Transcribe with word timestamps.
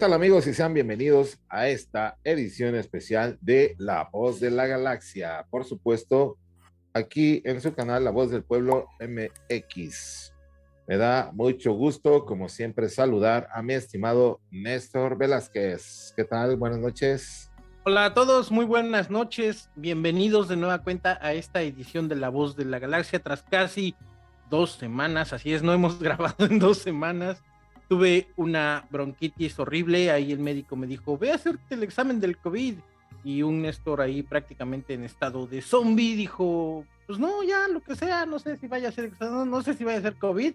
¿Qué 0.00 0.06
tal 0.06 0.14
amigos 0.14 0.46
y 0.46 0.54
sean 0.54 0.72
bienvenidos 0.72 1.38
a 1.50 1.68
esta 1.68 2.16
edición 2.24 2.74
especial 2.74 3.36
de 3.42 3.76
La 3.76 4.08
Voz 4.10 4.40
de 4.40 4.50
la 4.50 4.66
Galaxia? 4.66 5.44
Por 5.50 5.66
supuesto, 5.66 6.38
aquí 6.94 7.42
en 7.44 7.60
su 7.60 7.74
canal 7.74 8.04
La 8.04 8.10
Voz 8.10 8.30
del 8.30 8.42
Pueblo 8.42 8.86
MX. 8.98 10.32
Me 10.88 10.96
da 10.96 11.30
mucho 11.34 11.74
gusto, 11.74 12.24
como 12.24 12.48
siempre, 12.48 12.88
saludar 12.88 13.48
a 13.52 13.60
mi 13.60 13.74
estimado 13.74 14.40
Néstor 14.50 15.18
Velázquez. 15.18 16.14
¿Qué 16.16 16.24
tal? 16.24 16.56
Buenas 16.56 16.78
noches. 16.78 17.52
Hola 17.84 18.06
a 18.06 18.14
todos, 18.14 18.50
muy 18.50 18.64
buenas 18.64 19.10
noches. 19.10 19.68
Bienvenidos 19.76 20.48
de 20.48 20.56
nueva 20.56 20.82
cuenta 20.82 21.18
a 21.20 21.34
esta 21.34 21.60
edición 21.60 22.08
de 22.08 22.16
La 22.16 22.30
Voz 22.30 22.56
de 22.56 22.64
la 22.64 22.78
Galaxia 22.78 23.18
tras 23.18 23.42
casi 23.42 23.94
dos 24.48 24.70
semanas. 24.72 25.34
Así 25.34 25.52
es, 25.52 25.62
no 25.62 25.74
hemos 25.74 25.98
grabado 26.02 26.46
en 26.46 26.58
dos 26.58 26.78
semanas 26.78 27.42
tuve 27.90 28.28
una 28.36 28.86
bronquitis 28.88 29.58
horrible, 29.58 30.12
ahí 30.12 30.30
el 30.30 30.38
médico 30.38 30.76
me 30.76 30.86
dijo, 30.86 31.18
ve 31.18 31.32
a 31.32 31.34
hacerte 31.34 31.74
el 31.74 31.82
examen 31.82 32.20
del 32.20 32.36
COVID. 32.36 32.76
Y 33.24 33.42
un 33.42 33.62
Néstor 33.62 34.00
ahí 34.00 34.22
prácticamente 34.22 34.94
en 34.94 35.02
estado 35.02 35.48
de 35.48 35.60
zombie 35.60 36.14
dijo, 36.14 36.84
pues 37.08 37.18
no, 37.18 37.42
ya 37.42 37.66
lo 37.66 37.80
que 37.80 37.96
sea, 37.96 38.26
no 38.26 38.38
sé 38.38 38.56
si 38.58 38.68
vaya 38.68 38.90
a 38.90 38.92
ser, 38.92 39.10
no, 39.20 39.44
no 39.44 39.60
sé 39.62 39.74
si 39.74 39.82
vaya 39.82 39.98
a 39.98 40.02
ser 40.02 40.14
COVID, 40.14 40.54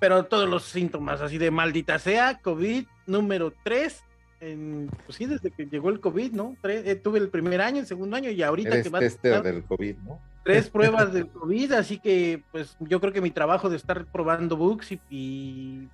pero 0.00 0.24
todos 0.24 0.48
los 0.48 0.64
síntomas 0.64 1.20
así 1.20 1.38
de 1.38 1.52
maldita 1.52 2.00
sea, 2.00 2.40
COVID 2.40 2.84
número 3.06 3.54
3, 3.62 4.02
en, 4.40 4.90
pues 5.04 5.16
sí, 5.16 5.26
desde 5.26 5.50
que 5.50 5.66
llegó 5.66 5.90
el 5.90 6.00
COVID, 6.00 6.32
¿no? 6.32 6.56
Eh, 6.64 6.94
tuve 6.96 7.18
el 7.18 7.28
primer 7.28 7.60
año, 7.60 7.80
el 7.80 7.86
segundo 7.86 8.16
año 8.16 8.30
y 8.30 8.42
ahorita 8.42 8.82
que 8.82 8.88
va 8.88 8.98
a... 8.98 9.40
del 9.40 9.64
COVID, 9.64 9.96
¿no? 9.98 10.20
tres 10.46 10.70
pruebas 10.70 11.12
del 11.12 11.28
COVID, 11.28 11.72
así 11.72 11.98
que 11.98 12.42
pues 12.52 12.76
yo 12.80 13.00
creo 13.00 13.12
que 13.12 13.20
mi 13.20 13.30
trabajo 13.30 13.68
de 13.68 13.76
estar 13.76 14.06
probando 14.06 14.56
bugs 14.56 14.92
y, 15.10 15.88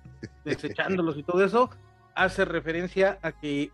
desechándolos 0.45 1.17
y 1.17 1.23
todo 1.23 1.43
eso 1.43 1.69
hace 2.15 2.45
referencia 2.45 3.17
a 3.23 3.31
que 3.31 3.71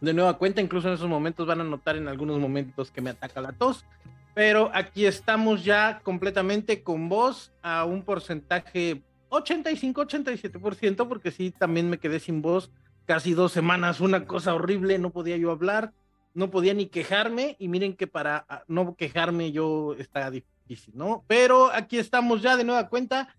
de 0.00 0.12
nueva 0.12 0.36
cuenta, 0.36 0.60
incluso 0.60 0.88
en 0.88 0.94
esos 0.94 1.08
momentos 1.08 1.46
van 1.46 1.62
a 1.62 1.64
notar 1.64 1.96
en 1.96 2.06
algunos 2.06 2.38
momentos 2.38 2.90
que 2.90 3.00
me 3.00 3.10
ataca 3.10 3.40
la 3.40 3.52
tos, 3.52 3.86
pero 4.34 4.70
aquí 4.74 5.06
estamos 5.06 5.64
ya 5.64 6.00
completamente 6.02 6.82
con 6.82 7.08
voz 7.08 7.50
a 7.62 7.86
un 7.86 8.02
porcentaje 8.02 9.00
85-87%, 9.30 11.08
porque 11.08 11.30
sí, 11.30 11.50
también 11.50 11.88
me 11.88 11.98
quedé 11.98 12.20
sin 12.20 12.42
voz 12.42 12.70
casi 13.06 13.32
dos 13.32 13.52
semanas, 13.52 14.00
una 14.00 14.26
cosa 14.26 14.54
horrible, 14.54 14.98
no 14.98 15.10
podía 15.10 15.36
yo 15.36 15.50
hablar 15.50 15.92
no 16.36 16.50
podía 16.50 16.74
ni 16.74 16.86
quejarme 16.86 17.56
y 17.58 17.68
miren 17.68 17.96
que 17.96 18.06
para 18.06 18.44
ah, 18.48 18.62
no 18.68 18.94
quejarme 18.94 19.52
yo 19.52 19.96
está 19.98 20.30
difícil, 20.30 20.94
¿no? 20.94 21.24
Pero 21.26 21.72
aquí 21.72 21.98
estamos 21.98 22.42
ya 22.42 22.58
de 22.58 22.64
nueva 22.64 22.90
cuenta 22.90 23.34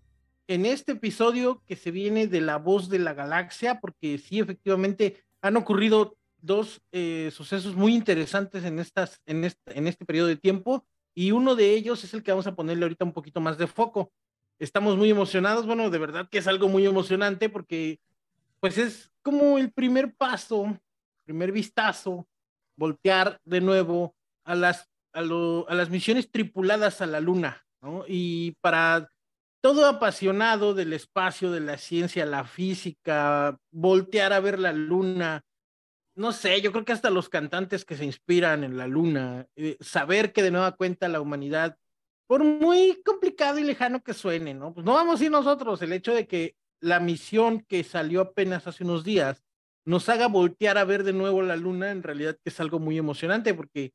en 0.48 0.66
este 0.66 0.92
episodio 0.92 1.62
que 1.64 1.76
se 1.76 1.92
viene 1.92 2.26
de 2.26 2.40
la 2.40 2.56
voz 2.56 2.88
de 2.88 2.98
la 2.98 3.14
galaxia, 3.14 3.78
porque 3.80 4.18
sí, 4.18 4.40
efectivamente 4.40 5.22
han 5.40 5.56
ocurrido 5.56 6.16
dos 6.40 6.80
eh, 6.90 7.30
sucesos 7.32 7.76
muy 7.76 7.94
interesantes 7.94 8.64
en, 8.64 8.80
estas, 8.80 9.22
en, 9.26 9.44
este, 9.44 9.78
en 9.78 9.86
este 9.86 10.04
periodo 10.04 10.26
de 10.26 10.36
tiempo 10.36 10.84
y 11.14 11.30
uno 11.30 11.54
de 11.54 11.74
ellos 11.74 12.02
es 12.02 12.14
el 12.14 12.24
que 12.24 12.32
vamos 12.32 12.48
a 12.48 12.56
ponerle 12.56 12.84
ahorita 12.84 13.04
un 13.04 13.12
poquito 13.12 13.40
más 13.40 13.58
de 13.58 13.68
foco. 13.68 14.10
Estamos 14.58 14.96
muy 14.96 15.08
emocionados, 15.08 15.66
bueno, 15.66 15.88
de 15.88 15.98
verdad 15.98 16.28
que 16.28 16.38
es 16.38 16.48
algo 16.48 16.66
muy 16.66 16.84
emocionante 16.84 17.48
porque 17.48 18.00
pues 18.58 18.76
es 18.76 19.12
como 19.28 19.58
el 19.58 19.70
primer 19.70 20.14
paso, 20.14 20.80
primer 21.26 21.52
vistazo 21.52 22.26
voltear 22.78 23.38
de 23.44 23.60
nuevo 23.60 24.14
a 24.42 24.54
las, 24.54 24.88
a, 25.12 25.20
las 25.20 25.90
misiones 25.90 26.30
tripuladas 26.30 27.02
a 27.02 27.06
la 27.06 27.20
Luna, 27.20 27.62
¿no? 27.82 28.06
Y 28.08 28.52
para 28.62 29.10
todo 29.60 29.84
apasionado 29.84 30.72
del 30.72 30.94
espacio, 30.94 31.50
de 31.50 31.60
la 31.60 31.76
ciencia, 31.76 32.24
la 32.24 32.44
física, 32.44 33.58
voltear 33.70 34.32
a 34.32 34.40
ver 34.40 34.58
la 34.58 34.72
Luna, 34.72 35.44
no 36.14 36.32
sé, 36.32 36.62
yo 36.62 36.72
creo 36.72 36.86
que 36.86 36.92
hasta 36.92 37.10
los 37.10 37.28
cantantes 37.28 37.84
que 37.84 37.98
se 37.98 38.06
inspiran 38.06 38.64
en 38.64 38.78
la 38.78 38.86
Luna, 38.86 39.46
eh, 39.56 39.76
saber 39.80 40.32
que 40.32 40.42
de 40.42 40.52
nueva 40.52 40.72
cuenta 40.72 41.06
la 41.08 41.20
humanidad, 41.20 41.76
por 42.26 42.42
muy 42.44 43.02
complicado 43.04 43.58
y 43.58 43.64
lejano 43.64 44.02
que 44.02 44.14
suene, 44.14 44.54
¿no? 44.54 44.72
Pues 44.72 44.86
no 44.86 44.94
vamos 44.94 45.20
a 45.20 45.24
ir 45.24 45.30
nosotros, 45.30 45.82
el 45.82 45.92
hecho 45.92 46.14
de 46.14 46.26
que 46.26 46.56
la 46.80 47.00
misión 47.00 47.60
que 47.60 47.84
salió 47.84 48.20
apenas 48.20 48.66
hace 48.66 48.84
unos 48.84 49.04
días 49.04 49.44
nos 49.84 50.08
haga 50.10 50.28
voltear 50.28 50.76
a 50.76 50.84
ver 50.84 51.02
de 51.02 51.14
nuevo 51.14 51.40
la 51.40 51.56
luna, 51.56 51.90
en 51.90 52.02
realidad 52.02 52.36
es 52.44 52.60
algo 52.60 52.78
muy 52.78 52.98
emocionante 52.98 53.54
porque, 53.54 53.94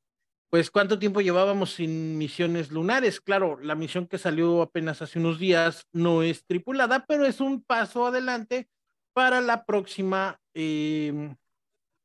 pues, 0.49 0.71
¿cuánto 0.71 0.97
tiempo 0.97 1.21
llevábamos 1.21 1.73
sin 1.73 2.17
misiones 2.17 2.71
lunares? 2.71 3.21
Claro, 3.21 3.59
la 3.61 3.75
misión 3.75 4.07
que 4.07 4.17
salió 4.17 4.63
apenas 4.63 5.03
hace 5.03 5.19
unos 5.19 5.37
días 5.37 5.87
no 5.91 6.23
es 6.23 6.45
tripulada, 6.45 7.05
pero 7.05 7.25
es 7.25 7.39
un 7.39 7.61
paso 7.63 8.07
adelante 8.07 8.69
para 9.13 9.39
la 9.39 9.65
próxima 9.65 10.41
em, 10.55 11.35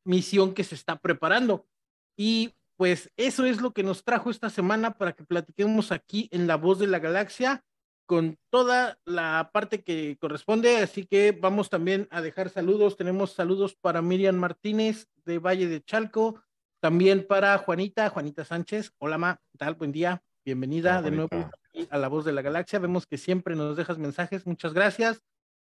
misión 0.05 0.53
que 0.53 0.65
se 0.65 0.75
está 0.75 0.97
preparando. 0.97 1.67
Y 2.15 2.55
pues 2.77 3.11
eso 3.17 3.47
es 3.47 3.63
lo 3.63 3.73
que 3.73 3.83
nos 3.83 4.05
trajo 4.05 4.31
esta 4.31 4.51
semana 4.51 4.99
para 4.99 5.15
que 5.15 5.25
platiquemos 5.25 5.93
aquí 5.93 6.29
en 6.31 6.47
La 6.47 6.57
Voz 6.57 6.79
de 6.79 6.89
la 6.89 6.99
Galaxia 6.99 7.65
con 8.09 8.39
toda 8.49 8.99
la 9.05 9.51
parte 9.53 9.83
que 9.83 10.17
corresponde, 10.19 10.79
así 10.79 11.05
que 11.05 11.33
vamos 11.33 11.69
también 11.69 12.09
a 12.11 12.23
dejar 12.23 12.49
saludos. 12.49 12.97
Tenemos 12.97 13.35
saludos 13.35 13.77
para 13.79 14.01
Miriam 14.01 14.35
Martínez 14.35 15.09
de 15.27 15.39
Valle 15.39 15.69
de 15.69 15.83
Chalco, 15.83 16.43
también 16.81 17.27
para 17.27 17.59
Juanita, 17.59 18.09
Juanita 18.09 18.47
Sánchez. 18.47 18.93
Hola, 18.97 19.19
Ma, 19.19 19.39
¿qué 19.53 19.59
tal? 19.59 19.75
Buen 19.75 19.93
día, 19.93 20.23
bienvenida 20.43 21.03
de 21.03 21.11
nuevo 21.11 21.51
a 21.91 21.99
La 21.99 22.09
Voz 22.09 22.25
de 22.25 22.33
la 22.33 22.41
Galaxia. 22.41 22.79
Vemos 22.79 23.07
que 23.07 23.19
siempre 23.19 23.55
nos 23.55 23.77
dejas 23.77 23.99
mensajes, 23.99 24.47
muchas 24.47 24.73
gracias. 24.73 25.21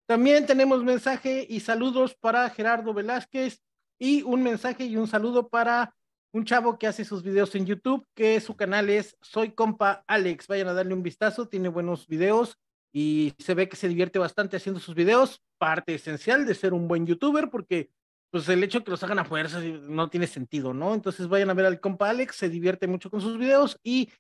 También 0.07 0.47
tenemos 0.47 0.85
mensaje 0.85 1.45
y 1.51 1.59
saludos 1.59 2.15
para 2.15 2.49
Gerardo 2.51 2.95
Velázquez 2.95 3.65
y 3.99 4.23
un 4.23 4.45
mensaje 4.45 4.85
y 4.85 4.97
un 4.97 5.09
saludo 5.09 5.49
para 5.49 5.97
un 6.33 6.45
chavo 6.45 6.79
que 6.79 6.87
hace 6.87 7.05
sus 7.05 7.23
videos 7.23 7.55
en 7.55 7.67
YouTube, 7.67 8.07
que 8.15 8.41
su 8.41 8.57
canal 8.57 8.91
es 8.91 9.17
Soy 9.21 9.53
Compa 9.53 10.05
Alex. 10.07 10.47
Vayan 10.47 10.69
a 10.69 10.75
darle 10.75 10.95
un 10.95 11.03
vistazo, 11.03 11.49
tiene 11.49 11.69
buenos 11.69 12.07
videos 12.07 12.59
y 12.93 13.35
se 13.39 13.55
ve 13.55 13.69
que 13.69 13.77
se 13.77 13.89
divierte 13.89 14.19
bastante 14.19 14.57
haciendo 14.57 14.81
sus 14.81 14.95
videos. 14.95 15.43
Parte 15.59 15.95
esencial 15.95 16.47
de 16.47 16.55
ser 16.55 16.75
un 16.75 16.89
buen 16.89 17.07
youtuber, 17.07 17.51
porque 17.51 17.91
pues 18.31 18.49
el 18.49 18.63
hecho 18.63 18.81
de 18.81 18.85
que 18.85 18.91
los 18.91 19.03
hagan 19.03 19.19
a 19.19 19.25
fuerza 19.25 19.61
no 19.61 20.11
tiene 20.11 20.27
sentido, 20.27 20.75
¿no? 20.75 20.95
Entonces 20.95 21.29
vayan 21.29 21.51
a 21.51 21.55
ver 21.55 21.67
al 21.67 21.81
compa 21.81 22.11
Alex, 22.11 22.37
se 22.37 22.49
divierte 22.49 22.87
mucho 22.87 23.11
con 23.11 23.21
sus 23.21 23.39
videos 23.39 23.79
y 23.83 24.11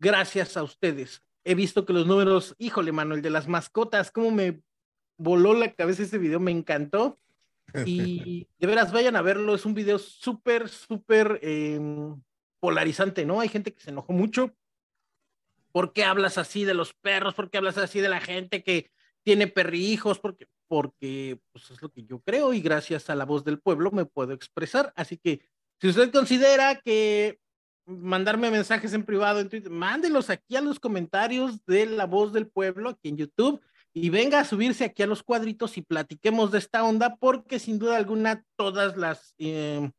gracias 0.00 0.56
a 0.56 0.62
ustedes. 0.62 1.22
He 1.44 1.54
visto 1.54 1.84
que 1.84 1.92
los 1.92 2.06
números, 2.06 2.54
híjole, 2.58 2.92
mano, 2.92 3.14
el 3.14 3.22
de 3.22 3.30
las 3.30 3.46
mascotas, 3.46 4.10
cómo 4.10 4.30
me 4.30 4.62
voló 5.18 5.54
la 5.54 5.72
cabeza 5.74 6.02
ese 6.02 6.18
video, 6.18 6.40
me 6.40 6.50
encantó. 6.50 7.18
Y 7.84 8.48
de 8.58 8.66
veras, 8.66 8.92
vayan 8.92 9.16
a 9.16 9.22
verlo, 9.22 9.54
es 9.54 9.66
un 9.66 9.74
video 9.74 9.98
súper, 9.98 10.68
súper 10.68 11.38
em, 11.42 12.20
polarizante, 12.60 13.24
¿no? 13.24 13.40
Hay 13.40 13.48
gente 13.48 13.74
que 13.74 13.80
se 13.80 13.90
enojó 13.90 14.12
mucho. 14.12 14.54
¿Por 15.72 15.92
qué 15.92 16.04
hablas 16.04 16.38
así 16.38 16.64
de 16.64 16.74
los 16.74 16.94
perros? 16.94 17.34
¿Por 17.34 17.50
qué 17.50 17.58
hablas 17.58 17.76
así 17.78 18.00
de 18.00 18.08
la 18.08 18.20
gente 18.20 18.62
que 18.62 18.90
tiene 19.22 19.48
perrijos? 19.48 20.18
Porque, 20.18 20.46
porque 20.66 21.38
pues 21.52 21.70
es 21.70 21.82
lo 21.82 21.90
que 21.90 22.04
yo 22.04 22.20
creo 22.20 22.54
y 22.54 22.60
gracias 22.60 23.10
a 23.10 23.14
la 23.14 23.26
voz 23.26 23.44
del 23.44 23.60
pueblo 23.60 23.90
me 23.90 24.06
puedo 24.06 24.32
expresar. 24.32 24.92
Así 24.96 25.18
que 25.18 25.42
si 25.80 25.88
usted 25.88 26.10
considera 26.10 26.80
que 26.80 27.38
mandarme 27.84 28.50
mensajes 28.50 28.92
en 28.94 29.04
privado 29.04 29.40
en 29.40 29.48
Twitter, 29.48 29.70
mándelos 29.70 30.30
aquí 30.30 30.56
a 30.56 30.62
los 30.62 30.80
comentarios 30.80 31.64
de 31.66 31.86
la 31.86 32.06
voz 32.06 32.32
del 32.32 32.48
pueblo 32.48 32.90
aquí 32.90 33.08
en 33.08 33.18
YouTube 33.18 33.60
y 33.92 34.10
venga 34.10 34.40
a 34.40 34.44
subirse 34.44 34.84
aquí 34.84 35.02
a 35.02 35.06
los 35.06 35.22
cuadritos 35.22 35.76
y 35.78 35.82
platiquemos 35.82 36.50
de 36.52 36.58
esta 36.58 36.84
onda, 36.84 37.16
porque 37.16 37.58
sin 37.58 37.78
duda 37.78 37.96
alguna 37.96 38.44
todas 38.56 38.96
las 38.96 39.34
em, 39.38 39.90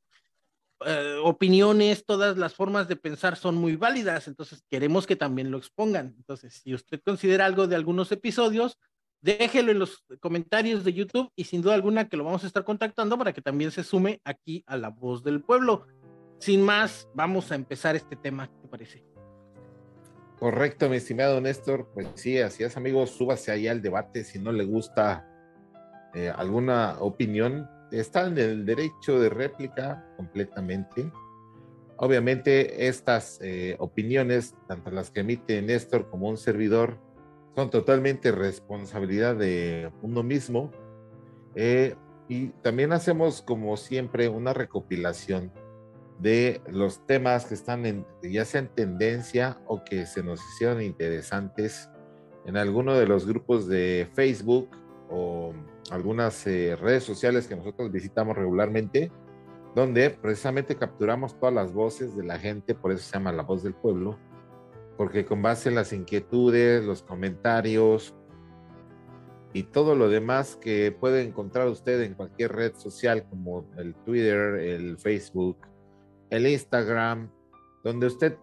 eh, 0.85 1.17
opiniones, 1.23 2.05
todas 2.05 2.37
las 2.37 2.53
formas 2.53 2.87
de 2.87 2.95
pensar 2.95 3.35
son 3.35 3.55
muy 3.55 3.75
válidas, 3.75 4.27
entonces 4.27 4.63
queremos 4.69 5.05
que 5.05 5.15
también 5.15 5.51
lo 5.51 5.57
expongan. 5.57 6.13
Entonces, 6.17 6.61
si 6.63 6.73
usted 6.73 7.01
considera 7.03 7.45
algo 7.45 7.67
de 7.67 7.75
algunos 7.75 8.11
episodios, 8.11 8.77
déjelo 9.21 9.71
en 9.71 9.79
los 9.79 10.05
comentarios 10.21 10.83
de 10.83 10.93
YouTube 10.93 11.31
y 11.35 11.43
sin 11.43 11.61
duda 11.61 11.73
alguna 11.73 12.07
que 12.07 12.15
lo 12.15 12.23
vamos 12.23 12.43
a 12.43 12.47
estar 12.47 12.63
contactando 12.63 13.17
para 13.17 13.33
que 13.33 13.41
también 13.41 13.71
se 13.71 13.83
sume 13.83 14.21
aquí 14.23 14.63
a 14.67 14.77
la 14.77 14.89
voz 14.89 15.23
del 15.23 15.41
pueblo. 15.41 15.85
Sin 16.39 16.61
más, 16.61 17.09
vamos 17.13 17.51
a 17.51 17.55
empezar 17.55 17.97
este 17.97 18.15
tema, 18.15 18.47
¿qué 18.47 18.57
te 18.61 18.67
parece? 18.69 19.08
Correcto, 20.39 20.87
mi 20.87 20.95
estimado 20.95 21.41
Néstor. 21.41 21.89
Pues 21.93 22.07
sí, 22.15 22.39
así 22.39 22.63
es, 22.63 22.77
amigos. 22.77 23.09
Súbase 23.11 23.51
ahí 23.51 23.67
al 23.67 23.81
debate 23.81 24.23
si 24.23 24.39
no 24.39 24.53
le 24.53 24.63
gusta 24.63 25.27
eh, 26.13 26.31
alguna 26.33 26.95
opinión. 26.99 27.69
Está 27.91 28.25
en 28.27 28.37
el 28.37 28.65
derecho 28.65 29.19
de 29.19 29.29
réplica 29.29 30.07
completamente. 30.15 31.11
Obviamente, 31.97 32.87
estas 32.87 33.39
eh, 33.41 33.75
opiniones, 33.79 34.55
tanto 34.69 34.91
las 34.91 35.11
que 35.11 35.19
emite 35.19 35.61
Néstor 35.61 36.09
como 36.09 36.29
un 36.29 36.37
servidor, 36.37 36.97
son 37.55 37.69
totalmente 37.69 38.31
responsabilidad 38.31 39.35
de 39.35 39.91
uno 40.01 40.23
mismo. 40.23 40.71
Eh, 41.55 41.95
y 42.29 42.49
también 42.61 42.93
hacemos, 42.93 43.41
como 43.41 43.75
siempre, 43.75 44.29
una 44.29 44.53
recopilación 44.53 45.51
de 46.19 46.61
los 46.67 47.05
temas 47.07 47.45
que 47.45 47.53
están 47.53 47.85
en, 47.85 48.05
ya 48.21 48.43
sea 48.45 48.61
en 48.61 48.67
tendencia 48.67 49.57
o 49.67 49.83
que 49.83 50.05
se 50.05 50.21
nos 50.21 50.39
hicieron 50.53 50.81
interesantes 50.81 51.89
en 52.45 52.57
alguno 52.57 52.93
de 52.93 53.07
los 53.07 53.25
grupos 53.25 53.67
de 53.67 54.09
Facebook 54.13 54.69
o 55.09 55.53
algunas 55.91 56.45
eh, 56.45 56.75
redes 56.75 57.03
sociales 57.03 57.47
que 57.47 57.55
nosotros 57.55 57.91
visitamos 57.91 58.35
regularmente, 58.35 59.11
donde 59.75 60.09
precisamente 60.09 60.75
capturamos 60.75 61.39
todas 61.39 61.55
las 61.55 61.73
voces 61.73 62.15
de 62.15 62.23
la 62.23 62.37
gente, 62.37 62.75
por 62.75 62.91
eso 62.91 63.03
se 63.03 63.13
llama 63.13 63.31
La 63.31 63.43
Voz 63.43 63.63
del 63.63 63.73
Pueblo, 63.73 64.19
porque 64.97 65.25
con 65.25 65.41
base 65.41 65.69
en 65.69 65.75
las 65.75 65.93
inquietudes, 65.93 66.83
los 66.83 67.01
comentarios 67.01 68.13
y 69.53 69.63
todo 69.63 69.95
lo 69.95 70.09
demás 70.09 70.57
que 70.57 70.91
puede 70.91 71.23
encontrar 71.23 71.67
usted 71.69 72.01
en 72.01 72.13
cualquier 72.13 72.51
red 72.51 72.75
social 72.75 73.25
como 73.29 73.65
el 73.77 73.95
Twitter, 73.95 74.55
el 74.59 74.97
Facebook, 74.97 75.57
el 76.29 76.47
Instagram, 76.47 77.31
donde 77.83 78.07
usted 78.07 78.37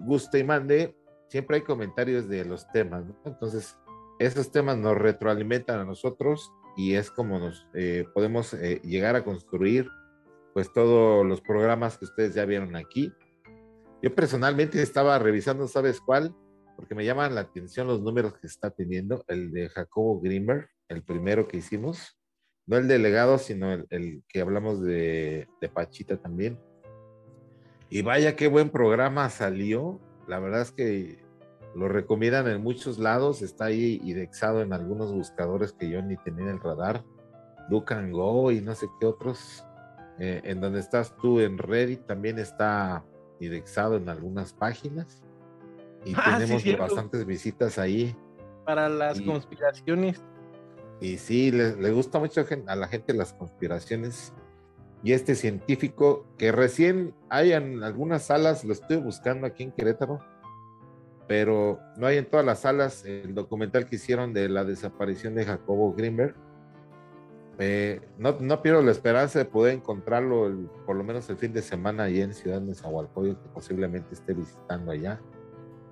guste 0.00 0.38
y 0.38 0.44
mande, 0.44 0.96
siempre 1.28 1.56
hay 1.56 1.62
comentarios 1.62 2.28
de 2.28 2.44
los 2.44 2.70
temas. 2.72 3.04
Entonces, 3.24 3.76
esos 4.18 4.50
temas 4.50 4.76
nos 4.76 4.96
retroalimentan 4.96 5.80
a 5.80 5.84
nosotros 5.84 6.52
y 6.76 6.94
es 6.94 7.10
como 7.10 7.38
nos 7.38 7.66
eh, 7.74 8.04
podemos 8.14 8.54
eh, 8.54 8.80
llegar 8.84 9.16
a 9.16 9.24
construir 9.24 9.88
pues 10.54 10.72
todos 10.72 11.24
los 11.26 11.40
programas 11.40 11.98
que 11.98 12.04
ustedes 12.04 12.34
ya 12.34 12.44
vieron 12.44 12.74
aquí. 12.76 13.12
Yo 14.02 14.14
personalmente 14.14 14.80
estaba 14.82 15.18
revisando, 15.18 15.68
¿sabes 15.68 16.00
cuál? 16.00 16.34
Porque 16.76 16.94
me 16.94 17.04
llaman 17.04 17.34
la 17.34 17.42
atención 17.42 17.86
los 17.86 18.00
números 18.00 18.34
que 18.38 18.46
está 18.46 18.70
teniendo, 18.70 19.24
el 19.28 19.50
de 19.52 19.68
Jacobo 19.68 20.20
Grimmer, 20.20 20.68
el 20.88 21.02
primero 21.02 21.46
que 21.46 21.58
hicimos, 21.58 22.18
no 22.66 22.76
el 22.76 22.88
delegado, 22.88 23.38
sino 23.38 23.72
el, 23.72 24.22
que 24.28 24.40
hablamos 24.40 24.82
de, 24.82 25.48
de 25.60 25.68
Pachita 25.68 26.16
también. 26.16 26.58
Y 27.90 28.02
vaya 28.02 28.36
qué 28.36 28.48
buen 28.48 28.70
programa 28.70 29.30
salió. 29.30 30.00
La 30.26 30.38
verdad 30.38 30.62
es 30.62 30.72
que 30.72 31.24
lo 31.74 31.88
recomiendan 31.88 32.48
en 32.48 32.62
muchos 32.62 32.98
lados, 32.98 33.42
está 33.42 33.66
ahí 33.66 34.00
indexado 34.04 34.62
en 34.62 34.72
algunos 34.72 35.12
buscadores 35.12 35.72
que 35.72 35.88
yo 35.88 36.02
ni 36.02 36.16
tenía 36.16 36.44
en 36.44 36.50
el 36.50 36.60
radar, 36.60 37.04
Look 37.70 37.92
and 37.92 38.12
Go 38.12 38.50
y 38.50 38.60
no 38.60 38.74
sé 38.74 38.86
qué 39.00 39.06
otros. 39.06 39.64
Eh, 40.18 40.40
en 40.44 40.60
donde 40.60 40.80
estás 40.80 41.16
tú 41.16 41.38
en 41.38 41.58
Reddit 41.58 42.04
también 42.06 42.40
está 42.40 43.04
indexado 43.38 43.96
en 43.96 44.08
algunas 44.08 44.52
páginas 44.52 45.22
y 46.04 46.12
ah, 46.16 46.38
tenemos 46.38 46.64
bastantes 46.78 47.24
visitas 47.24 47.78
ahí. 47.78 48.16
Para 48.64 48.88
las 48.88 49.20
conspiraciones. 49.20 50.20
Y 51.00 51.18
sí, 51.18 51.52
le, 51.52 51.90
gusta 51.92 52.18
mucho 52.18 52.44
a 52.66 52.76
la 52.76 52.88
gente 52.88 53.14
las 53.14 53.32
conspiraciones. 53.32 54.34
Y 55.02 55.12
este 55.12 55.34
científico 55.34 56.26
que 56.36 56.50
recién 56.50 57.14
hay 57.28 57.52
en 57.52 57.82
algunas 57.82 58.24
salas, 58.24 58.64
lo 58.64 58.72
estoy 58.72 58.96
buscando 58.96 59.46
aquí 59.46 59.62
en 59.62 59.72
Querétaro, 59.72 60.20
pero 61.28 61.78
no 61.96 62.06
hay 62.06 62.18
en 62.18 62.26
todas 62.26 62.44
las 62.44 62.60
salas 62.60 63.04
el 63.04 63.34
documental 63.34 63.86
que 63.86 63.96
hicieron 63.96 64.32
de 64.32 64.48
la 64.48 64.64
desaparición 64.64 65.34
de 65.34 65.44
Jacobo 65.44 65.94
Grimberg. 65.94 66.34
Eh, 67.60 68.00
no, 68.18 68.62
pierdo 68.62 68.82
la 68.82 68.92
esperanza 68.92 69.38
de 69.38 69.44
poder 69.44 69.74
encontrarlo 69.74 70.70
por 70.86 70.96
lo 70.96 71.04
menos 71.04 71.28
el 71.28 71.36
fin 71.36 71.52
de 71.52 71.60
semana 71.60 72.04
allá 72.04 72.24
en 72.24 72.34
Ciudad 72.34 72.60
de 72.60 72.74
Zahualcoyo, 72.74 73.40
que 73.40 73.48
posiblemente 73.50 74.14
esté 74.14 74.32
visitando 74.32 74.92
allá 74.92 75.20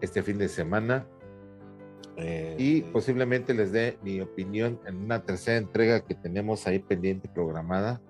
este 0.01 0.23
fin 0.23 0.39
de 0.39 0.49
semana. 0.49 1.07
Eh, 2.17 2.57
y 2.59 2.81
posiblemente 2.81 3.53
les 3.53 3.73
dé 3.73 3.99
mi 4.03 4.21
opinión 4.21 4.81
en 4.87 4.97
una 4.97 5.23
tercera 5.23 5.59
entrega 5.59 6.01
que 6.01 6.15
tenemos 6.15 6.67
ahí 6.67 6.79
pendiente 6.79 7.29
programada 7.29 8.01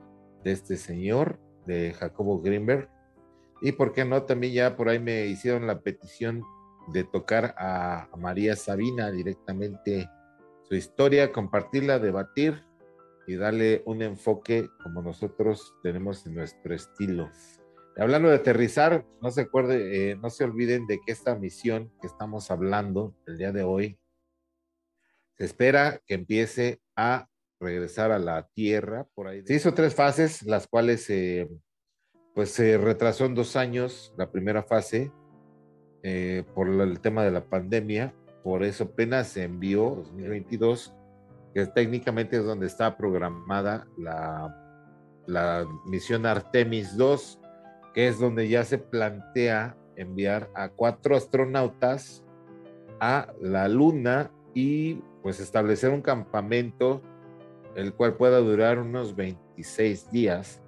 de 0.44 0.52
este 0.52 0.76
señor, 0.76 1.40
de 1.66 1.92
Jacobo 1.92 2.40
Greenberg. 2.40 2.88
Y 3.62 3.72
por 3.72 3.92
qué 3.92 4.04
no, 4.04 4.22
también 4.24 4.52
ya 4.52 4.76
por 4.76 4.88
ahí 4.88 4.98
me 4.98 5.26
hicieron 5.26 5.66
la 5.66 5.80
petición 5.80 6.42
de 6.88 7.04
tocar 7.04 7.54
a, 7.58 8.08
María 8.16 8.56
Sabina 8.56 9.10
directamente 9.10 10.08
su 10.68 10.74
historia, 10.74 11.32
compartirla, 11.32 11.98
debatir 11.98 12.62
y 13.26 13.36
darle 13.36 13.82
un 13.86 14.02
enfoque 14.02 14.68
como 14.82 15.02
nosotros 15.02 15.74
tenemos 15.82 16.26
en 16.26 16.34
nuestro 16.34 16.74
estilo. 16.74 17.30
Hablando 17.96 18.28
de 18.28 18.36
aterrizar, 18.36 19.06
no 19.22 19.30
se 19.30 19.42
acuerde, 19.42 20.10
eh, 20.10 20.16
no 20.16 20.30
se 20.30 20.44
olviden 20.44 20.86
de 20.86 21.00
que 21.04 21.12
esta 21.12 21.34
misión 21.34 21.90
que 22.00 22.06
estamos 22.06 22.50
hablando 22.50 23.14
el 23.26 23.38
día 23.38 23.52
de 23.52 23.62
hoy 23.62 23.98
se 25.36 25.44
espera 25.44 26.00
que 26.06 26.14
empiece 26.14 26.80
a 26.94 27.28
regresar 27.60 28.12
a 28.12 28.18
la 28.18 28.48
Tierra 28.54 29.06
por 29.14 29.28
ahí. 29.28 29.42
Se 29.46 29.54
hizo 29.54 29.74
tres 29.74 29.94
fases, 29.94 30.42
las 30.42 30.66
cuales 30.66 31.10
pues 32.34 32.50
se 32.50 32.76
retrasó 32.76 33.24
en 33.24 33.34
dos 33.34 33.56
años 33.56 34.12
la 34.18 34.30
primera 34.30 34.62
fase 34.62 35.10
eh, 36.02 36.44
por 36.54 36.68
el 36.68 37.00
tema 37.00 37.24
de 37.24 37.30
la 37.30 37.44
pandemia, 37.44 38.14
por 38.44 38.62
eso 38.62 38.84
apenas 38.84 39.28
se 39.28 39.44
envió 39.44 39.96
2022, 39.96 40.94
que 41.54 41.66
técnicamente 41.66 42.36
es 42.36 42.44
donde 42.44 42.66
está 42.66 42.96
programada 42.96 43.88
la, 43.96 44.54
la 45.26 45.66
misión 45.86 46.26
Artemis 46.26 46.96
2, 46.96 47.40
que 47.94 48.06
es 48.06 48.20
donde 48.20 48.48
ya 48.48 48.62
se 48.64 48.78
plantea 48.78 49.76
enviar 49.96 50.50
a 50.54 50.68
cuatro 50.68 51.16
astronautas 51.16 52.22
a 53.00 53.32
la 53.40 53.66
Luna 53.66 54.30
y 54.54 55.02
pues 55.22 55.40
establecer 55.40 55.90
un 55.90 56.02
campamento 56.02 57.02
el 57.76 57.94
cual 57.94 58.16
pueda 58.16 58.38
durar 58.38 58.78
unos 58.78 59.14
26 59.14 60.10
días 60.10 60.62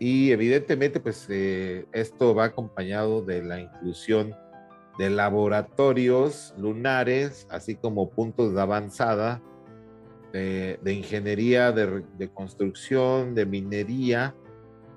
y 0.00 0.32
evidentemente, 0.32 0.98
pues 0.98 1.26
eh, 1.28 1.84
esto 1.92 2.34
va 2.34 2.44
acompañado 2.46 3.20
de 3.20 3.42
la 3.42 3.60
inclusión 3.60 4.34
de 4.98 5.10
laboratorios 5.10 6.54
lunares, 6.56 7.46
así 7.50 7.74
como 7.76 8.08
puntos 8.08 8.54
de 8.54 8.60
avanzada 8.62 9.42
de, 10.32 10.78
ingeniería, 10.86 11.72
de, 11.72 12.30
construcción, 12.32 13.34
de 13.34 13.44
minería, 13.44 14.34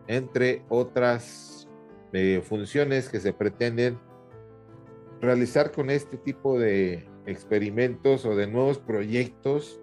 entre 0.08 0.64
otras 0.70 1.68
eh, 2.14 2.42
funciones 2.42 3.10
que 3.10 3.20
se 3.20 3.34
pretenden 3.34 4.00
realizar 5.20 5.72
con 5.72 5.90
este 5.90 6.18
tipo 6.18 6.58
de 6.58 7.10
experimentos 7.26 8.26
o 8.26 8.38
de 8.38 8.48
nuevos 8.48 8.78
proyectos. 8.80 9.82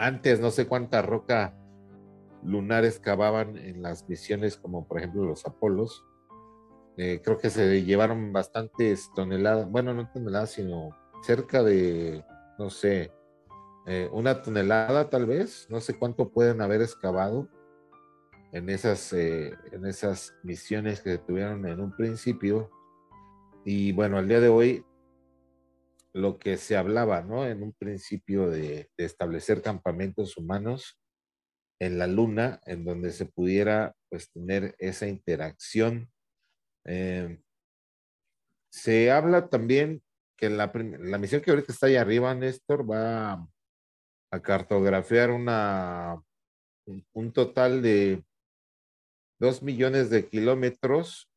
Antes 0.00 0.40
no 0.40 0.50
sé 0.50 0.66
cuánta 0.66 1.02
roca 1.02 1.54
lunares 2.42 2.98
cavaban 2.98 3.58
en 3.58 3.82
las 3.82 4.08
misiones 4.08 4.56
como 4.56 4.88
por 4.88 4.96
ejemplo 4.96 5.26
los 5.26 5.44
Apolos. 5.44 6.06
Eh, 6.96 7.20
creo 7.22 7.36
que 7.36 7.50
se 7.50 7.84
llevaron 7.84 8.32
bastantes 8.32 9.10
toneladas, 9.14 9.70
bueno, 9.70 9.92
no 9.92 10.10
toneladas, 10.10 10.52
sino 10.52 10.96
cerca 11.22 11.62
de, 11.62 12.24
no 12.58 12.70
sé, 12.70 13.12
eh, 13.86 14.08
una 14.10 14.40
tonelada 14.40 15.10
tal 15.10 15.26
vez, 15.26 15.66
no 15.68 15.82
sé 15.82 15.98
cuánto 15.98 16.30
pueden 16.30 16.62
haber 16.62 16.80
excavado 16.80 17.46
en 18.52 18.70
esas, 18.70 19.12
eh, 19.12 19.52
en 19.70 19.84
esas 19.84 20.34
misiones 20.42 21.02
que 21.02 21.18
tuvieron 21.18 21.66
en 21.66 21.78
un 21.78 21.94
principio. 21.94 22.70
Y 23.66 23.92
bueno, 23.92 24.16
al 24.16 24.28
día 24.28 24.40
de 24.40 24.48
hoy, 24.48 24.82
lo 26.12 26.38
que 26.38 26.56
se 26.56 26.76
hablaba, 26.76 27.22
¿no? 27.22 27.46
En 27.46 27.62
un 27.62 27.72
principio 27.72 28.50
de 28.50 28.90
establecer 28.96 29.62
campamentos 29.62 30.36
humanos, 30.36 31.00
en 31.80 31.98
la 31.98 32.06
luna, 32.06 32.60
en 32.66 32.84
donde 32.84 33.10
se 33.10 33.26
pudiera 33.26 33.96
pues 34.10 34.30
tener 34.30 34.74
esa 34.78 35.06
interacción. 35.06 36.10
Eh, 36.84 37.40
se 38.70 39.10
habla 39.10 39.48
también 39.48 40.02
que 40.36 40.50
la, 40.50 40.70
misión 41.18 41.40
que 41.40 41.50
ahorita 41.50 41.72
está 41.72 41.86
ahí 41.86 41.96
arriba, 41.96 42.34
Néstor, 42.34 42.88
va 42.88 43.46
a, 44.30 44.40
cartografiar 44.42 45.30
una, 45.30 46.22
un, 47.12 47.32
total 47.32 47.82
de 47.82 48.24
dos 49.38 49.62
millones 49.62 50.10
de 50.10 50.28
kilómetros. 50.28 51.30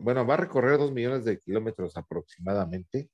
Bueno, 0.00 0.26
va 0.26 0.34
a 0.34 0.38
recorrer 0.38 0.78
dos 0.78 0.92
millones 0.92 1.24
de 1.24 1.38
kilómetros 1.38 1.96
aproximadamente. 1.96 3.08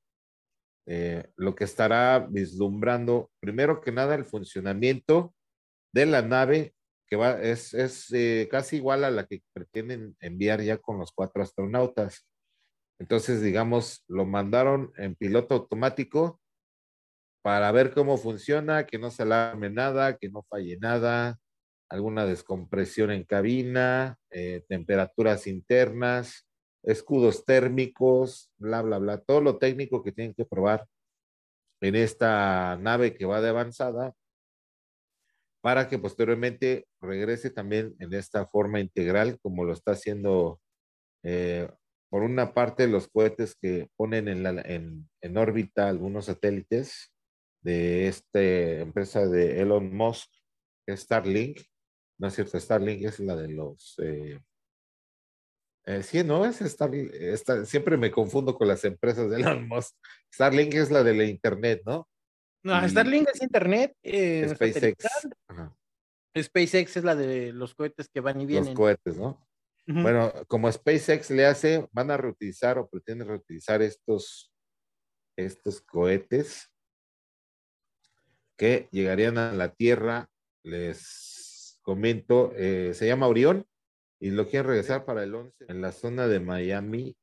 Eh, 0.86 1.28
lo 1.36 1.54
que 1.54 1.64
estará 1.64 2.26
vislumbrando, 2.30 3.30
primero 3.40 3.80
que 3.80 3.90
nada, 3.92 4.14
el 4.14 4.24
funcionamiento 4.24 5.34
de 5.92 6.06
la 6.06 6.22
nave, 6.22 6.74
que 7.08 7.16
va, 7.16 7.40
es, 7.40 7.74
es 7.74 8.12
eh, 8.12 8.48
casi 8.50 8.76
igual 8.76 9.04
a 9.04 9.10
la 9.10 9.26
que 9.26 9.42
pretenden 9.52 10.16
enviar 10.20 10.62
ya 10.62 10.78
con 10.78 10.98
los 10.98 11.12
cuatro 11.12 11.42
astronautas. 11.42 12.26
Entonces, 12.98 13.42
digamos, 13.42 14.04
lo 14.08 14.24
mandaron 14.24 14.92
en 14.96 15.16
piloto 15.16 15.54
automático 15.54 16.40
para 17.42 17.70
ver 17.72 17.92
cómo 17.92 18.16
funciona, 18.16 18.86
que 18.86 18.98
no 18.98 19.10
se 19.10 19.22
alarme 19.22 19.70
nada, 19.70 20.16
que 20.16 20.28
no 20.28 20.44
falle 20.48 20.78
nada, 20.78 21.38
alguna 21.88 22.26
descompresión 22.26 23.10
en 23.10 23.24
cabina, 23.24 24.18
eh, 24.30 24.64
temperaturas 24.68 25.46
internas, 25.46 26.45
escudos 26.86 27.44
térmicos, 27.44 28.50
bla, 28.56 28.80
bla, 28.80 28.98
bla, 28.98 29.18
todo 29.18 29.40
lo 29.40 29.58
técnico 29.58 30.02
que 30.02 30.12
tienen 30.12 30.34
que 30.34 30.46
probar 30.46 30.86
en 31.80 31.96
esta 31.96 32.78
nave 32.80 33.14
que 33.14 33.26
va 33.26 33.40
de 33.40 33.50
avanzada 33.50 34.14
para 35.60 35.88
que 35.88 35.98
posteriormente 35.98 36.86
regrese 37.00 37.50
también 37.50 37.96
en 37.98 38.14
esta 38.14 38.46
forma 38.46 38.80
integral 38.80 39.38
como 39.42 39.64
lo 39.64 39.72
está 39.72 39.92
haciendo 39.92 40.60
eh, 41.24 41.68
por 42.08 42.22
una 42.22 42.54
parte 42.54 42.86
los 42.86 43.08
cohetes 43.08 43.56
que 43.60 43.90
ponen 43.96 44.28
en, 44.28 45.36
órbita 45.36 45.88
algunos 45.88 46.26
satélites 46.26 47.12
de 47.62 48.06
esta 48.06 48.40
empresa 48.40 49.26
de 49.26 49.60
Elon 49.60 49.92
Musk, 49.94 50.30
Starlink. 50.88 51.62
No 52.18 52.28
es 52.28 52.34
cierto, 52.34 52.60
Starlink 52.60 53.02
es 53.02 53.18
la 53.18 53.34
de 53.34 53.48
los... 53.48 53.96
Eh, 53.98 54.38
eh, 55.86 56.02
sí, 56.02 56.24
no, 56.24 56.44
es 56.44 56.58
Starlink. 56.58 57.12
siempre 57.64 57.96
me 57.96 58.10
confundo 58.10 58.56
con 58.56 58.66
las 58.66 58.84
empresas 58.84 59.30
de 59.30 59.36
Elon 59.36 59.68
Musk. 59.68 59.94
Starlink 60.34 60.74
es 60.74 60.90
la 60.90 61.04
de 61.04 61.14
la 61.14 61.24
Internet, 61.24 61.82
¿no? 61.86 62.08
No, 62.64 62.88
Starlink 62.88 63.28
es 63.32 63.40
Internet. 63.40 63.96
Eh, 64.02 64.48
SpaceX. 64.48 65.06
SpaceX 66.36 66.96
es 66.96 67.04
la 67.04 67.14
de 67.14 67.52
los 67.52 67.76
cohetes 67.76 68.08
que 68.08 68.20
van 68.20 68.40
y 68.40 68.46
vienen. 68.46 68.66
Los 68.66 68.74
cohetes, 68.74 69.16
¿no? 69.16 69.46
Bueno, 69.88 70.32
como 70.48 70.70
SpaceX 70.70 71.30
le 71.30 71.46
hace, 71.46 71.88
van 71.92 72.10
a 72.10 72.16
reutilizar 72.16 72.76
o 72.76 72.88
pretenden 72.88 73.28
reutilizar 73.28 73.80
estos, 73.82 74.52
estos 75.36 75.80
cohetes 75.80 76.72
que 78.56 78.88
llegarían 78.90 79.38
a 79.38 79.52
la 79.52 79.72
Tierra. 79.72 80.28
Les 80.64 81.78
comento, 81.82 82.52
eh, 82.56 82.92
se 82.94 83.06
llama 83.06 83.28
Orión 83.28 83.64
y 84.20 84.30
lo 84.30 84.48
quieren 84.48 84.68
regresar 84.68 85.04
para 85.04 85.22
el 85.22 85.34
11 85.34 85.66
en 85.68 85.80
la 85.80 85.92
zona 85.92 86.26
de 86.26 86.40
Miami. 86.40 87.16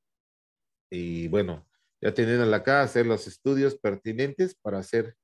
Y 0.92 1.28
bueno, 1.28 1.68
ya 2.02 2.14
teniendo 2.14 2.54
acá, 2.54 2.82
hacer 2.82 3.06
los 3.06 3.28
estudios 3.28 3.76
pertinentes 3.76 4.56
para 4.56 4.80
hacer 4.80 5.16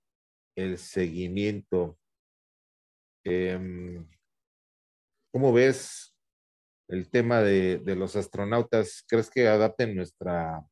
el 0.56 0.78
seguimiento. 0.78 1.98
Em, 3.26 4.08
¿Cómo 5.32 5.54
ves 5.54 6.16
el 6.88 7.10
tema 7.10 7.42
de, 7.42 7.82
los 7.96 8.16
astronautas? 8.16 9.04
¿Crees 9.08 9.30
que 9.30 9.48
adapten 9.48 9.96
nuestra 9.96 10.66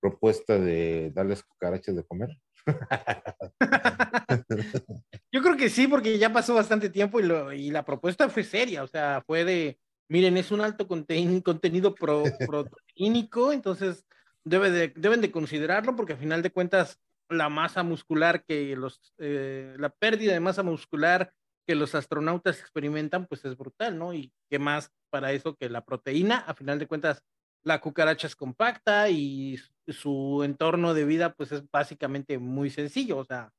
propuesta 0.00 0.58
de 0.58 1.10
darles 1.14 1.42
cucarachas 1.42 1.96
de 1.96 2.04
comer? 2.04 2.30
Yo 5.32 5.42
creo 5.42 5.56
que 5.56 5.68
sí, 5.68 5.88
porque 5.88 6.18
ya 6.18 6.32
pasó 6.32 6.54
bastante 6.54 6.90
tiempo 6.90 7.18
y, 7.20 7.70
la 7.70 7.84
propuesta 7.84 8.28
fue 8.28 8.44
seria, 8.44 8.84
o 8.84 8.86
sea, 8.86 9.22
fue 9.26 9.44
de, 9.44 9.78
miren, 10.08 10.36
es 10.36 10.50
un 10.50 10.60
alto 10.60 10.86
contenido 10.88 11.94
proteínico, 11.94 13.52
entonces 13.52 14.04
debe 14.44 14.92
deben 14.96 15.20
de 15.20 15.30
considerarlo 15.30 15.94
porque 15.94 16.14
al 16.14 16.18
final 16.18 16.42
de 16.42 16.50
cuentas 16.50 16.98
la 17.28 17.48
masa 17.48 17.82
muscular 17.82 18.44
que 18.44 18.74
los, 18.76 19.14
eh, 19.18 19.74
la 19.78 19.90
pérdida 19.90 20.32
de 20.32 20.40
masa 20.40 20.62
muscular 20.62 21.32
que 21.66 21.74
los 21.74 21.94
astronautas 21.94 22.60
experimentan, 22.60 23.26
pues 23.26 23.44
es 23.44 23.56
brutal, 23.56 23.98
¿no? 23.98 24.14
Y 24.14 24.32
qué 24.48 24.58
más 24.58 24.90
para 25.10 25.32
eso 25.32 25.54
que 25.54 25.68
la 25.68 25.84
proteína, 25.84 26.38
a 26.38 26.54
final 26.54 26.78
de 26.78 26.86
cuentas, 26.86 27.22
la 27.62 27.80
cucaracha 27.80 28.26
es 28.26 28.34
compacta 28.34 29.10
y 29.10 29.58
su 29.86 30.42
entorno 30.44 30.94
de 30.94 31.04
vida, 31.04 31.34
pues 31.34 31.52
es 31.52 31.70
básicamente 31.70 32.38
muy 32.38 32.70
sencillo, 32.70 33.18
o 33.18 33.24
sea, 33.24 33.52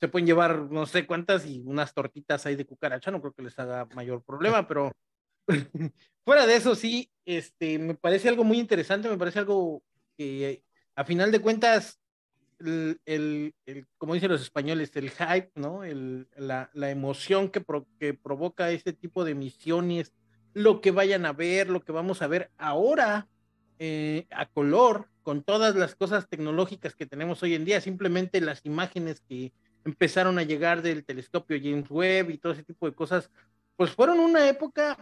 se 0.00 0.08
pueden 0.08 0.26
llevar 0.26 0.70
no 0.70 0.86
sé 0.86 1.06
cuántas 1.06 1.44
y 1.44 1.60
unas 1.60 1.92
tortitas 1.92 2.46
ahí 2.46 2.56
de 2.56 2.64
cucaracha, 2.64 3.10
no 3.10 3.20
creo 3.20 3.34
que 3.34 3.42
les 3.42 3.58
haga 3.58 3.86
mayor 3.94 4.22
problema, 4.24 4.66
pero 4.66 4.90
fuera 6.24 6.46
de 6.46 6.56
eso 6.56 6.74
sí, 6.74 7.10
este, 7.24 7.78
me 7.78 7.94
parece 7.94 8.28
algo 8.28 8.44
muy 8.44 8.58
interesante, 8.58 9.08
me 9.08 9.18
parece 9.18 9.40
algo 9.40 9.82
que 10.16 10.62
a 10.94 11.04
final 11.04 11.32
de 11.32 11.40
cuentas 11.40 11.98
el, 13.04 13.54
como 13.98 14.14
dicen 14.14 14.30
los 14.30 14.42
españoles, 14.42 14.94
el 14.94 15.10
hype, 15.10 15.50
¿no? 15.54 15.84
El, 15.84 16.28
la, 16.36 16.70
la, 16.74 16.90
emoción 16.90 17.48
que, 17.48 17.64
que 17.98 18.14
provoca 18.14 18.70
este 18.70 18.92
tipo 18.92 19.24
de 19.24 19.34
misiones, 19.34 20.12
lo 20.54 20.80
que 20.80 20.90
vayan 20.90 21.26
a 21.26 21.32
ver, 21.32 21.68
lo 21.68 21.82
que 21.82 21.92
vamos 21.92 22.22
a 22.22 22.26
ver 22.26 22.50
ahora 22.58 23.28
eh, 23.78 24.26
a 24.30 24.46
color, 24.46 25.08
con 25.22 25.42
todas 25.42 25.74
las 25.74 25.94
cosas 25.94 26.28
tecnológicas 26.28 26.94
que 26.94 27.06
tenemos 27.06 27.42
hoy 27.42 27.54
en 27.54 27.64
día, 27.64 27.80
simplemente 27.80 28.40
las 28.40 28.64
imágenes 28.64 29.20
que 29.20 29.52
empezaron 29.84 30.38
a 30.38 30.44
llegar 30.44 30.82
del 30.82 31.04
telescopio 31.04 31.58
James 31.60 31.90
Webb 31.90 32.30
y 32.30 32.38
todo 32.38 32.52
ese 32.52 32.64
tipo 32.64 32.86
de 32.86 32.94
cosas, 32.94 33.30
pues 33.76 33.90
fueron 33.90 34.20
una 34.20 34.48
época, 34.48 34.96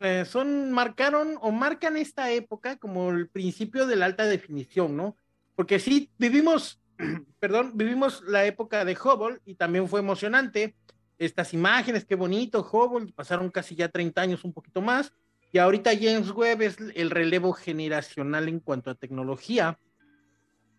eh, 0.00 0.24
son, 0.24 0.72
marcaron 0.72 1.38
o 1.40 1.50
marcan 1.50 1.96
esta 1.96 2.30
época 2.30 2.76
como 2.76 3.10
el 3.10 3.28
principio 3.28 3.86
de 3.86 3.96
la 3.96 4.06
alta 4.06 4.24
definición, 4.24 4.96
¿no? 4.96 5.16
Porque 5.54 5.78
sí, 5.78 6.10
vivimos 6.18 6.80
perdón, 7.40 7.72
vivimos 7.74 8.22
la 8.26 8.44
época 8.44 8.84
de 8.84 8.96
Hubble 8.96 9.40
y 9.44 9.54
también 9.54 9.88
fue 9.88 10.00
emocionante. 10.00 10.74
Estas 11.18 11.52
imágenes, 11.52 12.04
qué 12.04 12.14
bonito, 12.14 12.68
Hubble, 12.70 13.12
pasaron 13.12 13.50
casi 13.50 13.74
ya 13.74 13.88
30 13.88 14.20
años, 14.20 14.44
un 14.44 14.52
poquito 14.52 14.80
más. 14.80 15.12
Y 15.50 15.58
ahorita 15.58 15.90
James 15.94 16.30
Webb 16.30 16.62
es 16.62 16.76
el 16.94 17.10
relevo 17.10 17.52
generacional 17.52 18.48
en 18.48 18.60
cuanto 18.60 18.90
a 18.90 18.94
tecnología, 18.94 19.78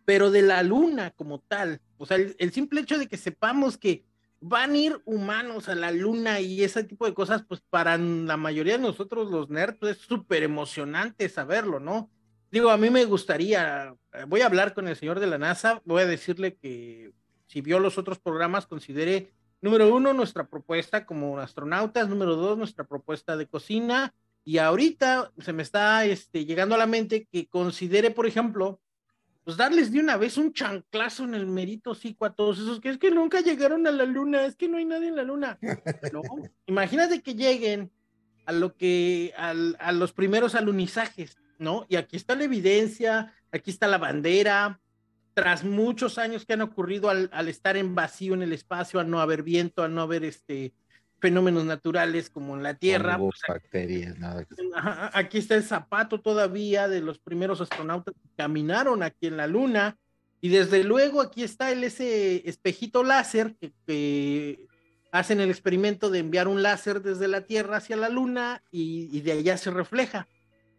pero 0.05 0.31
de 0.31 0.43
la 0.43 0.63
luna 0.63 1.11
como 1.11 1.39
tal. 1.39 1.81
O 1.97 2.05
sea, 2.05 2.17
el, 2.17 2.51
simple 2.53 2.81
hecho 2.81 2.97
de 2.97 3.07
que 3.07 3.17
sepamos 3.17 3.77
que 3.77 4.05
van 4.41 4.71
a 4.71 4.77
ir 4.77 5.01
humanos 5.05 5.69
a 5.69 5.75
la 5.75 5.91
luna 5.91 6.39
y 6.39 6.63
ese 6.63 6.83
tipo 6.83 7.05
de 7.05 7.13
cosas, 7.13 7.43
pues 7.47 7.61
para 7.69 7.97
la 7.97 8.37
mayoría 8.37 8.73
de 8.73 8.83
nosotros 8.83 9.29
los 9.29 9.49
nerds 9.49 9.81
es 9.83 9.97
súper 9.97 10.43
emocionante 10.43 11.29
saberlo, 11.29 11.79
¿no? 11.79 12.09
Digo, 12.51 12.69
a 12.71 12.77
mí 12.77 12.89
me 12.89 13.05
gustaría, 13.05 13.95
eh, 14.13 14.25
voy 14.27 14.41
a 14.41 14.47
hablar 14.47 14.73
con 14.73 14.87
el 14.87 14.95
señor 14.95 15.19
de 15.19 15.27
la 15.27 15.37
NASA, 15.37 15.81
voy 15.85 16.01
a 16.01 16.07
decirle 16.07 16.55
que 16.55 17.11
si 17.47 17.61
vio 17.61 17.79
los 17.79 17.97
otros 17.97 18.19
programas, 18.19 18.65
considere, 18.65 19.33
número 19.61 19.93
uno, 19.93 20.13
nuestra 20.13 20.47
propuesta 20.47 21.05
como 21.05 21.37
astronautas, 21.39 22.09
número 22.09 22.35
dos, 22.35 22.57
nuestra 22.57 22.85
propuesta 22.85 23.37
de 23.37 23.47
cocina, 23.47 24.13
y 24.43 24.57
ahorita 24.57 25.31
se 25.39 25.53
me 25.53 25.61
está 25.61 26.05
este, 26.05 26.45
llegando 26.45 26.75
a 26.75 26.79
la 26.79 26.87
mente 26.87 27.27
que 27.31 27.47
considere, 27.47 28.09
por 28.09 28.25
ejemplo, 28.25 28.79
pues 29.43 29.57
darles 29.57 29.91
de 29.91 29.99
una 29.99 30.17
vez 30.17 30.37
un 30.37 30.53
chanclazo 30.53 31.23
en 31.23 31.33
el 31.33 31.45
merito 31.47 31.95
cico 31.95 32.25
a 32.25 32.33
todos 32.33 32.59
esos 32.59 32.79
que 32.79 32.89
es 32.89 32.97
que 32.97 33.11
nunca 33.11 33.41
llegaron 33.41 33.87
a 33.87 33.91
la 33.91 34.05
luna, 34.05 34.45
es 34.45 34.55
que 34.55 34.67
no 34.67 34.77
hay 34.77 34.85
nadie 34.85 35.07
en 35.07 35.15
la 35.15 35.23
luna. 35.23 35.57
No, 36.13 36.21
imagínate 36.65 37.21
que 37.21 37.35
lleguen 37.35 37.91
a 38.45 38.51
lo 38.51 38.75
que, 38.75 39.33
a 39.37 39.91
los 39.91 40.13
primeros 40.13 40.55
alunizajes 40.55 41.37
¿no? 41.59 41.85
Y 41.89 41.97
aquí 41.97 42.15
está 42.15 42.35
la 42.35 42.45
evidencia, 42.45 43.33
aquí 43.51 43.69
está 43.69 43.87
la 43.87 43.97
bandera, 43.97 44.79
tras 45.33 45.63
muchos 45.63 46.17
años 46.17 46.45
que 46.45 46.53
han 46.53 46.61
ocurrido 46.61 47.09
al, 47.09 47.47
estar 47.47 47.77
en 47.77 47.93
vacío 47.93 48.33
en 48.33 48.41
el 48.41 48.53
espacio, 48.53 48.99
al 48.99 49.09
no 49.09 49.21
haber 49.21 49.43
viento, 49.43 49.83
al 49.83 49.93
no 49.93 50.01
haber 50.01 50.23
este 50.23 50.73
fenómenos 51.19 51.65
naturales 51.65 52.29
como 52.29 52.55
en 52.55 52.63
la 52.63 52.73
Tierra. 52.73 53.17
Pues, 53.17 53.41
bacterias, 53.47 54.17
nada. 54.17 54.45
Aquí 55.13 55.37
está 55.37 55.55
el 55.55 55.63
zapato 55.63 56.19
todavía 56.21 56.87
de 56.87 57.01
los 57.01 57.19
primeros 57.19 57.61
astronautas 57.61 58.13
que 58.15 58.29
caminaron 58.35 59.03
aquí 59.03 59.27
en 59.27 59.37
la 59.37 59.47
Luna. 59.47 59.97
Y 60.41 60.49
desde 60.49 60.83
luego 60.83 61.21
aquí 61.21 61.43
está 61.43 61.71
el, 61.71 61.83
ese 61.83 62.47
espejito 62.47 63.03
láser 63.03 63.55
que, 63.59 63.73
que, 63.85 64.67
hacen 65.11 65.41
el 65.41 65.49
experimento 65.49 66.09
de 66.09 66.19
enviar 66.19 66.47
un 66.47 66.61
láser 66.61 67.01
desde 67.01 67.27
la 67.27 67.41
Tierra 67.41 67.77
hacia 67.77 67.97
la 67.97 68.09
Luna 68.09 68.63
y, 68.71 69.09
y 69.11 69.21
de 69.21 69.31
allá 69.33 69.57
se 69.57 69.71
refleja 69.71 70.27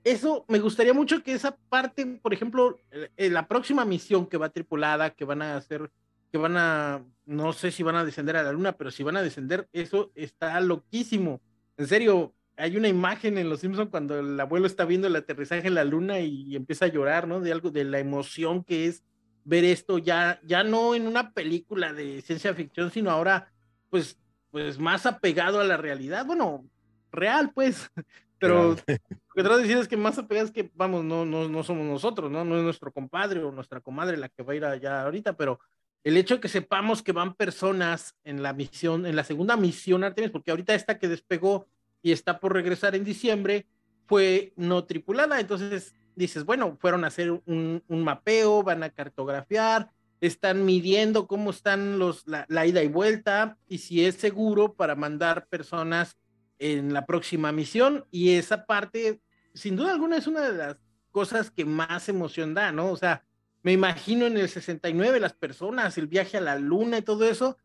eso 0.05 0.45
me 0.49 0.59
gustaría 0.59 0.95
mucho 0.95 1.23
que 1.23 1.33
esa 1.33 1.57
parte, 1.69 2.07
por 2.07 2.33
ejemplo, 2.33 2.79
en 3.17 3.35
la 3.35 3.47
próxima 3.47 3.85
misión 3.85 4.27
que 4.27 4.39
va 4.39 4.49
tripulada, 4.49 5.11
que 5.11 5.25
van 5.25 5.43
a 5.43 5.57
hacer, 5.57 5.91
que 6.31 6.39
van 6.39 6.57
a, 6.57 7.05
no 7.27 7.53
sé 7.53 7.71
si 7.71 7.83
van 7.83 7.97
a 7.97 8.05
descender 8.05 8.37
a 8.37 8.43
la 8.43 8.53
luna, 8.53 8.73
pero 8.73 8.91
si 8.91 9.03
van 9.03 9.17
a 9.17 9.23
descender, 9.23 9.69
eso 9.73 10.13
está 10.15 10.61
loquísimo. 10.61 11.41
En 11.77 11.87
serio, 11.87 12.35
hay 12.57 12.77
una 12.77 12.89
imagen 12.89 13.39
en 13.39 13.49
Los 13.49 13.61
Simpsons 13.61 13.91
cuando 13.91 14.19
el 14.19 14.39
abuelo 14.39 14.67
está 14.67 14.85
viendo 14.85 15.07
el 15.07 15.17
aterrizaje 15.17 15.67
en 15.67 15.75
la 15.75 15.85
luna 15.85 16.21
y, 16.21 16.55
empieza 16.55 16.85
a 16.85 16.89
llorar, 16.89 17.27
¿no? 17.27 17.41
De 17.41 17.53
algo, 17.53 17.71
de 17.71 17.85
la 17.85 17.99
emoción 17.99 18.65
que 18.65 18.87
es 18.87 19.03
ver 19.45 19.65
esto 19.65 19.99
ya, 19.99 20.41
ya 20.45 20.63
no 20.63 20.95
en 20.95 21.07
una 21.07 21.33
película 21.33 21.93
de 21.93 22.21
ciencia 22.21 22.55
ficción, 22.55 22.91
sino 22.91 23.11
ahora, 23.11 23.51
pues, 23.89 24.19
pues 24.51 24.79
más 24.79 25.07
apegado 25.07 25.61
a 25.61 25.65
la 25.65 25.77
realidad. 25.77 26.27
Bueno, 26.27 26.65
real, 27.11 27.51
pues. 27.55 27.91
Pero 28.39 28.71
lo 28.87 29.35
que 29.35 29.43
trato 29.43 29.57
de 29.57 29.63
decir 29.63 29.77
es 29.77 29.89
que 29.89 29.97
más 29.97 30.19
apegado 30.19 30.47
es 30.47 30.53
que, 30.53 30.71
vamos, 30.75 31.05
no, 31.05 31.25
no, 31.25 31.49
no 31.49 31.63
somos 31.63 31.87
nosotros, 31.87 32.31
¿no? 32.31 32.45
No 32.45 32.57
es 32.57 32.63
nuestro 32.63 32.91
compadre 32.93 33.43
o 33.43 33.53
nuestra 33.53 33.81
comadre 33.81 34.17
la 34.17 34.29
que 34.29 34.43
va 34.43 34.55
a 34.55 34.57
ir 34.57 34.65
allá 34.65 35.03
ahorita, 35.03 35.35
pero 35.35 35.61
el 36.05 36.17
hecho 36.17 36.37
de 36.37 36.41
que 36.41 36.49
sepamos 36.49 37.03
que 37.03 37.13
van 37.13 37.35
personas 37.35 38.17
en 38.25 38.43
la 38.43 38.53
misión, 38.53 39.07
en 39.07 39.17
la 39.17 39.25
segunda 39.25 39.57
misión 39.57 40.05
Artemis, 40.05 40.31
porque 40.31 40.51
ahorita 40.51 40.75
esta 40.75 40.99
que 40.99 41.09
despegó 41.09 41.67
y 42.03 42.13
está 42.13 42.41
por 42.41 42.55
regresar 42.55 42.95
en 42.95 43.05
diciembre, 43.05 43.67
fue 44.07 44.53
no 44.57 44.85
tripulada, 44.85 45.39
entonces 45.39 45.95
dices, 46.17 46.45
bueno, 46.45 46.77
fueron 46.81 47.05
a 47.05 47.09
hacer 47.09 47.31
un, 47.31 47.83
mapeo, 47.89 48.63
van 48.63 48.83
a 48.83 48.91
cartografiar, 48.91 49.91
están 50.21 50.65
midiendo 50.65 51.27
cómo 51.27 51.51
están 51.51 51.99
los, 51.99 52.27
la, 52.27 52.45
la, 52.49 52.67
ida 52.67 52.83
y 52.83 52.89
vuelta 52.89 53.57
y 53.69 53.79
si 53.79 54.05
es 54.05 54.17
seguro 54.17 54.75
para 54.75 54.95
mandar 54.95 55.47
personas 55.47 56.19
en 56.59 56.93
la 56.93 57.07
próxima 57.07 57.53
misión 57.53 58.05
y 58.11 58.35
esa 58.35 58.67
parte, 58.67 59.21
sin 59.55 59.77
duda 59.77 59.93
alguna, 59.93 60.17
es 60.17 60.27
una 60.27 60.43
de 60.43 60.57
las 60.57 60.77
cosas 61.11 61.51
que 61.51 61.65
más 61.65 62.09
emoción 62.09 62.55
da, 62.55 62.73
¿no? 62.73 62.91
O 62.91 62.97
sea, 62.97 63.25
me 63.63 63.73
imagino 63.73 64.27
en 64.27 64.37
el 64.37 64.49
69 64.49 65.21
las 65.21 65.35
personas, 65.35 65.99
el 65.99 66.07
viaje 66.07 66.39
a 66.39 66.41
la 66.41 66.59
luna 66.59 66.99
y 66.99 67.03
todo 67.03 67.29
eso. 67.29 67.59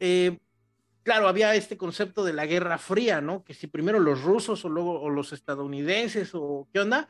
Eh, 0.00 0.38
claro, 1.02 1.28
había 1.28 1.54
este 1.54 1.76
concepto 1.76 2.24
de 2.24 2.34
la 2.34 2.46
Guerra 2.46 2.78
Fría, 2.78 3.20
¿no? 3.20 3.42
Que 3.42 3.54
si 3.54 3.66
primero 3.66 3.98
los 3.98 4.22
rusos 4.22 4.64
o 4.64 4.68
luego 4.68 5.00
o 5.00 5.08
los 5.08 5.32
estadounidenses 5.32 6.30
o 6.34 6.68
qué 6.72 6.80
onda. 6.80 7.08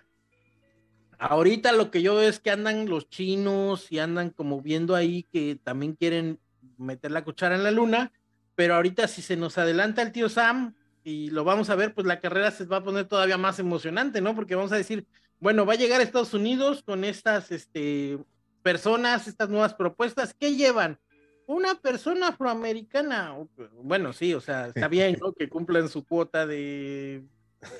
Ahorita 1.18 1.72
lo 1.72 1.90
que 1.90 2.00
yo 2.00 2.14
veo 2.14 2.28
es 2.28 2.38
que 2.38 2.52
andan 2.52 2.88
los 2.88 3.08
chinos 3.08 3.90
y 3.90 3.98
andan 3.98 4.30
como 4.30 4.62
viendo 4.62 4.94
ahí 4.94 5.24
que 5.24 5.58
también 5.64 5.94
quieren 5.94 6.38
meter 6.76 7.10
la 7.10 7.24
cuchara 7.24 7.56
en 7.56 7.64
la 7.64 7.72
luna, 7.72 8.12
pero 8.54 8.76
ahorita 8.76 9.08
si 9.08 9.20
se 9.20 9.36
nos 9.36 9.58
adelanta 9.58 10.02
el 10.02 10.12
tío 10.12 10.28
Sam 10.28 10.76
y 11.02 11.30
lo 11.30 11.42
vamos 11.42 11.70
a 11.70 11.74
ver, 11.74 11.92
pues 11.92 12.06
la 12.06 12.20
carrera 12.20 12.52
se 12.52 12.66
va 12.66 12.76
a 12.76 12.84
poner 12.84 13.06
todavía 13.06 13.36
más 13.36 13.58
emocionante, 13.58 14.20
¿no? 14.20 14.36
Porque 14.36 14.54
vamos 14.54 14.70
a 14.70 14.76
decir, 14.76 15.06
bueno, 15.40 15.64
va 15.64 15.74
a 15.74 15.76
llegar 15.76 16.00
a 16.00 16.04
Estados 16.04 16.34
Unidos 16.34 16.82
con 16.82 17.04
estas 17.04 17.50
este, 17.52 18.18
personas, 18.62 19.28
estas 19.28 19.48
nuevas 19.48 19.74
propuestas, 19.74 20.34
¿qué 20.34 20.56
llevan? 20.56 20.98
Una 21.46 21.76
persona 21.76 22.28
afroamericana, 22.28 23.34
bueno, 23.72 24.12
sí, 24.12 24.34
o 24.34 24.40
sea, 24.40 24.66
está 24.66 24.88
bien, 24.88 25.16
¿no? 25.20 25.32
Que 25.32 25.48
cumplan 25.48 25.88
su 25.88 26.04
cuota 26.04 26.46
de 26.46 27.24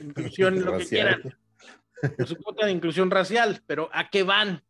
inclusión, 0.01 0.61
lo 0.65 0.79
que 0.79 0.87
quieran, 0.87 1.23
su 2.25 2.37
cuota 2.37 2.67
de 2.67 2.73
inclusión 2.73 3.11
racial, 3.11 3.63
pero 3.67 3.91
¿a 3.93 4.09
qué 4.09 4.23
van? 4.23 4.63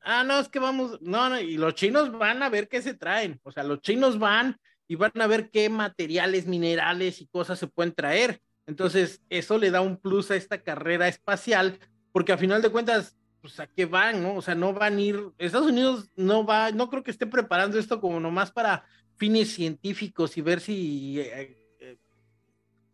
Ah, 0.00 0.24
no, 0.24 0.38
es 0.38 0.48
que 0.48 0.58
vamos, 0.58 1.00
no, 1.00 1.30
no, 1.30 1.40
y 1.40 1.56
los 1.56 1.74
chinos 1.74 2.12
van 2.12 2.42
a 2.42 2.50
ver 2.50 2.68
qué 2.68 2.82
se 2.82 2.94
traen, 2.94 3.40
o 3.42 3.52
sea, 3.52 3.62
los 3.62 3.80
chinos 3.80 4.18
van 4.18 4.58
y 4.86 4.96
van 4.96 5.12
a 5.20 5.26
ver 5.26 5.50
qué 5.50 5.68
materiales, 5.70 6.46
minerales 6.46 7.20
y 7.20 7.26
cosas 7.26 7.58
se 7.58 7.66
pueden 7.66 7.94
traer. 7.94 8.40
Entonces, 8.68 9.22
eso 9.30 9.56
le 9.56 9.70
da 9.70 9.80
un 9.80 9.96
plus 9.96 10.30
a 10.30 10.36
esta 10.36 10.62
carrera 10.62 11.08
espacial, 11.08 11.78
porque 12.12 12.32
a 12.32 12.36
final 12.36 12.60
de 12.60 12.68
cuentas, 12.68 13.16
pues 13.40 13.58
a 13.60 13.66
qué 13.66 13.86
van, 13.86 14.22
¿no? 14.22 14.34
O 14.34 14.42
sea, 14.42 14.54
no 14.54 14.74
van 14.74 14.98
a 14.98 15.00
ir, 15.00 15.18
Estados 15.38 15.68
Unidos 15.68 16.10
no 16.16 16.44
va, 16.44 16.70
no 16.70 16.90
creo 16.90 17.02
que 17.02 17.10
esté 17.10 17.26
preparando 17.26 17.78
esto 17.78 17.98
como 17.98 18.20
nomás 18.20 18.52
para 18.52 18.84
fines 19.16 19.54
científicos 19.54 20.36
y 20.36 20.42
ver 20.42 20.60
si, 20.60 21.18
eh, 21.18 21.56
eh, 21.80 21.96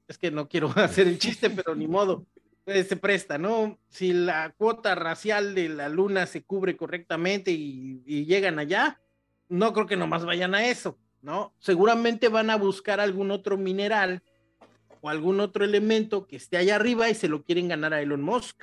es 0.06 0.16
que 0.16 0.30
no 0.30 0.48
quiero 0.48 0.68
hacer 0.76 1.08
el 1.08 1.18
chiste, 1.18 1.50
pero 1.50 1.74
ni 1.74 1.88
modo, 1.88 2.24
se 2.64 2.96
presta, 2.96 3.36
¿no? 3.36 3.80
Si 3.88 4.12
la 4.12 4.54
cuota 4.56 4.94
racial 4.94 5.56
de 5.56 5.70
la 5.70 5.88
luna 5.88 6.26
se 6.26 6.44
cubre 6.44 6.76
correctamente 6.76 7.50
y, 7.50 8.00
y 8.06 8.26
llegan 8.26 8.60
allá, 8.60 9.00
no 9.48 9.72
creo 9.72 9.86
que 9.86 9.96
nomás 9.96 10.24
vayan 10.24 10.54
a 10.54 10.68
eso. 10.68 11.00
¿no? 11.20 11.54
Seguramente 11.58 12.28
van 12.28 12.50
a 12.50 12.56
buscar 12.56 13.00
algún 13.00 13.30
otro 13.30 13.56
mineral 13.56 14.22
o 15.04 15.10
algún 15.10 15.38
otro 15.40 15.66
elemento 15.66 16.26
que 16.26 16.36
esté 16.36 16.56
allá 16.56 16.76
arriba 16.76 17.10
y 17.10 17.14
se 17.14 17.28
lo 17.28 17.42
quieren 17.42 17.68
ganar 17.68 17.92
a 17.92 18.00
Elon 18.00 18.22
Musk. 18.22 18.62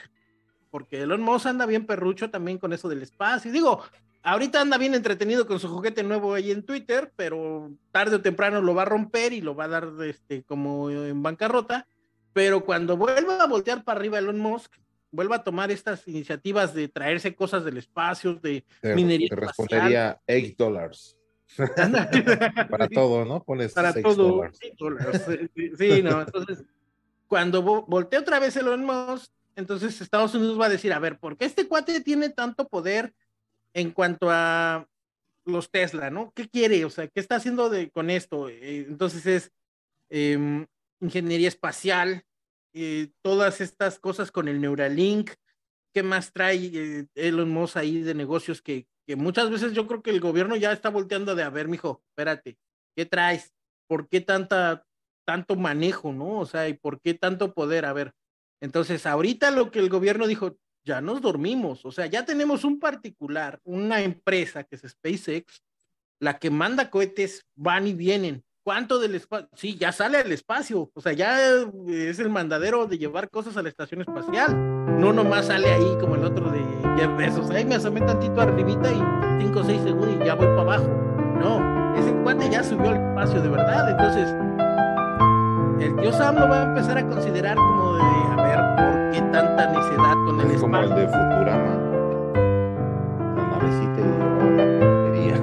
Porque 0.72 1.04
Elon 1.04 1.22
Musk 1.22 1.46
anda 1.46 1.68
bien 1.68 1.86
perrucho 1.86 2.32
también 2.32 2.58
con 2.58 2.74
eso 2.74 2.90
del 2.90 3.04
espacio. 3.04 3.52
Y 3.52 3.54
digo, 3.54 3.84
ahorita 4.24 4.60
anda 4.60 4.80
bien 4.80 4.96
entretenido 4.96 5.46
con 5.46 5.60
su 5.60 5.68
juguete 5.68 6.02
nuevo 6.02 6.34
ahí 6.34 6.50
en 6.50 6.64
Twitter, 6.64 7.14
pero 7.16 7.72
tarde 7.92 8.16
o 8.16 8.22
temprano 8.22 8.60
lo 8.60 8.74
va 8.74 8.82
a 8.82 8.86
romper 8.86 9.34
y 9.34 9.42
lo 9.42 9.54
va 9.54 9.66
a 9.66 9.68
dar 9.68 9.90
este, 10.04 10.42
como 10.42 10.90
en 10.90 11.22
bancarrota. 11.22 11.86
Pero 12.34 12.66
cuando 12.66 12.98
vuelva 12.98 13.44
a 13.44 13.48
voltear 13.48 13.84
para 13.84 14.00
arriba 14.00 14.18
Elon 14.18 14.40
Musk, 14.40 14.74
vuelva 15.12 15.36
a 15.36 15.44
tomar 15.44 15.70
estas 15.70 16.08
iniciativas 16.08 16.74
de 16.74 16.88
traerse 16.88 17.36
cosas 17.36 17.64
del 17.64 17.78
espacio, 17.78 18.34
de 18.34 18.66
minería. 18.82 19.30
Te 19.30 19.36
respondería 19.36 20.20
8 20.28 20.56
dólares. 20.58 21.21
Para 22.70 22.88
todo, 22.88 23.26
¿no? 23.26 23.44
Pones 23.44 23.74
para 23.74 23.94
todo. 23.94 24.44
Sí, 25.78 26.02
no. 26.04 26.22
Entonces, 26.22 26.64
cuando 27.28 27.62
voltee 27.62 28.20
otra 28.20 28.40
vez 28.40 28.56
Elon 28.56 28.84
Musk, 28.86 29.32
entonces 29.56 30.00
Estados 30.02 30.34
Unidos 30.36 30.60
va 30.60 30.66
a 30.66 30.70
decir, 30.70 30.94
a 30.94 31.00
ver, 31.00 31.20
¿por 31.20 31.38
qué 31.38 31.46
este 31.46 31.68
cuate 31.68 32.02
tiene 32.02 32.30
tanto 32.30 32.68
poder 32.68 33.14
en 33.74 33.92
cuanto 33.92 34.30
a 34.30 34.88
los 35.46 35.72
Tesla, 35.72 36.10
¿no? 36.10 36.32
¿Qué 36.36 36.48
quiere? 36.48 36.86
O 36.86 36.90
sea, 36.90 37.08
¿qué 37.08 37.20
está 37.20 37.36
haciendo 37.36 37.70
de, 37.70 37.90
con 37.90 38.10
esto? 38.10 38.50
Eh, 38.50 38.86
entonces 38.88 39.26
es 39.26 39.52
em, 40.10 40.66
ingeniería 41.00 41.48
espacial, 41.48 42.24
eh, 42.74 43.10
todas 43.22 43.62
estas 43.62 44.00
cosas 44.00 44.32
con 44.32 44.48
el 44.48 44.62
Neuralink, 44.62 45.32
¿qué 45.94 46.04
más 46.04 46.32
trae 46.32 46.72
eh, 46.74 47.06
Elon 47.16 47.50
Musk 47.50 47.78
ahí 47.78 48.02
de 48.02 48.14
negocios 48.14 48.62
que, 48.62 48.88
muchas 49.16 49.50
veces 49.50 49.74
yo 49.74 49.88
creo 49.88 50.02
que 50.02 50.12
el 50.12 50.20
gobierno 50.20 50.56
ya 50.56 50.72
está 50.72 50.90
volteando 50.90 51.36
de, 51.36 51.44
a 51.44 51.50
ver, 51.50 51.68
mijo, 51.68 52.04
espérate, 52.10 52.58
¿qué 52.96 53.06
traes? 53.06 53.54
¿Por 53.88 54.08
qué 54.08 54.22
tanta, 54.22 54.86
tanto 55.26 55.56
manejo, 55.56 56.14
no? 56.14 56.40
O 56.40 56.46
sea, 56.46 56.68
¿y 56.70 56.74
por 56.74 57.02
qué 57.02 57.14
tanto 57.14 57.54
poder? 57.54 57.86
A 57.86 57.94
ver, 57.94 58.14
entonces 58.60 59.06
ahorita 59.06 59.52
lo 59.52 59.72
que 59.72 59.80
el 59.80 59.90
gobierno 59.90 60.28
dijo, 60.28 60.58
ya 60.84 61.02
nos 61.02 61.22
dormimos, 61.22 61.86
o 61.86 61.92
sea, 61.92 62.08
ya 62.08 62.26
tenemos 62.26 62.64
un 62.64 62.80
particular, 62.80 63.60
una 63.64 64.02
empresa 64.02 64.64
que 64.64 64.76
es 64.76 64.82
SpaceX, 64.82 65.64
la 66.20 66.40
que 66.40 66.50
manda 66.50 66.90
cohetes, 66.90 67.46
van 67.56 67.88
y 67.88 67.94
vienen. 67.94 68.44
¿Cuánto 68.72 69.00
del 69.00 69.16
espacio? 69.16 69.50
Sí, 69.54 69.76
ya 69.78 69.92
sale 69.92 70.20
al 70.20 70.32
espacio, 70.32 70.90
o 70.94 71.02
sea, 71.02 71.12
ya 71.12 71.42
es 71.90 72.20
el 72.20 72.30
mandadero 72.30 72.88
de 72.88 72.98
llevar 72.98 73.30
cosas 73.30 73.58
a 73.58 73.62
la 73.62 73.68
estación 73.68 74.00
espacial. 74.00 74.56
No 74.98 75.12
nomás 75.12 75.48
sale 75.48 75.70
ahí 75.70 75.98
como 76.00 76.16
el 76.16 76.24
otro 76.24 76.50
de 76.50 76.64
Jeff 76.98 77.14
Bezos, 77.18 77.50
ahí 77.50 77.66
me 77.66 77.76
asomé 77.76 78.00
tantito 78.00 78.40
arribita 78.40 78.90
y 78.90 79.04
5 79.42 79.60
o 79.60 79.64
6 79.66 79.82
segundos 79.82 80.16
y 80.22 80.26
ya 80.26 80.36
voy 80.36 80.46
para 80.46 80.62
abajo. 80.62 80.88
No, 81.42 81.98
ese 81.98 82.14
cuate 82.24 82.50
ya 82.50 82.64
subió 82.64 82.92
al 82.92 82.96
espacio 82.96 83.42
de 83.42 83.50
verdad, 83.50 83.90
entonces 83.90 84.34
el 85.86 85.94
tío 85.98 86.14
Sam 86.14 86.36
lo 86.36 86.48
va 86.48 86.62
a 86.62 86.64
empezar 86.64 86.98
a 86.98 87.06
considerar 87.06 87.58
como 87.58 87.96
de, 87.96 88.04
a 88.04 88.36
ver, 88.38 88.60
¿por 88.78 89.12
qué 89.12 89.22
tanta 89.34 89.68
necedad 89.68 90.14
con 90.26 90.40
el 90.40 90.46
espacio? 90.50 90.62
Como 90.62 90.78
el 90.78 90.90
de 90.96 91.08
Futurama, 91.08 91.76
la 93.36 93.44
navecita 93.50 94.88
y. 94.88 94.91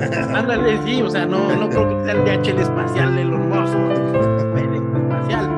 Ándale, 0.00 0.78
sí, 0.84 1.02
o 1.02 1.10
sea, 1.10 1.26
no, 1.26 1.54
no 1.56 1.68
creo 1.68 1.88
que 1.88 2.04
sea 2.04 2.12
el 2.14 2.24
DHL 2.24 2.60
espacial, 2.60 3.18
el 3.18 3.32
hermoso, 3.32 3.78
espacial. 3.92 5.50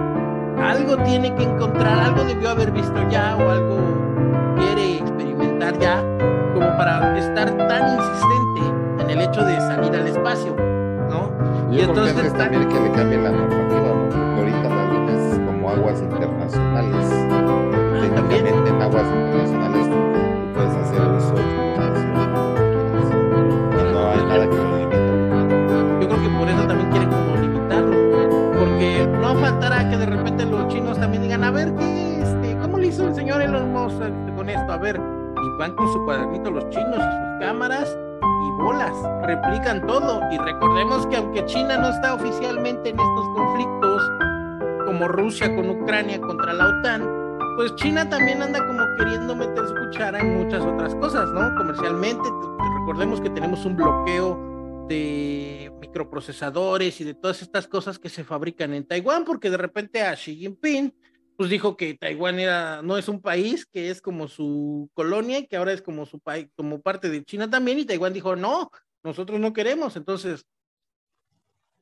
Algo 0.63 0.97
tiene 1.05 1.35
que 1.35 1.43
encontrar, 1.43 1.99
algo 1.99 2.25
debió 2.25 2.51
haber 2.51 2.71
visto 2.71 2.95
ya 3.11 3.37
o 3.37 3.51
algo 3.51 3.77
quiere 4.57 4.99
experimentar 4.99 5.79
ya 5.79 6.03
como 6.55 6.67
para 6.77 7.19
estar 7.19 7.57
tan 7.69 7.99
insistente 7.99 9.03
en 9.03 9.11
el 9.11 9.21
hecho 9.21 9.45
de 9.45 9.61
salir 9.61 9.95
al 9.95 10.07
espacio, 10.07 10.57
¿no? 11.09 11.31
y 11.73 11.81
entonces 11.81 12.33
también 12.35 12.69
que 12.69 13.05
le 13.05 13.23
la 13.23 13.50
replican 39.51 39.87
todo. 39.87 40.21
Y 40.31 40.39
recordemos 40.39 41.07
que 41.09 41.17
aunque 41.17 41.45
China 41.47 41.77
no 41.79 41.89
está 41.91 42.15
oficialmente 42.15 42.91
en 42.91 42.99
estos 42.99 43.29
conflictos, 43.35 44.03
como 44.87 45.09
Rusia 45.09 45.55
con 45.55 45.69
Ucrania 45.71 46.21
contra 46.21 46.53
la 46.53 46.67
OTAN, 46.69 47.39
pues 47.57 47.75
China 47.77 48.09
también 48.09 48.43
anda 48.43 48.65
como 48.67 48.83
queriendo 48.97 49.35
meter 49.35 49.67
su 49.67 49.75
cuchara 49.75 50.21
en 50.21 50.39
muchas 50.39 50.65
otras 50.65 50.95
cosas, 50.97 51.31
¿no? 51.33 51.55
Comercialmente, 51.57 52.29
recordemos 52.81 53.21
que 53.21 53.31
tenemos 53.31 53.65
un 53.65 53.77
bloqueo 53.77 54.87
de 54.89 55.73
microprocesadores 55.81 57.01
y 57.01 57.05
de 57.05 57.15
todas 57.15 57.43
estas 57.43 57.67
cosas 57.67 57.99
que 57.99 58.09
se 58.09 58.25
fabrican 58.25 58.75
en 58.75 58.87
Taiwán, 58.87 59.25
porque 59.25 59.51
de 59.51 59.57
repente 59.57 60.03
a 60.03 60.15
Xi 60.15 60.37
Jinping 60.37 60.95
pues 61.37 61.49
dijo 61.49 61.75
que 61.75 61.95
Taiwán 61.95 62.39
era, 62.39 62.83
no 62.83 62.99
es 62.99 63.09
un 63.09 63.23
país, 63.23 63.65
que 63.65 63.89
es 63.89 64.03
como 64.03 64.29
su 64.29 64.91
colonia 64.93 65.39
y 65.39 65.47
que 65.47 65.57
ahora 65.57 65.73
es 65.73 65.81
como 65.81 66.05
su 66.05 66.21
país, 66.21 66.49
como 66.55 66.83
parte 66.83 67.09
de 67.09 67.25
China 67.25 67.49
también, 67.49 67.79
y 67.79 67.87
Taiwán 67.87 68.13
dijo, 68.13 68.37
no, 68.37 68.71
nosotros 69.03 69.41
no 69.41 69.53
queremos. 69.53 69.97
Entonces, 69.97 70.45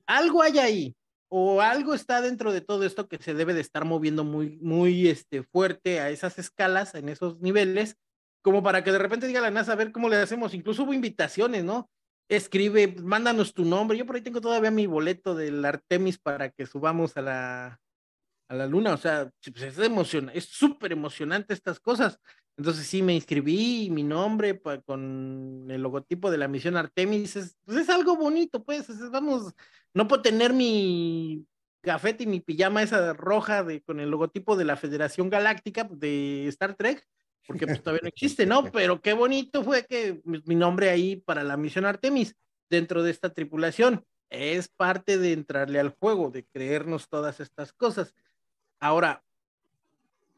algo 0.06 0.42
hay 0.42 0.58
ahí, 0.58 0.96
o 1.28 1.60
algo 1.60 1.94
está 1.94 2.20
dentro 2.20 2.52
de 2.52 2.60
todo 2.60 2.84
esto 2.84 3.08
que 3.08 3.18
se 3.18 3.34
debe 3.34 3.54
de 3.54 3.60
estar 3.60 3.84
moviendo 3.84 4.24
muy, 4.24 4.58
muy 4.60 5.08
este, 5.08 5.42
fuerte 5.42 6.00
a 6.00 6.10
esas 6.10 6.38
escalas, 6.38 6.94
en 6.94 7.08
esos 7.08 7.40
niveles, 7.40 7.96
como 8.42 8.62
para 8.62 8.82
que 8.82 8.92
de 8.92 8.98
repente 8.98 9.26
diga 9.26 9.40
la 9.40 9.50
NASA, 9.50 9.72
a 9.72 9.76
ver 9.76 9.92
cómo 9.92 10.08
le 10.08 10.16
hacemos. 10.16 10.54
Incluso 10.54 10.84
hubo 10.84 10.94
invitaciones, 10.94 11.64
¿no? 11.64 11.90
Escribe, 12.28 12.96
mándanos 13.02 13.52
tu 13.52 13.64
nombre. 13.64 13.98
Yo 13.98 14.06
por 14.06 14.16
ahí 14.16 14.22
tengo 14.22 14.40
todavía 14.40 14.70
mi 14.70 14.86
boleto 14.86 15.34
del 15.34 15.64
Artemis 15.64 16.18
para 16.18 16.50
que 16.50 16.66
subamos 16.66 17.16
a 17.16 17.22
la, 17.22 17.80
a 18.48 18.54
la 18.54 18.66
luna, 18.66 18.94
o 18.94 18.96
sea, 18.96 19.30
pues 19.52 19.62
es 19.62 19.78
emociona, 19.78 20.32
es 20.32 20.44
súper 20.44 20.92
emocionante 20.92 21.52
estas 21.52 21.78
cosas. 21.80 22.18
Entonces 22.58 22.88
sí 22.88 23.02
me 23.02 23.14
inscribí, 23.14 23.88
mi 23.88 24.02
nombre 24.02 24.60
con 24.84 25.68
el 25.70 25.80
logotipo 25.80 26.28
de 26.28 26.38
la 26.38 26.48
misión 26.48 26.76
Artemis, 26.76 27.36
es, 27.36 27.56
pues 27.64 27.78
es 27.78 27.88
algo 27.88 28.16
bonito, 28.16 28.64
pues, 28.64 28.88
vamos, 29.12 29.54
no 29.94 30.08
puedo 30.08 30.22
tener 30.22 30.52
mi 30.52 31.46
gafete 31.84 32.24
y 32.24 32.26
mi 32.26 32.40
pijama 32.40 32.82
esa 32.82 33.12
roja 33.12 33.62
de, 33.62 33.80
con 33.82 34.00
el 34.00 34.10
logotipo 34.10 34.56
de 34.56 34.64
la 34.64 34.76
Federación 34.76 35.30
Galáctica 35.30 35.88
de 35.88 36.48
Star 36.48 36.74
Trek, 36.74 37.06
porque 37.46 37.64
pues 37.64 37.80
todavía 37.80 38.00
no 38.02 38.08
existe, 38.08 38.44
¿no? 38.44 38.64
Pero 38.72 39.00
qué 39.00 39.12
bonito 39.12 39.62
fue 39.62 39.86
que 39.86 40.20
mi 40.24 40.56
nombre 40.56 40.90
ahí 40.90 41.14
para 41.14 41.44
la 41.44 41.56
misión 41.56 41.86
Artemis 41.86 42.34
dentro 42.68 43.04
de 43.04 43.12
esta 43.12 43.32
tripulación. 43.32 44.04
Es 44.30 44.68
parte 44.68 45.16
de 45.16 45.32
entrarle 45.32 45.78
al 45.78 45.90
juego, 45.90 46.30
de 46.30 46.44
creernos 46.44 47.08
todas 47.08 47.38
estas 47.38 47.72
cosas. 47.72 48.16
Ahora, 48.80 49.22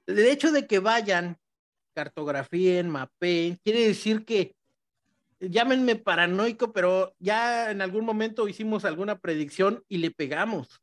el 0.06 0.18
hecho 0.18 0.52
de 0.52 0.66
que 0.66 0.80
vayan, 0.80 1.39
cartografíen, 1.94 2.88
mapeen, 2.88 3.59
quiere 3.62 3.87
decir 3.87 4.24
que 4.24 4.55
llámenme 5.40 5.96
paranoico, 5.96 6.72
pero 6.72 7.14
ya 7.18 7.70
en 7.70 7.81
algún 7.81 8.05
momento 8.05 8.48
hicimos 8.48 8.85
alguna 8.85 9.18
predicción 9.18 9.85
y 9.88 9.98
le 9.98 10.11
pegamos. 10.11 10.83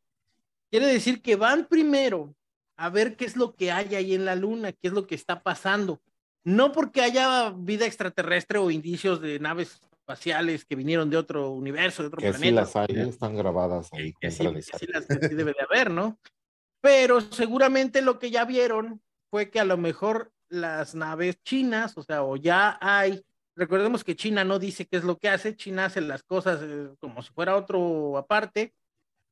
Quiere 0.70 0.88
decir 0.88 1.22
que 1.22 1.36
van 1.36 1.68
primero 1.68 2.36
a 2.76 2.90
ver 2.90 3.16
qué 3.16 3.26
es 3.26 3.36
lo 3.36 3.56
que 3.56 3.72
hay 3.72 3.96
ahí 3.96 4.14
en 4.14 4.26
la 4.26 4.36
luna, 4.36 4.72
qué 4.72 4.88
es 4.88 4.94
lo 4.94 5.08
que 5.08 5.16
está 5.16 5.42
pasando. 5.42 6.02
No 6.44 6.72
porque 6.72 7.02
haya 7.02 7.54
vida 7.56 7.86
extraterrestre 7.86 8.60
o 8.60 8.72
indicios 8.72 9.22
de 9.22 9.40
naves 9.40 9.82
espaciales 9.92 10.66
que 10.66 10.76
vinieron 10.76 11.10
de 11.10 11.18
otro 11.18 11.52
universo, 11.52 12.04
de 12.04 12.08
otro 12.08 12.22
que 12.22 12.30
planeta. 12.30 12.46
Sí 12.46 12.52
las 12.52 12.76
hay, 12.76 13.10
están 13.10 13.36
grabadas 13.36 13.90
ahí. 13.94 14.14
Que 14.20 14.32
sí, 14.32 14.48
que 14.54 14.62
sí 14.62 14.88
las 14.88 15.06
que 15.06 15.28
sí 15.28 15.36
debe 15.36 15.54
de 15.54 15.66
haber, 15.70 15.92
¿no? 15.92 16.18
Pero 16.80 17.20
seguramente 17.22 18.02
lo 18.02 18.20
que 18.20 18.32
ya 18.32 18.46
vieron 18.46 19.02
fue 19.30 19.50
que 19.50 19.60
a 19.60 19.66
lo 19.66 19.78
mejor 19.78 20.32
las 20.50 20.96
naves 20.96 21.42
chinas, 21.44 21.98
o 21.98 22.04
sea, 22.04 22.24
o 22.24 22.36
ya 22.36 22.78
hay, 22.82 23.22
recordemos 23.56 24.04
que 24.04 24.16
China 24.16 24.44
no 24.44 24.60
dice 24.60 24.86
qué 24.86 24.98
es 24.98 25.04
lo 25.04 25.18
que 25.18 25.30
hace, 25.30 25.56
China 25.56 25.86
hace 25.86 26.02
las 26.02 26.24
cosas 26.24 26.60
eh, 26.64 26.90
como 27.00 27.22
si 27.22 27.32
fuera 27.34 27.56
otro 27.56 28.18
aparte, 28.18 28.74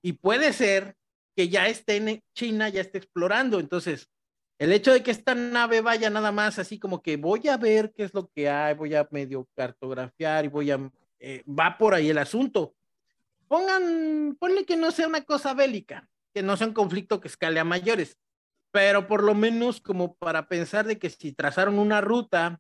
y 0.02 0.14
puede 0.14 0.54
ser 0.54 0.96
que 1.36 1.50
ya 1.50 1.68
esté 1.68 1.98
en 1.98 2.24
China, 2.34 2.70
ya 2.70 2.82
esté 2.82 2.98
explorando, 2.98 3.60
entonces, 3.60 4.10
el 4.58 4.72
hecho 4.72 4.94
de 4.94 5.04
que 5.04 5.12
esta 5.12 5.36
nave 5.36 5.82
vaya 5.82 6.10
nada 6.10 6.32
más 6.32 6.60
así 6.60 6.80
como 6.80 7.02
que 7.02 7.18
voy 7.18 7.48
a 7.50 7.58
ver 7.58 7.92
qué 7.94 8.04
es 8.04 8.14
lo 8.14 8.30
que 8.30 8.50
hay, 8.50 8.74
voy 8.74 8.96
a 8.96 9.08
medio 9.12 9.48
cartografiar 9.54 10.46
y 10.46 10.48
voy 10.48 10.72
a, 10.72 10.80
eh, 11.20 11.44
va 11.48 11.78
por 11.78 11.94
ahí 11.94 12.10
el 12.10 12.18
asunto. 12.18 12.74
Pongan, 13.48 14.38
ponle 14.40 14.66
que 14.66 14.78
no 14.78 14.92
sea 14.92 15.08
una 15.08 15.24
cosa 15.24 15.54
bélica, 15.54 16.08
que 16.34 16.42
no 16.42 16.56
sea 16.56 16.68
un 16.68 16.74
conflicto 16.74 17.20
que 17.20 17.28
escale 17.28 17.60
a 17.60 17.66
mayores, 17.66 18.18
pero 18.76 19.08
por 19.08 19.24
lo 19.24 19.34
menos 19.34 19.80
como 19.80 20.16
para 20.16 20.50
pensar 20.50 20.86
de 20.86 21.00
que 21.00 21.10
si 21.10 21.32
trazaron 21.32 21.80
una 21.80 22.02
ruta, 22.02 22.60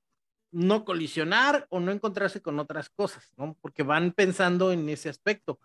no 0.49 0.85
colisionar 0.85 1.67
o 1.69 1.81
no 1.81 1.91
encontrarse 1.91 2.41
con 2.41 2.57
otras 2.57 2.89
cosas, 2.89 3.33
¿no? 3.35 3.57
Porque 3.59 3.83
van 3.83 4.13
pensando 4.13 4.71
en 4.71 4.87
ese 4.87 5.09
aspecto. 5.09 5.59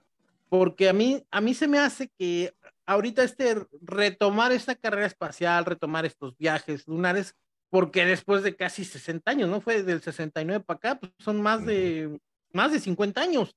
Porque 0.49 0.89
a 0.89 0.93
mí, 0.93 1.25
a 1.31 1.41
mí 1.41 1.55
se 1.55 1.69
me 1.69 1.79
hace 1.79 2.09
que 2.19 2.53
ahorita 2.85 3.23
este 3.23 3.65
retomar 3.81 4.51
esta 4.51 4.75
carrera 4.75 5.07
espacial, 5.07 5.67
retomar 5.67 6.05
estos 6.05 6.37
viajes 6.37 6.85
lunares, 6.89 7.37
porque 7.69 8.05
después 8.05 8.43
de 8.43 8.57
casi 8.57 8.85
60 8.85 9.31
años, 9.31 9.49
¿no? 9.49 9.61
Fue 9.61 9.85
del 9.85 10.03
69 10.03 10.65
para 10.65 10.79
acá, 10.79 10.99
pues 10.99 11.13
son 11.21 11.41
más 11.41 11.65
de, 11.65 12.19
más 12.53 12.73
de 12.73 12.81
50 12.81 13.21
años. 13.21 13.55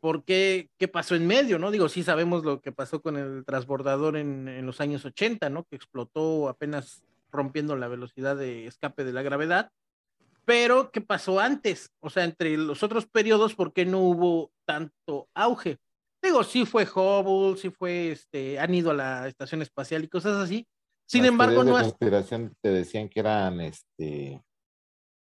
¿Por 0.00 0.24
qué? 0.24 0.70
¿Qué 0.78 0.88
pasó 0.88 1.14
en 1.14 1.26
medio, 1.26 1.58
no? 1.58 1.70
Digo, 1.70 1.88
sí 1.88 2.02
sabemos 2.02 2.44
lo 2.44 2.60
que 2.60 2.72
pasó 2.72 3.02
con 3.02 3.16
el 3.16 3.44
transbordador 3.44 4.16
en, 4.16 4.48
en 4.48 4.66
los 4.66 4.80
años 4.80 5.04
80, 5.04 5.50
¿no? 5.50 5.64
Que 5.64 5.76
explotó 5.76 6.48
apenas 6.48 7.04
rompiendo 7.30 7.76
la 7.76 7.88
velocidad 7.88 8.36
de 8.36 8.66
escape 8.66 9.04
de 9.04 9.12
la 9.12 9.22
gravedad. 9.22 9.70
Pero, 10.44 10.90
¿qué 10.90 11.00
pasó 11.00 11.38
antes? 11.38 11.92
O 12.00 12.10
sea, 12.10 12.24
entre 12.24 12.56
los 12.56 12.82
otros 12.82 13.06
periodos, 13.06 13.54
¿por 13.54 13.72
qué 13.72 13.84
no 13.84 14.00
hubo 14.00 14.50
tanto 14.66 15.28
auge? 15.34 15.78
Digo, 16.22 16.44
sí 16.44 16.66
fue 16.66 16.84
Hubble, 16.84 17.56
sí 17.56 17.70
fue, 17.70 18.12
este, 18.12 18.58
han 18.58 18.74
ido 18.74 18.90
a 18.90 18.94
la 18.94 19.28
estación 19.28 19.62
espacial 19.62 20.04
y 20.04 20.08
cosas 20.08 20.36
así. 20.36 20.66
Sin 21.06 21.22
Las 21.22 21.30
embargo, 21.30 21.64
no 21.64 21.76
de 21.76 21.82
conspiración 21.82 22.54
te 22.60 22.70
decían 22.70 23.08
que 23.08 23.20
eran, 23.20 23.60
este, 23.60 24.42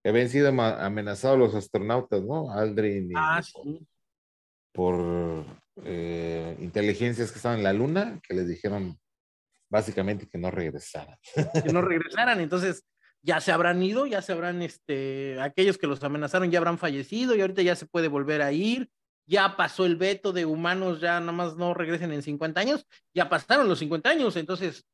que 0.02 0.08
habían 0.08 0.28
sido 0.28 0.48
amenazados 0.48 1.38
los 1.38 1.54
astronautas, 1.54 2.22
¿no? 2.22 2.50
Aldrin 2.50 3.10
y 3.10 3.14
Ah, 3.16 3.42
sí. 3.42 3.86
Por, 4.72 5.44
eh, 5.84 6.56
inteligencias 6.60 7.30
que 7.30 7.38
estaban 7.38 7.58
en 7.58 7.64
la 7.64 7.72
luna, 7.72 8.20
que 8.26 8.34
les 8.34 8.46
dijeron 8.46 8.98
básicamente 9.70 10.28
que 10.28 10.38
no 10.38 10.50
regresaran. 10.50 11.16
que 11.34 11.72
no 11.72 11.80
regresaran. 11.82 12.40
Entonces, 12.40 12.84
ya 13.22 13.40
se 13.40 13.52
habrán 13.52 13.82
ido, 13.82 14.06
ya 14.06 14.20
se 14.20 14.32
habrán, 14.32 14.60
este, 14.62 15.40
aquellos 15.40 15.78
que 15.78 15.86
los 15.86 16.02
amenazaron 16.02 16.50
ya 16.50 16.58
habrán 16.58 16.78
fallecido 16.78 17.34
y 17.34 17.40
ahorita 17.40 17.62
ya 17.62 17.76
se 17.76 17.86
puede 17.86 18.08
volver 18.08 18.42
a 18.42 18.52
ir. 18.52 18.90
Ya 19.26 19.56
pasó 19.56 19.86
el 19.86 19.96
veto 19.96 20.32
de 20.32 20.44
humanos, 20.44 21.00
ya 21.00 21.20
nada 21.20 21.32
más 21.32 21.56
no 21.56 21.74
regresen 21.74 22.12
en 22.12 22.22
50 22.22 22.60
años, 22.60 22.84
ya 23.14 23.28
pasaron 23.28 23.68
los 23.68 23.78
50 23.78 24.10
años. 24.10 24.36
Entonces, 24.36 24.84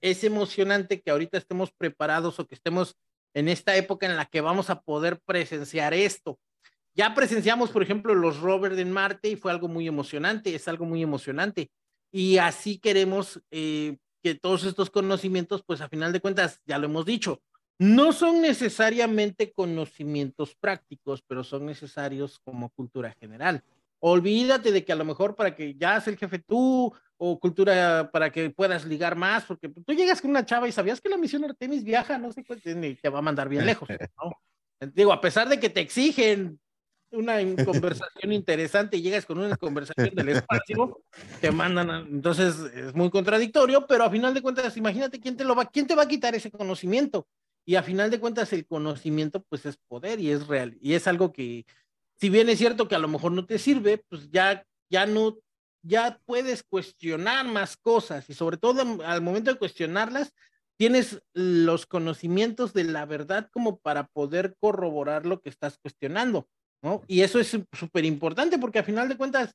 es 0.00 0.24
emocionante 0.24 1.00
que 1.00 1.10
ahorita 1.10 1.38
estemos 1.38 1.70
preparados 1.70 2.38
o 2.40 2.46
que 2.46 2.56
estemos 2.56 2.96
en 3.32 3.48
esta 3.48 3.76
época 3.76 4.06
en 4.06 4.16
la 4.16 4.26
que 4.26 4.40
vamos 4.40 4.70
a 4.70 4.80
poder 4.80 5.20
presenciar 5.24 5.94
esto. 5.94 6.38
Ya 6.94 7.14
presenciamos, 7.14 7.70
por 7.70 7.82
ejemplo, 7.82 8.14
los 8.14 8.40
rovers 8.40 8.78
en 8.78 8.92
Marte 8.92 9.30
y 9.30 9.36
fue 9.36 9.52
algo 9.52 9.68
muy 9.68 9.86
emocionante, 9.86 10.54
es 10.54 10.66
algo 10.68 10.84
muy 10.84 11.02
emocionante. 11.02 11.70
Y 12.12 12.38
así 12.38 12.78
queremos 12.78 13.40
eh, 13.50 13.96
que 14.22 14.34
todos 14.34 14.64
estos 14.64 14.90
conocimientos, 14.90 15.62
pues 15.64 15.80
a 15.80 15.88
final 15.88 16.12
de 16.12 16.20
cuentas, 16.20 16.60
ya 16.66 16.78
lo 16.78 16.86
hemos 16.86 17.06
dicho, 17.06 17.40
no 17.78 18.12
son 18.12 18.42
necesariamente 18.42 19.52
conocimientos 19.52 20.54
prácticos, 20.54 21.22
pero 21.26 21.44
son 21.44 21.64
necesarios 21.64 22.38
como 22.44 22.70
cultura 22.70 23.14
general. 23.18 23.62
Olvídate 24.00 24.72
de 24.72 24.84
que 24.84 24.92
a 24.92 24.96
lo 24.96 25.04
mejor 25.04 25.36
para 25.36 25.54
que 25.54 25.74
ya 25.74 25.92
seas 25.92 26.08
el 26.08 26.18
jefe 26.18 26.38
tú 26.40 26.92
o 27.16 27.38
cultura 27.38 28.10
para 28.12 28.30
que 28.30 28.50
puedas 28.50 28.84
ligar 28.84 29.14
más, 29.14 29.44
porque 29.44 29.68
tú 29.68 29.92
llegas 29.92 30.20
con 30.20 30.30
una 30.30 30.44
chava 30.44 30.68
y 30.68 30.72
sabías 30.72 31.00
que 31.00 31.08
la 31.08 31.18
misión 31.18 31.44
Artemis 31.44 31.84
viaja, 31.84 32.18
no 32.18 32.32
sé 32.32 32.42
y 32.42 32.94
te 32.96 33.08
va 33.08 33.18
a 33.18 33.22
mandar 33.22 33.48
bien 33.48 33.64
lejos, 33.64 33.88
¿no? 34.22 34.32
Digo, 34.94 35.12
a 35.12 35.20
pesar 35.20 35.48
de 35.48 35.60
que 35.60 35.68
te 35.68 35.80
exigen 35.80 36.58
una 37.12 37.64
conversación 37.64 38.32
interesante 38.32 38.96
y 38.96 39.02
llegas 39.02 39.26
con 39.26 39.38
una 39.38 39.56
conversación 39.56 40.14
del 40.14 40.28
espacio, 40.30 41.02
te 41.40 41.50
mandan, 41.50 41.90
entonces 42.08 42.56
es 42.74 42.94
muy 42.94 43.10
contradictorio, 43.10 43.86
pero 43.86 44.04
a 44.04 44.10
final 44.10 44.34
de 44.34 44.42
cuentas, 44.42 44.76
imagínate 44.76 45.20
quién 45.20 45.36
te 45.36 45.44
lo 45.44 45.54
va, 45.54 45.66
quién 45.66 45.86
te 45.86 45.94
va 45.94 46.04
a 46.04 46.08
quitar 46.08 46.34
ese 46.34 46.50
conocimiento. 46.50 47.26
Y 47.66 47.76
a 47.76 47.82
final 47.82 48.10
de 48.10 48.18
cuentas, 48.18 48.52
el 48.52 48.66
conocimiento, 48.66 49.42
pues 49.48 49.66
es 49.66 49.76
poder 49.76 50.18
y 50.18 50.30
es 50.30 50.46
real. 50.46 50.76
Y 50.80 50.94
es 50.94 51.06
algo 51.06 51.32
que, 51.32 51.66
si 52.18 52.30
bien 52.30 52.48
es 52.48 52.58
cierto 52.58 52.88
que 52.88 52.94
a 52.94 52.98
lo 52.98 53.08
mejor 53.08 53.32
no 53.32 53.46
te 53.46 53.58
sirve, 53.58 53.98
pues 54.08 54.30
ya, 54.30 54.64
ya 54.88 55.06
no, 55.06 55.38
ya 55.82 56.20
puedes 56.24 56.62
cuestionar 56.62 57.46
más 57.46 57.76
cosas 57.76 58.28
y 58.28 58.34
sobre 58.34 58.56
todo 58.56 59.04
al 59.04 59.22
momento 59.22 59.52
de 59.52 59.58
cuestionarlas, 59.58 60.32
tienes 60.76 61.22
los 61.34 61.84
conocimientos 61.84 62.72
de 62.72 62.84
la 62.84 63.04
verdad 63.04 63.50
como 63.52 63.78
para 63.78 64.06
poder 64.06 64.56
corroborar 64.58 65.26
lo 65.26 65.40
que 65.42 65.50
estás 65.50 65.76
cuestionando, 65.76 66.48
¿no? 66.82 67.02
Y 67.06 67.22
eso 67.22 67.38
es 67.38 67.56
súper 67.72 68.04
importante 68.04 68.58
porque 68.58 68.78
a 68.78 68.84
final 68.84 69.08
de 69.08 69.16
cuentas, 69.16 69.54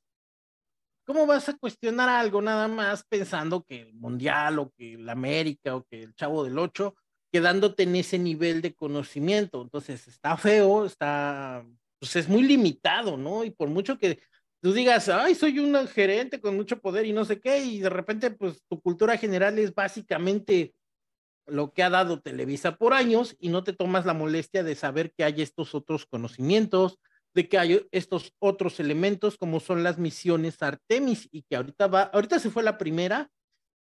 ¿cómo 1.04 1.26
vas 1.26 1.48
a 1.48 1.56
cuestionar 1.56 2.08
algo 2.08 2.42
nada 2.42 2.68
más 2.68 3.04
pensando 3.04 3.62
que 3.62 3.82
el 3.82 3.94
Mundial 3.94 4.58
o 4.58 4.70
que 4.76 4.94
el 4.94 5.08
América 5.08 5.76
o 5.76 5.84
que 5.84 6.02
el 6.02 6.14
Chavo 6.14 6.44
del 6.44 6.58
Ocho, 6.58 6.94
quedándote 7.32 7.84
en 7.84 7.96
ese 7.96 8.18
nivel 8.18 8.62
de 8.62 8.74
conocimiento? 8.74 9.62
Entonces, 9.62 10.06
está 10.08 10.36
feo, 10.36 10.84
está, 10.84 11.64
pues 11.98 12.16
es 12.16 12.28
muy 12.28 12.42
limitado, 12.42 13.16
¿no? 13.16 13.44
Y 13.44 13.50
por 13.50 13.68
mucho 13.68 13.98
que 13.98 14.20
tú 14.60 14.72
digas, 14.72 15.08
ay, 15.08 15.34
soy 15.34 15.58
un 15.58 15.86
gerente 15.86 16.40
con 16.40 16.56
mucho 16.56 16.80
poder 16.80 17.06
y 17.06 17.12
no 17.12 17.24
sé 17.24 17.40
qué, 17.40 17.58
y 17.58 17.80
de 17.80 17.90
repente, 17.90 18.30
pues 18.30 18.60
tu 18.68 18.80
cultura 18.80 19.16
general 19.16 19.58
es 19.58 19.74
básicamente 19.74 20.74
lo 21.46 21.72
que 21.72 21.82
ha 21.82 21.90
dado 21.90 22.20
Televisa 22.20 22.76
por 22.76 22.92
años 22.92 23.36
y 23.38 23.48
no 23.48 23.62
te 23.62 23.72
tomas 23.72 24.04
la 24.04 24.14
molestia 24.14 24.64
de 24.64 24.74
saber 24.74 25.12
que 25.12 25.24
hay 25.24 25.42
estos 25.42 25.74
otros 25.74 26.06
conocimientos, 26.06 26.98
de 27.36 27.50
que 27.50 27.58
hay 27.58 27.86
estos 27.92 28.32
otros 28.38 28.80
elementos 28.80 29.36
como 29.36 29.60
son 29.60 29.82
las 29.82 29.98
misiones 29.98 30.62
Artemis 30.62 31.28
y 31.30 31.42
que 31.42 31.56
ahorita 31.56 31.86
va, 31.86 32.04
ahorita 32.04 32.38
se 32.38 32.48
fue 32.48 32.62
la 32.62 32.78
primera 32.78 33.30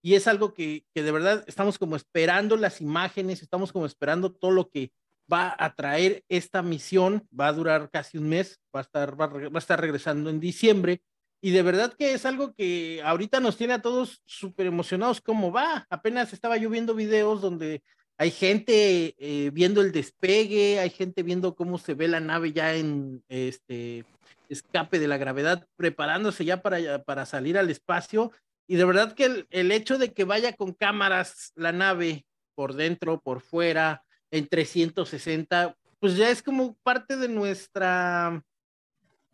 y 0.02 0.14
es 0.14 0.26
algo 0.26 0.54
que, 0.54 0.86
que 0.94 1.02
de 1.02 1.12
verdad 1.12 1.44
estamos 1.46 1.78
como 1.78 1.94
esperando 1.94 2.56
las 2.56 2.80
imágenes, 2.80 3.42
estamos 3.42 3.70
como 3.70 3.84
esperando 3.84 4.32
todo 4.32 4.52
lo 4.52 4.70
que 4.70 4.90
va 5.30 5.54
a 5.58 5.74
traer 5.74 6.24
esta 6.30 6.62
misión, 6.62 7.28
va 7.38 7.48
a 7.48 7.52
durar 7.52 7.90
casi 7.90 8.16
un 8.16 8.30
mes, 8.30 8.58
va 8.74 8.80
a 8.80 8.84
estar, 8.84 9.20
va 9.20 9.26
a, 9.26 9.58
estar 9.58 9.78
regresando 9.78 10.30
en 10.30 10.40
diciembre 10.40 11.02
y 11.42 11.50
de 11.50 11.62
verdad 11.62 11.92
que 11.92 12.14
es 12.14 12.24
algo 12.24 12.54
que 12.54 13.02
ahorita 13.04 13.38
nos 13.38 13.58
tiene 13.58 13.74
a 13.74 13.82
todos 13.82 14.22
súper 14.24 14.66
emocionados 14.66 15.20
cómo 15.20 15.52
va. 15.52 15.86
Apenas 15.90 16.32
estaba 16.32 16.56
yo 16.56 16.70
viendo 16.70 16.94
videos 16.94 17.42
donde 17.42 17.82
hay 18.22 18.30
gente 18.30 19.16
eh, 19.18 19.50
viendo 19.52 19.82
el 19.82 19.90
despegue, 19.90 20.78
hay 20.78 20.90
gente 20.90 21.24
viendo 21.24 21.56
cómo 21.56 21.76
se 21.76 21.94
ve 21.94 22.06
la 22.06 22.20
nave 22.20 22.52
ya 22.52 22.72
en 22.76 23.24
este 23.28 24.04
escape 24.48 25.00
de 25.00 25.08
la 25.08 25.16
gravedad, 25.16 25.66
preparándose 25.74 26.44
ya 26.44 26.62
para, 26.62 27.02
para 27.02 27.26
salir 27.26 27.58
al 27.58 27.68
espacio. 27.68 28.30
Y 28.68 28.76
de 28.76 28.84
verdad 28.84 29.14
que 29.14 29.44
el, 29.50 29.72
hecho 29.72 29.98
de 29.98 30.12
que 30.12 30.22
vaya 30.22 30.52
con 30.52 30.72
cámaras 30.72 31.50
la 31.56 31.72
nave 31.72 32.24
por 32.54 32.74
dentro, 32.74 33.20
por 33.20 33.40
fuera, 33.40 34.04
en 34.30 34.46
360, 34.46 35.76
pues 35.98 36.16
ya 36.16 36.30
es 36.30 36.44
como 36.44 36.76
parte 36.84 37.16
de 37.16 37.26
nuestra 37.26 38.40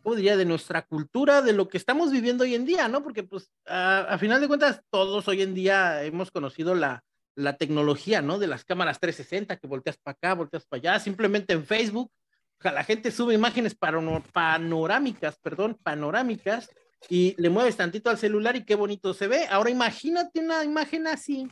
¿cómo 0.03 0.15
diría? 0.15 0.39
De 0.39 0.47
nuestra 0.47 0.81
cultura, 0.87 1.43
de 1.43 1.53
lo 1.53 1.69
que 1.69 1.77
estamos 1.77 2.11
viviendo 2.11 2.45
hoy 2.45 2.55
en 2.55 2.65
día, 2.65 2.89
¿no? 2.89 3.03
Porque, 3.03 3.23
pues, 3.23 3.51
a 3.67 4.17
final 4.19 4.41
de 4.41 4.49
cuentas, 4.49 4.81
todos 4.89 5.29
hoy 5.29 5.43
en 5.43 5.53
día 5.53 6.03
hemos 6.05 6.31
conocido 6.31 6.75
la, 6.75 7.05
la 7.39 7.57
tecnología, 7.57 8.21
¿no? 8.21 8.39
De 8.39 8.49
las 8.49 8.65
cámaras 8.65 8.99
360, 8.99 9.57
que 9.59 9.67
volteas 9.69 9.97
para 9.97 10.15
acá, 10.15 10.35
volteas 10.35 10.67
para 10.67 10.81
allá, 10.81 11.01
simplemente 11.01 11.53
en 11.53 11.65
Facebook, 11.65 12.11
o 12.59 12.63
sea, 12.63 12.73
la 12.73 12.83
gente 12.83 13.13
sube 13.13 13.35
imágenes 13.35 13.77
panorámicas, 13.77 15.39
perdón, 15.39 15.79
panorámicas, 15.81 16.69
y 17.09 17.37
le 17.39 17.49
mueves 17.49 17.77
tantito 17.77 18.11
al 18.11 18.19
celular 18.19 18.57
y 18.57 18.65
qué 18.65 18.75
bonito 18.75 19.15
se 19.15 19.29
ve. 19.29 19.47
Ahora 19.49 19.71
imagínate 19.71 20.41
una 20.41 20.65
imagen 20.65 21.07
así 21.07 21.49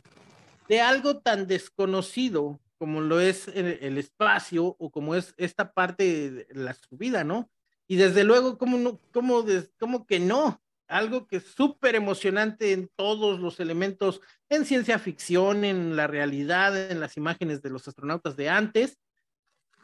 de 0.67 0.81
algo 0.81 1.19
tan 1.19 1.47
desconocido 1.47 2.59
como 2.77 2.99
lo 2.99 3.21
es 3.21 3.47
el, 3.47 3.97
espacio 3.97 4.75
o 4.77 4.91
como 4.91 5.15
es 5.15 5.33
esta 5.37 5.71
parte 5.71 6.29
de 6.29 6.47
la 6.51 6.73
subida, 6.73 7.23
¿no? 7.23 7.49
Y 7.87 7.95
desde 7.95 8.25
luego, 8.25 8.57
¿cómo, 8.57 8.77
no, 8.77 8.99
cómo, 9.13 9.45
cómo 9.79 10.05
que 10.05 10.19
no? 10.19 10.61
Algo 10.87 11.27
que 11.27 11.37
es 11.37 11.45
súper 11.45 11.95
emocionante 11.95 12.71
en 12.71 12.89
todos 12.95 13.39
los 13.39 13.59
elementos, 13.59 14.21
en 14.49 14.65
ciencia 14.65 14.99
ficción, 14.99 15.65
en 15.65 15.95
la 15.95 16.07
realidad, 16.07 16.89
en 16.91 16.99
las 16.99 17.17
imágenes 17.17 17.61
de 17.61 17.69
los 17.69 17.87
astronautas 17.87 18.37
de 18.37 18.49
antes. 18.49 18.97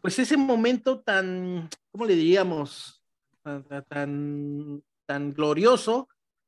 Pues 0.02 0.18
ese 0.20 0.38
momento 0.38 1.02
tan, 1.02 1.70
¿cómo 1.92 2.06
le 2.06 2.16
diríamos? 2.16 3.04
Tan, 3.42 4.84
tan, 5.06 5.34
glorioso, 5.34 6.08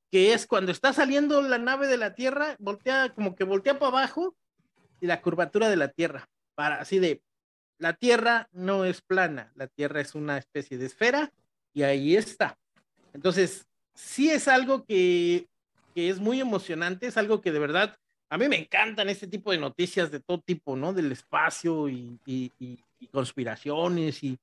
que 0.09 0.33
es 0.33 0.47
cuando 0.47 0.71
está 0.71 0.93
saliendo 0.93 1.41
la 1.41 1.57
nave 1.57 1.87
de 1.87 1.97
la 1.97 2.15
Tierra, 2.15 2.55
voltea, 2.59 3.13
como 3.13 3.35
que 3.35 3.43
voltea 3.43 3.77
para 3.77 3.89
abajo, 3.89 4.35
y 5.01 5.07
la 5.07 5.21
curvatura 5.21 5.69
de 5.69 5.75
la 5.75 5.89
Tierra, 5.89 6.29
para 6.55 6.79
así 6.79 6.99
de, 6.99 7.21
la 7.77 7.93
Tierra 7.93 8.47
no 8.51 8.85
es 8.85 9.01
plana, 9.01 9.51
la 9.55 9.67
Tierra 9.67 10.01
es 10.01 10.15
una 10.15 10.37
especie 10.37 10.77
de 10.77 10.85
esfera, 10.85 11.33
y 11.73 11.83
ahí 11.83 12.15
está. 12.15 12.57
Entonces, 13.13 13.67
sí 13.95 14.29
es 14.29 14.47
algo 14.47 14.85
que, 14.85 15.47
es 15.95 16.19
muy 16.19 16.41
emocionante, 16.41 17.07
es 17.07 17.17
algo 17.17 17.41
que 17.41 17.51
de 17.51 17.59
verdad, 17.59 17.97
a 18.29 18.37
mí 18.37 18.47
me 18.49 18.57
encantan 18.57 19.09
este 19.09 19.27
tipo 19.27 19.51
de 19.51 19.57
noticias 19.57 20.11
de 20.11 20.19
todo 20.19 20.41
tipo, 20.41 20.75
¿no? 20.75 20.93
Del 20.93 21.11
espacio 21.11 21.89
y, 21.89 22.19
conspiraciones 23.11 24.21
y, 24.23 24.37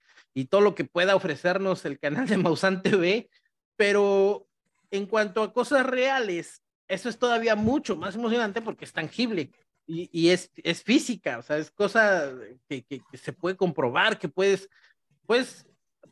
todo 0.49 0.63
lo 0.63 0.75
que 0.75 0.85
pueda 0.85 1.15
ofrecernos 1.15 1.85
el 1.85 1.99
canal 1.99 2.27
de 2.27 2.39
Mausan 2.39 2.83
TV, 2.83 3.29
pero 3.77 4.47
en 4.91 5.07
cuanto 5.07 5.43
a 5.43 5.53
cosas 5.53 5.85
reales, 5.87 6.63
eso 6.89 7.09
es 7.09 7.19
todavía 7.19 7.55
mucho 7.55 7.97
más 7.97 8.15
emocionante 8.15 8.63
porque 8.63 8.85
es 8.85 8.93
tangible 8.93 9.51
y, 9.87 10.29
es, 10.31 10.51
es, 10.57 10.83
física, 10.83 11.39
o 11.39 11.43
sea, 11.43 11.59
es 11.59 11.71
cosa 11.71 12.33
que, 12.69 12.83
que, 12.85 13.03
se 13.15 13.33
puede 13.33 13.57
comprobar, 13.57 14.19
que 14.19 14.29
puedes, 14.29 14.71
pues 15.27 15.67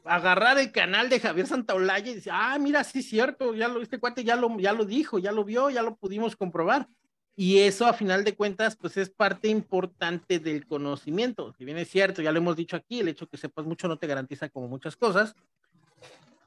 agarrar 0.04 0.58
el 0.58 0.72
canal 0.72 1.08
de 1.08 1.20
Javier 1.20 1.46
Santaolalla 1.46 2.10
y 2.10 2.14
decir, 2.14 2.32
ah, 2.34 2.58
mira, 2.58 2.84
sí 2.84 3.00
es 3.00 3.08
cierto, 3.08 3.54
ya 3.54 3.68
lo, 3.68 3.82
este 3.82 3.98
cuate 3.98 4.24
ya 4.24 4.36
lo, 4.36 4.58
ya 4.58 4.72
lo 4.72 4.84
dijo, 4.84 5.18
ya 5.18 5.32
lo 5.32 5.44
vio, 5.44 5.70
ya 5.70 5.82
lo 5.82 5.96
pudimos 5.96 6.36
comprobar. 6.36 6.88
Y 7.36 7.60
eso, 7.60 7.86
a 7.86 7.92
final 7.92 8.24
de 8.24 8.34
cuentas, 8.34 8.76
pues 8.76 8.96
es 8.96 9.08
parte 9.08 9.48
importante 9.48 10.38
del 10.38 10.66
conocimiento. 10.66 11.54
Si 11.56 11.64
bien 11.64 11.78
es 11.78 11.88
cierto, 11.88 12.20
ya 12.20 12.32
lo 12.32 12.38
hemos 12.38 12.56
dicho 12.56 12.76
aquí, 12.76 13.00
el 13.00 13.08
hecho 13.08 13.26
que 13.28 13.36
sepas 13.36 13.64
mucho 13.64 13.88
no 13.88 13.98
te 13.98 14.06
garantiza 14.06 14.48
como 14.48 14.68
muchas 14.68 14.96
cosas, 14.96 15.34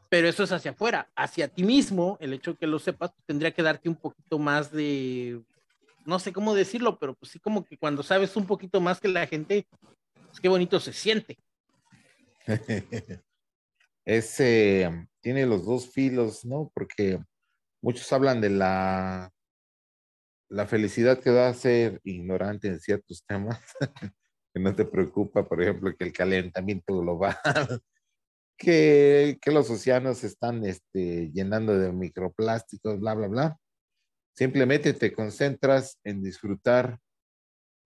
pero 0.10 0.28
eso 0.28 0.44
es 0.44 0.52
hacia 0.52 0.72
afuera. 0.72 1.10
Hacia 1.16 1.48
ti 1.48 1.64
mismo, 1.64 2.18
el 2.20 2.34
hecho 2.34 2.56
que 2.56 2.68
lo 2.68 2.78
sepas, 2.78 3.12
pues, 3.12 3.26
tendría 3.26 3.52
que 3.52 3.64
darte 3.64 3.90
un 3.90 3.96
poquito 3.96 4.38
más 4.38 4.72
de, 4.72 5.42
no 6.06 6.20
sé 6.20 6.34
cómo 6.34 6.54
decirlo, 6.54 7.00
pero 7.00 7.16
pues 7.16 7.32
sí 7.32 7.40
como 7.40 7.64
que 7.64 7.78
cuando 7.78 8.04
sabes 8.04 8.36
un 8.36 8.46
poquito 8.46 8.82
más 8.82 9.00
que 9.00 9.08
la 9.08 9.26
gente, 9.26 9.66
pues 10.28 10.40
qué 10.40 10.50
bonito 10.50 10.80
se 10.80 10.94
siente. 10.94 11.38
ese 14.06 15.08
tiene 15.22 15.46
los 15.46 15.66
dos 15.66 15.90
filos, 15.90 16.46
¿no? 16.46 16.72
Porque 16.74 17.20
muchos 17.82 18.12
hablan 18.12 18.42
de 18.42 18.50
la, 18.50 19.32
la 20.50 20.68
felicidad 20.68 21.20
que 21.20 21.32
da 21.32 21.54
ser 21.54 22.00
ignorante 22.04 22.68
en 22.68 22.80
ciertos 22.80 23.24
temas, 23.26 23.60
que 24.54 24.60
no 24.60 24.76
te 24.76 24.86
preocupa, 24.86 25.48
por 25.48 25.62
ejemplo, 25.62 25.96
que 25.98 26.06
el 26.06 26.14
calentamiento 26.14 27.00
global, 27.00 27.38
que, 28.58 29.38
que 29.42 29.52
los 29.52 29.70
océanos 29.70 30.24
están 30.24 30.66
este, 30.66 31.32
llenando 31.32 31.78
de 31.78 31.92
microplásticos, 31.92 33.00
bla, 33.00 33.14
bla, 33.14 33.28
bla. 33.28 33.58
Simplemente 34.36 34.94
te 34.94 35.14
concentras 35.14 36.00
en 36.04 36.24
disfrutar 36.24 37.00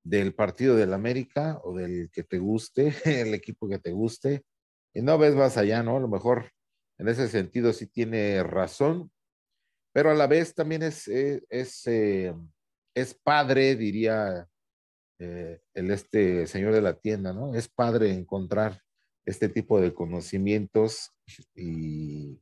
del 0.03 0.33
partido 0.33 0.75
del 0.75 0.93
América 0.93 1.59
o 1.63 1.75
del 1.75 2.09
que 2.11 2.23
te 2.23 2.39
guste, 2.39 2.93
el 3.05 3.33
equipo 3.33 3.67
que 3.67 3.79
te 3.79 3.91
guste, 3.91 4.43
y 4.97 5.03
no 5.03 5.19
ves 5.19 5.35
más 5.35 5.57
allá, 5.57 5.83
¿no? 5.83 5.97
A 5.97 5.99
lo 5.99 6.07
mejor 6.07 6.51
en 6.97 7.07
ese 7.07 7.27
sentido 7.27 7.71
sí 7.71 7.85
tiene 7.85 8.41
razón, 8.41 9.11
pero 9.93 10.09
a 10.09 10.15
la 10.15 10.25
vez 10.25 10.55
también 10.55 10.81
es, 10.81 11.07
eh, 11.07 11.43
es, 11.49 11.85
eh, 11.85 12.33
es, 12.95 13.13
padre, 13.13 13.75
diría 13.75 14.47
eh, 15.19 15.61
el 15.75 15.91
este 15.91 16.47
señor 16.47 16.73
de 16.73 16.81
la 16.81 16.95
tienda, 16.99 17.31
¿no? 17.31 17.53
Es 17.53 17.69
padre 17.69 18.11
encontrar 18.11 18.81
este 19.23 19.49
tipo 19.49 19.79
de 19.79 19.93
conocimientos 19.93 21.11
y 21.53 22.41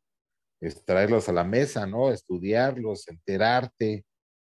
traerlos 0.86 1.28
a 1.28 1.34
la 1.34 1.44
mesa, 1.44 1.86
¿no? 1.86 2.10
Estudiarlos, 2.10 3.10
enterarte, 3.10 4.06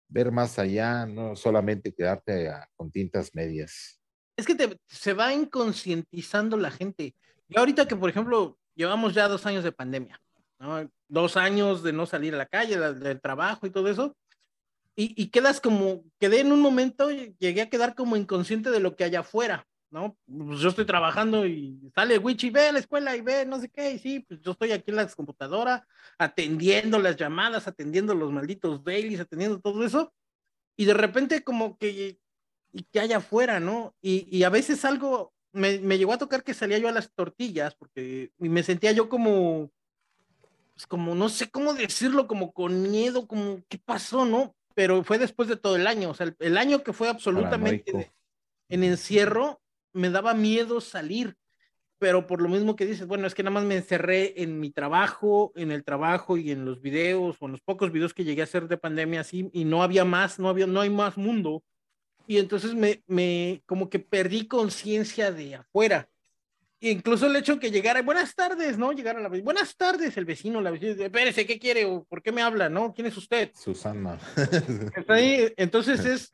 ver 0.08 0.30
más 0.30 0.60
allá, 0.60 1.06
no 1.06 1.34
solamente 1.34 1.92
quedarte 1.92 2.52
con 2.76 2.92
tintas 2.92 3.34
medias. 3.34 4.00
Es 4.36 4.46
que 4.46 4.78
se 4.86 5.12
va 5.12 5.34
inconscientizando 5.34 6.56
la 6.56 6.70
gente. 6.70 7.16
Y 7.48 7.58
ahorita 7.58 7.86
que, 7.86 7.96
por 7.96 8.10
ejemplo, 8.10 8.58
llevamos 8.74 9.14
ya 9.14 9.28
dos 9.28 9.46
años 9.46 9.64
de 9.64 9.72
pandemia, 9.72 10.20
¿no? 10.58 10.88
dos 11.08 11.36
años 11.36 11.82
de 11.82 11.92
no 11.92 12.06
salir 12.06 12.34
a 12.34 12.38
la 12.38 12.46
calle, 12.46 12.78
del 12.78 13.20
trabajo 13.20 13.66
y 13.66 13.70
todo 13.70 13.88
eso, 13.88 14.16
y, 14.98 15.28
quedas 15.28 15.60
como, 15.60 16.04
quedé 16.18 16.40
en 16.40 16.52
un 16.52 16.60
momento, 16.60 17.10
llegué 17.10 17.60
a 17.60 17.68
quedar 17.68 17.94
como 17.94 18.16
inconsciente 18.16 18.70
de 18.70 18.80
lo 18.80 18.96
que 18.96 19.04
hay 19.04 19.14
afuera, 19.14 19.66
¿no? 19.90 20.16
Pues 20.26 20.60
yo 20.60 20.70
estoy 20.70 20.86
trabajando 20.86 21.46
y 21.46 21.78
sale 21.94 22.16
Wichi, 22.16 22.48
ve 22.48 22.68
a 22.68 22.72
la 22.72 22.78
escuela 22.78 23.14
y 23.14 23.20
ve 23.20 23.44
no 23.44 23.60
sé 23.60 23.68
qué, 23.68 23.90
y 23.90 23.98
sí, 23.98 24.20
pues 24.20 24.40
yo 24.40 24.52
estoy 24.52 24.72
aquí 24.72 24.90
en 24.90 24.96
la 24.96 25.06
computadora 25.08 25.86
atendiendo 26.16 26.98
las 26.98 27.16
llamadas, 27.16 27.68
atendiendo 27.68 28.14
los 28.14 28.32
malditos 28.32 28.82
dailies, 28.84 29.20
atendiendo 29.20 29.60
todo 29.60 29.84
eso, 29.84 30.14
y 30.78 30.86
de 30.86 30.94
repente 30.94 31.44
como 31.44 31.76
que, 31.76 32.18
y 32.72 32.82
que 32.84 33.00
hay 33.00 33.12
afuera, 33.12 33.60
¿no? 33.60 33.94
Y, 34.00 34.26
y 34.34 34.44
a 34.44 34.48
veces 34.48 34.82
algo 34.86 35.34
me, 35.56 35.78
me, 35.78 35.98
llegó 35.98 36.12
a 36.12 36.18
tocar 36.18 36.44
que 36.44 36.54
salía 36.54 36.78
yo 36.78 36.88
a 36.88 36.92
las 36.92 37.10
tortillas, 37.12 37.74
porque 37.74 38.30
me 38.38 38.62
sentía 38.62 38.92
yo 38.92 39.08
como, 39.08 39.70
pues 40.74 40.86
como, 40.86 41.14
no 41.14 41.28
sé 41.28 41.50
cómo 41.50 41.72
decirlo, 41.72 42.26
como 42.26 42.52
con 42.52 42.82
miedo, 42.82 43.26
como, 43.26 43.62
¿qué 43.68 43.78
pasó, 43.78 44.26
no? 44.26 44.54
Pero 44.74 45.02
fue 45.02 45.18
después 45.18 45.48
de 45.48 45.56
todo 45.56 45.76
el 45.76 45.86
año, 45.86 46.10
o 46.10 46.14
sea, 46.14 46.34
el, 46.38 46.58
año 46.58 46.82
que 46.82 46.92
fue 46.92 47.08
absolutamente 47.08 48.12
en 48.68 48.84
encierro, 48.84 49.60
me 49.94 50.10
daba 50.10 50.34
miedo 50.34 50.82
salir, 50.82 51.34
pero 51.98 52.26
por 52.26 52.42
lo 52.42 52.50
mismo 52.50 52.76
que 52.76 52.84
dices, 52.84 53.06
bueno, 53.06 53.26
es 53.26 53.34
que 53.34 53.42
nada 53.42 53.54
más 53.54 53.64
me 53.64 53.76
encerré 53.76 54.42
en 54.42 54.60
mi 54.60 54.70
trabajo, 54.70 55.52
en 55.56 55.72
el 55.72 55.82
trabajo 55.82 56.36
y 56.36 56.50
en 56.50 56.66
los 56.66 56.82
videos, 56.82 57.36
o 57.40 57.46
en 57.46 57.52
los 57.52 57.62
pocos 57.62 57.90
videos 57.90 58.12
que 58.12 58.24
llegué 58.24 58.42
a 58.42 58.44
hacer 58.44 58.68
de 58.68 58.76
pandemia 58.76 59.22
así, 59.22 59.48
y 59.54 59.64
no 59.64 59.82
había 59.82 60.04
más, 60.04 60.38
no 60.38 60.50
había, 60.50 60.66
no 60.66 60.82
hay 60.82 60.90
más 60.90 61.16
mundo 61.16 61.64
y 62.26 62.38
entonces 62.38 62.74
me, 62.74 63.02
me 63.06 63.62
como 63.66 63.88
que 63.88 63.98
perdí 63.98 64.46
conciencia 64.46 65.32
de 65.32 65.56
afuera. 65.56 66.08
E 66.80 66.90
incluso 66.90 67.26
el 67.26 67.36
hecho 67.36 67.58
que 67.58 67.70
llegara, 67.70 68.02
buenas 68.02 68.34
tardes, 68.34 68.76
¿no? 68.76 68.92
Llegar 68.92 69.16
a 69.16 69.20
la 69.20 69.28
buenas 69.28 69.76
tardes, 69.76 70.16
el 70.16 70.26
vecino, 70.26 70.60
la 70.60 70.70
vecina, 70.70 71.04
espérese, 71.04 71.46
¿qué 71.46 71.58
quiere? 71.58 71.84
o 71.86 72.04
¿Por 72.04 72.22
qué 72.22 72.32
me 72.32 72.42
habla? 72.42 72.68
¿No? 72.68 72.92
¿Quién 72.92 73.06
es 73.06 73.16
usted? 73.16 73.50
Susana. 73.54 74.18
Entonces 75.56 76.04
es, 76.04 76.30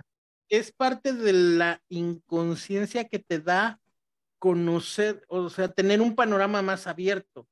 es 0.48 0.72
parte 0.72 1.12
de 1.12 1.32
la 1.32 1.80
inconsciencia 1.88 3.04
que 3.04 3.20
te 3.20 3.38
da 3.38 3.78
conocer, 4.38 5.24
o 5.28 5.48
sea, 5.48 5.68
tener 5.68 6.00
un 6.00 6.16
panorama 6.16 6.62
más 6.62 6.88
abierto. 6.88 7.46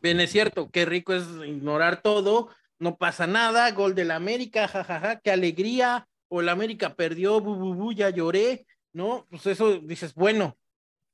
Bien, 0.00 0.18
es 0.18 0.32
cierto, 0.32 0.68
qué 0.68 0.84
rico 0.84 1.12
es 1.14 1.24
ignorar 1.46 2.02
todo, 2.02 2.48
no 2.80 2.96
pasa 2.96 3.28
nada, 3.28 3.70
gol 3.70 3.94
de 3.94 4.04
la 4.04 4.16
América, 4.16 4.66
jajaja, 4.66 5.20
qué 5.20 5.30
alegría, 5.30 6.08
o 6.34 6.40
el 6.40 6.48
América 6.48 6.94
perdió, 6.94 7.42
bu, 7.42 7.92
ya 7.92 8.08
lloré, 8.08 8.66
¿no? 8.94 9.26
Pues 9.28 9.46
eso 9.46 9.78
dices, 9.80 10.14
bueno, 10.14 10.56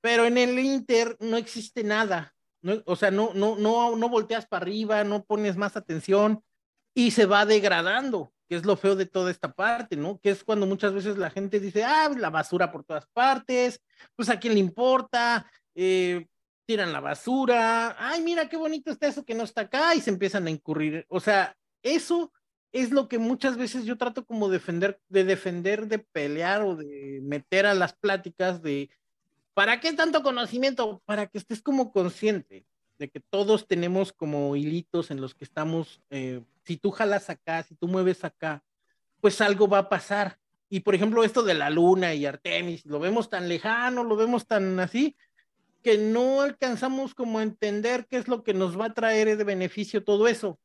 pero 0.01 0.27
en 0.27 0.39
el 0.39 0.57
Inter 0.61 1.17
no 1.19 1.37
existe 1.37 1.83
nada, 1.83 2.37
¿no? 2.63 2.81
o 2.87 2.95
sea, 2.95 3.11
no, 3.11 3.33
no, 3.35 3.57
no, 3.57 3.97
no 3.97 4.09
volteas 4.09 4.47
para 4.47 4.63
arriba, 4.63 5.03
no 5.03 5.25
pones 5.25 5.57
más 5.57 5.77
atención 5.77 6.45
y 6.95 7.11
se 7.11 7.27
va 7.27 7.47
degradando, 7.47 8.33
que 8.49 8.55
es 8.55 8.65
lo 8.65 8.77
feo 8.77 8.95
de 8.95 9.07
toda 9.07 9.33
esta 9.33 9.53
parte, 9.53 9.97
¿no? 9.97 10.21
Que 10.21 10.31
es 10.31 10.45
cuando 10.45 10.67
muchas 10.67 10.95
veces 10.95 11.19
la 11.19 11.31
gente 11.31 11.59
dice, 11.59 11.83
ah, 11.83 12.09
la 12.17 12.31
basura 12.31 12.71
por 12.71 12.85
todas 12.85 13.09
partes, 13.09 13.83
pues 14.15 14.29
a 14.29 14.39
quién 14.39 14.55
le 14.55 14.61
importa, 14.61 15.51
eh, 15.75 16.29
tiran 16.65 16.93
la 16.93 17.01
basura, 17.01 17.97
ay, 17.99 18.23
mira 18.23 18.49
qué 18.49 18.57
bonito 18.57 18.93
está 18.93 19.09
eso 19.09 19.25
que 19.25 19.35
no 19.35 19.43
está 19.43 19.63
acá 19.63 19.97
y 19.97 20.01
se 20.01 20.11
empiezan 20.11 20.47
a 20.47 20.51
incurrir, 20.51 21.07
o 21.09 21.19
sea, 21.19 21.57
eso 21.83 22.33
es 22.73 22.91
lo 22.91 23.09
que 23.09 23.19
muchas 23.19 23.57
veces 23.57 23.85
yo 23.85 23.97
trato 23.97 24.25
como 24.25 24.49
defender, 24.49 25.01
de 25.09 25.25
defender, 25.25 25.87
de 25.87 25.99
pelear 25.99 26.63
o 26.63 26.77
de 26.77 27.21
meter 27.23 27.67
a 27.67 27.75
las 27.75 27.95
pláticas 27.95 28.63
de, 28.63 28.91
¿para 29.55 29.81
qué 29.81 29.93
tanto 29.93 30.23
conocimiento? 30.23 31.03
Para 31.07 31.27
que 31.27 31.39
estés 31.39 31.63
como 31.63 31.93
consciente 31.93 32.67
de 32.99 33.09
que 33.09 33.21
todos 33.21 33.67
tenemos 33.67 34.13
como 34.13 34.57
hilitos 34.57 35.11
en 35.11 35.21
los 35.21 35.35
que 35.35 35.45
estamos, 35.45 36.03
eh, 36.11 36.43
si 36.65 36.77
tú 36.77 36.91
jalas 36.91 37.31
acá, 37.31 37.63
si 37.63 37.75
tú 37.77 37.87
mueves 37.87 38.25
acá, 38.25 38.63
pues 39.21 39.41
algo 39.41 39.69
va 39.69 39.79
a 39.79 39.89
pasar. 39.89 40.39
Y 40.69 40.81
por 40.81 40.95
ejemplo, 40.95 41.25
esto 41.25 41.43
de 41.43 41.55
la 41.55 41.71
luna 41.71 42.13
y 42.15 42.27
Artemis, 42.27 42.85
lo 42.85 42.99
vemos 42.99 43.31
tan 43.31 43.49
lejano, 43.49 44.05
lo 44.05 44.17
vemos 44.17 44.47
tan 44.47 44.79
así, 44.81 45.17
que 45.83 45.97
no 45.97 46.43
alcanzamos 46.43 47.15
como 47.15 47.39
a 47.39 47.45
entender 47.45 48.07
qué 48.11 48.17
es 48.17 48.29
lo 48.29 48.43
que 48.43 48.53
nos 48.53 48.79
va 48.79 48.87
a 48.87 48.95
traer 48.95 49.37
de 49.37 49.45
beneficio 49.45 50.05
todo 50.05 50.27
eso 50.27 50.59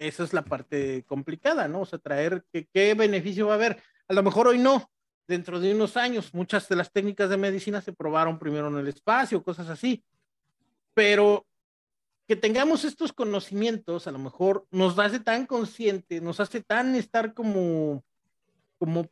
esa 0.00 0.24
es 0.24 0.32
la 0.32 0.42
parte 0.42 1.04
complicada, 1.06 1.68
¿no? 1.68 1.82
O 1.82 1.86
sea, 1.86 1.98
traer 1.98 2.44
qué, 2.50 2.94
beneficio 2.94 3.46
va 3.46 3.52
a 3.52 3.56
haber. 3.56 3.82
A 4.08 4.14
lo 4.14 4.22
mejor 4.22 4.48
hoy 4.48 4.58
no, 4.58 4.90
dentro 5.28 5.60
de 5.60 5.74
unos 5.74 5.96
años, 5.96 6.32
muchas 6.32 6.68
de 6.68 6.76
las 6.76 6.90
técnicas 6.90 7.28
de 7.28 7.36
medicina 7.36 7.82
se 7.82 7.92
probaron 7.92 8.38
primero 8.38 8.68
en 8.68 8.78
el 8.78 8.88
espacio, 8.88 9.42
cosas 9.42 9.68
así. 9.68 10.02
Pero 10.94 11.46
que 12.26 12.34
tengamos 12.34 12.84
estos 12.84 13.12
conocimientos, 13.12 14.06
a 14.06 14.12
lo 14.12 14.18
mejor 14.18 14.66
nos 14.70 14.98
hace 14.98 15.20
tan 15.20 15.44
consciente, 15.46 16.20
nos 16.22 16.40
hace 16.40 16.62
tan 16.62 16.94
estar 16.94 17.34
como, 17.34 18.02
como, 18.78 19.06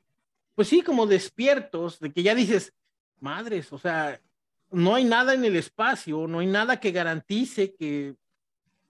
pues 0.54 0.68
sí, 0.68 0.80
como 0.80 1.06
despiertos, 1.06 2.00
de 2.00 2.12
que 2.12 2.22
ya 2.22 2.34
dices, 2.34 2.72
madres, 3.20 3.72
o 3.74 3.78
sea, 3.78 4.20
no 4.70 4.94
hay 4.94 5.04
nada 5.04 5.34
en 5.34 5.44
el 5.44 5.56
espacio, 5.56 6.26
no 6.26 6.38
hay 6.38 6.46
nada 6.46 6.80
que 6.80 6.92
garantice 6.92 7.74
que 7.74 8.16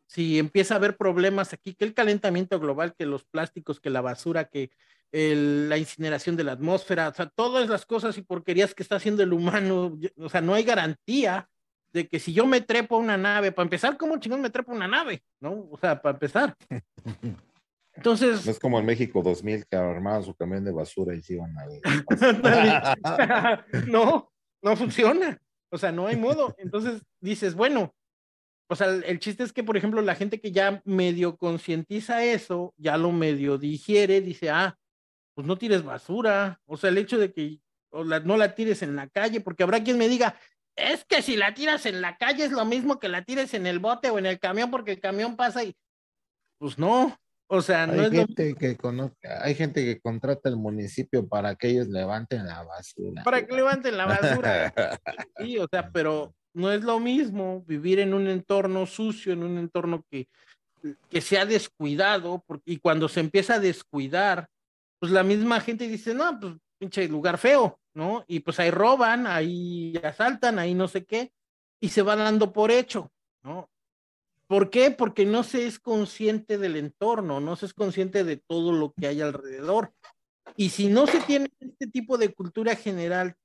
si 0.09 0.39
empieza 0.39 0.75
a 0.75 0.79
haber 0.79 0.97
problemas 0.97 1.53
aquí, 1.53 1.75
que 1.75 1.85
el 1.85 1.95
calentamiento 1.95 2.59
global, 2.59 2.95
que 2.97 3.07
los 3.07 3.25
plásticos, 3.25 3.79
que 3.79 3.91
la 3.91 4.01
basura, 4.01 4.49
que 4.49 4.71
la 5.13 5.79
incineración 5.79 6.37
de 6.37 6.45
la 6.45 6.53
atmósfera, 6.53 7.09
o 7.09 7.15
sea, 7.15 7.27
todas 7.27 7.69
las 7.69 7.87
cosas 7.87 8.17
y 8.19 8.23
porquerías 8.23 8.75
que 8.75 8.83
está 8.83 8.97
haciendo 8.97 9.23
el 9.23 9.33
humano, 9.33 9.99
o 10.19 10.29
sea, 10.29 10.41
no 10.41 10.55
hay 10.55 10.65
garantía 10.65 11.49
de 11.93 12.09
que 12.09 12.19
si 12.19 12.33
yo 12.33 12.47
me 12.47 12.61
trepo 12.61 12.97
a 12.97 12.99
una 12.99 13.17
nave, 13.17 13.53
para 13.53 13.65
empezar, 13.65 13.97
¿cómo 13.97 14.19
chingón 14.19 14.41
me 14.41 14.51
trepo 14.51 14.73
a 14.73 14.75
una 14.75 14.89
nave? 14.89 15.23
¿No? 15.41 15.69
O 15.71 15.79
sea, 15.79 16.01
para 16.01 16.15
empezar. 16.15 16.57
Entonces. 17.95 18.47
No 18.47 18.53
es 18.53 18.59
como 18.59 18.79
en 18.79 18.87
México 18.87 19.23
2000 19.23 19.67
que 19.67 19.77
armaban 19.77 20.23
su 20.23 20.35
camión 20.35 20.65
de 20.65 20.73
basura 20.73 21.15
y 21.15 21.23
se 21.23 21.35
iban 21.35 21.55
a 21.59 21.67
no, 23.87 24.31
no 24.63 24.77
funciona. 24.77 25.39
O 25.71 25.79
sea, 25.79 25.93
no 25.93 26.07
hay 26.07 26.17
modo. 26.17 26.55
Entonces 26.59 27.03
dices, 27.21 27.55
bueno, 27.55 27.95
o 28.69 28.77
sea, 28.77 28.89
el 28.89 29.19
chiste 29.19 29.43
es 29.43 29.53
que, 29.53 29.65
por 29.65 29.77
ejemplo, 29.77 30.03
la 30.03 30.15
gente 30.15 30.41
que 30.41 30.53
ya 30.53 30.83
medio 30.85 31.37
concientiza 31.37 32.23
eso, 32.25 32.75
ya 32.77 32.99
lo 32.99 33.13
medio 33.13 33.57
digiere, 33.57 34.21
dice, 34.21 34.51
ah, 34.51 34.79
pues 35.35 35.47
no 35.47 35.57
tires 35.57 35.83
basura. 35.83 36.61
O 36.67 36.77
sea, 36.77 36.91
el 36.91 36.99
hecho 36.99 37.19
de 37.19 37.33
que 37.33 37.61
no 37.93 38.37
la 38.37 38.55
tires 38.55 38.83
en 38.83 38.95
la 38.95 39.09
calle, 39.09 39.41
porque 39.41 39.63
habrá 39.63 39.83
quien 39.83 39.97
me 39.97 40.09
diga, 40.09 40.37
es 40.77 41.05
que 41.07 41.23
si 41.23 41.37
la 41.37 41.55
tiras 41.55 41.87
en 41.87 42.03
la 42.03 42.19
calle 42.19 42.45
es 42.45 42.53
lo 42.53 42.65
mismo 42.67 42.99
que 42.99 43.09
la 43.09 43.25
tires 43.25 43.55
en 43.55 43.67
el 43.67 43.79
bote 43.79 44.11
o 44.11 44.19
en 44.19 44.27
el 44.27 44.39
camión, 44.39 44.71
porque 44.71 44.93
el 44.93 45.01
camión 45.01 45.37
pasa 45.37 45.65
y. 45.65 45.75
Pues 46.59 46.79
no. 46.79 47.17
O 47.51 47.63
sea, 47.63 47.87
no 47.87 48.03
hay 48.03 48.11
gente 48.11 48.55
que 48.55 48.77
hay 49.41 49.55
gente 49.55 49.83
que 49.83 49.99
contrata 50.01 50.51
el 50.51 50.57
municipio 50.57 51.27
para 51.27 51.55
que 51.55 51.69
ellos 51.69 51.89
levanten 51.89 52.47
la 52.47 52.63
basura. 52.63 53.23
Para 53.23 53.47
que 53.47 53.57
levanten 53.57 53.97
la 53.97 54.05
basura. 54.05 54.75
sí, 55.39 55.57
o 55.57 55.67
sea, 55.71 55.91
pero 55.91 56.35
no 56.59 56.73
es 56.73 56.83
lo 56.83 56.99
mismo 57.01 57.63
vivir 57.67 58.01
en 58.01 58.15
un 58.15 58.29
entorno 58.29 58.87
sucio, 58.87 59.33
en 59.33 59.43
un 59.43 59.59
entorno 59.59 60.05
que, 60.11 60.29
que 61.09 61.21
se 61.21 61.39
ha 61.39 61.47
descuidado, 61.47 62.43
porque, 62.47 62.73
y 62.73 62.79
cuando 62.79 63.09
se 63.09 63.21
empieza 63.21 63.55
a 63.55 63.61
descuidar, 63.61 64.49
pues 64.99 65.13
la 65.13 65.23
misma 65.23 65.61
gente 65.61 65.89
dice, 65.89 66.15
no, 66.15 66.39
pues 66.39 66.55
pinche 66.79 67.09
lugar 67.09 67.39
feo, 67.39 67.79
¿no? 67.95 68.25
Y 68.27 68.41
pues 68.41 68.59
ahí 68.61 68.71
roban, 68.71 69.27
ahí 69.27 69.97
asaltan, 70.03 70.59
ahí 70.59 70.75
no 70.75 70.89
sé 70.89 71.05
qué, 71.05 71.33
y 71.81 71.89
se 71.91 72.03
va 72.03 72.17
dando 72.17 72.53
por 72.53 72.71
hecho, 72.71 73.13
¿no? 73.43 73.71
¿Por 74.47 74.71
qué? 74.71 74.91
Porque 74.91 75.27
no 75.27 75.43
se 75.43 75.67
es 75.67 75.79
consciente 75.79 76.57
del 76.57 76.77
entorno, 76.77 77.39
no 77.39 77.55
se 77.57 77.67
es 77.67 77.75
consciente 77.75 78.25
de 78.25 78.39
todo 78.39 78.73
lo 78.73 78.93
que 78.95 79.07
hay 79.07 79.21
alrededor. 79.21 79.93
Y 80.57 80.71
si 80.71 80.89
no 80.89 81.07
se 81.07 81.21
tiene 81.21 81.51
este 81.61 81.87
tipo 81.87 82.17
de 82.17 82.33
cultura 82.33 82.75
general, 82.75 83.37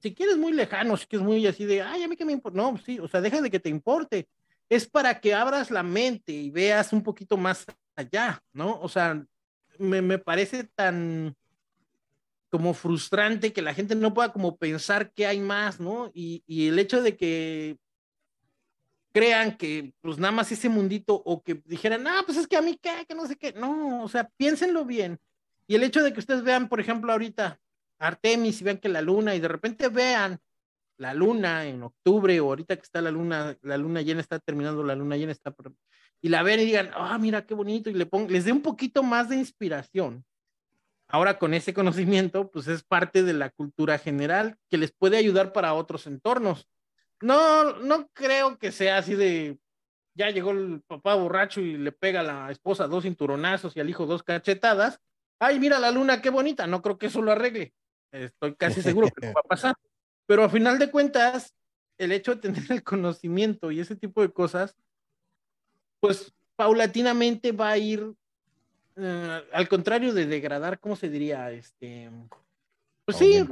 si 0.00 0.14
quieres 0.14 0.36
muy 0.36 0.52
lejano, 0.52 0.96
si 0.96 1.06
quieres 1.06 1.26
muy 1.26 1.46
así 1.46 1.64
de, 1.64 1.82
ay, 1.82 2.02
a 2.02 2.08
mí 2.08 2.16
que 2.16 2.24
me 2.24 2.32
importa, 2.32 2.56
no, 2.56 2.76
sí, 2.78 2.98
o 2.98 3.08
sea, 3.08 3.20
deja 3.20 3.40
de 3.40 3.50
que 3.50 3.60
te 3.60 3.68
importe. 3.68 4.28
Es 4.68 4.86
para 4.88 5.20
que 5.20 5.34
abras 5.34 5.70
la 5.70 5.82
mente 5.82 6.32
y 6.32 6.50
veas 6.50 6.92
un 6.92 7.02
poquito 7.02 7.36
más 7.36 7.64
allá, 7.96 8.42
¿no? 8.52 8.78
O 8.80 8.88
sea, 8.88 9.24
me, 9.78 10.02
me 10.02 10.18
parece 10.18 10.64
tan 10.64 11.34
como 12.50 12.74
frustrante 12.74 13.52
que 13.52 13.62
la 13.62 13.74
gente 13.74 13.94
no 13.94 14.14
pueda 14.14 14.32
como 14.32 14.56
pensar 14.56 15.12
que 15.12 15.26
hay 15.26 15.40
más, 15.40 15.80
¿no? 15.80 16.10
Y, 16.14 16.42
y 16.46 16.68
el 16.68 16.78
hecho 16.78 17.02
de 17.02 17.16
que 17.16 17.78
crean 19.12 19.56
que 19.56 19.92
pues 20.00 20.18
nada 20.18 20.32
más 20.32 20.52
ese 20.52 20.68
mundito 20.68 21.14
o 21.14 21.42
que 21.42 21.60
dijeran, 21.64 22.06
ah, 22.06 22.22
pues 22.24 22.38
es 22.38 22.46
que 22.46 22.56
a 22.56 22.62
mí 22.62 22.78
qué, 22.80 23.04
que 23.06 23.14
no 23.14 23.26
sé 23.26 23.36
qué, 23.36 23.52
no, 23.52 24.02
o 24.02 24.08
sea, 24.08 24.28
piénsenlo 24.36 24.84
bien. 24.84 25.18
Y 25.66 25.74
el 25.74 25.82
hecho 25.82 26.02
de 26.02 26.12
que 26.12 26.20
ustedes 26.20 26.42
vean, 26.42 26.68
por 26.68 26.80
ejemplo, 26.80 27.12
ahorita 27.12 27.58
Artemis 27.98 28.60
y 28.60 28.64
vean 28.64 28.78
que 28.78 28.88
la 28.88 29.02
luna 29.02 29.34
y 29.34 29.40
de 29.40 29.48
repente 29.48 29.88
vean 29.88 30.38
la 30.96 31.14
luna 31.14 31.66
en 31.66 31.82
octubre 31.82 32.40
o 32.40 32.46
ahorita 32.46 32.76
que 32.76 32.82
está 32.82 33.00
la 33.00 33.10
luna, 33.10 33.56
la 33.62 33.76
luna 33.76 34.02
llena 34.02 34.20
está 34.20 34.38
terminando, 34.38 34.82
la 34.82 34.96
luna 34.96 35.16
llena 35.16 35.32
está 35.32 35.54
y 36.20 36.28
la 36.28 36.42
ven 36.42 36.60
y 36.60 36.64
digan, 36.64 36.90
ah, 36.94 37.16
mira 37.18 37.46
qué 37.46 37.54
bonito 37.54 37.90
y 37.90 37.94
le 37.94 38.06
pongan, 38.06 38.32
les 38.32 38.44
dé 38.44 38.52
un 38.52 38.62
poquito 38.62 39.02
más 39.02 39.28
de 39.28 39.36
inspiración. 39.36 40.24
Ahora 41.06 41.38
con 41.38 41.54
ese 41.54 41.72
conocimiento, 41.72 42.50
pues 42.50 42.66
es 42.68 42.82
parte 42.82 43.22
de 43.22 43.32
la 43.32 43.50
cultura 43.50 43.98
general 43.98 44.56
que 44.68 44.76
les 44.76 44.92
puede 44.92 45.16
ayudar 45.16 45.52
para 45.52 45.74
otros 45.74 46.06
entornos 46.06 46.68
no, 47.20 47.74
no 47.78 48.08
creo 48.12 48.58
que 48.58 48.72
sea 48.72 48.98
así 48.98 49.14
de 49.14 49.58
ya 50.14 50.30
llegó 50.30 50.50
el 50.50 50.82
papá 50.86 51.14
borracho 51.14 51.60
y 51.60 51.76
le 51.76 51.92
pega 51.92 52.20
a 52.20 52.24
la 52.24 52.50
esposa 52.50 52.88
dos 52.88 53.04
cinturonazos 53.04 53.76
y 53.76 53.80
al 53.80 53.88
hijo 53.88 54.04
dos 54.06 54.24
cachetadas. 54.24 55.00
Ay, 55.38 55.60
mira 55.60 55.78
la 55.78 55.92
luna, 55.92 56.20
qué 56.20 56.30
bonita. 56.30 56.66
No 56.66 56.82
creo 56.82 56.98
que 56.98 57.06
eso 57.06 57.22
lo 57.22 57.30
arregle. 57.30 57.72
Estoy 58.12 58.54
casi 58.54 58.82
seguro 58.82 59.08
que 59.08 59.26
no 59.26 59.32
va 59.36 59.40
a 59.44 59.48
pasar. 59.48 59.74
Pero 60.26 60.44
a 60.44 60.48
final 60.48 60.78
de 60.78 60.90
cuentas, 60.90 61.54
el 61.96 62.12
hecho 62.12 62.34
de 62.34 62.40
tener 62.40 62.64
el 62.70 62.82
conocimiento 62.82 63.70
y 63.70 63.80
ese 63.80 63.96
tipo 63.96 64.22
de 64.22 64.30
cosas, 64.30 64.76
pues 66.00 66.32
paulatinamente 66.56 67.52
va 67.52 67.70
a 67.70 67.78
ir, 67.78 68.12
eh, 68.96 69.42
al 69.52 69.68
contrario 69.68 70.12
de 70.12 70.26
degradar, 70.26 70.78
¿cómo 70.80 70.96
se 70.96 71.08
diría? 71.08 71.50
Este, 71.50 72.10
pues 73.04 73.16
sí, 73.16 73.42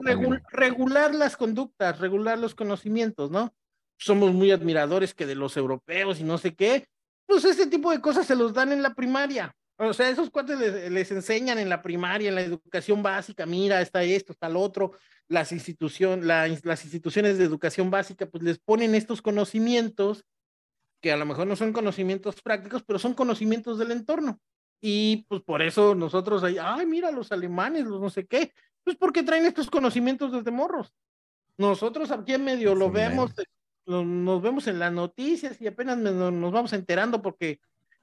regular 0.53 1.15
las 1.15 1.37
conductas, 1.37 1.99
regular 1.99 2.39
los 2.39 2.55
conocimientos, 2.55 3.31
¿no? 3.31 3.55
Somos 3.97 4.35
muy 4.35 4.51
admiradores 4.51 5.15
que 5.15 5.25
de 5.25 5.35
los 5.35 5.57
europeos 5.57 6.21
y 6.21 6.25
no 6.25 6.37
sé 6.37 6.55
qué, 6.55 6.87
pues 7.27 7.45
este 7.45 7.67
tipo 7.67 7.91
de 7.91 8.01
cosas 8.01 8.27
se 8.27 8.37
los 8.37 8.53
dan 8.53 8.73
en 8.73 8.83
la 8.83 8.95
primaria. 8.95 9.57
O 9.79 9.93
sea, 9.93 10.09
esos 10.09 10.31
cuates 10.31 10.59
les, 10.59 11.11
enseñan 11.11 11.59
en 11.59 11.69
la 11.69 11.83
primaria, 11.83 12.31
en 12.31 12.35
la 12.35 12.41
educación 12.41 13.03
básica, 13.03 13.45
mira, 13.45 13.83
está 13.83 14.03
esto, 14.03 14.33
está 14.33 14.49
lo 14.49 14.61
otro, 14.61 14.93
las, 15.29 15.53
institución, 15.53 16.27
las 16.27 16.85
instituciones 16.85 17.37
de 17.37 17.45
educación 17.45 17.91
básica, 17.91 18.27
pues 18.27 18.43
les 18.43 18.59
ponen 18.59 18.95
estos 18.95 19.21
conocimientos 19.21 20.25
que 21.03 21.13
a 21.13 21.17
lo 21.17 21.27
mejor 21.27 21.47
no 21.47 21.57
son 21.57 21.75
conocimientos 21.75 22.41
prácticos, 22.41 22.83
pero 22.85 22.99
son 22.99 23.13
conocimientos 23.13 23.79
del 23.79 23.93
entorno. 23.93 24.41
Y 24.81 25.27
pues 25.29 25.43
por 25.43 25.63
eso 25.63 25.95
nosotros 25.95 26.43
ahí, 26.43 26.57
ay, 26.61 26.87
mira, 26.87 27.11
los 27.11 27.33
alemanes, 27.33 27.85
los 27.85 28.01
no 28.01 28.09
sé 28.11 28.27
qué, 28.27 28.53
pues 28.83 28.97
porque 28.97 29.23
traen 29.23 29.45
estos 29.45 29.71
conocimientos 29.71 30.33
desde 30.33 30.51
morros. 30.51 30.95
Nosotros 31.59 32.11
aquí 32.11 32.35
en 32.35 32.45
medio 32.45 32.75
lo 32.75 32.91
vemos, 32.91 33.33
nos 33.87 34.43
vemos 34.43 34.67
en 34.67 34.79
las 34.79 34.93
noticias 34.93 35.61
y 35.61 35.67
apenas 35.67 35.99
nos 35.99 36.53
vamos 36.53 36.73
enterando 36.73 37.23
porque 37.23 37.61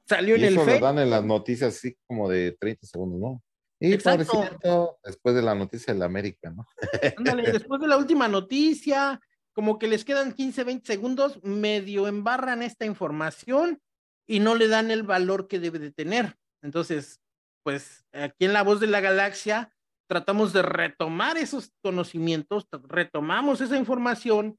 salió 0.07 0.35
en 0.35 0.43
el 0.43 0.53
eso 0.57 0.65
lo 0.65 0.79
dan 0.79 0.99
en 0.99 1.09
las 1.09 1.23
noticias 1.23 1.75
así 1.75 1.97
como 2.07 2.29
de 2.29 2.55
30 2.59 2.85
segundos, 2.87 3.19
¿no? 3.19 3.43
Y 3.79 3.93
Exacto. 3.93 4.97
después 5.03 5.35
de 5.35 5.41
la 5.41 5.55
noticia 5.55 5.93
de 5.93 5.99
la 5.99 6.05
América, 6.05 6.49
¿no? 6.49 6.65
Ándale, 7.17 7.51
después 7.51 7.81
de 7.81 7.87
la 7.87 7.97
última 7.97 8.27
noticia, 8.27 9.19
como 9.53 9.77
que 9.77 9.87
les 9.87 10.05
quedan 10.05 10.33
15, 10.33 10.63
20 10.63 10.85
segundos, 10.85 11.43
medio 11.43 12.07
embarran 12.07 12.63
esta 12.63 12.85
información 12.85 13.81
y 14.25 14.39
no 14.39 14.55
le 14.55 14.67
dan 14.67 14.89
el 14.89 15.03
valor 15.03 15.47
que 15.47 15.59
debe 15.59 15.79
de 15.79 15.91
tener. 15.91 16.37
Entonces, 16.61 17.19
pues 17.63 18.05
aquí 18.13 18.45
en 18.45 18.53
La 18.53 18.63
Voz 18.63 18.79
de 18.79 18.87
la 18.87 19.01
Galaxia 19.01 19.73
tratamos 20.07 20.53
de 20.53 20.61
retomar 20.61 21.37
esos 21.37 21.73
conocimientos, 21.81 22.67
retomamos 22.87 23.61
esa 23.61 23.77
información, 23.77 24.57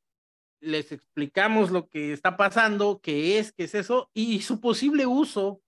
les 0.64 0.92
explicamos 0.92 1.70
lo 1.70 1.88
que 1.88 2.12
está 2.12 2.36
pasando, 2.36 3.00
qué 3.02 3.38
es, 3.38 3.52
qué 3.52 3.64
es 3.64 3.74
eso, 3.74 4.10
y 4.14 4.40
su 4.42 4.60
posible 4.60 5.06
uso 5.06 5.60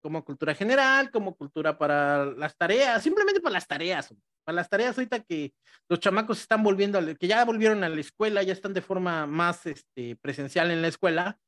como 0.00 0.24
cultura 0.24 0.54
general, 0.54 1.10
como 1.10 1.34
cultura 1.36 1.76
para 1.76 2.24
las 2.24 2.56
tareas, 2.56 3.02
simplemente 3.02 3.40
para 3.40 3.54
las 3.54 3.66
tareas, 3.66 4.14
para 4.44 4.56
las 4.56 4.68
tareas 4.68 4.96
ahorita 4.96 5.20
que 5.20 5.52
los 5.88 6.00
chamacos 6.00 6.40
están 6.40 6.62
volviendo, 6.62 6.98
a, 6.98 7.14
que 7.14 7.28
ya 7.28 7.44
volvieron 7.44 7.84
a 7.84 7.88
la 7.88 8.00
escuela, 8.00 8.42
ya 8.42 8.52
están 8.52 8.74
de 8.74 8.80
forma 8.80 9.26
más 9.26 9.66
este, 9.66 10.16
presencial 10.16 10.70
en 10.70 10.82
la 10.82 10.88
escuela, 10.88 11.38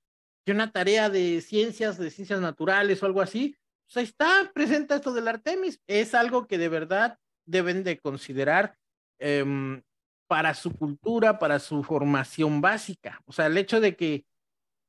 que 0.44 0.52
una 0.52 0.72
tarea 0.72 1.10
de 1.10 1.40
ciencias, 1.40 1.98
de 1.98 2.10
ciencias 2.10 2.40
naturales 2.40 3.02
o 3.02 3.06
algo 3.06 3.20
así, 3.20 3.56
pues 3.86 3.96
ahí 3.96 4.04
está, 4.04 4.50
presenta 4.54 4.96
esto 4.96 5.12
del 5.12 5.28
Artemis, 5.28 5.80
es 5.86 6.14
algo 6.14 6.46
que 6.46 6.58
de 6.58 6.68
verdad 6.68 7.18
deben 7.46 7.82
de 7.84 7.98
considerar 7.98 8.76
em, 9.18 9.82
para 10.30 10.54
su 10.54 10.70
cultura, 10.76 11.40
para 11.40 11.58
su 11.58 11.82
formación 11.82 12.60
básica. 12.60 13.20
O 13.24 13.32
sea, 13.32 13.46
el 13.46 13.58
hecho 13.58 13.80
de 13.80 13.96
que, 13.96 14.24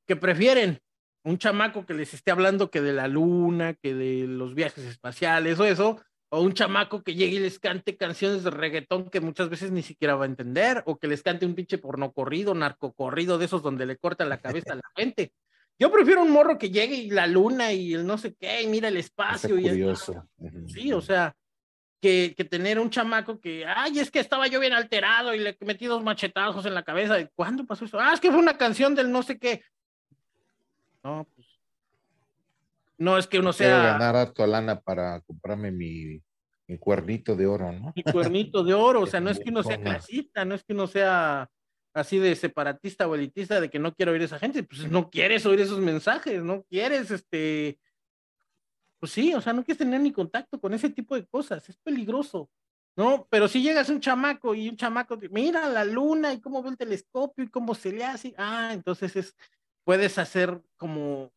que 0.08 0.16
prefieren 0.16 0.80
un 1.24 1.40
chamaco 1.40 1.84
que 1.84 1.96
les 1.96 2.14
esté 2.14 2.30
hablando 2.30 2.70
que 2.70 2.80
de 2.80 2.94
la 2.94 3.08
luna, 3.08 3.74
que 3.74 3.96
de 3.96 4.28
los 4.28 4.54
viajes 4.54 4.86
espaciales 4.86 5.60
o 5.60 5.66
eso, 5.66 6.00
o 6.30 6.42
un 6.42 6.54
chamaco 6.54 7.02
que 7.02 7.16
llegue 7.16 7.38
y 7.38 7.40
les 7.40 7.58
cante 7.58 7.98
canciones 7.98 8.44
de 8.44 8.52
reggaetón 8.52 9.10
que 9.10 9.20
muchas 9.20 9.50
veces 9.50 9.72
ni 9.72 9.82
siquiera 9.82 10.14
va 10.14 10.26
a 10.26 10.28
entender, 10.28 10.84
o 10.86 11.00
que 11.00 11.08
les 11.08 11.24
cante 11.24 11.48
un 11.48 11.56
pinche 11.56 11.80
porno 11.80 12.12
corrido, 12.12 12.54
narco 12.54 12.94
corrido 12.94 13.40
de 13.40 13.46
esos 13.46 13.64
donde 13.64 13.88
le 13.88 13.98
corta 13.98 14.26
la 14.26 14.42
cabeza 14.42 14.74
a 14.74 14.76
la 14.76 14.92
gente. 14.96 15.34
Yo 15.80 15.92
prefiero 15.92 16.22
un 16.22 16.30
morro 16.30 16.60
que 16.60 16.70
llegue 16.70 16.98
y 16.98 17.10
la 17.10 17.26
luna 17.26 17.74
y 17.74 17.96
el 17.96 18.06
no 18.06 18.20
sé 18.20 18.36
qué, 18.36 18.62
y 18.62 18.68
mira 18.68 18.90
el 18.90 18.98
espacio. 18.98 19.58
y 19.58 19.64
curioso. 19.64 20.30
Sí, 20.68 20.94
o 20.94 21.02
sea, 21.02 21.36
que, 22.02 22.36
tener 22.50 22.80
un 22.80 22.90
chamaco 22.90 23.40
que, 23.40 23.66
ay, 23.66 24.00
es 24.00 24.10
que 24.10 24.20
estaba 24.20 24.48
yo 24.48 24.60
bien 24.60 24.74
alterado 24.74 25.34
y 25.36 25.40
le 25.40 25.56
metí 25.62 25.86
dos 25.86 26.04
machetazos 26.04 26.66
en 26.66 26.74
la 26.74 26.84
cabeza. 26.84 27.16
¿Cuándo 27.36 27.66
pasó 27.66 27.86
eso? 27.86 28.00
Ah, 28.00 28.12
es 28.14 28.20
que 28.20 28.32
fue 28.32 28.40
una 28.40 28.58
canción 28.58 28.96
del 28.96 29.12
no 29.12 29.22
sé 29.22 29.38
qué. 29.38 29.64
No, 31.04 31.28
pues. 31.36 31.48
No 32.98 33.18
es 33.18 33.28
que 33.28 33.40
uno 33.40 33.54
Quiero 33.54 33.82
sea. 33.82 33.94
ganar 33.94 34.16
harto 34.16 34.46
lana 34.46 34.80
para 34.80 35.22
comprarme 35.22 35.72
mi, 35.72 36.22
mi 36.68 36.78
cuernito 36.78 37.36
de 37.36 37.48
oro, 37.48 37.72
¿no? 37.72 37.94
Mi 37.96 38.04
cuernito 38.04 38.64
de 38.64 38.74
oro, 38.74 39.02
o 39.02 39.08
sea, 39.08 39.20
no 39.20 39.30
es 39.30 39.40
que 39.40 39.50
uno 39.50 39.64
sea 39.64 39.80
clasista, 39.80 40.44
no 40.44 40.56
es 40.56 40.64
que 40.64 40.74
uno 40.74 40.88
sea 40.88 41.50
así 41.94 42.20
de 42.20 42.36
separatista 42.36 43.08
o 43.08 43.16
elitista 43.16 43.60
de 43.60 43.70
que 43.70 43.80
no 43.80 43.94
quiero 43.94 44.12
oír 44.12 44.22
a 44.22 44.26
esa 44.26 44.40
gente, 44.40 44.64
pues 44.64 44.90
no 44.90 45.10
quieres 45.10 45.46
oír 45.46 45.60
esos 45.60 45.80
mensajes, 45.80 46.42
no 46.42 46.64
quieres, 46.64 47.12
este, 47.12 47.80
pues 49.02 49.14
sí, 49.14 49.34
o 49.34 49.42
sea, 49.42 49.52
no 49.52 49.64
quieres 49.64 49.80
tener 49.80 50.00
ni 50.00 50.12
contacto 50.12 50.62
con 50.62 50.76
ese 50.76 50.88
tipo 50.92 51.16
de 51.16 51.26
cosas, 51.26 51.68
es 51.68 51.76
peligroso, 51.78 52.52
¿no? 52.96 53.28
Pero 53.32 53.48
si 53.48 53.64
llegas 53.64 53.90
un 53.90 54.00
chamaco 54.00 54.54
y 54.54 54.70
un 54.70 54.78
chamaco, 54.78 55.18
mira 55.32 55.68
la 55.68 55.84
luna 55.84 56.32
y 56.34 56.40
cómo 56.40 56.62
ve 56.62 56.70
el 56.70 56.78
telescopio 56.78 57.44
y 57.44 57.50
cómo 57.50 57.74
se 57.74 57.92
le 57.92 58.06
hace, 58.06 58.36
ah, 58.38 58.70
entonces 58.74 59.16
es, 59.16 59.36
puedes 59.84 60.20
hacer 60.20 60.62
como, 60.78 61.34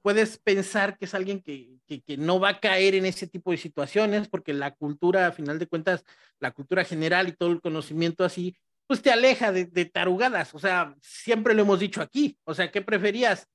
puedes 0.00 0.38
pensar 0.38 0.96
que 0.96 1.06
es 1.06 1.14
alguien 1.14 1.42
que, 1.42 1.80
que, 1.88 2.02
que 2.02 2.16
no 2.16 2.38
va 2.38 2.50
a 2.50 2.60
caer 2.60 2.94
en 2.94 3.04
ese 3.04 3.26
tipo 3.26 3.50
de 3.50 3.56
situaciones, 3.56 4.28
porque 4.28 4.54
la 4.54 4.72
cultura, 4.72 5.26
a 5.26 5.32
final 5.32 5.58
de 5.58 5.66
cuentas, 5.66 6.04
la 6.38 6.52
cultura 6.52 6.84
general 6.84 7.26
y 7.26 7.32
todo 7.32 7.50
el 7.50 7.60
conocimiento 7.60 8.24
así, 8.24 8.56
pues 8.86 9.02
te 9.02 9.10
aleja 9.10 9.50
de, 9.50 9.64
de 9.64 9.86
tarugadas, 9.86 10.54
o 10.54 10.60
sea, 10.60 10.94
siempre 11.00 11.52
lo 11.52 11.62
hemos 11.62 11.80
dicho 11.80 12.00
aquí, 12.00 12.38
o 12.44 12.54
sea, 12.54 12.70
¿qué 12.70 12.80
preferías? 12.80 13.48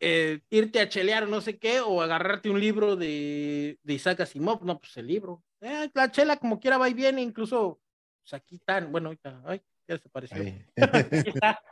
Eh, 0.00 0.40
irte 0.50 0.80
a 0.80 0.88
chelear 0.88 1.28
no 1.28 1.40
sé 1.40 1.58
qué, 1.58 1.80
o 1.80 2.00
agarrarte 2.00 2.50
un 2.50 2.60
libro 2.60 2.94
de, 2.94 3.78
de 3.82 3.94
Isaac 3.94 4.20
Asimov, 4.20 4.64
no, 4.64 4.78
pues 4.78 4.96
el 4.96 5.08
libro. 5.08 5.42
Eh, 5.60 5.90
la 5.92 6.10
chela 6.10 6.36
como 6.36 6.60
quiera 6.60 6.78
va 6.78 6.88
y 6.88 6.94
viene, 6.94 7.20
incluso, 7.20 7.80
pues 8.22 8.34
aquí 8.34 8.56
están, 8.56 8.92
bueno, 8.92 9.08
ahorita, 9.08 9.42
ay, 9.44 9.60
ya 9.88 9.96
desapareció. 9.96 10.36
Ahí. 10.36 10.64
Aquí 11.10 11.30
está, 11.30 11.62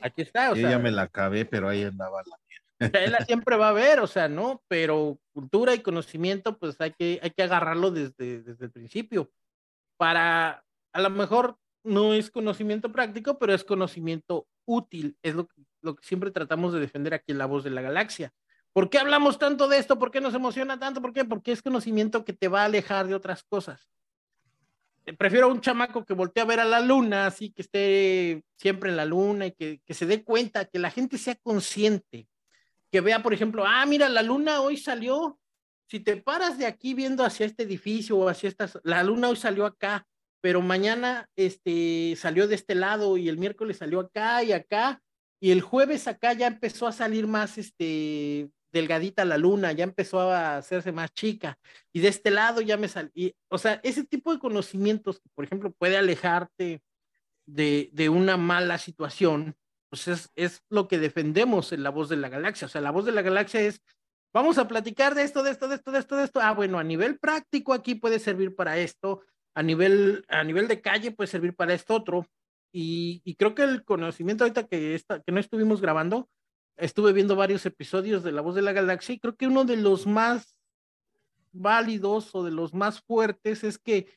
aquí 0.00 0.22
está, 0.22 0.52
o 0.52 0.54
Yo 0.54 0.60
sea, 0.60 0.70
ya 0.72 0.78
me 0.78 0.90
la 0.90 1.02
acabé, 1.02 1.44
pero 1.44 1.68
ahí 1.68 1.82
andaba 1.82 2.22
la. 2.22 2.90
chela 2.90 3.24
siempre 3.24 3.56
va 3.56 3.66
a 3.66 3.70
haber, 3.70 3.98
o 4.00 4.06
sea, 4.06 4.28
¿no? 4.28 4.62
Pero 4.68 5.18
cultura 5.32 5.74
y 5.74 5.80
conocimiento, 5.80 6.58
pues 6.58 6.80
hay 6.80 6.92
que, 6.92 7.18
hay 7.22 7.30
que 7.30 7.42
agarrarlo 7.42 7.90
desde, 7.90 8.42
desde 8.42 8.66
el 8.66 8.70
principio. 8.70 9.32
Para, 9.96 10.64
a 10.92 11.00
lo 11.00 11.10
mejor 11.10 11.58
no 11.82 12.14
es 12.14 12.30
conocimiento 12.30 12.92
práctico, 12.92 13.38
pero 13.38 13.54
es 13.54 13.64
conocimiento 13.64 14.46
útil, 14.66 15.16
es 15.22 15.34
lo 15.34 15.48
que, 15.48 15.62
lo 15.88 15.96
que 15.96 16.06
siempre 16.06 16.30
tratamos 16.30 16.72
de 16.72 16.80
defender 16.80 17.14
aquí 17.14 17.32
en 17.32 17.38
La 17.38 17.46
Voz 17.46 17.64
de 17.64 17.70
la 17.70 17.80
Galaxia. 17.80 18.32
¿Por 18.72 18.90
qué 18.90 18.98
hablamos 18.98 19.38
tanto 19.38 19.66
de 19.68 19.78
esto? 19.78 19.98
¿Por 19.98 20.10
qué 20.10 20.20
nos 20.20 20.34
emociona 20.34 20.78
tanto? 20.78 21.00
¿Por 21.00 21.12
qué? 21.12 21.24
Porque 21.24 21.52
es 21.52 21.62
conocimiento 21.62 22.24
que 22.24 22.34
te 22.34 22.48
va 22.48 22.62
a 22.62 22.66
alejar 22.66 23.06
de 23.06 23.14
otras 23.14 23.42
cosas. 23.42 23.88
Eh, 25.06 25.14
Prefiero 25.14 25.46
a 25.46 25.52
un 25.52 25.60
chamaco 25.60 26.04
que 26.04 26.12
voltee 26.12 26.42
a 26.42 26.46
ver 26.46 26.60
a 26.60 26.64
la 26.64 26.80
luna, 26.80 27.26
así 27.26 27.50
que 27.50 27.62
esté 27.62 28.44
siempre 28.56 28.90
en 28.90 28.96
la 28.96 29.06
luna 29.06 29.46
y 29.46 29.52
que, 29.52 29.80
que 29.84 29.94
se 29.94 30.06
dé 30.06 30.22
cuenta, 30.22 30.66
que 30.66 30.78
la 30.78 30.90
gente 30.90 31.16
sea 31.16 31.34
consciente, 31.36 32.28
que 32.92 33.00
vea, 33.00 33.22
por 33.22 33.32
ejemplo, 33.32 33.64
ah, 33.66 33.84
mira, 33.86 34.08
la 34.08 34.22
luna 34.22 34.60
hoy 34.60 34.76
salió. 34.76 35.38
Si 35.86 36.00
te 36.00 36.18
paras 36.18 36.58
de 36.58 36.66
aquí 36.66 36.92
viendo 36.92 37.24
hacia 37.24 37.46
este 37.46 37.62
edificio 37.62 38.18
o 38.18 38.28
hacia 38.28 38.50
estas, 38.50 38.78
la 38.84 39.02
luna 39.02 39.30
hoy 39.30 39.36
salió 39.36 39.64
acá, 39.64 40.06
pero 40.40 40.60
mañana 40.60 41.28
este, 41.36 42.14
salió 42.16 42.46
de 42.46 42.54
este 42.54 42.74
lado 42.74 43.16
y 43.16 43.28
el 43.28 43.38
miércoles 43.38 43.78
salió 43.78 44.00
acá 44.00 44.42
y 44.42 44.52
acá, 44.52 45.02
y 45.40 45.50
el 45.50 45.60
jueves 45.60 46.08
acá 46.08 46.32
ya 46.32 46.46
empezó 46.46 46.86
a 46.86 46.92
salir 46.92 47.26
más 47.26 47.58
este, 47.58 48.50
delgadita 48.72 49.24
la 49.24 49.38
luna, 49.38 49.72
ya 49.72 49.84
empezó 49.84 50.20
a 50.20 50.58
hacerse 50.58 50.92
más 50.92 51.12
chica, 51.12 51.58
y 51.92 52.00
de 52.00 52.08
este 52.08 52.30
lado 52.30 52.60
ya 52.60 52.76
me 52.76 52.88
salí, 52.88 53.34
o 53.48 53.58
sea, 53.58 53.80
ese 53.82 54.04
tipo 54.04 54.32
de 54.32 54.38
conocimientos 54.38 55.20
por 55.34 55.44
ejemplo, 55.44 55.72
puede 55.72 55.96
alejarte 55.96 56.82
de, 57.46 57.90
de 57.92 58.08
una 58.08 58.36
mala 58.36 58.78
situación, 58.78 59.56
pues 59.90 60.08
es, 60.08 60.30
es 60.36 60.62
lo 60.68 60.86
que 60.86 60.98
defendemos 60.98 61.72
en 61.72 61.82
la 61.82 61.90
voz 61.90 62.08
de 62.08 62.16
la 62.16 62.28
galaxia, 62.28 62.66
o 62.66 62.68
sea, 62.68 62.80
la 62.80 62.90
voz 62.90 63.04
de 63.04 63.12
la 63.12 63.22
galaxia 63.22 63.60
es 63.60 63.80
vamos 64.32 64.58
a 64.58 64.68
platicar 64.68 65.14
de 65.14 65.22
esto, 65.22 65.42
de 65.42 65.50
esto, 65.50 65.68
de 65.68 65.76
esto, 65.76 65.90
de 65.90 65.98
esto, 65.98 66.16
de 66.16 66.24
esto. 66.24 66.40
Ah, 66.40 66.52
bueno, 66.52 66.78
a 66.78 66.84
nivel 66.84 67.18
práctico 67.18 67.72
aquí 67.72 67.94
puede 67.94 68.18
servir 68.18 68.54
para 68.54 68.78
esto, 68.78 69.22
a 69.54 69.62
nivel, 69.62 70.24
a 70.28 70.44
nivel 70.44 70.68
de 70.68 70.80
calle 70.80 71.10
puede 71.10 71.28
servir 71.28 71.54
para 71.54 71.74
esto 71.74 71.94
otro. 71.94 72.26
Y, 72.80 73.22
y 73.24 73.34
creo 73.34 73.56
que 73.56 73.64
el 73.64 73.82
conocimiento 73.82 74.44
ahorita 74.44 74.68
que, 74.68 74.94
está, 74.94 75.20
que 75.20 75.32
no 75.32 75.40
estuvimos 75.40 75.80
grabando, 75.80 76.28
estuve 76.76 77.12
viendo 77.12 77.34
varios 77.34 77.66
episodios 77.66 78.22
de 78.22 78.30
La 78.30 78.40
Voz 78.40 78.54
de 78.54 78.62
la 78.62 78.72
Galaxia 78.72 79.16
y 79.16 79.18
creo 79.18 79.34
que 79.34 79.48
uno 79.48 79.64
de 79.64 79.76
los 79.76 80.06
más 80.06 80.54
válidos 81.50 82.32
o 82.36 82.44
de 82.44 82.52
los 82.52 82.74
más 82.74 83.00
fuertes 83.00 83.64
es 83.64 83.80
que 83.80 84.16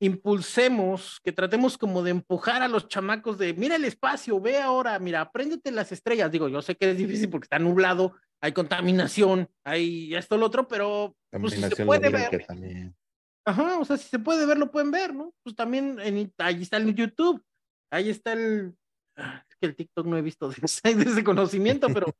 impulsemos, 0.00 1.20
que 1.22 1.32
tratemos 1.32 1.76
como 1.76 2.02
de 2.02 2.12
empujar 2.12 2.62
a 2.62 2.68
los 2.68 2.88
chamacos 2.88 3.36
de, 3.36 3.52
mira 3.52 3.76
el 3.76 3.84
espacio, 3.84 4.40
ve 4.40 4.58
ahora, 4.58 4.98
mira, 4.98 5.20
apréndete 5.20 5.70
las 5.70 5.92
estrellas. 5.92 6.32
Digo, 6.32 6.48
yo 6.48 6.62
sé 6.62 6.76
que 6.76 6.92
es 6.92 6.96
difícil 6.96 7.28
porque 7.28 7.44
está 7.44 7.58
nublado, 7.58 8.14
hay 8.40 8.52
contaminación, 8.52 9.50
hay 9.64 10.14
esto, 10.14 10.38
lo 10.38 10.46
otro, 10.46 10.66
pero 10.66 11.14
pues, 11.30 11.52
si 11.52 11.60
se 11.60 11.84
puede 11.84 12.08
ver. 12.08 12.46
También. 12.46 12.96
Ajá, 13.44 13.78
o 13.78 13.84
sea, 13.84 13.98
si 13.98 14.08
se 14.08 14.18
puede 14.18 14.46
ver, 14.46 14.56
lo 14.56 14.70
pueden 14.70 14.90
ver, 14.90 15.14
¿no? 15.14 15.34
Pues 15.42 15.54
también 15.54 16.00
en, 16.00 16.32
ahí 16.38 16.62
está 16.62 16.78
el 16.78 16.94
YouTube, 16.94 17.44
ahí 17.90 18.10
está 18.10 18.32
el, 18.32 18.74
ah, 19.16 19.44
es 19.48 19.56
que 19.56 19.66
el 19.66 19.76
TikTok 19.76 20.06
no 20.06 20.16
he 20.16 20.22
visto 20.22 20.48
de 20.48 20.56
ese, 20.62 20.94
de 20.94 21.24
conocimiento, 21.24 21.88
pero 21.92 22.14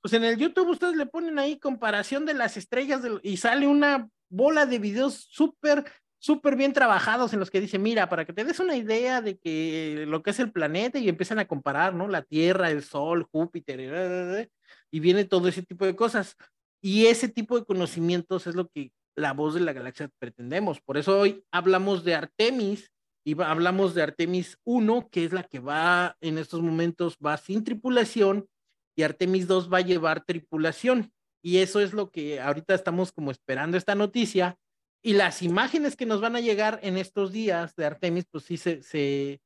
pues 0.00 0.14
en 0.14 0.24
el 0.24 0.36
YouTube 0.36 0.70
ustedes 0.70 0.96
le 0.96 1.06
ponen 1.06 1.38
ahí 1.38 1.58
comparación 1.58 2.26
de 2.26 2.34
las 2.34 2.56
estrellas 2.56 3.02
y 3.22 3.36
sale 3.36 3.66
una 3.66 4.08
bola 4.28 4.66
de 4.66 4.78
videos 4.78 5.26
súper, 5.30 5.84
súper 6.18 6.56
bien 6.56 6.72
trabajados 6.72 7.32
en 7.32 7.40
los 7.40 7.50
que 7.50 7.60
dice, 7.60 7.78
mira, 7.78 8.08
para 8.08 8.24
que 8.24 8.32
te 8.32 8.44
des 8.44 8.58
una 8.60 8.76
idea 8.76 9.20
de 9.20 9.38
que 9.38 10.04
lo 10.08 10.22
que 10.22 10.30
es 10.30 10.40
el 10.40 10.50
planeta 10.50 10.98
y 10.98 11.08
empiezan 11.08 11.38
a 11.38 11.46
comparar, 11.46 11.94
¿no? 11.94 12.08
La 12.08 12.22
Tierra, 12.22 12.70
el 12.70 12.82
Sol, 12.82 13.26
Júpiter, 13.30 14.48
y 14.90 15.00
viene 15.00 15.24
todo 15.24 15.48
ese 15.48 15.62
tipo 15.62 15.84
de 15.84 15.94
cosas. 15.94 16.36
Y 16.80 17.06
ese 17.06 17.28
tipo 17.28 17.58
de 17.58 17.64
conocimientos 17.64 18.46
es 18.46 18.54
lo 18.54 18.68
que 18.68 18.90
la 19.16 19.32
voz 19.32 19.54
de 19.54 19.60
la 19.60 19.72
galaxia 19.72 20.10
pretendemos. 20.18 20.80
Por 20.80 20.96
eso 20.96 21.18
hoy 21.18 21.44
hablamos 21.50 22.02
de 22.04 22.14
Artemis 22.14 22.91
y 23.24 23.40
hablamos 23.40 23.94
de 23.94 24.02
Artemis 24.02 24.58
1, 24.64 25.08
que 25.10 25.24
es 25.24 25.32
la 25.32 25.44
que 25.44 25.60
va 25.60 26.16
en 26.20 26.38
estos 26.38 26.60
momentos, 26.60 27.18
va 27.24 27.36
sin 27.36 27.62
tripulación, 27.64 28.48
y 28.96 29.02
Artemis 29.02 29.46
2 29.46 29.72
va 29.72 29.78
a 29.78 29.82
llevar 29.82 30.24
tripulación. 30.24 31.12
Y 31.42 31.58
eso 31.58 31.80
es 31.80 31.92
lo 31.92 32.10
que 32.10 32.40
ahorita 32.40 32.74
estamos 32.74 33.12
como 33.12 33.30
esperando 33.30 33.76
esta 33.76 33.94
noticia. 33.94 34.58
Y 35.02 35.14
las 35.14 35.42
imágenes 35.42 35.96
que 35.96 36.06
nos 36.06 36.20
van 36.20 36.36
a 36.36 36.40
llegar 36.40 36.78
en 36.82 36.96
estos 36.96 37.32
días 37.32 37.74
de 37.74 37.86
Artemis, 37.86 38.26
pues 38.30 38.44
sí 38.44 38.56
se... 38.56 38.82
se... 38.82 39.40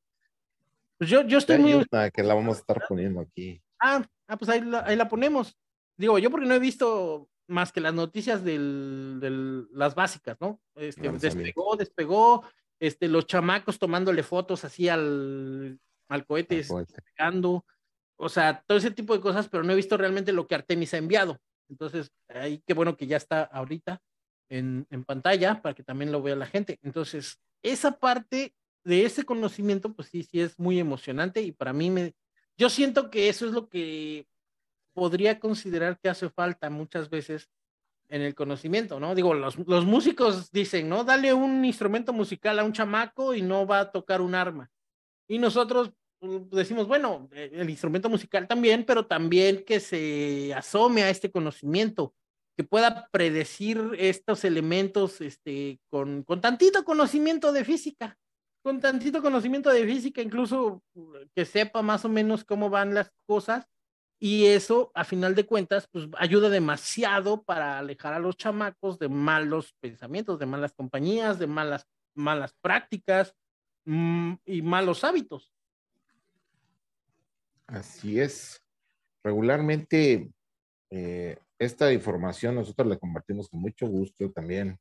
Pues 0.97 1.09
yo, 1.09 1.21
yo 1.23 1.37
estoy 1.37 1.59
muy... 1.59 1.85
que 2.13 2.23
la 2.23 2.33
vamos 2.33 2.57
a 2.57 2.59
estar 2.59 2.83
poniendo 2.87 3.21
aquí. 3.21 3.61
Ah, 3.79 4.03
ah 4.27 4.37
pues 4.37 4.49
ahí 4.49 4.61
la, 4.61 4.83
ahí 4.85 4.95
la 4.95 5.07
ponemos. 5.07 5.55
Digo, 5.95 6.19
yo 6.19 6.29
porque 6.29 6.47
no 6.47 6.55
he 6.55 6.59
visto 6.59 7.29
más 7.47 7.71
que 7.71 7.81
las 7.81 7.93
noticias 7.93 8.43
del 8.43 9.67
las 9.71 9.95
básicas, 9.95 10.37
¿no? 10.39 10.59
Este, 10.75 11.09
despegó, 11.09 11.75
despegó, 11.75 12.43
este, 12.79 13.07
los 13.07 13.25
chamacos 13.25 13.79
tomándole 13.79 14.23
fotos 14.23 14.63
así 14.63 14.89
al, 14.89 15.79
al 16.09 16.25
cohete, 16.25 16.57
despegando, 16.57 17.65
o 18.17 18.29
sea, 18.29 18.63
todo 18.65 18.77
ese 18.77 18.91
tipo 18.91 19.13
de 19.13 19.21
cosas, 19.21 19.47
pero 19.49 19.63
no 19.63 19.73
he 19.73 19.75
visto 19.75 19.97
realmente 19.97 20.31
lo 20.33 20.47
que 20.47 20.55
Artemis 20.55 20.93
ha 20.93 20.97
enviado. 20.97 21.39
Entonces, 21.69 22.11
ahí 22.29 22.63
qué 22.65 22.73
bueno 22.73 22.95
que 22.97 23.07
ya 23.07 23.17
está 23.17 23.43
ahorita 23.43 24.01
en, 24.49 24.87
en 24.89 25.03
pantalla 25.03 25.61
para 25.61 25.75
que 25.75 25.83
también 25.83 26.11
lo 26.11 26.21
vea 26.21 26.35
la 26.35 26.45
gente. 26.45 26.79
Entonces, 26.81 27.39
esa 27.61 27.99
parte 27.99 28.53
de 28.83 29.05
ese 29.05 29.23
conocimiento, 29.23 29.93
pues 29.93 30.07
sí, 30.09 30.23
sí 30.23 30.39
es 30.39 30.57
muy 30.57 30.79
emocionante 30.79 31.41
y 31.41 31.51
para 31.51 31.73
mí 31.73 31.89
me, 31.89 32.15
yo 32.57 32.69
siento 32.69 33.09
que 33.09 33.29
eso 33.29 33.45
es 33.45 33.51
lo 33.51 33.67
que 33.67 34.27
podría 34.93 35.39
considerar 35.39 35.99
que 35.99 36.09
hace 36.09 36.29
falta 36.29 36.69
muchas 36.69 37.09
veces 37.09 37.49
en 38.09 38.21
el 38.21 38.35
conocimiento, 38.35 38.99
¿no? 38.99 39.15
Digo, 39.15 39.33
los, 39.33 39.57
los, 39.67 39.85
músicos 39.85 40.51
dicen, 40.51 40.89
¿no? 40.89 41.03
Dale 41.03 41.33
un 41.33 41.63
instrumento 41.65 42.13
musical 42.13 42.59
a 42.59 42.63
un 42.63 42.73
chamaco 42.73 43.33
y 43.33 43.41
no 43.41 43.65
va 43.65 43.81
a 43.81 43.91
tocar 43.91 44.21
un 44.21 44.35
arma. 44.35 44.69
Y 45.27 45.39
nosotros 45.39 45.91
decimos, 46.21 46.87
bueno, 46.87 47.29
el 47.31 47.69
instrumento 47.69 48.09
musical 48.09 48.47
también, 48.47 48.85
pero 48.85 49.05
también 49.05 49.63
que 49.65 49.79
se 49.79 50.53
asome 50.53 51.03
a 51.03 51.09
este 51.09 51.31
conocimiento, 51.31 52.13
que 52.55 52.63
pueda 52.63 53.07
predecir 53.11 53.91
estos 53.97 54.43
elementos 54.43 55.21
este, 55.21 55.79
con, 55.89 56.23
con 56.23 56.41
tantito 56.41 56.83
conocimiento 56.83 57.51
de 57.51 57.63
física, 57.63 58.17
con 58.63 58.79
tantito 58.79 59.21
conocimiento 59.21 59.69
de 59.69 59.85
física, 59.85 60.21
incluso 60.21 60.81
que 61.35 61.45
sepa 61.45 61.81
más 61.81 62.03
o 62.05 62.09
menos 62.09 62.43
cómo 62.43 62.69
van 62.69 62.95
las 62.95 63.11
cosas 63.27 63.67
y 64.19 64.47
eso, 64.47 64.91
a 64.95 65.03
final 65.03 65.35
de 65.35 65.45
cuentas, 65.45 65.87
pues 65.91 66.07
ayuda 66.17 66.49
demasiado 66.49 67.43
para 67.43 67.77
alejar 67.77 68.13
a 68.13 68.19
los 68.19 68.35
chamacos 68.35 68.97
de 68.97 69.09
malos 69.09 69.73
pensamientos, 69.79 70.39
de 70.39 70.47
malas 70.47 70.73
compañías, 70.73 71.37
de 71.37 71.45
malas, 71.45 71.85
malas 72.15 72.53
prácticas 72.61 73.35
mmm, 73.85 74.33
y 74.45 74.61
malos 74.63 75.03
hábitos. 75.03 75.53
Así 77.67 78.19
es. 78.19 78.63
Regularmente, 79.23 80.31
eh, 80.89 81.37
esta 81.59 81.91
información 81.93 82.55
nosotros 82.55 82.87
la 82.87 82.97
compartimos 82.97 83.49
con 83.49 83.61
mucho 83.61 83.87
gusto 83.87 84.31
también 84.31 84.79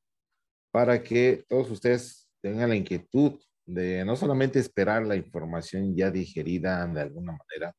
para 0.71 1.03
que 1.03 1.45
todos 1.49 1.71
ustedes 1.71 2.29
tengan 2.41 2.71
la 2.71 2.77
inquietud 2.77 3.41
de 3.67 4.05
no 4.05 4.15
solamente 4.15 4.61
esperar 4.61 5.05
la 5.05 5.17
información 5.17 5.95
ya 5.97 6.11
digerida 6.11 6.87
de 6.87 7.01
alguna 7.01 7.33
manera, 7.33 7.75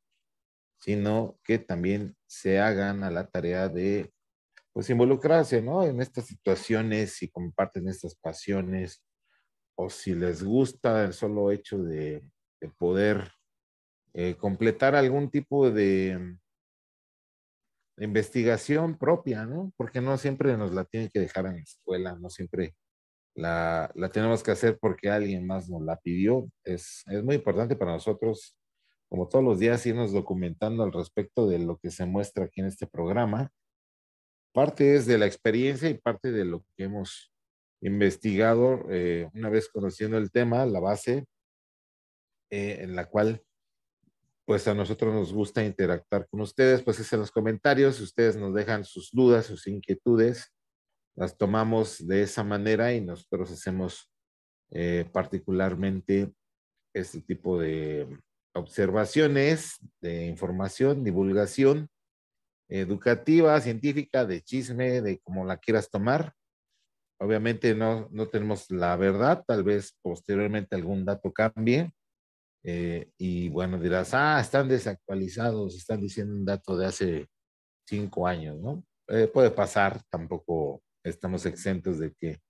sino 0.78 1.38
que 1.44 1.58
también 1.58 2.16
se 2.26 2.60
hagan 2.60 3.02
a 3.04 3.10
la 3.10 3.26
tarea 3.26 3.68
de 3.68 4.12
pues 4.72 4.90
involucrarse, 4.90 5.60
¿no? 5.60 5.82
En 5.82 6.00
estas 6.00 6.26
situaciones 6.26 7.20
y 7.22 7.28
comparten 7.28 7.88
estas 7.88 8.14
pasiones, 8.14 9.02
o 9.76 9.90
si 9.90 10.14
les 10.14 10.42
gusta 10.42 11.04
el 11.04 11.12
solo 11.12 11.50
hecho 11.50 11.78
de, 11.78 12.22
poder 12.76 13.30
eh, 14.14 14.36
completar 14.36 14.94
algún 14.94 15.30
tipo 15.30 15.70
de, 15.70 16.36
investigación 18.00 18.96
propia, 18.96 19.44
¿no? 19.46 19.72
Porque 19.76 20.00
no 20.00 20.16
siempre 20.16 20.56
nos 20.56 20.72
la 20.72 20.84
tienen 20.84 21.10
que 21.12 21.18
dejar 21.20 21.46
en 21.46 21.56
la 21.56 21.62
escuela, 21.62 22.16
no 22.16 22.30
siempre 22.30 22.76
la, 23.34 23.92
tenemos 24.12 24.42
que 24.42 24.52
hacer 24.52 24.78
porque 24.78 25.10
alguien 25.10 25.46
más 25.46 25.68
nos 25.68 25.82
la 25.82 25.96
pidió. 25.96 26.48
Es, 26.64 27.02
es 27.08 27.24
muy 27.24 27.36
importante 27.36 27.74
para 27.74 27.92
nosotros, 27.92 28.57
como 29.08 29.28
todos 29.28 29.44
los 29.44 29.58
días, 29.58 29.84
irnos 29.86 30.12
documentando 30.12 30.82
al 30.82 30.92
respecto 30.92 31.48
de 31.48 31.58
lo 31.58 31.78
que 31.78 31.90
se 31.90 32.04
muestra 32.04 32.44
aquí 32.44 32.60
en 32.60 32.66
este 32.66 32.86
programa. 32.86 33.50
Parte 34.52 34.94
es 34.96 35.06
de 35.06 35.18
la 35.18 35.26
experiencia 35.26 35.88
y 35.88 35.94
parte 35.94 36.30
de 36.30 36.44
lo 36.44 36.64
que 36.76 36.84
hemos 36.84 37.32
investigado, 37.80 38.84
eh, 38.90 39.28
una 39.34 39.48
vez 39.48 39.68
conociendo 39.68 40.18
el 40.18 40.30
tema, 40.30 40.66
la 40.66 40.80
base 40.80 41.26
eh, 42.50 42.78
en 42.80 42.96
la 42.96 43.06
cual 43.06 43.42
pues 44.44 44.66
a 44.66 44.72
nosotros 44.72 45.14
nos 45.14 45.30
gusta 45.30 45.62
interactuar 45.62 46.26
con 46.26 46.40
ustedes, 46.40 46.82
pues 46.82 46.98
es 46.98 47.12
en 47.12 47.20
los 47.20 47.30
comentarios, 47.30 48.00
ustedes 48.00 48.34
nos 48.34 48.54
dejan 48.54 48.82
sus 48.82 49.10
dudas, 49.12 49.44
sus 49.44 49.66
inquietudes, 49.66 50.54
las 51.14 51.36
tomamos 51.36 52.06
de 52.06 52.22
esa 52.22 52.42
manera 52.44 52.94
y 52.94 53.02
nosotros 53.02 53.50
hacemos 53.50 54.10
eh, 54.70 55.06
particularmente 55.12 56.32
este 56.94 57.20
tipo 57.20 57.58
de 57.60 58.08
observaciones, 58.58 59.78
de 60.00 60.26
información, 60.26 61.04
divulgación 61.04 61.88
educativa, 62.68 63.60
científica, 63.60 64.26
de 64.26 64.42
chisme, 64.42 65.00
de 65.00 65.18
como 65.20 65.44
la 65.44 65.56
quieras 65.56 65.90
tomar. 65.90 66.34
Obviamente 67.20 67.74
no, 67.74 68.08
no 68.12 68.28
tenemos 68.28 68.70
la 68.70 68.96
verdad, 68.96 69.44
tal 69.46 69.64
vez 69.64 69.96
posteriormente 70.02 70.76
algún 70.76 71.04
dato 71.04 71.32
cambie, 71.32 71.92
eh, 72.64 73.10
y 73.16 73.48
bueno, 73.48 73.78
dirás, 73.78 74.14
ah, 74.14 74.40
están 74.40 74.68
desactualizados, 74.68 75.76
están 75.76 76.00
diciendo 76.00 76.34
un 76.34 76.44
dato 76.44 76.76
de 76.76 76.86
hace 76.86 77.28
cinco 77.86 78.26
años, 78.26 78.58
¿no? 78.60 78.84
Eh, 79.08 79.28
puede 79.28 79.50
pasar, 79.50 80.02
tampoco 80.10 80.82
estamos 81.02 81.46
exentos 81.46 81.98
de 81.98 82.12
que 82.14 82.40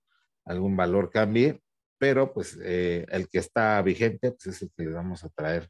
algún 0.45 0.75
valor 0.75 1.09
cambie, 1.09 1.61
pero 1.97 2.33
pues 2.33 2.57
eh, 2.61 3.05
el 3.09 3.29
que 3.29 3.39
está 3.39 3.81
vigente, 3.81 4.31
pues 4.31 4.47
es 4.47 4.61
el 4.63 4.71
que 4.75 4.83
le 4.83 4.91
vamos 4.91 5.23
a 5.23 5.29
traer 5.29 5.69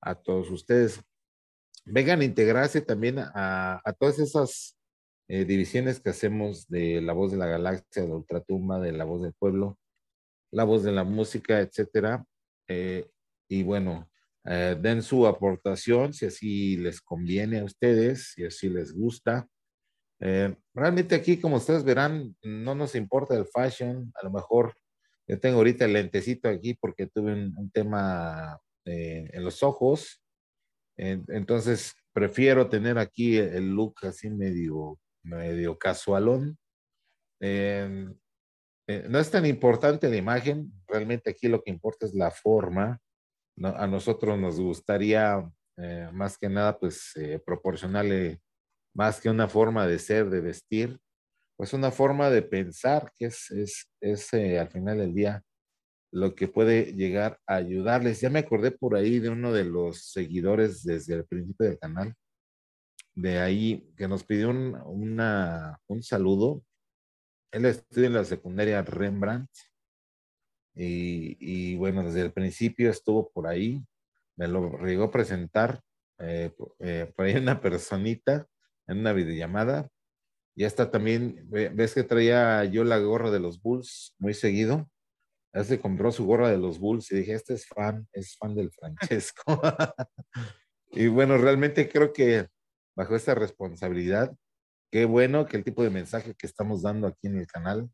a 0.00 0.14
todos 0.14 0.50
ustedes. 0.50 1.00
Vengan 1.84 2.20
a 2.20 2.24
integrarse 2.24 2.80
también 2.80 3.18
a, 3.18 3.80
a 3.84 3.92
todas 3.92 4.18
esas 4.18 4.74
divisiones 5.30 6.00
que 6.00 6.08
hacemos 6.08 6.66
de 6.68 7.02
La 7.02 7.12
Voz 7.12 7.32
de 7.32 7.36
la 7.36 7.44
Galaxia, 7.44 8.02
de 8.02 8.12
Ultratumba, 8.12 8.80
de 8.80 8.92
La 8.92 9.04
Voz 9.04 9.20
del 9.20 9.34
Pueblo, 9.34 9.78
La 10.50 10.64
Voz 10.64 10.82
de 10.84 10.92
la 10.92 11.04
Música, 11.04 11.60
etcétera. 11.60 12.24
Eh, 12.68 13.06
y 13.48 13.62
bueno, 13.62 14.08
eh, 14.44 14.76
den 14.80 15.02
su 15.02 15.26
aportación 15.26 16.12
si 16.12 16.26
así 16.26 16.76
les 16.76 17.00
conviene 17.00 17.60
a 17.60 17.64
ustedes, 17.64 18.32
si 18.34 18.44
así 18.44 18.68
les 18.68 18.94
gusta. 18.94 19.48
Eh, 20.20 20.54
realmente 20.74 21.14
aquí, 21.14 21.40
como 21.40 21.56
ustedes 21.56 21.84
verán, 21.84 22.36
no 22.42 22.74
nos 22.74 22.94
importa 22.94 23.34
el 23.36 23.46
fashion. 23.46 24.12
A 24.20 24.24
lo 24.24 24.30
mejor 24.30 24.74
yo 25.26 25.40
tengo 25.40 25.58
ahorita 25.58 25.86
el 25.86 25.94
lentecito 25.94 26.48
aquí 26.48 26.74
porque 26.74 27.06
tuve 27.06 27.32
un, 27.32 27.70
tema 27.70 28.58
eh, 28.88 29.30
en 29.32 29.44
los 29.44 29.62
ojos. 29.62 30.22
entonces, 30.96 31.94
prefiero 32.12 32.68
tener 32.68 32.98
aquí 32.98 33.36
el 33.36 33.70
look 33.74 33.94
así 34.02 34.30
medio, 34.30 34.98
medio 35.22 35.78
casualón. 35.78 36.58
no 37.40 39.18
es 39.18 39.30
tan 39.30 39.46
importante 39.46 40.08
la 40.08 40.16
imagen, 40.16 40.72
realmente 40.88 41.30
aquí 41.30 41.48
lo 41.48 41.62
que 41.62 41.70
importa 41.70 42.06
es 42.06 42.14
la 42.14 42.30
forma 42.30 43.00
a 43.64 43.86
nosotros 43.86 44.38
nos 44.38 44.60
gustaría 44.60 45.50
eh, 45.76 46.08
más 46.12 46.38
que 46.38 46.48
nada 46.48 46.78
pues 46.78 47.12
eh, 47.16 47.40
proporcionarle 47.44 48.40
más 48.94 49.20
que 49.20 49.30
una 49.30 49.48
forma 49.48 49.86
de 49.86 49.98
ser, 49.98 50.28
de 50.28 50.40
vestir, 50.40 50.98
pues 51.56 51.72
una 51.72 51.90
forma 51.90 52.30
de 52.30 52.42
pensar 52.42 53.12
que 53.16 53.26
es, 53.26 53.50
es, 53.50 53.90
es 54.00 54.32
eh, 54.34 54.58
al 54.58 54.68
final 54.70 54.98
del 54.98 55.14
día 55.14 55.42
lo 56.10 56.34
que 56.34 56.48
puede 56.48 56.94
llegar 56.94 57.38
a 57.46 57.56
ayudarles. 57.56 58.20
Ya 58.20 58.30
me 58.30 58.40
acordé 58.40 58.70
por 58.70 58.96
ahí 58.96 59.18
de 59.18 59.30
uno 59.30 59.52
de 59.52 59.64
los 59.64 60.10
seguidores 60.10 60.82
desde 60.82 61.14
el 61.14 61.24
principio 61.26 61.66
del 61.66 61.78
canal, 61.78 62.14
de 63.14 63.38
ahí 63.38 63.92
que 63.96 64.08
nos 64.08 64.24
pidió 64.24 64.50
un, 64.50 64.76
un 65.86 66.02
saludo. 66.02 66.64
Él 67.50 67.64
estudia 67.64 68.06
en 68.08 68.14
la 68.14 68.24
secundaria 68.24 68.82
Rembrandt 68.82 69.50
y, 70.80 71.74
bueno, 71.76 72.04
desde 72.04 72.22
el 72.22 72.32
principio 72.32 72.90
estuvo 72.90 73.30
por 73.32 73.48
ahí, 73.48 73.84
me 74.36 74.46
lo 74.46 74.78
llegó 74.84 75.04
a 75.04 75.10
presentar 75.10 75.80
eh, 76.20 76.52
eh, 76.78 77.12
por 77.16 77.24
ahí 77.26 77.34
una 77.34 77.60
personita 77.60 78.46
en 78.86 78.98
una 78.98 79.12
videollamada. 79.12 79.88
Y 80.54 80.64
hasta 80.64 80.90
también, 80.90 81.48
ves 81.50 81.94
que 81.94 82.04
traía 82.04 82.64
yo 82.64 82.84
la 82.84 82.98
gorra 82.98 83.30
de 83.30 83.40
los 83.40 83.60
Bulls 83.60 84.14
muy 84.18 84.34
seguido. 84.34 84.88
Se 85.52 85.80
compró 85.80 86.12
su 86.12 86.26
gorra 86.26 86.50
de 86.50 86.58
los 86.58 86.78
Bulls 86.78 87.10
y 87.10 87.16
dije, 87.16 87.32
este 87.32 87.54
es 87.54 87.66
fan, 87.66 88.06
es 88.12 88.36
fan 88.36 88.54
del 88.54 88.70
Francesco. 88.70 89.42
y 90.92 91.08
bueno, 91.08 91.38
realmente 91.38 91.88
creo 91.88 92.12
que 92.12 92.46
bajo 92.96 93.16
esta 93.16 93.34
responsabilidad, 93.34 94.34
qué 94.90 95.04
bueno 95.04 95.46
que 95.46 95.56
el 95.56 95.64
tipo 95.64 95.82
de 95.82 95.90
mensaje 95.90 96.34
que 96.34 96.46
estamos 96.46 96.82
dando 96.82 97.06
aquí 97.06 97.26
en 97.26 97.38
el 97.38 97.46
canal 97.46 97.90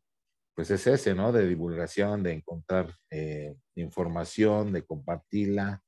pues 0.55 0.71
es 0.71 0.87
ese, 0.87 1.13
¿no? 1.13 1.31
De 1.31 1.45
divulgación, 1.45 2.23
de 2.23 2.31
encontrar 2.31 2.95
eh, 3.11 3.55
información, 3.75 4.71
de 4.71 4.85
compartirla, 4.85 5.83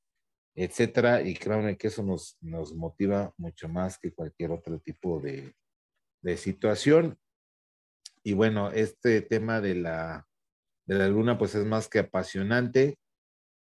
etcétera. 0.55 1.22
Y 1.22 1.36
créanme 1.36 1.78
que 1.78 1.88
eso 1.88 2.03
nos, 2.03 2.38
nos 2.41 2.76
motiva 2.76 3.34
mucho 3.38 3.70
más 3.70 3.97
que 3.97 4.13
cualquier 4.13 4.51
otro 4.51 4.80
tipo 4.80 5.22
de, 5.22 5.53
de 6.22 6.38
situación. 6.38 7.18
Y 8.24 8.34
bueno, 8.34 8.72
este 8.72 9.22
tema 9.22 9.61
de 9.61 9.76
la, 9.76 10.26
de 10.88 10.95
la 10.95 11.07
luna, 11.07 11.38
pues 11.38 11.53
es 11.55 11.65
más 11.65 11.88
que 11.89 11.99
apasionante. 11.99 12.97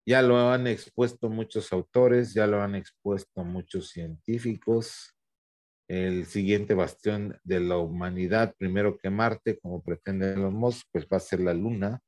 Ya 0.06 0.22
lo 0.22 0.38
han 0.52 0.68
expuesto 0.68 1.30
muchos 1.30 1.74
autores, 1.74 2.34
ya 2.34 2.46
lo 2.46 2.62
han 2.62 2.76
expuesto 2.76 3.44
muchos 3.44 3.90
científicos, 3.90 5.16
el 5.88 6.26
siguiente 6.26 6.74
bastión 6.74 7.40
de 7.44 7.60
la 7.60 7.78
humanidad, 7.78 8.56
primero 8.58 8.98
que 8.98 9.10
Marte, 9.10 9.58
como 9.60 9.84
pretenden 9.84 10.42
los 10.42 10.54
Musk, 10.54 10.88
pues 10.92 11.06
va 11.06 11.18
a 11.18 11.22
ser 11.22 11.40
la 11.40 11.54
Luna. 11.54 12.02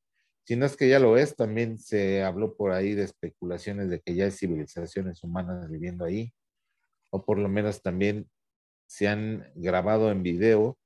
Si 0.46 0.56
no 0.56 0.66
es 0.66 0.76
que 0.78 0.90
ya 0.90 1.00
lo 1.00 1.18
es, 1.18 1.36
también 1.36 1.78
se 1.78 2.24
habló 2.24 2.56
por 2.56 2.72
ahí 2.72 2.94
de 2.94 3.04
especulaciones 3.04 3.90
de 3.90 4.00
que 4.00 4.16
ya 4.16 4.26
hay 4.26 4.32
civilizaciones 4.32 5.24
humanas 5.24 5.70
viviendo 5.70 6.06
ahí, 6.06 6.34
o 7.12 7.24
por 7.26 7.38
lo 7.38 7.50
menos 7.50 7.82
también 7.82 8.30
se 8.88 9.08
han 9.08 9.52
grabado 9.56 10.12
en 10.12 10.24
video 10.24 10.78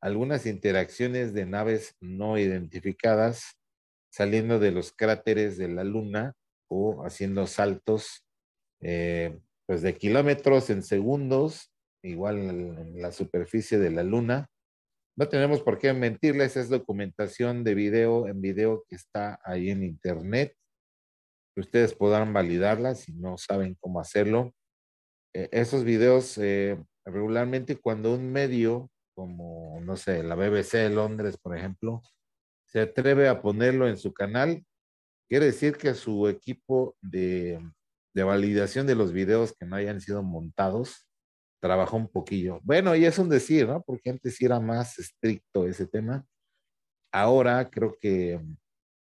algunas 0.00 0.46
interacciones 0.46 1.34
de 1.34 1.46
naves 1.46 1.96
no 2.00 2.38
identificadas 2.38 3.57
saliendo 4.10 4.58
de 4.58 4.72
los 4.72 4.92
cráteres 4.92 5.58
de 5.58 5.68
la 5.68 5.84
Luna 5.84 6.34
o 6.68 7.04
haciendo 7.04 7.46
saltos 7.46 8.24
eh, 8.80 9.38
pues 9.66 9.82
de 9.82 9.94
kilómetros 9.94 10.70
en 10.70 10.82
segundos 10.82 11.72
igual 12.02 12.38
en 12.38 13.02
la 13.02 13.12
superficie 13.12 13.78
de 13.78 13.90
la 13.90 14.02
luna. 14.02 14.48
No 15.16 15.28
tenemos 15.28 15.62
por 15.62 15.78
qué 15.78 15.92
mentirles, 15.92 16.56
es 16.56 16.68
documentación 16.68 17.64
de 17.64 17.74
video 17.74 18.28
en 18.28 18.40
video 18.40 18.84
que 18.88 18.94
está 18.94 19.40
ahí 19.44 19.70
en 19.70 19.82
internet. 19.82 20.54
Ustedes 21.56 21.94
podrán 21.94 22.32
validarla 22.32 22.94
si 22.94 23.12
no 23.14 23.36
saben 23.36 23.76
cómo 23.80 24.00
hacerlo. 24.00 24.54
Eh, 25.34 25.48
esos 25.50 25.82
videos 25.82 26.38
eh, 26.38 26.78
regularmente 27.04 27.76
cuando 27.76 28.14
un 28.14 28.30
medio 28.30 28.90
como, 29.14 29.80
no 29.80 29.96
sé, 29.96 30.22
la 30.22 30.36
BBC 30.36 30.74
de 30.74 30.90
Londres, 30.90 31.36
por 31.36 31.56
ejemplo, 31.56 32.02
se 32.68 32.80
atreve 32.80 33.28
a 33.28 33.40
ponerlo 33.40 33.88
en 33.88 33.96
su 33.96 34.12
canal, 34.12 34.64
quiere 35.28 35.46
decir 35.46 35.76
que 35.76 35.94
su 35.94 36.28
equipo 36.28 36.96
de, 37.00 37.60
de 38.14 38.22
validación 38.22 38.86
de 38.86 38.94
los 38.94 39.12
videos 39.12 39.54
que 39.58 39.66
no 39.66 39.76
hayan 39.76 40.00
sido 40.00 40.22
montados 40.22 41.06
trabajó 41.60 41.96
un 41.96 42.08
poquillo. 42.08 42.60
Bueno, 42.62 42.94
y 42.94 43.04
es 43.04 43.18
un 43.18 43.28
decir, 43.28 43.66
¿no? 43.66 43.82
Porque 43.82 44.10
antes 44.10 44.36
sí 44.36 44.44
era 44.44 44.60
más 44.60 44.98
estricto 44.98 45.66
ese 45.66 45.86
tema. 45.86 46.24
Ahora 47.12 47.68
creo 47.68 47.96
que 47.98 48.40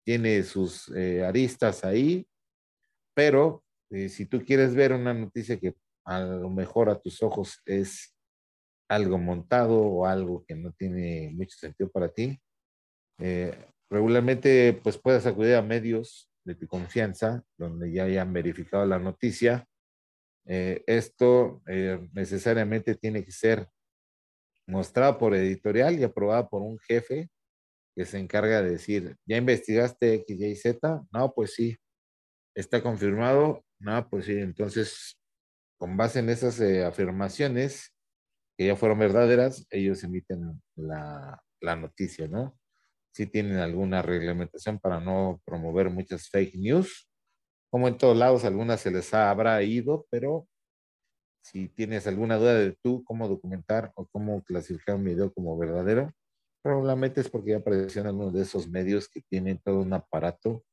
tiene 0.03 0.43
sus 0.43 0.89
eh, 0.95 1.23
aristas 1.23 1.83
ahí, 1.83 2.27
pero 3.15 3.63
eh, 3.91 4.09
si 4.09 4.25
tú 4.25 4.43
quieres 4.43 4.75
ver 4.75 4.93
una 4.93 5.13
noticia 5.13 5.59
que 5.59 5.75
a 6.05 6.21
lo 6.21 6.49
mejor 6.49 6.89
a 6.89 6.99
tus 6.99 7.21
ojos 7.21 7.61
es 7.65 8.15
algo 8.89 9.17
montado 9.17 9.79
o 9.79 10.05
algo 10.05 10.43
que 10.45 10.55
no 10.55 10.73
tiene 10.73 11.31
mucho 11.33 11.57
sentido 11.57 11.89
para 11.89 12.09
ti, 12.09 12.39
eh, 13.21 13.55
regularmente 13.89 14.79
pues 14.83 14.97
puedes 14.97 15.25
acudir 15.25 15.55
a 15.55 15.61
medios 15.61 16.29
de 16.43 16.55
tu 16.55 16.67
confianza 16.67 17.43
donde 17.57 17.91
ya 17.91 18.05
hayan 18.05 18.33
verificado 18.33 18.85
la 18.85 18.99
noticia 18.99 19.67
eh, 20.45 20.83
esto 20.87 21.61
eh, 21.67 21.99
necesariamente 22.13 22.95
tiene 22.95 23.23
que 23.23 23.31
ser 23.31 23.67
mostrado 24.67 25.17
por 25.17 25.35
editorial 25.35 25.99
y 25.99 26.03
aprobado 26.03 26.49
por 26.49 26.61
un 26.61 26.79
jefe 26.79 27.29
que 27.95 28.05
se 28.05 28.19
encarga 28.19 28.61
de 28.61 28.71
decir, 28.71 29.17
¿ya 29.25 29.37
investigaste 29.37 30.13
X, 30.15 30.39
Y, 30.39 30.55
Z? 30.55 31.03
No, 31.11 31.33
pues 31.33 31.53
sí. 31.53 31.77
¿Está 32.55 32.81
confirmado? 32.81 33.63
No, 33.79 34.09
pues 34.09 34.25
sí. 34.25 34.33
Entonces, 34.33 35.19
con 35.77 35.97
base 35.97 36.19
en 36.19 36.29
esas 36.29 36.59
afirmaciones 36.61 37.93
que 38.57 38.67
ya 38.67 38.75
fueron 38.75 38.99
verdaderas, 38.99 39.67
ellos 39.69 40.03
emiten 40.03 40.61
la, 40.75 41.43
la 41.59 41.75
noticia, 41.75 42.27
¿no? 42.27 42.57
Si 43.13 43.27
tienen 43.27 43.57
alguna 43.57 44.01
reglamentación 44.01 44.79
para 44.79 44.99
no 44.99 45.41
promover 45.45 45.89
muchas 45.89 46.29
fake 46.29 46.55
news. 46.55 47.09
Como 47.69 47.87
en 47.87 47.97
todos 47.97 48.17
lados, 48.17 48.43
algunas 48.43 48.81
se 48.81 48.91
les 48.91 49.13
habrá 49.13 49.61
ido, 49.63 50.05
pero 50.09 50.47
si 51.43 51.69
tienes 51.69 52.07
alguna 52.07 52.37
duda 52.37 52.55
de 52.55 52.77
tú 52.83 53.03
cómo 53.03 53.27
documentar 53.27 53.91
o 53.95 54.05
cómo 54.07 54.43
clasificar 54.43 54.95
un 54.95 55.05
video 55.05 55.33
como 55.33 55.57
verdadero, 55.57 56.13
probablemente 56.61 57.21
es 57.21 57.29
porque 57.29 57.51
ya 57.51 57.57
apareció 57.57 58.01
en 58.01 58.07
algunos 58.07 58.33
de 58.33 58.41
esos 58.41 58.69
medios 58.69 59.09
que 59.09 59.21
tienen 59.21 59.59
todo 59.63 59.81
un 59.81 59.93
aparato 59.93 60.63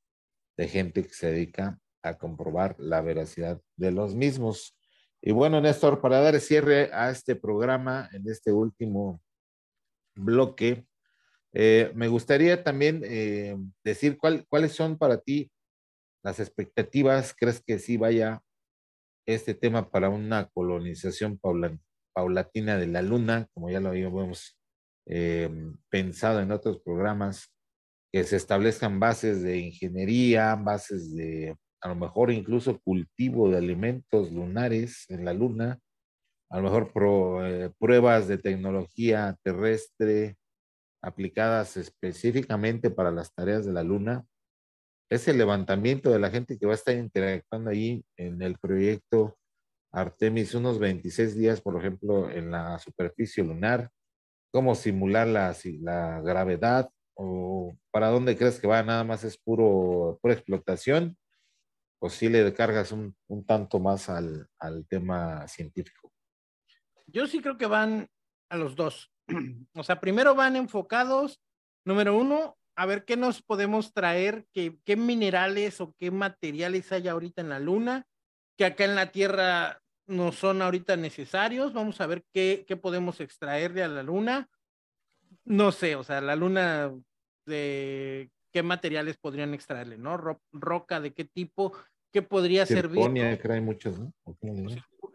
de 0.57 0.69
gente 0.69 1.03
que 1.03 1.15
se 1.15 1.31
dedica 1.31 1.79
a 2.03 2.19
comprobar 2.19 2.77
la 2.79 3.01
veracidad 3.01 3.61
de 3.77 3.93
los 3.93 4.15
mismos. 4.15 4.77
Y 5.23 5.33
bueno, 5.33 5.61
Néstor, 5.61 6.01
para 6.01 6.21
dar 6.21 6.39
cierre 6.41 6.91
a 6.93 7.11
este 7.11 7.37
programa 7.37 8.09
en 8.13 8.29
este 8.29 8.53
último 8.53 9.23
bloque, 10.15 10.88
eh, 11.53 11.93
me 11.95 12.09
gustaría 12.09 12.63
también 12.63 13.03
eh, 13.05 13.57
decir 13.85 14.19
cuáles 14.19 14.73
son 14.73 14.99
para 14.99 15.19
ti 15.19 15.51
las 16.23 16.41
expectativas. 16.41 17.35
¿Crees 17.35 17.63
que 17.65 17.79
sí 17.79 17.97
vaya 17.97 18.43
este 19.27 19.55
tema 19.55 19.91
para 19.91 20.09
una 20.09 20.49
colonización 20.49 21.39
paulatina 22.15 22.79
de 22.79 22.87
la 22.87 23.03
Luna, 23.03 23.49
como 23.53 23.71
ya 23.71 23.81
lo 23.81 23.91
habíamos 23.91 24.59
eh, 25.07 25.51
pensado 25.91 26.41
en 26.41 26.53
otros 26.53 26.81
programas, 26.81 27.53
que 28.13 28.25
se 28.25 28.37
establezcan 28.37 29.01
bases 29.01 29.43
de 29.43 29.59
ingeniería, 29.59 30.55
bases 30.55 31.15
de 31.15 31.57
a 31.81 31.89
lo 31.89 31.95
mejor 31.95 32.31
incluso 32.33 32.81
cultivo 32.81 33.51
de 33.51 33.59
alimentos 33.59 34.33
lunares 34.33 35.05
en 35.11 35.25
la 35.25 35.33
Luna, 35.33 35.79
a 36.51 36.61
lo 36.61 36.63
mejor 36.63 37.45
eh, 37.45 37.71
pruebas 37.79 38.29
de 38.29 38.39
tecnología 38.39 39.37
terrestre 39.43 40.37
aplicadas 41.03 41.77
específicamente 41.77 42.91
para 42.91 43.11
las 43.11 43.33
tareas 43.35 43.65
de 43.65 43.73
la 43.73 43.83
Luna, 43.83 44.25
ese 45.11 45.33
levantamiento 45.33 46.11
de 46.11 46.19
la 46.19 46.31
gente 46.31 46.59
que 46.59 46.67
va 46.67 46.73
a 46.73 46.77
estar 46.77 46.95
interactuando 46.95 47.71
ahí 47.71 48.05
en 48.17 48.43
el 48.43 48.59
proyecto 48.59 49.39
Artemis 49.91 50.55
unos 50.55 50.79
26 50.79 51.35
días, 51.37 51.61
por 51.61 51.79
ejemplo, 51.79 52.31
en 52.31 52.51
la 52.51 52.79
superficie 52.79 53.43
lunar, 53.43 53.91
cómo 54.53 54.75
simular 54.75 55.27
la, 55.27 56.21
gravedad 56.21 56.91
o 57.15 57.75
para 57.91 58.09
dónde 58.09 58.37
crees 58.37 58.61
que 58.61 58.67
va, 58.67 58.83
nada 58.83 59.03
más 59.05 59.25
es 59.25 59.39
puro, 59.39 60.19
pura 60.21 60.35
explotación, 60.35 61.17
o 62.01 62.11
si 62.11 62.29
le 62.29 62.53
cargas 62.53 62.93
un, 62.93 63.17
tanto 63.47 63.81
más 63.81 64.09
al 64.09 64.87
tema 64.89 65.49
científico. 65.49 66.13
Yo 67.07 67.27
sí 67.27 67.41
creo 67.41 67.57
que 67.57 67.67
van 67.67 68.09
a 68.51 68.57
los 68.57 68.77
dos. 68.77 69.11
O 69.75 69.83
sea, 69.83 70.01
primero 70.01 70.35
van 70.35 70.57
enfocados, 70.57 71.41
número 71.85 72.17
uno, 72.17 72.57
a 72.77 72.87
ver 72.87 73.05
qué 73.05 73.17
nos 73.17 73.43
podemos 73.43 73.93
traer, 73.93 74.47
qué, 74.53 74.79
qué 74.85 74.97
minerales 74.97 75.81
o 75.81 75.95
qué 75.99 76.11
materiales 76.11 76.91
hay 76.93 77.09
ahorita 77.09 77.43
en 77.43 77.49
la 77.49 77.59
luna, 77.59 78.07
que 78.57 78.65
acá 78.65 78.85
en 78.85 78.95
la 78.95 79.11
Tierra 79.13 79.81
no 80.07 80.33
son 80.33 80.63
ahorita 80.63 80.97
necesarios. 80.97 81.73
Vamos 81.73 82.01
a 82.01 82.07
ver 82.07 82.25
qué, 82.33 82.65
qué 82.67 82.77
podemos 82.77 83.21
extraerle 83.21 83.83
a 83.83 83.89
la 83.89 84.03
luna. 84.03 84.49
No 85.45 85.73
sé, 85.73 85.97
o 85.97 86.05
sea, 86.05 86.21
la 86.21 86.37
luna 86.37 86.93
de 87.47 88.31
qué 88.53 88.63
materiales 88.63 89.17
podrían 89.19 89.55
extraerle, 89.55 89.99
¿no? 89.99 90.17
roca 90.53 91.01
de 91.01 91.13
qué 91.13 91.25
tipo, 91.25 91.73
qué 92.13 92.23
podría 92.23 92.67
servir. 92.67 93.03
que 93.39 93.53
hay 93.53 93.61
muchos, 93.61 93.99
¿no? 93.99 94.13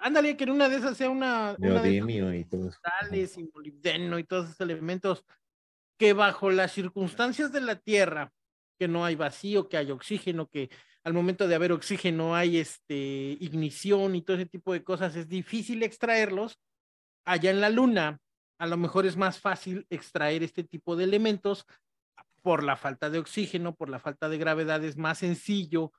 Ándale, 0.04 0.36
que 0.36 0.43
en 0.43 0.51
una 0.51 0.68
de 0.68 0.76
esas 0.76 0.97
sea 0.97 1.10
una. 1.10 1.56
Neodimio 1.58 2.34
y 2.34 2.43
todo 2.43 2.68
eso. 2.68 3.39
y 3.39 3.43
molibdeno 3.54 4.20
y 4.20 4.26
todos 4.26 4.47
esos 4.47 4.60
elementos 4.60 5.24
que 5.97 6.12
bajo 6.12 6.51
las 6.51 6.74
circunstancias 6.74 7.54
de 7.54 7.62
la 7.62 7.78
Tierra, 7.78 8.34
que 8.78 8.89
no 8.89 9.06
hay 9.06 9.16
vacío, 9.16 9.70
que 9.70 9.78
hay 9.78 9.91
oxígeno, 9.91 10.49
que 10.49 10.70
al 11.06 11.14
momento 11.14 11.47
de 11.47 11.56
haber 11.56 11.72
oxígeno 11.72 12.36
hay 12.36 12.58
este, 12.58 13.38
ignición 13.39 14.18
y 14.18 14.22
todo 14.24 14.36
ese 14.36 14.45
tipo 14.45 14.74
de 14.74 14.84
cosas, 14.84 15.16
es 15.16 15.30
difícil 15.30 15.84
extraerlos. 15.84 16.60
Allá 17.24 17.51
en 17.51 17.62
la 17.62 17.70
Luna, 17.70 18.20
a 18.60 18.68
lo 18.68 18.76
mejor 18.76 19.06
es 19.06 19.16
más 19.16 19.39
fácil 19.39 19.88
extraer 19.89 20.43
este 20.43 20.66
tipo 20.66 20.97
de 20.97 21.06
elementos 21.06 21.66
por 22.41 22.62
la 22.62 22.76
falta 22.76 23.10
de 23.10 23.20
oxígeno, 23.20 23.74
por 23.74 23.89
la 23.89 23.99
falta 23.99 24.28
de 24.28 24.38
gravedad, 24.38 24.84
es 24.84 24.97
más 24.97 25.20
sencillo 25.20 25.93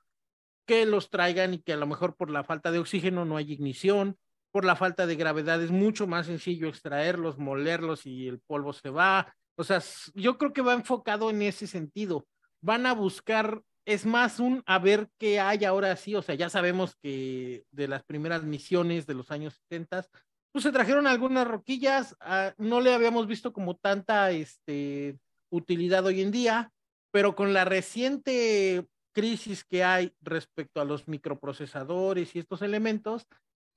que 0.65 0.85
los 0.85 1.09
traigan 1.09 1.53
y 1.53 1.59
que 1.59 1.73
a 1.73 1.77
lo 1.77 1.87
mejor 1.87 2.15
por 2.15 2.29
la 2.29 2.43
falta 2.43 2.71
de 2.71 2.79
oxígeno 2.79 3.25
no 3.25 3.37
hay 3.37 3.51
ignición, 3.51 4.17
por 4.51 4.65
la 4.65 4.75
falta 4.75 5.05
de 5.05 5.15
gravedad 5.15 5.61
es 5.61 5.71
mucho 5.71 6.07
más 6.07 6.27
sencillo 6.27 6.67
extraerlos, 6.67 7.37
molerlos 7.37 8.05
y 8.05 8.27
el 8.27 8.39
polvo 8.39 8.73
se 8.73 8.89
va, 8.89 9.35
o 9.57 9.63
sea, 9.63 9.81
yo 10.13 10.37
creo 10.37 10.53
que 10.53 10.61
va 10.61 10.73
enfocado 10.73 11.29
en 11.29 11.41
ese 11.41 11.67
sentido. 11.67 12.27
Van 12.61 12.85
a 12.85 12.93
buscar, 12.93 13.61
es 13.85 14.05
más 14.05 14.39
un 14.39 14.63
a 14.65 14.79
ver 14.79 15.09
qué 15.17 15.39
hay 15.39 15.63
ahora 15.65 15.95
sí, 15.95 16.15
o 16.15 16.21
sea, 16.21 16.35
ya 16.35 16.49
sabemos 16.49 16.95
que 17.01 17.63
de 17.71 17.87
las 17.87 18.03
primeras 18.03 18.43
misiones 18.43 19.05
de 19.05 19.13
los 19.13 19.31
años 19.31 19.55
70, 19.69 20.05
pues 20.51 20.63
se 20.63 20.71
trajeron 20.71 21.07
algunas 21.07 21.47
roquillas, 21.47 22.15
ah, 22.19 22.53
no 22.57 22.81
le 22.81 22.93
habíamos 22.93 23.27
visto 23.27 23.53
como 23.53 23.75
tanta 23.75 24.31
este, 24.31 25.19
utilidad 25.49 26.05
hoy 26.05 26.21
en 26.21 26.31
día, 26.31 26.71
pero 27.11 27.35
con 27.35 27.53
la 27.53 27.65
reciente 27.65 28.85
crisis 29.15 29.63
que 29.63 29.83
hay 29.83 30.13
respecto 30.21 30.81
a 30.81 30.85
los 30.85 31.07
microprocesadores 31.07 32.35
y 32.35 32.39
estos 32.39 32.61
elementos, 32.61 33.25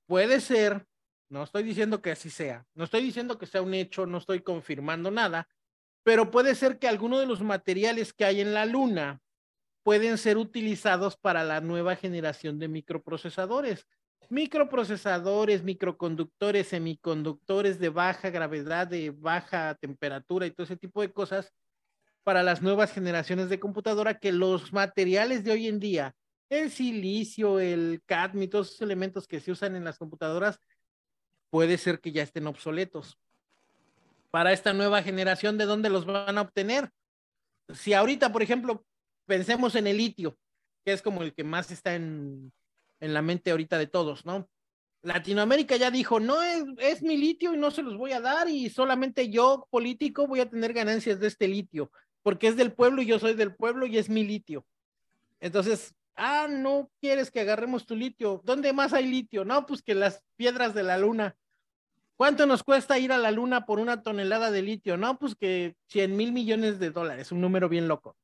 puede 0.07 0.41
ser, 0.41 0.87
no 1.31 1.45
estoy 1.45 1.63
diciendo 1.63 2.03
que 2.03 2.11
así 2.11 2.29
sea, 2.29 2.67
no 2.75 2.85
estoy 2.85 3.03
diciendo 3.03 3.39
que 3.39 3.47
sea 3.47 3.63
un 3.63 3.73
hecho, 3.73 4.05
no 4.05 4.19
estoy 4.19 4.41
confirmando 4.41 5.13
nada, 5.13 5.49
pero 6.03 6.33
puede 6.33 6.57
ser 6.57 6.81
que 6.81 6.89
algunos 6.89 7.21
de 7.21 7.27
los 7.27 7.41
materiales 7.41 8.13
que 8.13 8.25
hay 8.25 8.41
en 8.41 8.53
la 8.53 8.67
luna 8.67 9.21
pueden 9.85 10.19
ser 10.19 10.39
utilizados 10.39 11.17
para 11.17 11.45
la 11.45 11.61
nueva 11.61 11.95
generación 11.95 12.59
de 12.59 12.69
microprocesadores. 12.69 13.87
Microprocesadores, 14.29 15.63
microconductores, 15.63 16.69
semiconductores 16.69 17.79
de 17.79 17.89
baja 17.89 18.31
gravedad, 18.31 18.89
de 18.89 19.11
baja 19.11 19.77
temperatura 19.77 20.47
y 20.47 20.51
todo 20.51 20.65
ese 20.65 20.77
tipo 20.77 21.01
de 21.01 21.13
cosas 21.13 21.53
para 22.25 22.43
las 22.43 22.63
nuevas 22.63 22.93
generaciones 22.93 23.49
de 23.49 23.61
computadora 23.61 24.19
que 24.19 24.33
los 24.33 24.73
materiales 24.73 25.45
de 25.45 25.53
hoy 25.53 25.69
en 25.69 25.81
día, 25.81 26.15
el 26.51 26.71
silicio, 26.71 27.61
el 27.61 28.03
cadmio, 28.07 28.49
todos 28.49 28.69
esos 28.69 28.83
elementos 28.83 29.27
que 29.27 29.41
se 29.41 29.53
usan 29.53 29.77
en 29.77 29.85
las 29.85 29.99
computadoras, 29.99 30.61
puede 31.51 31.79
ser 31.79 32.01
que 32.01 32.13
ya 32.13 32.23
estén 32.23 32.47
obsoletos 32.47 33.19
para 34.31 34.53
esta 34.53 34.73
nueva 34.73 35.03
generación, 35.03 35.59
¿de 35.59 35.65
dónde 35.65 35.91
los 35.91 36.05
van 36.05 36.39
a 36.39 36.43
obtener? 36.43 36.91
Si 37.73 37.95
ahorita, 37.95 38.33
por 38.33 38.43
ejemplo, 38.43 38.85
pensemos 39.27 39.75
en 39.75 39.87
el 39.87 39.97
litio, 39.97 40.39
que 40.85 40.93
es 40.93 41.03
como 41.03 41.23
el 41.23 41.35
que 41.35 41.45
más 41.45 41.71
está 41.71 41.95
en, 41.95 42.53
en 43.01 43.15
la 43.15 43.23
mente 43.23 43.51
ahorita 43.51 43.79
de 43.79 43.87
todos, 43.87 44.27
¿no? 44.27 44.49
Latinoamérica 45.03 45.77
ya 45.77 45.91
dijo, 45.91 46.19
no 46.19 46.43
es, 46.43 46.65
es, 46.79 47.03
mi 47.03 47.17
litio 47.17 47.55
y 47.55 47.57
no 47.57 47.71
se 47.71 47.83
los 47.83 47.97
voy 47.97 48.13
a 48.13 48.21
dar 48.21 48.49
y 48.49 48.69
solamente 48.69 49.31
yo, 49.31 49.67
político, 49.71 50.27
voy 50.27 50.41
a 50.41 50.51
tener 50.51 50.73
ganancias 50.73 51.21
de 51.21 51.29
este 51.29 51.47
litio, 51.47 51.91
porque 52.29 52.49
es 52.49 52.57
del 52.57 52.75
pueblo 52.75 53.01
y 53.01 53.07
yo 53.07 53.19
soy 53.19 53.33
del 53.33 53.55
pueblo 53.55 53.87
y 53.87 53.97
es 53.97 54.11
mi 54.11 54.23
litio. 54.23 54.67
Entonces, 55.41 55.95
ah, 56.15 56.47
no 56.47 56.91
quieres 57.01 57.31
que 57.31 57.41
agarremos 57.41 57.87
tu 57.87 57.97
litio. 57.97 58.43
¿Dónde 58.45 58.75
más 58.75 58.93
hay 58.93 59.07
litio? 59.07 59.47
No, 59.47 59.65
pues 59.65 59.81
que 59.81 59.95
las 59.95 60.23
piedras 60.37 60.75
de 60.75 60.83
la 60.83 60.99
luna. 60.99 61.39
¿Cuánto 62.17 62.45
nos 62.45 62.63
cuesta 62.63 62.99
ir 62.99 63.13
a 63.13 63.17
la 63.17 63.31
luna 63.31 63.65
por 63.65 63.79
una 63.79 64.03
tonelada 64.03 64.51
de 64.51 64.61
litio? 64.61 64.99
No, 64.99 65.19
pues 65.19 65.37
que 65.37 65.75
100 65.87 66.19
mil 66.19 66.33
millones 66.33 66.79
de 66.79 66.91
dólares, 66.91 67.33
un 67.33 67.41
número 67.41 67.67
bien 67.67 67.89
loco, 67.89 68.15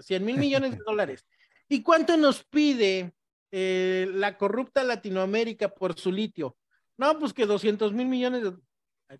100 0.00 0.22
mil 0.22 0.36
millones 0.36 0.72
de 0.72 0.80
dólares. 0.86 1.24
¿Y 1.66 1.82
cuánto 1.82 2.18
nos 2.18 2.44
pide 2.44 3.14
eh, 3.50 4.10
la 4.12 4.36
corrupta 4.36 4.84
Latinoamérica 4.84 5.70
por 5.70 5.98
su 5.98 6.12
litio? 6.12 6.58
No, 6.98 7.18
pues 7.18 7.32
que 7.32 7.46
200 7.46 7.94
mil 7.94 8.08
millones 8.08 8.42
de... 8.42 8.52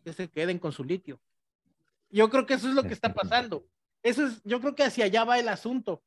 que 0.04 0.12
se 0.12 0.28
queden 0.28 0.58
con 0.58 0.72
su 0.72 0.84
litio. 0.84 1.18
Yo 2.10 2.28
creo 2.28 2.44
que 2.44 2.52
eso 2.52 2.68
es 2.68 2.74
lo 2.74 2.82
que 2.82 2.92
está 2.92 3.14
pasando. 3.14 3.64
Eso 4.04 4.26
es, 4.26 4.40
yo 4.44 4.60
creo 4.60 4.74
que 4.74 4.84
hacia 4.84 5.06
allá 5.06 5.24
va 5.24 5.38
el 5.38 5.48
asunto, 5.48 6.04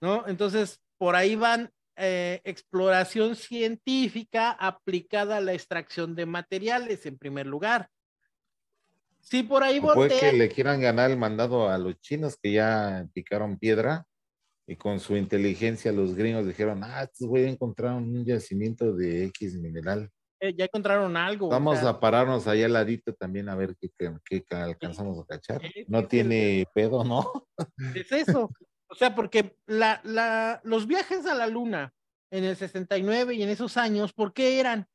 ¿no? 0.00 0.26
Entonces, 0.26 0.80
por 0.98 1.14
ahí 1.14 1.36
van 1.36 1.70
eh, 1.96 2.40
exploración 2.44 3.36
científica 3.36 4.50
aplicada 4.50 5.38
a 5.38 5.40
la 5.40 5.54
extracción 5.54 6.14
de 6.14 6.26
materiales, 6.26 7.06
en 7.06 7.16
primer 7.16 7.46
lugar. 7.46 7.88
Sí, 9.20 9.42
por 9.42 9.62
ahí 9.62 9.80
Puede 9.80 10.18
que 10.18 10.32
le 10.32 10.48
quieran 10.48 10.80
ganar 10.80 11.10
el 11.10 11.16
mandado 11.16 11.68
a 11.68 11.78
los 11.78 11.98
chinos 12.00 12.36
que 12.36 12.52
ya 12.52 13.08
picaron 13.12 13.58
piedra 13.58 14.06
y 14.66 14.76
con 14.76 15.00
su 15.00 15.16
inteligencia 15.16 15.92
los 15.92 16.14
gringos 16.14 16.46
dijeron, 16.46 16.82
ah, 16.84 17.08
voy 17.20 17.42
a 17.42 17.48
encontrar 17.48 17.94
un 17.94 18.24
yacimiento 18.24 18.92
de 18.92 19.24
X 19.26 19.54
mineral. 19.54 20.10
Eh, 20.40 20.54
ya 20.54 20.66
encontraron 20.66 21.16
algo. 21.16 21.48
Vamos 21.48 21.82
a 21.82 21.98
pararnos 21.98 22.46
ahí 22.46 22.62
al 22.62 22.72
ladito 22.72 23.14
también 23.14 23.48
a 23.48 23.54
ver 23.54 23.76
qué, 23.76 24.44
alcanzamos 24.50 25.18
a 25.18 25.26
cachar. 25.26 25.62
No 25.88 26.06
tiene 26.06 26.66
pedo, 26.74 27.04
¿no? 27.04 27.48
Es 27.94 28.12
eso. 28.12 28.50
O 28.88 28.94
sea, 28.94 29.14
porque 29.14 29.56
la, 29.66 30.00
la, 30.04 30.60
los 30.62 30.86
viajes 30.86 31.26
a 31.26 31.34
la 31.34 31.46
luna 31.46 31.92
en 32.30 32.44
el 32.44 32.56
69 32.56 33.34
y 33.34 33.42
en 33.42 33.48
esos 33.48 33.76
años, 33.76 34.12
¿por 34.12 34.32
qué 34.32 34.60
eran? 34.60 34.86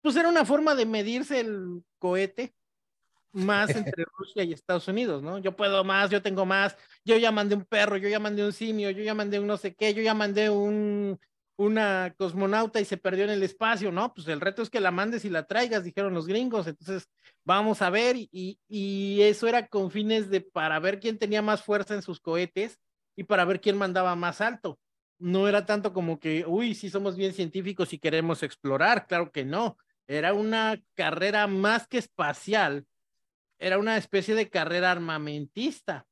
Pues 0.00 0.16
era 0.16 0.28
una 0.28 0.44
forma 0.44 0.74
de 0.74 0.86
medirse 0.86 1.40
el 1.40 1.82
cohete 1.98 2.54
más 3.32 3.68
entre 3.92 4.04
Rusia 4.16 4.44
y 4.44 4.52
Estados 4.52 4.86
Unidos, 4.88 5.22
¿no? 5.22 5.38
Yo 5.38 5.56
puedo 5.56 5.82
más, 5.84 6.10
yo 6.10 6.22
tengo 6.22 6.46
más, 6.46 6.76
yo 7.04 7.16
ya 7.16 7.32
mandé 7.32 7.54
un 7.56 7.64
perro, 7.64 7.96
yo 7.96 8.08
ya 8.08 8.20
mandé 8.20 8.44
un 8.44 8.52
simio, 8.52 8.90
yo 8.90 9.02
ya 9.02 9.14
mandé 9.14 9.38
un 9.40 9.46
no 9.46 9.56
sé 9.56 9.74
qué, 9.74 9.92
yo 9.92 10.02
ya 10.02 10.14
mandé 10.14 10.50
un 10.50 11.18
una 11.56 12.14
cosmonauta 12.16 12.80
y 12.80 12.84
se 12.84 12.96
perdió 12.96 13.24
en 13.24 13.30
el 13.30 13.42
espacio, 13.42 13.92
¿no? 13.92 14.12
Pues 14.12 14.26
el 14.28 14.40
reto 14.40 14.62
es 14.62 14.70
que 14.70 14.80
la 14.80 14.90
mandes 14.90 15.24
y 15.24 15.30
la 15.30 15.46
traigas, 15.46 15.84
dijeron 15.84 16.14
los 16.14 16.26
gringos, 16.26 16.66
entonces 16.66 17.08
vamos 17.44 17.82
a 17.82 17.90
ver 17.90 18.16
y, 18.16 18.58
eso 19.20 19.46
era 19.46 19.68
con 19.68 19.90
fines 19.90 20.30
de 20.30 20.40
para 20.40 20.78
ver 20.80 21.00
quién 21.00 21.18
tenía 21.18 21.42
más 21.42 21.62
fuerza 21.62 21.94
en 21.94 22.02
sus 22.02 22.20
cohetes 22.20 22.78
y 23.16 23.24
para 23.24 23.44
ver 23.44 23.60
quién 23.60 23.76
mandaba 23.76 24.16
más 24.16 24.40
alto. 24.40 24.78
No 25.18 25.48
era 25.48 25.64
tanto 25.64 25.92
como 25.92 26.18
que, 26.18 26.44
uy, 26.46 26.74
sí 26.74 26.90
somos 26.90 27.16
bien 27.16 27.32
científicos 27.32 27.92
y 27.92 27.98
queremos 27.98 28.42
explorar, 28.42 29.06
claro 29.06 29.30
que 29.30 29.44
no. 29.44 29.78
Era 30.06 30.34
una 30.34 30.82
carrera 30.94 31.46
más 31.46 31.86
que 31.86 31.98
espacial, 31.98 32.84
era 33.58 33.78
una 33.78 33.96
especie 33.96 34.34
de 34.34 34.50
carrera 34.50 34.90
armamentista. 34.90 36.06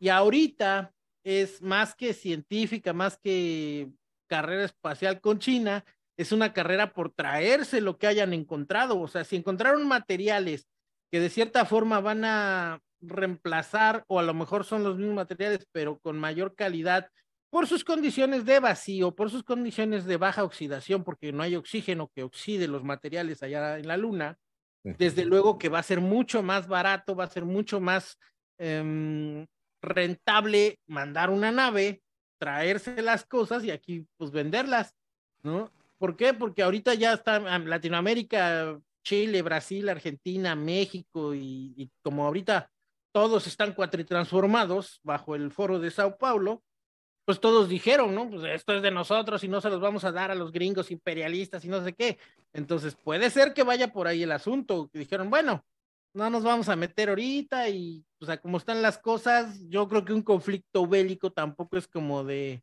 Y 0.00 0.08
ahorita 0.08 0.92
es 1.22 1.62
más 1.62 1.94
que 1.94 2.12
científica, 2.12 2.92
más 2.92 3.16
que 3.16 3.88
carrera 4.32 4.64
espacial 4.64 5.20
con 5.20 5.38
China, 5.38 5.84
es 6.16 6.32
una 6.32 6.54
carrera 6.54 6.94
por 6.94 7.12
traerse 7.12 7.82
lo 7.82 7.98
que 7.98 8.06
hayan 8.06 8.32
encontrado. 8.32 8.98
O 8.98 9.06
sea, 9.06 9.24
si 9.24 9.36
encontraron 9.36 9.86
materiales 9.86 10.66
que 11.10 11.20
de 11.20 11.28
cierta 11.28 11.66
forma 11.66 12.00
van 12.00 12.24
a 12.24 12.80
reemplazar 13.02 14.04
o 14.08 14.18
a 14.18 14.22
lo 14.22 14.32
mejor 14.32 14.64
son 14.64 14.84
los 14.84 14.96
mismos 14.96 15.16
materiales, 15.16 15.66
pero 15.70 15.98
con 15.98 16.18
mayor 16.18 16.54
calidad 16.54 17.10
por 17.50 17.66
sus 17.66 17.84
condiciones 17.84 18.46
de 18.46 18.58
vacío, 18.58 19.14
por 19.14 19.28
sus 19.28 19.42
condiciones 19.42 20.06
de 20.06 20.16
baja 20.16 20.44
oxidación, 20.44 21.04
porque 21.04 21.30
no 21.30 21.42
hay 21.42 21.54
oxígeno 21.54 22.10
que 22.14 22.22
oxide 22.22 22.68
los 22.68 22.84
materiales 22.84 23.42
allá 23.42 23.78
en 23.78 23.86
la 23.86 23.98
Luna, 23.98 24.38
desde 24.82 25.26
luego 25.26 25.58
que 25.58 25.68
va 25.68 25.80
a 25.80 25.82
ser 25.82 26.00
mucho 26.00 26.42
más 26.42 26.68
barato, 26.68 27.14
va 27.14 27.24
a 27.24 27.30
ser 27.30 27.44
mucho 27.44 27.80
más 27.80 28.18
em, 28.56 29.46
rentable 29.82 30.78
mandar 30.86 31.28
una 31.28 31.52
nave 31.52 32.01
traerse 32.42 33.00
las 33.02 33.24
cosas 33.24 33.62
y 33.62 33.70
aquí 33.70 34.04
pues 34.16 34.32
venderlas, 34.32 34.96
¿no? 35.44 35.70
¿Por 35.96 36.16
qué? 36.16 36.34
Porque 36.34 36.64
ahorita 36.64 36.94
ya 36.94 37.12
está 37.12 37.38
Latinoamérica, 37.38 38.80
Chile, 39.04 39.42
Brasil, 39.42 39.88
Argentina, 39.88 40.56
México 40.56 41.36
y, 41.36 41.88
como 42.02 42.26
ahorita 42.26 42.68
todos 43.12 43.46
están 43.46 43.74
cuatritransformados 43.74 44.98
bajo 45.04 45.36
el 45.36 45.52
foro 45.52 45.78
de 45.78 45.92
Sao 45.92 46.18
Paulo, 46.18 46.64
pues 47.24 47.38
todos 47.38 47.68
dijeron, 47.68 48.12
¿no? 48.12 48.28
Pues 48.28 48.42
esto 48.42 48.74
es 48.74 48.82
de 48.82 48.90
nosotros 48.90 49.44
y 49.44 49.48
no 49.48 49.60
se 49.60 49.70
los 49.70 49.80
vamos 49.80 50.02
a 50.02 50.10
dar 50.10 50.32
a 50.32 50.34
los 50.34 50.50
gringos 50.50 50.90
imperialistas 50.90 51.64
y 51.64 51.68
no 51.68 51.84
sé 51.84 51.92
qué. 51.92 52.18
Entonces 52.52 52.96
puede 52.96 53.30
ser 53.30 53.54
que 53.54 53.62
vaya 53.62 53.92
por 53.92 54.08
ahí 54.08 54.24
el 54.24 54.32
asunto. 54.32 54.90
Dijeron, 54.92 55.30
bueno, 55.30 55.64
no 56.14 56.30
nos 56.30 56.42
vamos 56.42 56.68
a 56.68 56.76
meter 56.76 57.08
ahorita 57.08 57.68
y, 57.68 58.04
o 58.20 58.26
sea, 58.26 58.40
como 58.40 58.58
están 58.58 58.82
las 58.82 58.98
cosas, 58.98 59.58
yo 59.68 59.88
creo 59.88 60.04
que 60.04 60.12
un 60.12 60.22
conflicto 60.22 60.86
bélico 60.86 61.32
tampoco 61.32 61.76
es 61.76 61.88
como 61.88 62.24
de 62.24 62.62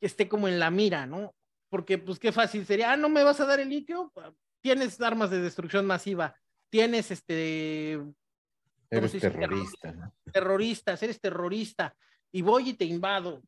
que 0.00 0.06
esté 0.06 0.28
como 0.28 0.48
en 0.48 0.58
la 0.58 0.70
mira, 0.70 1.06
¿no? 1.06 1.34
Porque, 1.68 1.98
pues, 1.98 2.18
qué 2.18 2.32
fácil 2.32 2.66
sería, 2.66 2.92
ah, 2.92 2.96
no 2.96 3.08
me 3.08 3.22
vas 3.22 3.38
a 3.40 3.46
dar 3.46 3.60
el 3.60 3.68
litio, 3.68 4.12
tienes 4.60 5.00
armas 5.00 5.30
de 5.30 5.40
destrucción 5.40 5.86
masiva, 5.86 6.34
tienes 6.68 7.10
este... 7.10 8.00
Eres 8.92 9.12
terrorista, 9.12 9.92
¿no? 9.92 10.12
Terroristas, 10.32 11.00
eres 11.04 11.20
terrorista, 11.20 11.94
y 12.32 12.42
voy 12.42 12.70
y 12.70 12.74
te 12.74 12.84
invado. 12.84 13.40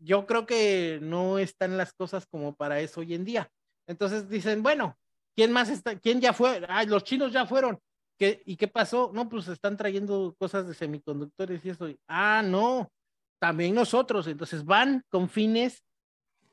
Yo 0.00 0.26
creo 0.26 0.46
que 0.46 1.00
no 1.02 1.38
están 1.38 1.76
las 1.76 1.92
cosas 1.92 2.24
como 2.24 2.54
para 2.56 2.80
eso 2.80 3.00
hoy 3.00 3.12
en 3.12 3.26
día. 3.26 3.50
Entonces 3.86 4.30
dicen, 4.30 4.62
bueno, 4.62 4.96
¿quién 5.36 5.52
más 5.52 5.68
está? 5.68 5.98
¿Quién 5.98 6.20
ya 6.22 6.32
fue? 6.32 6.64
Ah, 6.66 6.84
los 6.84 7.04
chinos 7.04 7.30
ya 7.30 7.44
fueron 7.44 7.78
¿Y 8.20 8.56
qué 8.56 8.68
pasó? 8.68 9.10
No, 9.14 9.28
pues 9.28 9.48
están 9.48 9.76
trayendo 9.76 10.34
cosas 10.38 10.68
de 10.68 10.74
semiconductores 10.74 11.64
y 11.64 11.70
eso. 11.70 11.88
Ah, 12.06 12.42
no, 12.44 12.92
también 13.38 13.74
nosotros. 13.74 14.26
Entonces 14.26 14.64
van 14.64 15.04
con 15.08 15.28
fines 15.28 15.82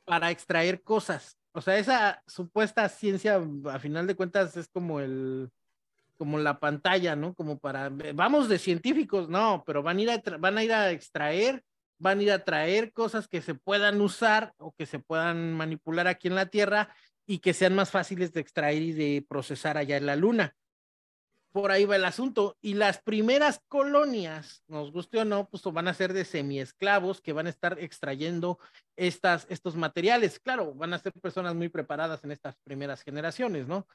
para 0.05 0.31
extraer 0.31 0.81
cosas. 0.81 1.37
O 1.51 1.61
sea, 1.61 1.77
esa 1.77 2.23
supuesta 2.25 2.87
ciencia, 2.87 3.41
a 3.65 3.79
final 3.79 4.07
de 4.07 4.15
cuentas, 4.15 4.55
es 4.55 4.69
como 4.69 5.01
el, 5.01 5.49
como 6.17 6.37
la 6.37 6.59
pantalla, 6.59 7.15
¿no? 7.15 7.33
Como 7.33 7.59
para, 7.59 7.89
vamos 8.13 8.47
de 8.47 8.59
científicos, 8.59 9.27
no, 9.27 9.63
pero 9.65 9.83
van 9.83 9.97
a 9.97 10.01
ir 10.01 10.11
a, 10.11 10.21
van 10.39 10.57
a, 10.57 10.63
ir 10.63 10.71
a 10.71 10.91
extraer, 10.91 11.63
van 11.97 12.19
a 12.19 12.23
ir 12.23 12.31
a 12.31 12.45
traer 12.45 12.93
cosas 12.93 13.27
que 13.27 13.41
se 13.41 13.55
puedan 13.55 13.99
usar 13.99 14.53
o 14.57 14.71
que 14.71 14.85
se 14.85 14.99
puedan 14.99 15.53
manipular 15.53 16.07
aquí 16.07 16.29
en 16.29 16.35
la 16.35 16.45
Tierra 16.45 16.95
y 17.25 17.39
que 17.39 17.53
sean 17.53 17.75
más 17.75 17.91
fáciles 17.91 18.31
de 18.31 18.39
extraer 18.39 18.81
y 18.81 18.93
de 18.93 19.25
procesar 19.27 19.77
allá 19.77 19.97
en 19.97 20.05
la 20.05 20.15
Luna 20.15 20.55
por 21.51 21.71
ahí 21.71 21.85
va 21.85 21.95
el 21.95 22.05
asunto. 22.05 22.57
Y 22.61 22.73
las 22.75 22.99
primeras 22.99 23.61
colonias, 23.67 24.63
nos 24.67 24.91
guste 24.91 25.19
o 25.19 25.25
no, 25.25 25.49
pues 25.49 25.63
van 25.63 25.87
a 25.87 25.93
ser 25.93 26.13
de 26.13 26.25
semiesclavos 26.25 27.21
que 27.21 27.33
van 27.33 27.47
a 27.47 27.49
estar 27.49 27.79
extrayendo 27.79 28.59
estas, 28.95 29.47
estos 29.49 29.75
materiales. 29.75 30.39
Claro, 30.39 30.73
van 30.73 30.93
a 30.93 30.99
ser 30.99 31.13
personas 31.13 31.55
muy 31.55 31.69
preparadas 31.69 32.23
en 32.23 32.31
estas 32.31 32.55
primeras 32.63 33.01
generaciones, 33.01 33.67
¿no? 33.67 33.87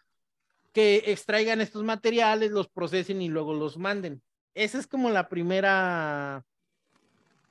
Que 0.72 1.04
extraigan 1.06 1.60
estos 1.60 1.84
materiales, 1.84 2.50
los 2.50 2.68
procesen 2.68 3.22
y 3.22 3.28
luego 3.28 3.54
los 3.54 3.76
manden. 3.76 4.22
Esa 4.54 4.78
es 4.78 4.86
como 4.86 5.10
la 5.10 5.28
primera, 5.28 6.44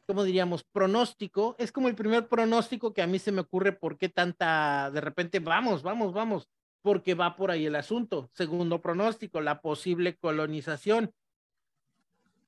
¿cómo 0.07 0.23
diríamos? 0.23 0.63
Pronóstico. 0.63 1.55
Es 1.57 1.71
como 1.71 1.87
el 1.87 1.95
primer 1.95 2.27
pronóstico 2.27 2.93
que 2.93 3.01
a 3.01 3.07
mí 3.07 3.19
se 3.19 3.31
me 3.31 3.41
ocurre 3.41 3.71
por 3.71 3.97
qué 3.97 4.09
tanta, 4.09 4.91
de 4.91 5.01
repente, 5.01 5.39
vamos, 5.39 5.83
vamos, 5.83 6.13
vamos 6.13 6.47
porque 6.81 7.15
va 7.15 7.35
por 7.35 7.51
ahí 7.51 7.65
el 7.65 7.75
asunto. 7.75 8.29
Segundo 8.33 8.81
pronóstico, 8.81 9.41
la 9.41 9.61
posible 9.61 10.17
colonización. 10.17 11.13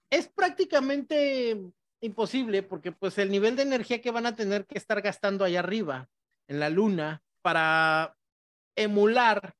Es 0.10 0.28
prácticamente 0.28 1.60
imposible 2.02 2.64
porque 2.64 2.92
pues 2.92 3.18
el 3.18 3.32
nivel 3.32 3.56
de 3.56 3.64
energía 3.64 4.02
que 4.02 4.12
van 4.12 4.26
a 4.26 4.36
tener 4.36 4.66
que 4.66 4.78
estar 4.78 5.02
gastando 5.02 5.46
allá 5.46 5.60
arriba, 5.60 6.10
en 6.48 6.60
la 6.60 6.70
luna, 6.70 7.24
para 7.42 8.16
emular 8.76 9.56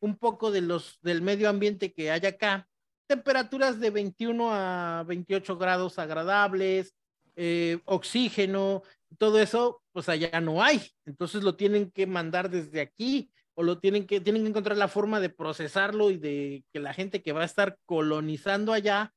un 0.00 0.16
poco 0.16 0.50
de 0.50 0.60
los, 0.60 0.98
del 1.02 1.22
medio 1.22 1.48
ambiente 1.48 1.92
que 1.92 2.10
hay 2.10 2.24
acá, 2.26 2.68
temperaturas 3.06 3.80
de 3.80 3.90
21 3.90 4.52
a 4.52 5.04
28 5.06 5.58
grados 5.58 5.98
agradables, 5.98 6.94
eh, 7.36 7.80
oxígeno, 7.84 8.82
todo 9.18 9.40
eso, 9.40 9.82
pues 9.92 10.08
allá 10.08 10.40
no 10.40 10.62
hay. 10.62 10.90
Entonces 11.04 11.42
lo 11.42 11.56
tienen 11.56 11.90
que 11.90 12.06
mandar 12.06 12.50
desde 12.50 12.80
aquí 12.80 13.30
o 13.54 13.62
lo 13.62 13.78
tienen 13.78 14.06
que, 14.06 14.20
tienen 14.20 14.42
que 14.42 14.48
encontrar 14.48 14.76
la 14.76 14.88
forma 14.88 15.20
de 15.20 15.28
procesarlo 15.28 16.10
y 16.10 16.16
de 16.16 16.64
que 16.72 16.80
la 16.80 16.94
gente 16.94 17.22
que 17.22 17.32
va 17.32 17.42
a 17.42 17.46
estar 17.46 17.76
colonizando 17.86 18.72
allá, 18.72 19.12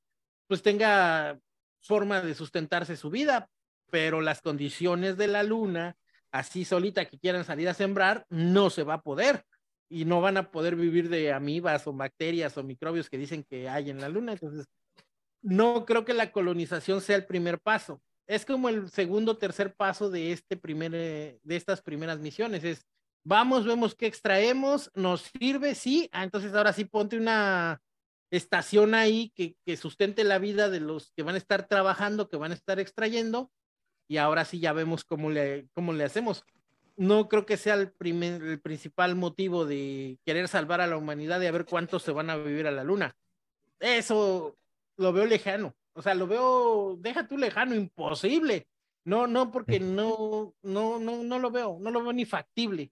pues 0.47 0.61
tenga 0.61 1.39
forma 1.81 2.21
de 2.21 2.35
sustentarse 2.35 2.97
su 2.97 3.09
vida, 3.09 3.49
pero 3.89 4.21
las 4.21 4.41
condiciones 4.41 5.17
de 5.17 5.27
la 5.27 5.43
luna, 5.43 5.95
así 6.31 6.65
solita 6.65 7.05
que 7.05 7.19
quieran 7.19 7.45
salir 7.45 7.69
a 7.69 7.73
sembrar, 7.73 8.25
no 8.29 8.69
se 8.69 8.83
va 8.83 8.95
a 8.95 9.01
poder 9.01 9.45
y 9.89 10.05
no 10.05 10.19
van 10.19 10.37
a 10.37 10.51
poder 10.51 10.75
vivir 10.75 11.09
de 11.09 11.31
amibas 11.31 11.87
o 11.87 11.93
bacterias 11.93 12.57
o 12.57 12.63
microbios 12.63 13.09
que 13.09 13.17
dicen 13.17 13.43
que 13.43 13.69
hay 13.69 13.89
en 13.89 14.01
la 14.01 14.09
luna. 14.09 14.33
Entonces, 14.33 14.65
no 15.41 15.85
creo 15.85 16.05
que 16.05 16.13
la 16.13 16.31
colonización 16.31 17.01
sea 17.01 17.15
el 17.15 17.25
primer 17.25 17.59
paso. 17.59 18.01
Es 18.27 18.45
como 18.45 18.67
el 18.67 18.89
segundo 18.89 19.33
o 19.33 19.37
tercer 19.37 19.75
paso 19.75 20.09
de 20.09 20.31
este 20.31 20.57
primer, 20.57 20.93
eh, 20.95 21.39
de 21.43 21.55
estas 21.55 21.81
primeras 21.81 22.19
misiones. 22.19 22.63
Es 22.63 22.83
vamos, 23.25 23.65
vemos 23.65 23.95
qué 23.95 24.05
extraemos, 24.05 24.91
nos 24.93 25.31
sirve, 25.37 25.75
sí, 25.75 26.09
ah, 26.13 26.23
entonces 26.23 26.53
ahora 26.53 26.71
sí 26.71 26.85
ponte 26.85 27.17
una 27.17 27.81
estación 28.31 28.93
ahí 28.93 29.31
que, 29.35 29.55
que, 29.65 29.75
sustente 29.75 30.23
la 30.23 30.39
vida 30.39 30.69
de 30.69 30.79
los 30.79 31.11
que 31.11 31.23
van 31.23 31.35
a 31.35 31.39
estar 31.39 31.67
trabajando, 31.67 32.29
que 32.29 32.37
van 32.37 32.51
a 32.51 32.55
estar 32.55 32.79
extrayendo, 32.79 33.51
y 34.07 34.17
ahora 34.17 34.45
sí 34.45 34.59
ya 34.59 34.73
vemos 34.73 35.03
cómo 35.03 35.31
le, 35.31 35.67
cómo 35.73 35.91
le 35.91 36.03
hacemos. 36.03 36.45
No 36.95 37.27
creo 37.27 37.45
que 37.45 37.57
sea 37.57 37.73
el, 37.73 37.91
primer, 37.91 38.41
el 38.43 38.61
principal 38.61 39.15
motivo 39.15 39.65
de 39.65 40.19
querer 40.23 40.47
salvar 40.47 40.79
a 40.79 40.87
la 40.87 40.95
humanidad 40.95 41.41
y 41.41 41.47
a 41.47 41.51
ver 41.51 41.65
cuántos 41.65 42.03
se 42.03 42.11
van 42.11 42.29
a 42.29 42.37
vivir 42.37 42.67
a 42.67 42.71
la 42.71 42.83
luna. 42.83 43.15
Eso 43.79 44.55
lo 44.97 45.11
veo 45.11 45.25
lejano. 45.25 45.75
O 45.93 46.01
sea, 46.01 46.13
lo 46.13 46.27
veo, 46.27 46.95
deja 46.99 47.27
tú 47.27 47.37
lejano, 47.37 47.73
imposible. 47.73 48.67
No, 49.03 49.27
no, 49.27 49.51
porque 49.51 49.79
no, 49.79 50.53
no, 50.61 50.99
no, 50.99 51.23
no 51.23 51.39
lo 51.39 51.51
veo, 51.51 51.77
no 51.81 51.91
lo 51.91 52.01
veo 52.01 52.13
ni 52.13 52.25
factible 52.25 52.91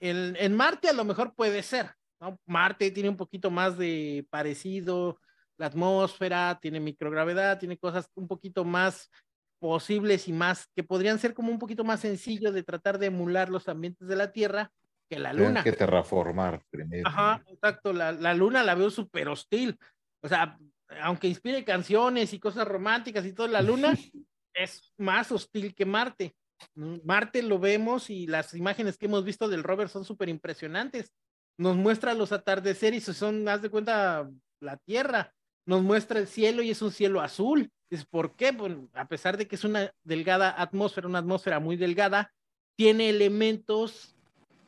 en 0.00 0.56
Marte 0.56 0.88
a 0.88 0.92
lo 0.92 1.04
mejor 1.04 1.34
puede 1.34 1.62
ser, 1.62 1.90
¿no? 2.20 2.38
Marte 2.46 2.90
tiene 2.90 3.08
un 3.08 3.16
poquito 3.16 3.50
más 3.50 3.76
de 3.78 4.26
parecido, 4.30 5.18
la 5.58 5.66
atmósfera, 5.66 6.58
tiene 6.60 6.80
microgravedad, 6.80 7.58
tiene 7.58 7.78
cosas 7.78 8.10
un 8.14 8.28
poquito 8.28 8.64
más 8.64 9.10
posibles 9.58 10.28
y 10.28 10.32
más 10.32 10.68
que 10.74 10.84
podrían 10.84 11.18
ser 11.18 11.34
como 11.34 11.50
un 11.50 11.58
poquito 11.58 11.84
más 11.84 12.00
sencillo 12.00 12.52
de 12.52 12.62
tratar 12.62 12.98
de 12.98 13.06
emular 13.06 13.48
los 13.48 13.68
ambientes 13.68 14.06
de 14.06 14.16
la 14.16 14.32
Tierra, 14.32 14.70
que 15.08 15.18
la 15.18 15.32
luna. 15.32 15.62
Tienen 15.62 15.64
que 15.64 15.72
terraformar 15.72 16.62
primero. 16.70 17.08
Ajá, 17.08 17.42
exacto. 17.46 17.92
La, 17.92 18.12
la 18.12 18.34
luna 18.34 18.62
la 18.62 18.74
veo 18.74 18.90
súper 18.90 19.28
hostil. 19.28 19.78
O 20.20 20.28
sea, 20.28 20.58
aunque 21.02 21.28
inspire 21.28 21.64
canciones 21.64 22.32
y 22.32 22.38
cosas 22.38 22.66
románticas 22.66 23.24
y 23.24 23.32
todo, 23.32 23.46
la 23.46 23.62
luna 23.62 23.92
es 24.54 24.92
más 24.98 25.32
hostil 25.32 25.74
que 25.74 25.86
Marte. 25.86 26.34
Marte 26.74 27.42
lo 27.42 27.58
vemos 27.58 28.10
y 28.10 28.26
las 28.26 28.54
imágenes 28.54 28.96
que 28.96 29.06
hemos 29.06 29.24
visto 29.24 29.48
del 29.48 29.62
rover 29.62 29.88
son 29.88 30.04
súper 30.04 30.28
impresionantes. 30.28 31.12
Nos 31.58 31.76
muestra 31.76 32.14
los 32.14 32.32
atardeceres 32.32 33.08
y 33.08 33.14
son, 33.14 33.48
haz 33.48 33.62
de 33.62 33.70
cuenta, 33.70 34.30
la 34.60 34.76
Tierra. 34.76 35.32
Nos 35.66 35.82
muestra 35.82 36.18
el 36.18 36.28
cielo 36.28 36.62
y 36.62 36.70
es 36.70 36.82
un 36.82 36.92
cielo 36.92 37.20
azul. 37.20 37.70
Es 37.90 38.04
por 38.04 38.36
qué, 38.36 38.52
bueno, 38.52 38.88
a 38.94 39.06
pesar 39.08 39.36
de 39.36 39.46
que 39.46 39.56
es 39.56 39.64
una 39.64 39.92
delgada 40.02 40.60
atmósfera, 40.60 41.08
una 41.08 41.20
atmósfera 41.20 41.60
muy 41.60 41.76
delgada, 41.76 42.32
tiene 42.76 43.08
elementos 43.08 44.16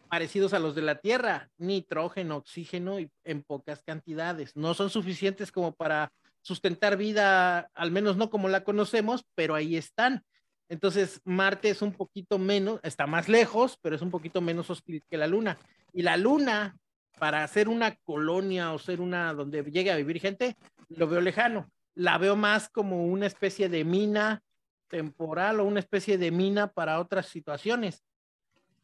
parecidos 0.08 0.54
a 0.54 0.58
los 0.58 0.74
de 0.74 0.82
la 0.82 0.96
Tierra, 0.96 1.50
nitrógeno, 1.58 2.36
oxígeno 2.36 2.98
y 2.98 3.10
en 3.24 3.42
pocas 3.42 3.82
cantidades. 3.82 4.56
No 4.56 4.74
son 4.74 4.90
suficientes 4.90 5.52
como 5.52 5.74
para 5.74 6.10
sustentar 6.40 6.96
vida, 6.96 7.70
al 7.74 7.90
menos 7.90 8.16
no 8.16 8.30
como 8.30 8.48
la 8.48 8.64
conocemos, 8.64 9.24
pero 9.34 9.54
ahí 9.54 9.76
están. 9.76 10.24
Entonces, 10.68 11.20
Marte 11.24 11.70
es 11.70 11.82
un 11.82 11.92
poquito 11.92 12.38
menos, 12.38 12.80
está 12.82 13.06
más 13.06 13.28
lejos, 13.28 13.78
pero 13.80 13.96
es 13.96 14.02
un 14.02 14.10
poquito 14.10 14.40
menos 14.40 14.68
hostil 14.70 15.02
que 15.08 15.16
la 15.16 15.26
Luna. 15.26 15.58
Y 15.92 16.02
la 16.02 16.16
Luna, 16.16 16.76
para 17.18 17.46
ser 17.48 17.68
una 17.68 17.96
colonia 17.96 18.72
o 18.72 18.78
ser 18.78 19.00
una 19.00 19.32
donde 19.32 19.62
llegue 19.62 19.90
a 19.90 19.96
vivir 19.96 20.20
gente, 20.20 20.56
lo 20.88 21.08
veo 21.08 21.20
lejano. 21.20 21.70
La 21.94 22.18
veo 22.18 22.36
más 22.36 22.68
como 22.68 23.06
una 23.06 23.26
especie 23.26 23.68
de 23.68 23.84
mina 23.84 24.42
temporal 24.88 25.60
o 25.60 25.64
una 25.64 25.80
especie 25.80 26.18
de 26.18 26.30
mina 26.30 26.68
para 26.68 27.00
otras 27.00 27.26
situaciones. 27.26 28.04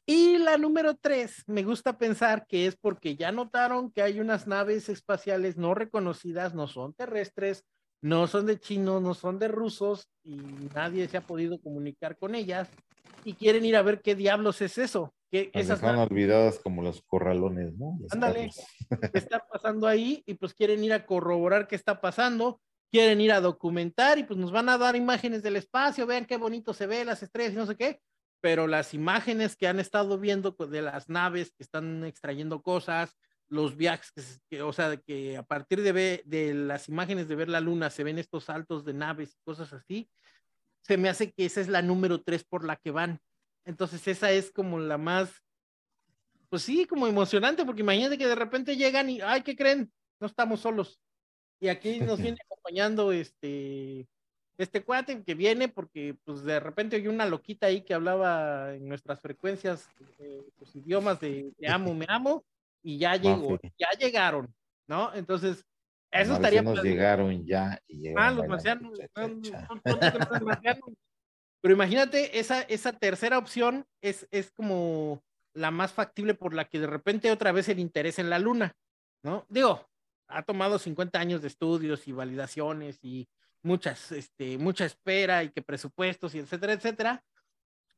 Y 0.07 0.37
la 0.37 0.59
número 0.59 0.97
tres, 0.97 1.45
me 1.47 1.63
gusta 1.63 1.97
pensar 1.97 2.47
que 2.47 2.67
es 2.67 2.77
porque 2.77 3.17
ya 3.17 3.33
notaron 3.33 3.91
que 3.91 4.03
hay 4.03 4.21
unas 4.21 4.47
naves 4.47 4.91
espaciales 4.91 5.57
no 5.57 5.75
reconocidas, 5.75 6.55
no 6.55 6.67
son 6.67 6.93
terrestres, 6.93 7.65
no 8.05 8.27
son 8.27 8.45
de 8.45 8.61
chinos, 8.61 9.01
no 9.01 9.15
son 9.15 9.39
de 9.39 9.49
rusos 9.49 10.11
y 10.25 10.37
nadie 10.75 11.09
se 11.09 11.17
ha 11.17 11.23
podido 11.23 11.59
comunicar 11.59 12.19
con 12.19 12.35
ellas 12.35 12.69
y 13.25 13.33
quieren 13.33 13.65
ir 13.65 13.77
a 13.77 13.83
ver 13.83 14.03
qué 14.03 14.15
diablos 14.15 14.61
es 14.61 14.77
eso. 14.77 15.15
Que 15.31 15.51
esas 15.55 15.79
están 15.79 15.97
olvidadas 15.97 16.59
como 16.59 16.83
los 16.83 17.01
corralones, 17.01 17.75
¿no? 17.79 17.99
Ándale, 18.11 18.51
¿qué 19.13 19.19
está 19.19 19.43
pasando 19.51 19.87
ahí? 19.87 20.23
Y 20.27 20.35
pues 20.35 20.53
quieren 20.53 20.85
ir 20.85 20.93
a 20.93 21.07
corroborar 21.07 21.67
qué 21.67 21.77
está 21.77 22.03
pasando, 22.03 22.61
quieren 22.91 23.23
ir 23.23 23.33
a 23.33 23.41
documentar 23.41 24.19
y 24.19 24.25
pues 24.25 24.39
nos 24.39 24.53
van 24.53 24.69
a 24.69 24.77
dar 24.77 24.97
imágenes 24.97 25.43
del 25.43 25.57
espacio, 25.57 26.07
vean 26.07 26.27
qué 26.27 26.37
bonito 26.37 26.75
se 26.75 26.87
ve, 26.87 27.07
las 27.07 27.23
estrellas 27.23 27.55
y 27.55 27.57
no 27.57 27.65
sé 27.65 27.75
qué, 27.75 28.01
pero 28.43 28.67
las 28.67 28.93
imágenes 28.93 29.57
que 29.57 29.67
han 29.67 29.81
estado 29.81 30.19
viendo 30.19 30.55
pues, 30.55 30.69
de 30.69 30.83
las 30.83 31.09
naves 31.09 31.53
que 31.53 31.63
están 31.63 32.05
extrayendo 32.05 32.61
cosas, 32.61 33.17
los 33.49 33.77
viajes, 33.77 34.41
que, 34.49 34.63
o 34.63 34.73
sea, 34.73 34.97
que 34.97 35.37
a 35.37 35.43
partir 35.43 35.83
de, 35.83 36.23
de 36.25 36.55
las 36.55 36.89
imágenes 36.89 37.29
de 37.29 37.35
ver 37.35 37.49
la 37.49 37.61
luna 37.61 37.91
se 37.91 38.05
ven 38.05 38.19
estos 38.19 38.45
saltos 38.45 38.85
de 38.85 38.95
naves 38.95 39.35
y 39.35 39.45
cosas 39.45 39.73
así, 39.73 40.11
se 40.83 40.97
me 40.97 41.09
hace 41.09 41.33
que 41.33 41.47
esa 41.47 41.61
es 41.61 41.69
la 41.69 41.83
número 41.83 42.23
tres 42.23 42.45
por 42.45 42.65
la 42.65 42.77
que 42.77 42.91
van. 42.91 43.21
Entonces 43.65 44.07
esa 44.07 44.31
es 44.31 44.53
como 44.53 44.79
la 44.79 44.99
más, 44.99 45.33
pues 46.49 46.63
sí, 46.63 46.85
como 46.87 47.07
emocionante, 47.07 47.65
porque 47.65 47.81
imagínate 47.81 48.19
que 48.19 48.27
de 48.27 48.35
repente 48.35 48.77
llegan 48.77 49.09
y, 49.09 49.21
ay, 49.21 49.43
¿qué 49.43 49.57
creen? 49.57 49.91
No 50.21 50.27
estamos 50.27 50.61
solos. 50.61 51.01
Y 51.61 51.69
aquí 51.69 52.01
nos 52.01 52.21
viene 52.21 52.39
acompañando 52.45 53.13
este, 53.13 54.07
este 54.59 54.85
cuate 54.85 55.25
que 55.25 55.35
viene 55.35 55.69
porque 55.69 56.17
pues 56.25 56.45
de 56.45 56.61
repente 56.61 56.97
hay 56.97 57.09
una 57.09 57.27
loquita 57.27 57.67
ahí 57.67 57.83
que 57.83 57.95
hablaba 57.95 58.75
en 58.75 58.87
nuestras 58.87 59.21
frecuencias, 59.21 59.89
eh, 60.19 60.43
los 60.61 60.77
idiomas 60.77 61.21
de 61.21 61.53
te 61.59 61.69
amo, 61.69 61.95
me 61.95 62.07
amo, 62.09 62.45
y 62.85 62.99
ya 62.99 63.17
llegó, 63.17 63.59
ya 63.79 63.89
llegaron, 63.99 64.55
¿no? 64.87 65.13
Entonces, 65.15 65.65
eso 66.13 66.35
estaría. 66.35 66.63
Nos 66.63 66.83
llegaron 66.83 67.45
ya. 67.45 67.81
Y 67.89 68.15
ah, 68.15 68.31
los 68.31 68.47
marcianos. 68.47 68.99
Pero 71.61 71.75
imagínate, 71.75 72.39
esa, 72.39 72.61
esa 72.63 72.93
tercera 72.93 73.39
opción 73.39 73.87
es, 74.03 74.29
es 74.31 74.53
como 74.53 75.25
la 75.55 75.71
más 75.71 75.93
factible 75.93 76.35
por 76.35 76.53
la 76.53 76.67
que 76.67 76.79
de 76.79 76.87
repente 76.87 77.31
otra 77.33 77.53
vez 77.53 77.69
el 77.71 77.79
interés 77.79 78.19
en 78.19 78.29
la 78.29 78.39
luna, 78.39 78.77
¿no? 79.23 79.47
Digo, 79.49 79.89
ha 80.29 80.43
tomado 80.43 80.79
50 80.79 81.19
años 81.19 81.41
de 81.41 81.49
estudios 81.49 82.07
y 82.07 82.13
validaciones 82.13 82.99
y 83.03 83.27
muchas, 83.63 84.13
este, 84.13 84.59
mucha 84.59 84.85
espera 84.85 85.43
y 85.43 85.51
que 85.51 85.63
presupuestos 85.63 86.35
y 86.35 86.41
etcétera, 86.41 86.75
etcétera, 86.75 87.25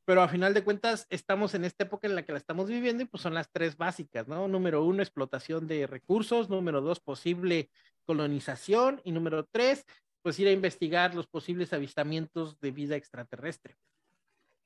pero 0.07 0.21
a 0.21 0.29
final 0.29 0.53
de 0.53 0.63
cuentas 0.63 1.05
estamos 1.09 1.53
en 1.53 1.65
esta 1.65 1.83
época 1.83 2.07
en 2.07 2.15
la 2.15 2.23
que 2.23 2.31
la 2.31 2.37
estamos 2.37 2.69
viviendo 2.69 3.03
y 3.03 3.07
pues 3.07 3.21
son 3.21 3.33
las 3.33 3.51
tres 3.51 3.75
básicas, 3.75 4.25
¿no? 4.25 4.47
Número 4.47 4.85
uno, 4.85 5.01
explotación 5.01 5.67
de 5.67 5.85
recursos, 5.85 6.49
número 6.49 6.79
dos, 6.79 7.01
posible 7.01 7.69
colonización 8.05 9.01
y 9.03 9.11
número 9.11 9.45
tres, 9.51 9.83
pues 10.21 10.39
ir 10.39 10.47
a 10.47 10.53
investigar 10.53 11.13
los 11.13 11.27
posibles 11.27 11.73
avistamientos 11.73 12.57
de 12.61 12.71
vida 12.71 12.95
extraterrestre. 12.95 13.75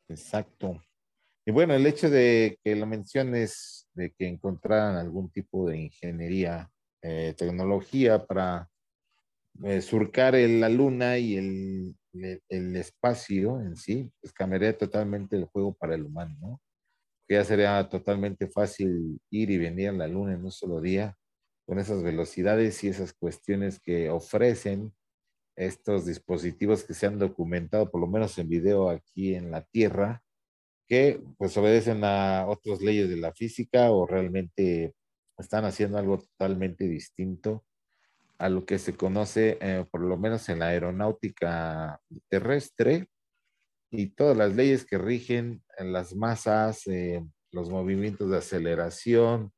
Exacto. 0.08 0.80
Y 1.44 1.50
bueno, 1.50 1.74
el 1.74 1.88
hecho 1.88 2.12
de 2.12 2.60
que 2.64 2.76
lo 2.76 2.86
menciones, 2.86 3.90
de 3.96 4.12
que 4.12 4.28
encontraran 4.28 4.96
algún 4.96 5.32
tipo 5.32 5.68
de 5.68 5.80
ingeniería, 5.80 6.70
eh, 7.02 7.34
tecnología 7.36 8.28
para 8.28 8.70
eh, 9.64 9.82
surcar 9.82 10.36
la 10.36 10.70
luna 10.70 11.18
y 11.18 11.38
el, 11.38 11.96
el, 12.14 12.76
espacio 12.76 13.62
en 13.62 13.76
sí, 13.76 14.12
pues 14.22 14.34
cambiaría 14.34 14.78
totalmente 14.78 15.36
el 15.36 15.46
juego 15.46 15.74
para 15.74 15.96
el 15.96 16.06
humano, 16.06 16.36
¿no? 16.40 16.62
Que 17.28 17.36
ya 17.36 17.44
sería 17.46 17.90
totalmente 17.90 18.48
fácil 18.48 19.20
ir 19.30 19.52
y 19.52 19.58
venir 19.58 19.90
a 19.90 19.94
la 19.94 20.08
luna 20.08 20.34
en 20.34 20.44
un 20.46 20.52
solo 20.52 20.82
día, 20.82 21.18
con 21.66 21.80
esas 21.80 22.04
velocidades 22.04 22.84
y 22.84 22.90
esas 22.90 23.14
cuestiones 23.14 23.80
que 23.80 24.10
ofrecen 24.10 24.94
estos 25.56 26.06
dispositivos 26.06 26.84
que 26.84 26.94
se 26.94 27.08
han 27.08 27.20
documentado, 27.20 27.92
por 27.92 28.02
lo 28.02 28.08
menos 28.08 28.38
en 28.38 28.50
video 28.50 28.90
aquí 28.90 29.36
en 29.36 29.52
la 29.52 29.64
Tierra, 29.64 30.24
que 30.88 31.22
pues 31.38 31.56
obedecen 31.58 32.04
a 32.04 32.48
otras 32.48 32.82
leyes 32.82 33.10
de 33.10 33.18
la 33.18 33.34
física 33.34 33.92
o 33.92 34.08
realmente 34.08 34.96
están 35.38 35.66
haciendo 35.66 35.98
algo 35.98 36.20
totalmente 36.20 36.88
distinto 36.88 37.64
a 38.42 38.50
lo 38.50 38.66
que 38.66 38.80
se 38.80 38.96
conoce, 38.96 39.60
eh, 39.62 39.86
por 39.92 40.02
lo 40.02 40.18
menos 40.18 40.50
en 40.50 40.58
la 40.58 40.70
aeronáutica 40.70 42.02
terrestre, 42.28 43.08
y 43.92 44.08
todas 44.08 44.36
las 44.36 44.56
leyes 44.56 44.84
que 44.84 44.98
rigen 44.98 45.62
en 45.78 45.94
las 45.94 46.16
masas, 46.16 46.88
eh, 46.88 47.24
los 47.52 47.70
movimientos 47.70 48.32
de 48.32 48.38
aceleración, 48.40 49.54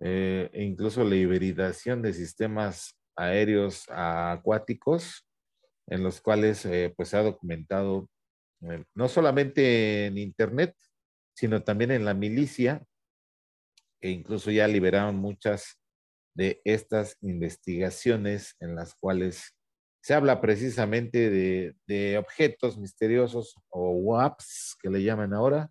eh, 0.00 0.50
e 0.52 0.64
incluso 0.64 1.04
la 1.04 1.14
hibridación 1.14 2.02
de 2.02 2.12
sistemas 2.12 2.98
aéreos 3.14 3.84
acuáticos, 3.90 5.24
en 5.86 6.02
los 6.02 6.20
cuales 6.20 6.66
pues 6.96 7.10
se 7.10 7.16
ha 7.16 7.22
documentado 7.22 8.10
no 8.96 9.08
solamente 9.08 10.06
en 10.06 10.18
Internet, 10.18 10.74
sino 11.32 11.62
también 11.62 11.92
en 11.92 12.04
la 12.04 12.14
milicia, 12.14 12.84
e 14.00 14.10
incluso 14.10 14.50
ya 14.50 14.66
liberaron 14.66 15.14
muchas 15.14 15.78
de 16.36 16.60
estas 16.64 17.16
investigaciones 17.22 18.54
en 18.60 18.76
las 18.76 18.94
cuales 18.94 19.54
se 20.02 20.14
habla 20.14 20.40
precisamente 20.40 21.30
de, 21.30 22.18
objetos 22.18 22.78
misteriosos 22.78 23.56
o 23.70 23.90
WAPs, 23.90 24.76
que 24.80 24.90
le 24.90 25.02
llaman 25.02 25.34
ahora, 25.34 25.70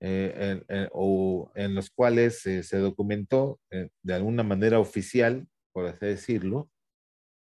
eh, 0.00 0.62
o 0.92 1.50
en 1.56 1.74
los 1.74 1.90
cuales 1.90 2.40
se 2.40 2.78
documentó 2.78 3.58
eh, 3.70 3.88
de 4.02 4.14
alguna 4.14 4.44
manera 4.44 4.78
oficial, 4.78 5.48
por 5.72 5.86
así 5.86 6.06
decirlo, 6.06 6.70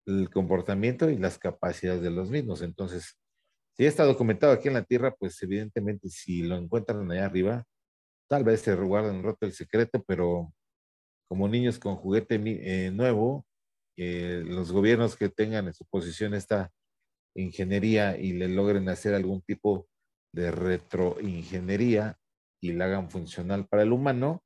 el 0.07 0.31
comportamiento 0.31 1.11
y 1.11 1.19
las 1.19 1.39
capacidades 1.39 2.03
de 2.03 2.11
los 2.11 2.31
mismos. 2.31 2.63
Entonces, 2.63 3.17
si 3.77 3.87
está 3.87 4.05
documentado 4.05 4.53
aquí 4.53 4.69
en 4.69 4.75
la 4.75 4.85
Tierra, 4.85 5.15
pues 5.15 5.41
evidentemente 5.43 6.09
si 6.09 6.43
lo 6.43 6.57
encuentran 6.57 7.09
allá 7.11 7.27
arriba, 7.27 7.65
tal 8.29 8.45
vez 8.45 8.63
se 8.63 8.75
guarden 8.75 9.23
roto 9.23 9.47
el 9.47 9.53
secreto, 9.53 10.03
pero 10.07 10.53
como 11.31 11.49
niños 11.49 11.79
con 11.79 11.95
juguete 11.95 12.41
eh, 12.45 12.91
nuevo, 12.91 13.47
los 13.97 14.73
gobiernos 14.73 15.15
que 15.15 15.29
tengan 15.29 15.67
en 15.67 15.75
su 15.75 15.85
posición 15.85 16.35
esta 16.35 16.73
ingeniería 17.37 18.19
y 18.19 18.33
le 18.33 18.49
logren 18.49 18.89
hacer 18.89 19.15
algún 19.15 19.41
tipo 19.43 19.87
de 20.35 20.51
retroingeniería 20.51 22.19
y 22.61 22.73
la 22.73 22.87
hagan 22.87 23.11
funcional 23.11 23.69
para 23.69 23.85
el 23.85 23.93
humano, 23.93 24.43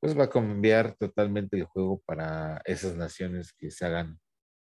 pues 0.00 0.16
va 0.16 0.24
a 0.24 0.30
cambiar 0.30 0.94
totalmente 0.96 1.56
el 1.56 1.64
juego 1.64 2.00
para 2.06 2.62
esas 2.64 2.94
naciones 2.94 3.52
que 3.52 3.72
se 3.72 3.84
hagan 3.84 4.20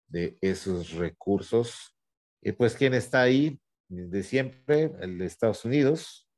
de 0.09 0.37
esos 0.43 0.93
recursos. 0.93 1.97
Y 2.43 2.53
pues, 2.53 2.75
¿quién 2.75 2.93
está 2.93 3.23
ahí? 3.23 3.59
De 3.89 4.23
siempre, 4.23 4.93
el 5.01 5.19
de 5.19 5.27
Estados 5.27 5.65
Unidos, 5.65 6.29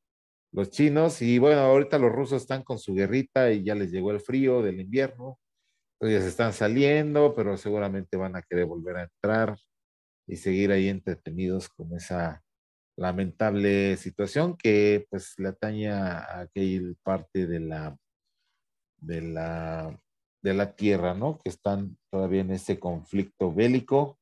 los 0.52 0.70
chinos 0.70 1.22
y 1.22 1.38
bueno, 1.38 1.60
ahorita 1.60 1.98
los 1.98 2.12
rusos 2.12 2.42
están 2.42 2.62
con 2.62 2.78
su 2.78 2.94
guerrita 2.94 3.50
y 3.52 3.64
ya 3.64 3.74
les 3.74 3.90
llegó 3.90 4.10
el 4.10 4.20
frío 4.20 4.62
del 4.62 4.80
invierno, 4.80 5.38
entonces 6.00 6.24
están 6.24 6.52
saliendo, 6.52 7.34
pero 7.34 7.56
seguramente 7.56 8.16
van 8.16 8.36
a 8.36 8.42
querer 8.42 8.66
volver 8.66 8.96
a 8.96 9.02
entrar 9.04 9.56
y 10.26 10.36
seguir 10.36 10.72
ahí 10.72 10.88
entretenidos 10.88 11.68
con 11.68 11.94
esa 11.94 12.42
lamentable 12.96 13.96
situación 13.96 14.56
que 14.56 15.06
pues 15.10 15.34
le 15.38 15.48
ataña 15.48 16.18
a 16.18 16.40
aquella 16.40 16.92
parte 17.02 17.46
de 17.46 17.60
la 17.60 17.96
de 19.02 19.20
la, 19.20 20.00
de 20.42 20.54
la 20.54 20.74
tierra, 20.74 21.14
¿no? 21.14 21.38
Que 21.38 21.50
están 21.50 21.98
todavía 22.10 22.40
en 22.40 22.52
ese 22.52 22.78
conflicto 22.78 23.52
bélico. 23.52 24.18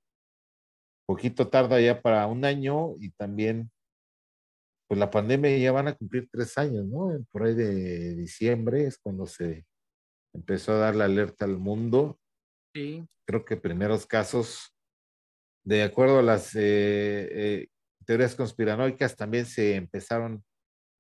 Poquito 1.07 1.49
tarda 1.49 1.81
ya 1.81 2.01
para 2.01 2.27
un 2.27 2.45
año 2.45 2.95
y 2.99 3.11
también, 3.11 3.71
pues 4.91 4.99
la 4.99 5.09
pandemia 5.09 5.57
ya 5.57 5.71
van 5.71 5.87
a 5.87 5.95
cumplir 5.95 6.29
tres 6.33 6.59
años, 6.59 6.85
¿no? 6.85 7.17
Por 7.31 7.45
ahí 7.45 7.55
de 7.55 8.17
diciembre 8.17 8.87
es 8.87 8.99
cuando 8.99 9.25
se 9.25 9.65
empezó 10.35 10.73
a 10.73 10.79
dar 10.79 10.97
la 10.97 11.05
alerta 11.05 11.45
al 11.45 11.59
mundo. 11.59 12.19
Sí. 12.75 13.07
Creo 13.25 13.45
que 13.45 13.57
primeros 13.57 14.05
casos, 14.05 14.75
de 15.65 15.85
acuerdo 15.85 16.19
a 16.19 16.23
las 16.23 16.57
eh, 16.57 16.61
eh, 17.31 17.69
teorías 18.05 18.35
conspiranoicas, 18.35 19.15
también 19.15 19.47
se 19.47 19.77
empezaron 19.77 20.43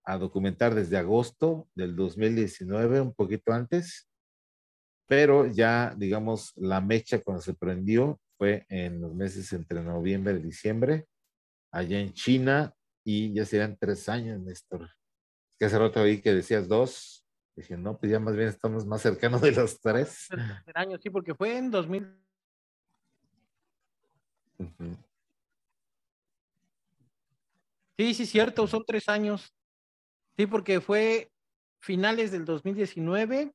a 0.04 0.18
documentar 0.18 0.72
desde 0.72 0.96
agosto 0.96 1.68
del 1.74 1.96
2019, 1.96 3.00
un 3.00 3.12
poquito 3.12 3.52
antes, 3.52 4.08
pero 5.08 5.46
ya, 5.46 5.96
digamos, 5.98 6.52
la 6.54 6.80
mecha 6.80 7.20
cuando 7.24 7.42
se 7.42 7.54
prendió 7.54 8.20
fue 8.38 8.66
en 8.68 9.00
los 9.00 9.12
meses 9.16 9.52
entre 9.52 9.82
noviembre 9.82 10.34
y 10.34 10.42
diciembre, 10.42 11.06
allá 11.72 11.98
en 11.98 12.12
China, 12.12 12.72
y 13.10 13.34
ya 13.34 13.44
serían 13.44 13.76
tres 13.76 14.08
años, 14.08 14.38
Néstor. 14.40 14.88
Que 15.58 15.64
hace 15.64 15.78
rato 15.78 16.04
vi 16.04 16.20
que 16.20 16.32
decías 16.32 16.68
dos, 16.68 17.26
dije, 17.56 17.76
no, 17.76 17.98
pues 17.98 18.12
ya 18.12 18.20
más 18.20 18.36
bien 18.36 18.48
estamos 18.48 18.86
más 18.86 19.02
cercanos 19.02 19.40
de 19.40 19.50
los 19.52 19.80
tres. 19.80 20.28
años, 20.74 21.00
sí, 21.02 21.10
porque 21.10 21.34
fue 21.34 21.56
en 21.56 21.70
2000. 21.70 22.16
Sí, 27.98 28.14
sí, 28.14 28.26
cierto, 28.26 28.66
son 28.66 28.84
tres 28.86 29.08
años. 29.08 29.52
Sí, 30.36 30.46
porque 30.46 30.80
fue 30.80 31.32
finales 31.80 32.30
del 32.30 32.44
2019 32.44 33.52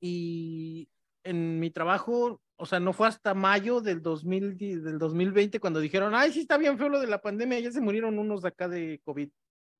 y 0.00 0.88
en 1.24 1.58
mi 1.58 1.70
trabajo, 1.70 2.40
o 2.56 2.66
sea, 2.66 2.80
no 2.80 2.92
fue 2.92 3.08
hasta 3.08 3.34
mayo 3.34 3.80
del, 3.80 4.02
2000, 4.02 4.56
del 4.82 4.98
2020 4.98 5.60
cuando 5.60 5.80
dijeron, 5.80 6.14
ay, 6.14 6.32
sí 6.32 6.40
está 6.40 6.58
bien 6.58 6.78
feo 6.78 6.88
lo 6.88 7.00
de 7.00 7.06
la 7.06 7.20
pandemia, 7.20 7.60
ya 7.60 7.72
se 7.72 7.80
murieron 7.80 8.18
unos 8.18 8.42
de 8.42 8.48
acá 8.48 8.68
de 8.68 9.00
COVID. 9.04 9.28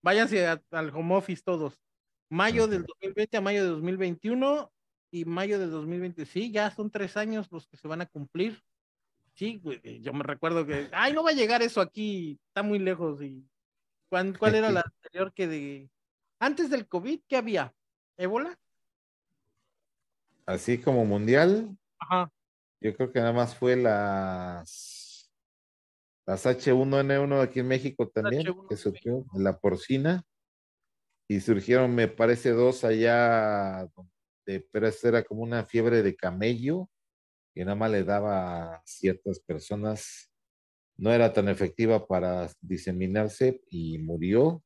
Váyanse 0.02 0.46
al 0.46 0.90
home 0.90 1.14
office 1.14 1.42
todos. 1.44 1.80
Mayo 2.28 2.66
del 2.66 2.84
2020 2.84 3.36
a 3.36 3.40
mayo 3.40 3.62
de 3.62 3.70
2021 3.70 4.72
y 5.10 5.24
mayo 5.24 5.58
del 5.58 5.70
2020, 5.70 6.24
sí, 6.24 6.50
ya 6.50 6.70
son 6.70 6.90
tres 6.90 7.16
años 7.16 7.48
los 7.50 7.66
que 7.66 7.76
se 7.76 7.86
van 7.86 8.00
a 8.00 8.06
cumplir. 8.06 8.62
Sí, 9.34 9.62
yo 10.00 10.12
me 10.12 10.24
recuerdo 10.24 10.66
que, 10.66 10.88
ay, 10.92 11.12
no 11.12 11.22
va 11.22 11.30
a 11.30 11.34
llegar 11.34 11.62
eso 11.62 11.80
aquí, 11.80 12.38
está 12.48 12.62
muy 12.62 12.78
lejos 12.78 13.22
y 13.22 13.46
¿Cuál, 14.38 14.54
era 14.54 14.70
la 14.70 14.80
anterior 14.94 15.32
que 15.32 15.46
de... 15.48 15.90
Antes 16.38 16.68
del 16.68 16.86
COVID, 16.86 17.20
¿qué 17.26 17.36
había? 17.36 17.74
¿Ébola? 18.18 18.58
Así 20.44 20.78
como 20.78 21.06
mundial. 21.06 21.74
Ajá. 21.98 22.30
Yo 22.82 22.94
creo 22.96 23.12
que 23.12 23.20
nada 23.20 23.32
más 23.32 23.54
fue 23.54 23.76
las 23.76 25.30
las 26.26 26.46
H1N1 26.46 27.40
aquí 27.40 27.60
en 27.60 27.68
México 27.68 28.08
también, 28.08 28.46
que 28.68 28.76
surgió, 28.76 29.24
la 29.34 29.58
porcina. 29.58 30.24
Y 31.28 31.40
surgieron, 31.40 31.94
me 31.94 32.08
parece, 32.08 32.50
dos 32.50 32.84
allá, 32.84 33.88
pero 34.44 34.86
esa 34.86 35.08
era 35.08 35.22
como 35.24 35.42
una 35.42 35.64
fiebre 35.64 36.02
de 36.02 36.14
camello, 36.14 36.88
que 37.54 37.64
nada 37.64 37.74
más 37.76 37.90
le 37.90 38.04
daba 38.04 38.74
a 38.74 38.82
ciertas 38.84 39.40
personas 39.40 40.30
no 40.96 41.10
era 41.10 41.32
tan 41.32 41.48
efectiva 41.48 42.06
para 42.06 42.50
diseminarse 42.60 43.62
y 43.68 43.98
murió, 43.98 44.62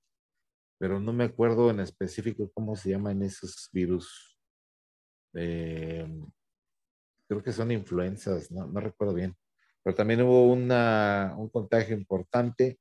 pero 0.78 1.00
no 1.00 1.12
me 1.12 1.24
acuerdo 1.24 1.70
en 1.70 1.80
específico 1.80 2.50
cómo 2.52 2.76
se 2.76 2.90
llaman 2.90 3.22
esos 3.22 3.70
virus. 3.72 4.38
Eh, 5.34 6.06
creo 7.28 7.42
que 7.42 7.52
son 7.52 7.70
influencias, 7.70 8.50
no, 8.50 8.80
recuerdo 8.80 9.14
bien. 9.14 9.36
Pero 9.82 9.94
también 9.94 10.22
hubo 10.22 10.52
una, 10.52 11.34
un 11.36 11.48
contagio 11.48 11.96
importante. 11.96 12.78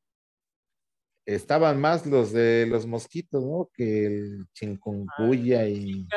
Estaban 1.26 1.80
más 1.80 2.06
los 2.06 2.32
de 2.32 2.66
los 2.68 2.86
mosquitos, 2.86 3.44
¿no? 3.44 3.70
Que 3.74 4.06
el 4.06 4.48
chikungunya 4.54 5.68
y... 5.68 6.08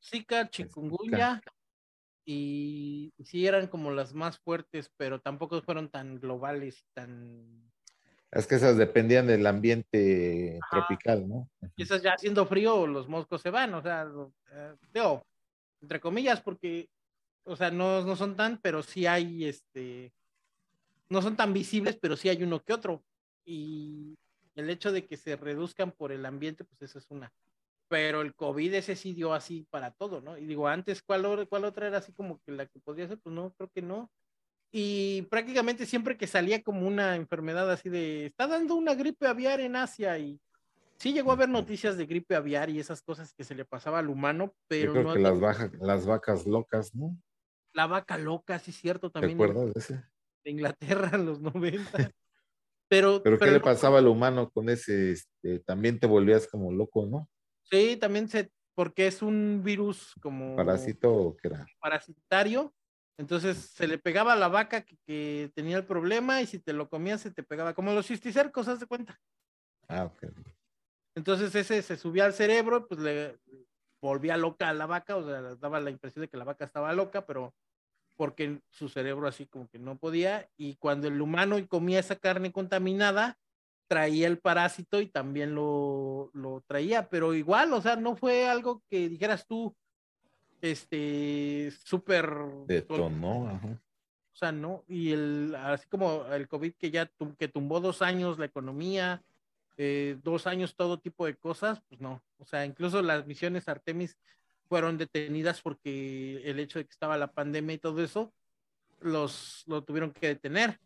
Zika, 0.00 0.48
chikungunya 0.48 1.42
y 2.30 3.10
sí 3.24 3.46
eran 3.46 3.68
como 3.68 3.90
las 3.90 4.12
más 4.12 4.38
fuertes, 4.38 4.92
pero 4.98 5.18
tampoco 5.18 5.62
fueron 5.62 5.88
tan 5.88 6.20
globales, 6.20 6.84
tan... 6.92 7.72
Es 8.30 8.46
que 8.46 8.56
esas 8.56 8.76
dependían 8.76 9.26
del 9.26 9.46
ambiente 9.46 10.60
tropical, 10.70 11.26
¿no? 11.26 11.48
Y 11.74 11.84
esas 11.84 12.02
ya 12.02 12.12
haciendo 12.12 12.44
frío, 12.44 12.86
los 12.86 13.08
moscos 13.08 13.40
se 13.40 13.48
van, 13.48 13.72
o 13.72 13.80
sea, 13.80 14.06
eh, 14.52 14.74
entre 15.80 16.00
comillas, 16.00 16.42
porque, 16.42 16.90
o 17.48 17.56
sea, 17.56 17.70
no, 17.70 18.02
no 18.02 18.16
son 18.16 18.36
tan, 18.36 18.58
pero 18.62 18.82
sí 18.82 19.06
hay, 19.06 19.44
este, 19.44 20.12
no 21.08 21.22
son 21.22 21.36
tan 21.36 21.52
visibles, 21.52 21.98
pero 22.00 22.16
sí 22.16 22.28
hay 22.28 22.42
uno 22.42 22.60
que 22.60 22.72
otro. 22.72 23.02
Y 23.44 24.16
el 24.54 24.70
hecho 24.70 24.92
de 24.92 25.06
que 25.06 25.16
se 25.16 25.36
reduzcan 25.36 25.92
por 25.92 26.12
el 26.12 26.26
ambiente, 26.26 26.64
pues 26.64 26.82
eso 26.82 26.98
es 26.98 27.06
una 27.10 27.32
pero 27.88 28.20
el 28.20 28.34
COVID 28.34 28.74
ese 28.74 28.94
sí 28.94 29.14
dio 29.14 29.32
así 29.32 29.66
para 29.70 29.90
todo, 29.90 30.20
¿no? 30.20 30.36
Y 30.38 30.46
digo, 30.46 30.68
antes, 30.68 31.02
¿cuál, 31.02 31.48
cuál 31.48 31.64
otra 31.64 31.88
era 31.88 31.98
así 31.98 32.12
como 32.12 32.40
que 32.42 32.52
la 32.52 32.66
que 32.66 32.78
podría 32.78 33.08
ser? 33.08 33.18
Pues 33.18 33.34
no, 33.34 33.52
creo 33.54 33.70
que 33.70 33.82
no. 33.82 34.10
Y 34.70 35.22
prácticamente 35.30 35.86
siempre 35.86 36.18
que 36.18 36.26
salía 36.26 36.62
como 36.62 36.86
una 36.86 37.16
enfermedad 37.16 37.70
así 37.70 37.88
de, 37.88 38.26
está 38.26 38.46
dando 38.46 38.74
una 38.74 38.94
gripe 38.94 39.26
aviar 39.26 39.60
en 39.60 39.76
Asia 39.76 40.18
y 40.18 40.38
sí 40.98 41.14
llegó 41.14 41.30
a 41.30 41.34
haber 41.34 41.48
noticias 41.48 41.96
de 41.96 42.04
gripe 42.04 42.34
aviar 42.34 42.68
y 42.68 42.78
esas 42.78 43.00
cosas 43.00 43.32
que 43.32 43.44
se 43.44 43.54
le 43.54 43.64
pasaba 43.64 43.98
al 43.98 44.10
humano, 44.10 44.54
pero 44.68 44.94
Yo 44.94 45.00
creo 45.00 45.14
que 45.14 45.20
las, 45.20 45.72
las 45.80 46.06
vacas 46.06 46.46
locas, 46.46 46.94
¿no? 46.94 47.16
La 47.78 47.86
vaca 47.86 48.18
loca, 48.18 48.58
sí, 48.58 48.72
cierto, 48.72 49.08
también. 49.08 49.38
¿Te 49.38 49.44
acuerdas 49.44 49.72
de 49.72 49.78
ese? 49.78 49.94
De 50.42 50.50
Inglaterra 50.50 51.10
en 51.12 51.26
los 51.26 51.40
90. 51.40 51.78
Pero, 52.90 53.22
pero, 53.22 53.38
¿qué 53.38 53.50
le 53.50 53.60
pasaba 53.60 53.98
al 53.98 54.08
humano 54.08 54.50
con 54.50 54.70
ese? 54.70 55.12
Este, 55.12 55.58
también 55.60 56.00
te 56.00 56.06
volvías 56.06 56.48
como 56.48 56.72
loco, 56.72 57.04
¿no? 57.04 57.28
Sí, 57.64 57.98
también 57.98 58.28
se, 58.28 58.50
porque 58.74 59.06
es 59.06 59.20
un 59.20 59.60
virus 59.62 60.14
como... 60.22 60.56
¿Parásito 60.56 61.36
qué 61.40 61.48
era? 61.48 61.66
Parasitario. 61.78 62.74
Entonces 63.18 63.58
se 63.58 63.86
le 63.86 63.98
pegaba 63.98 64.32
a 64.32 64.36
la 64.36 64.48
vaca 64.48 64.86
que, 65.06 65.52
tenía 65.54 65.76
el 65.76 65.84
problema 65.84 66.40
y 66.40 66.46
si 66.46 66.58
te 66.58 66.72
lo 66.72 66.88
comías 66.88 67.20
se 67.20 67.30
te 67.30 67.42
pegaba, 67.42 67.74
como 67.74 67.92
los 67.92 68.06
cisticercos, 68.06 68.68
haz 68.68 68.80
de 68.80 68.86
cuenta. 68.86 69.20
Ah, 69.86 70.06
ok. 70.06 70.32
Entonces 71.14 71.54
ese 71.54 71.82
se 71.82 71.96
subía 71.98 72.24
al 72.24 72.32
cerebro, 72.32 72.88
pues 72.88 72.98
le 73.00 73.38
volvía 74.00 74.36
loca 74.38 74.68
a 74.68 74.74
la 74.74 74.86
vaca, 74.86 75.16
o 75.16 75.24
sea, 75.24 75.42
daba 75.56 75.78
la 75.78 75.90
impresión 75.90 76.22
de 76.22 76.28
que 76.28 76.38
la 76.38 76.44
vaca 76.44 76.64
estaba 76.64 76.92
loca, 76.94 77.26
pero 77.26 77.54
porque 78.18 78.60
su 78.68 78.88
cerebro 78.88 79.28
así 79.28 79.46
como 79.46 79.68
que 79.68 79.78
no 79.78 79.96
podía, 79.96 80.50
y 80.56 80.74
cuando 80.74 81.06
el 81.06 81.22
humano 81.22 81.56
comía 81.68 82.00
esa 82.00 82.16
carne 82.16 82.50
contaminada, 82.50 83.38
traía 83.86 84.26
el 84.26 84.38
parásito 84.38 85.00
y 85.00 85.06
también 85.06 85.54
lo, 85.54 86.30
lo 86.34 86.60
traía, 86.66 87.08
pero 87.08 87.32
igual, 87.32 87.72
o 87.72 87.80
sea, 87.80 87.94
no 87.94 88.16
fue 88.16 88.48
algo 88.48 88.82
que 88.90 89.08
dijeras 89.08 89.46
tú, 89.46 89.72
este, 90.60 91.72
súper... 91.84 92.28
Detonó, 92.66 93.48
ajá. 93.48 93.80
O 94.32 94.36
sea, 94.36 94.50
no, 94.50 94.84
y 94.88 95.12
el, 95.12 95.54
así 95.54 95.86
como 95.88 96.26
el 96.26 96.48
COVID 96.48 96.74
que 96.74 96.90
ya 96.90 97.10
que 97.38 97.48
tumbó 97.48 97.80
dos 97.80 98.02
años 98.02 98.38
la 98.38 98.46
economía, 98.46 99.22
eh, 99.76 100.18
dos 100.24 100.48
años 100.48 100.74
todo 100.74 100.98
tipo 100.98 101.24
de 101.24 101.36
cosas, 101.36 101.80
pues 101.88 102.00
no, 102.00 102.20
o 102.38 102.44
sea, 102.44 102.66
incluso 102.66 103.00
las 103.00 103.26
misiones 103.26 103.68
Artemis 103.68 104.16
fueron 104.68 104.98
detenidas 104.98 105.60
porque 105.60 106.42
el 106.44 106.60
hecho 106.60 106.78
de 106.78 106.84
que 106.84 106.92
estaba 106.92 107.16
la 107.16 107.32
pandemia 107.32 107.74
y 107.74 107.78
todo 107.78 108.02
eso, 108.02 108.32
los 109.00 109.64
lo 109.66 109.84
tuvieron 109.84 110.12
que 110.12 110.28
detener 110.28 110.78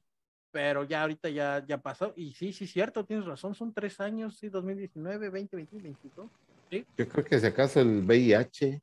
pero 0.53 0.85
ya 0.85 1.03
ahorita 1.03 1.31
ya, 1.31 1.65
ya 1.67 1.79
pasó. 1.79 2.13
Y 2.15 2.35
sí, 2.35 2.53
sí, 2.53 2.67
cierto, 2.67 3.05
tienes 3.05 3.25
razón, 3.25 3.55
son 3.55 3.73
tres 3.73 3.99
años, 3.99 4.37
sí, 4.37 4.49
2019, 4.49 5.31
20, 5.31 5.57
2022. 5.57 6.31
¿sí? 6.71 6.87
Yo 6.97 7.09
creo 7.09 7.25
que 7.25 7.41
si 7.41 7.47
acaso 7.47 7.81
el 7.81 8.05
VIH 8.05 8.79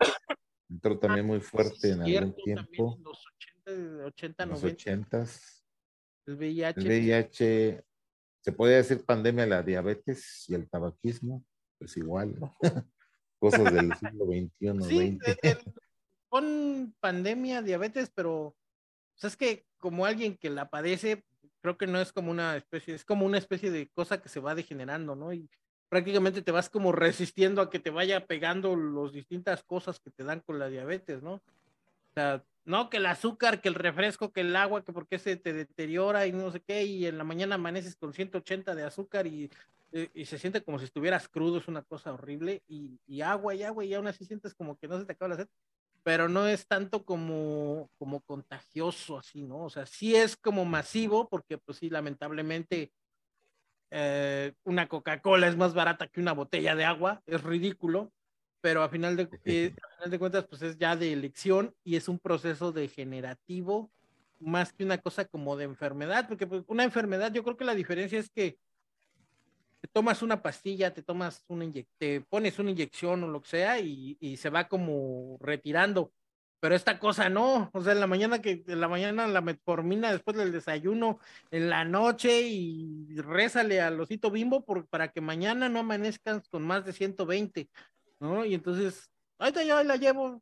entró 0.70 0.98
también 0.98 1.26
muy 1.26 1.40
fuerte 1.40 1.92
en 1.92 2.02
algún 2.02 2.36
tiempo. 2.36 2.98
En 2.98 3.04
los 3.04 3.24
80, 3.68 4.06
80 4.06 4.44
en 4.44 4.50
los 4.50 4.64
90. 4.64 5.26
El 6.26 6.36
VIH. 6.36 6.80
El 6.80 6.88
VIH, 6.88 7.84
se 8.42 8.52
podría 8.52 8.78
decir 8.78 9.06
pandemia 9.06 9.46
la 9.46 9.62
diabetes 9.62 10.46
y 10.50 10.56
el 10.56 10.68
tabaquismo, 10.68 11.46
pues 11.78 11.96
igual, 11.98 12.36
¿no? 12.40 12.58
Cosas 13.40 13.74
del 13.74 13.96
siglo 13.96 14.26
XXI, 14.26 14.84
sí, 14.88 15.20
Con 16.28 16.94
pandemia, 17.00 17.62
diabetes, 17.62 18.12
pero 18.14 18.56
pues 19.14 19.34
es 19.34 19.38
que 19.38 19.66
como 19.78 20.06
alguien 20.06 20.38
que 20.38 20.50
la 20.50 20.70
padece, 20.70 21.24
creo 21.62 21.78
que 21.78 21.88
no 21.88 22.00
es 22.00 22.12
como 22.12 22.32
una 22.32 22.56
especie, 22.58 22.94
es 22.94 23.06
como 23.06 23.26
una 23.26 23.38
especie 23.38 23.72
de 23.72 23.90
cosa 23.90 24.22
que 24.22 24.30
se 24.30 24.40
va 24.40 24.56
degenerando, 24.56 25.16
¿no? 25.16 25.34
Y 25.34 25.50
prácticamente 25.90 26.42
te 26.42 26.52
vas 26.52 26.70
como 26.70 26.92
resistiendo 26.92 27.62
a 27.62 27.70
que 27.70 27.80
te 27.80 27.90
vaya 27.90 28.26
pegando 28.28 28.76
las 28.76 29.12
distintas 29.12 29.64
cosas 29.64 30.00
que 30.00 30.12
te 30.12 30.24
dan 30.24 30.42
con 30.42 30.60
la 30.60 30.70
diabetes, 30.70 31.24
¿no? 31.24 31.34
O 31.34 32.14
sea, 32.14 32.44
no, 32.70 32.90
que 32.90 32.98
el 32.98 33.06
azúcar, 33.08 33.62
que 33.62 33.68
el 33.68 33.76
refresco, 33.76 34.32
que 34.32 34.42
el 34.42 34.56
agua, 34.56 34.84
que 34.84 34.94
porque 34.94 35.18
se 35.18 35.36
te 35.36 35.54
deteriora 35.54 36.28
y 36.28 36.32
no 36.32 36.52
sé 36.52 36.62
qué, 36.62 36.84
y 36.84 37.08
en 37.08 37.18
la 37.18 37.24
mañana 37.24 37.56
amaneces 37.56 37.96
con 37.96 38.14
180 38.14 38.76
de 38.76 38.84
azúcar 38.84 39.26
y, 39.26 39.50
eh, 39.92 40.10
y 40.14 40.26
se 40.26 40.38
siente 40.38 40.62
como 40.64 40.78
si 40.78 40.86
estuvieras 40.86 41.28
crudo, 41.28 41.58
es 41.58 41.68
una 41.68 41.82
cosa 41.82 42.14
horrible, 42.14 42.62
y, 42.68 43.00
y, 43.08 43.22
agua 43.22 43.56
y 43.56 43.64
agua, 43.64 43.84
y 43.86 43.94
aún 43.96 44.08
así 44.08 44.24
sientes 44.24 44.54
como 44.54 44.78
que 44.78 44.88
no 44.88 45.00
se 45.00 45.06
te 45.06 45.14
acaba 45.14 45.30
la 45.30 45.38
sed, 45.38 45.48
pero 46.04 46.30
no 46.30 46.48
es 46.48 46.68
tanto 46.68 47.04
como, 47.04 47.90
como 47.98 48.22
contagioso 48.22 49.18
así, 49.18 49.42
¿no? 49.42 49.64
O 49.64 49.70
sea, 49.72 49.88
sí 49.88 50.16
es 50.16 50.38
como 50.38 50.64
masivo, 50.64 51.28
porque 51.28 51.58
pues 51.58 51.80
sí, 51.80 51.90
lamentablemente 51.90 52.92
eh, 53.90 54.54
una 54.64 54.88
Coca-Cola 54.88 55.48
es 55.48 55.58
más 55.58 55.74
barata 55.74 56.08
que 56.08 56.22
una 56.22 56.34
botella 56.34 56.76
de 56.76 56.86
agua, 56.86 57.24
es 57.26 57.42
ridículo, 57.42 58.12
pero 58.62 58.84
a 58.84 58.90
final, 58.90 59.16
de, 59.16 59.30
eh, 59.46 59.76
a 59.82 59.96
final 59.96 60.12
de 60.12 60.20
cuentas, 60.20 60.46
pues 60.48 60.62
es 60.62 60.78
ya 60.78 60.96
de 60.96 61.14
elección 61.14 61.74
y 61.84 61.96
es 61.96 62.08
un 62.08 62.20
proceso 62.20 62.72
degenerativo 62.72 63.92
más 64.40 64.74
que 64.74 64.84
una 64.84 64.98
cosa 64.98 65.26
como 65.26 65.58
de 65.58 65.66
enfermedad, 65.66 66.28
porque 66.28 66.48
pues, 66.48 66.64
una 66.68 66.84
enfermedad, 66.84 67.34
yo 67.34 67.44
creo 67.44 67.58
que 67.58 67.66
la 67.66 67.76
diferencia 67.76 68.20
es 68.20 68.30
que 68.30 68.58
te 69.82 69.88
tomas 69.88 70.22
una 70.22 70.42
pastilla, 70.42 70.94
te 70.94 71.04
tomas 71.04 71.44
una 71.48 71.66
te 71.98 72.22
pones 72.22 72.60
una 72.60 72.72
inyección 72.72 73.24
o 73.24 73.28
lo 73.28 73.42
que 73.42 73.50
sea 73.50 73.80
y, 73.80 74.18
y, 74.20 74.38
se 74.38 74.50
va 74.50 74.68
como 74.68 75.38
retirando. 75.42 76.12
Pero 76.60 76.76
esta 76.76 77.00
cosa 77.00 77.30
no, 77.30 77.70
o 77.74 77.82
sea, 77.82 77.94
en 77.94 78.02
la 78.02 78.08
mañana 78.08 78.42
que 78.42 78.64
en 78.68 78.82
la 78.82 78.90
mañana 78.90 79.28
la 79.28 79.40
metformina 79.40 80.12
después 80.12 80.36
del 80.36 80.52
desayuno, 80.52 81.20
en 81.52 81.70
la 81.70 81.86
noche 81.86 82.42
y 82.42 83.16
rézale 83.16 83.80
al 83.80 84.00
osito 84.02 84.30
bimbo 84.30 84.66
por, 84.66 84.86
para 84.88 85.10
que 85.10 85.22
mañana 85.22 85.70
no 85.70 85.80
amanezcas 85.80 86.50
con 86.50 86.64
más 86.64 86.84
de 86.86 86.92
120. 86.92 87.70
¿No? 88.20 88.46
Y 88.46 88.54
entonces, 88.54 89.10
ahorita 89.38 89.64
yo 89.64 89.84
la 89.84 89.96
llevo 89.96 90.42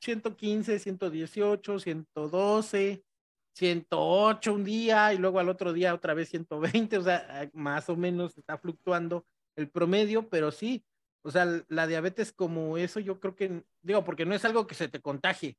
115, 0.00 0.78
118, 0.78 1.78
112, 1.78 3.04
108 3.52 4.54
un 4.54 4.64
día 4.64 5.12
y 5.12 5.18
luego 5.18 5.38
al 5.38 5.48
otro 5.48 5.72
día 5.72 5.94
otra 5.94 6.14
vez 6.14 6.30
120, 6.30 6.98
o 6.98 7.02
sea, 7.02 7.50
más 7.52 7.88
o 7.88 7.96
menos 7.96 8.36
está 8.38 8.58
fluctuando 8.58 9.26
el 9.56 9.68
promedio, 9.68 10.28
pero 10.28 10.50
sí, 10.50 10.84
o 11.22 11.30
sea, 11.30 11.46
la 11.68 11.86
diabetes 11.86 12.32
como 12.32 12.78
eso 12.78 13.00
yo 13.00 13.20
creo 13.20 13.36
que, 13.36 13.62
digo, 13.82 14.04
porque 14.04 14.24
no 14.24 14.34
es 14.34 14.44
algo 14.44 14.66
que 14.66 14.74
se 14.74 14.88
te 14.88 15.00
contagie, 15.00 15.58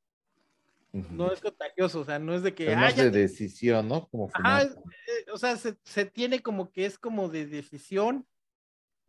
no 0.91 1.31
es 1.31 1.39
contagioso, 1.39 2.01
o 2.01 2.05
sea, 2.05 2.19
no 2.19 2.33
es 2.33 2.43
de 2.43 2.53
que... 2.53 2.69
Es 2.69 2.75
más 2.75 2.97
de 2.97 3.11
decisión, 3.11 3.87
¿no? 3.87 4.07
Como 4.07 4.29
Ajá, 4.33 4.63
eh, 4.63 5.31
o 5.31 5.37
sea, 5.37 5.55
se, 5.55 5.77
se, 5.85 6.05
tiene 6.05 6.41
como 6.41 6.69
que 6.71 6.85
es 6.85 6.97
como 6.97 7.29
de 7.29 7.45
decisión 7.45 8.27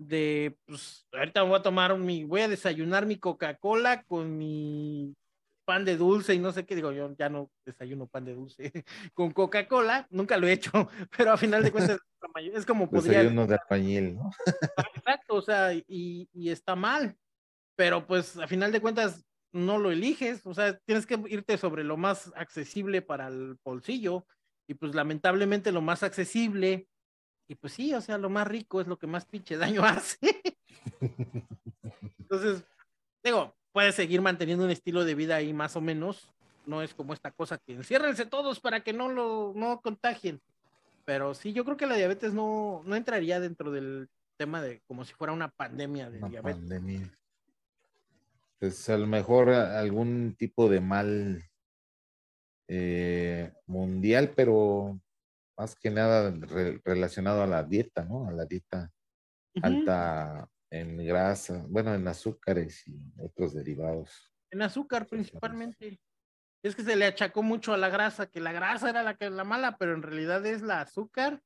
de, 0.07 0.57
pues, 0.66 1.07
ahorita 1.12 1.42
voy 1.42 1.59
a 1.59 1.62
tomar 1.62 1.96
mi, 1.98 2.24
voy 2.24 2.42
a 2.42 2.48
desayunar 2.48 3.07
mi 3.07 3.18
Coca-Cola 3.18 4.03
con 4.05 4.36
mi 4.36 5.14
pan 5.64 5.84
de 5.84 5.96
dulce 5.96 6.34
y 6.34 6.38
no 6.38 6.53
sé 6.53 6.66
qué, 6.66 6.74
digo, 6.74 6.92
yo 6.92 7.14
ya 7.16 7.28
no 7.28 7.50
desayuno 7.64 8.07
pan 8.07 8.24
de 8.24 8.34
dulce 8.34 8.72
con 9.14 9.32
Coca-Cola, 9.32 10.07
nunca 10.11 10.36
lo 10.36 10.46
he 10.46 10.53
hecho, 10.53 10.72
pero 11.16 11.32
a 11.32 11.36
final 11.36 11.62
de 11.62 11.72
cuentas 11.72 11.98
es 12.55 12.66
como 12.66 12.90
podría... 12.90 13.18
Desayuno 13.18 13.46
de 13.46 13.59
albañil, 13.62 14.14
¿no? 14.16 14.30
Exacto, 14.94 15.34
o 15.34 15.42
sea, 15.42 15.72
y, 15.74 16.28
y 16.32 16.50
está 16.50 16.74
mal, 16.76 17.16
pero 17.76 18.07
pues 18.07 18.36
a 18.38 18.46
final 18.46 18.72
de 18.72 18.80
cuentas 18.80 19.24
no 19.53 19.78
lo 19.78 19.90
eliges, 19.90 20.46
o 20.46 20.55
sea, 20.55 20.78
tienes 20.78 21.07
que 21.07 21.20
irte 21.28 21.59
sobre 21.59 21.84
lo 21.84 21.96
más 21.96 22.32
accesible 22.36 23.03
para 23.03 23.28
el 23.28 23.59
bolsillo, 23.64 24.26
y 24.66 24.74
pues 24.74 24.94
lamentablemente 24.94 25.72
lo 25.72 25.82
más 25.82 26.03
accesible 26.03 26.88
y 27.53 27.55
pues 27.55 27.74
sí, 27.74 27.92
o 27.92 28.00
sea, 28.00 28.16
lo 28.16 28.30
más 28.30 28.48
rico 28.48 28.80
es 28.80 28.86
lo 28.86 28.98
que 28.98 29.07
más 29.07 29.26
pinche 29.26 29.59
daño 29.59 29.82
hace. 29.84 30.18
Entonces, 32.18 32.64
digo, 33.22 33.55
puedes 33.72 33.94
seguir 33.94 34.22
manteniendo 34.22 34.64
un 34.64 34.70
estilo 34.70 35.05
de 35.05 35.14
vida 35.14 35.36
ahí 35.36 35.53
más 35.53 35.76
o 35.76 35.82
menos. 35.82 36.30
No 36.64 36.80
es 36.80 36.94
como 36.94 37.12
esta 37.12 37.30
cosa 37.30 37.59
que 37.59 37.74
enciérrense 37.74 38.24
todos 38.24 38.59
para 38.59 38.80
que 38.80 38.94
no 38.94 39.11
lo 39.11 39.53
no 39.55 39.82
contagien. 39.82 40.40
Pero 41.05 41.34
sí, 41.34 41.53
yo 41.53 41.66
creo 41.66 41.76
que 41.76 41.86
la 41.86 41.96
diabetes 41.96 42.32
no, 42.32 42.82
no 42.86 42.96
entraría 42.96 43.38
dentro 43.38 43.70
del 43.70 44.09
tema 44.38 44.62
de 44.62 44.80
como 44.86 45.05
si 45.05 45.12
fuera 45.12 45.34
una 45.34 45.50
pandemia 45.50 46.09
de 46.09 46.20
diabetes. 46.20 46.57
Pandemia. 46.59 47.18
Pues 48.61 48.88
a 48.88 48.96
lo 48.96 49.07
mejor 49.07 49.50
algún 49.50 50.36
tipo 50.38 50.70
de 50.70 50.80
mal 50.80 51.44
eh, 52.66 53.53
mundial, 53.66 54.32
pero 54.34 54.98
más 55.62 55.76
que 55.76 55.90
nada 55.90 56.34
relacionado 56.84 57.42
a 57.42 57.46
la 57.46 57.62
dieta, 57.62 58.04
¿no? 58.04 58.26
A 58.26 58.32
la 58.32 58.46
dieta 58.46 58.90
alta 59.62 60.48
en 60.70 60.96
grasa, 61.06 61.64
bueno, 61.68 61.94
en 61.94 62.08
azúcares 62.08 62.82
y 62.88 62.98
otros 63.20 63.54
derivados. 63.54 64.32
En 64.50 64.62
azúcar 64.62 65.06
principalmente. 65.06 66.00
Es 66.64 66.74
que 66.74 66.82
se 66.82 66.96
le 66.96 67.06
achacó 67.06 67.44
mucho 67.44 67.72
a 67.74 67.76
la 67.76 67.90
grasa, 67.90 68.26
que 68.26 68.40
la 68.40 68.50
grasa 68.50 68.90
era 68.90 69.04
la 69.04 69.14
que 69.14 69.30
la 69.30 69.44
mala, 69.44 69.76
pero 69.78 69.94
en 69.94 70.02
realidad 70.02 70.44
es 70.46 70.62
la 70.62 70.80
azúcar 70.80 71.40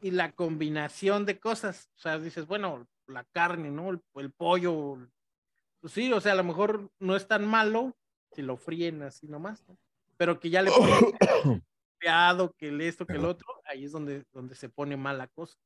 y 0.00 0.10
la 0.10 0.32
combinación 0.32 1.24
de 1.24 1.38
cosas. 1.38 1.90
O 1.96 2.00
sea, 2.00 2.18
dices, 2.18 2.46
bueno, 2.46 2.88
la 3.06 3.24
carne, 3.24 3.70
¿no? 3.70 3.90
El, 3.90 4.32
pollo. 4.32 4.98
Pues 5.80 5.92
sí, 5.92 6.12
o 6.12 6.20
sea, 6.20 6.32
a 6.32 6.36
lo 6.36 6.44
mejor 6.44 6.90
no 6.98 7.14
es 7.14 7.28
tan 7.28 7.46
malo 7.46 7.96
si 8.32 8.42
lo 8.42 8.56
fríen 8.56 9.02
así 9.02 9.28
nomás, 9.28 9.64
¿no? 9.68 9.78
Pero 10.16 10.40
que 10.40 10.50
ya 10.50 10.62
le 10.62 10.72
ponen 10.72 11.62
que 12.58 12.68
el 12.68 12.80
esto, 12.80 13.06
que 13.06 13.14
el 13.14 13.24
otro, 13.24 13.46
ahí 13.64 13.84
es 13.84 13.92
donde, 13.92 14.24
donde 14.32 14.54
se 14.54 14.68
pone 14.68 14.96
mal 14.96 15.18
la 15.18 15.28
cosa. 15.28 15.56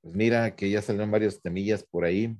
Pues 0.00 0.14
mira 0.14 0.54
que 0.56 0.70
ya 0.70 0.82
salieron 0.82 1.10
varios 1.10 1.40
temillas 1.40 1.84
por 1.84 2.04
ahí, 2.04 2.36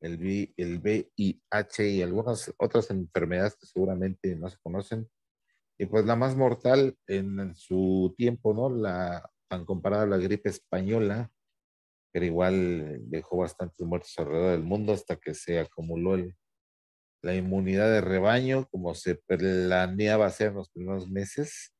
el, 0.00 0.52
el 0.56 0.78
VIH 0.80 1.88
y 1.88 2.02
algunas 2.02 2.52
otras 2.58 2.90
enfermedades 2.90 3.56
que 3.56 3.66
seguramente 3.66 4.36
no 4.36 4.48
se 4.48 4.58
conocen. 4.62 5.08
Y 5.78 5.86
pues 5.86 6.04
la 6.04 6.16
más 6.16 6.36
mortal 6.36 6.96
en 7.06 7.54
su 7.56 8.14
tiempo, 8.16 8.54
¿no? 8.54 8.68
La 8.70 9.28
tan 9.48 9.64
comparada 9.64 10.04
a 10.04 10.06
la 10.06 10.18
gripe 10.18 10.48
española, 10.48 11.30
pero 12.12 12.24
igual 12.24 13.10
dejó 13.10 13.38
bastantes 13.38 13.86
muertos 13.86 14.14
alrededor 14.18 14.52
del 14.52 14.62
mundo 14.62 14.92
hasta 14.92 15.16
que 15.16 15.34
se 15.34 15.58
acumuló 15.58 16.14
el, 16.14 16.36
la 17.24 17.34
inmunidad 17.34 17.90
de 17.90 18.02
rebaño, 18.02 18.68
como 18.70 18.94
se 18.94 19.14
planeaba 19.14 20.26
hacer 20.26 20.48
en 20.48 20.56
los 20.56 20.68
primeros 20.68 21.08
meses. 21.08 21.72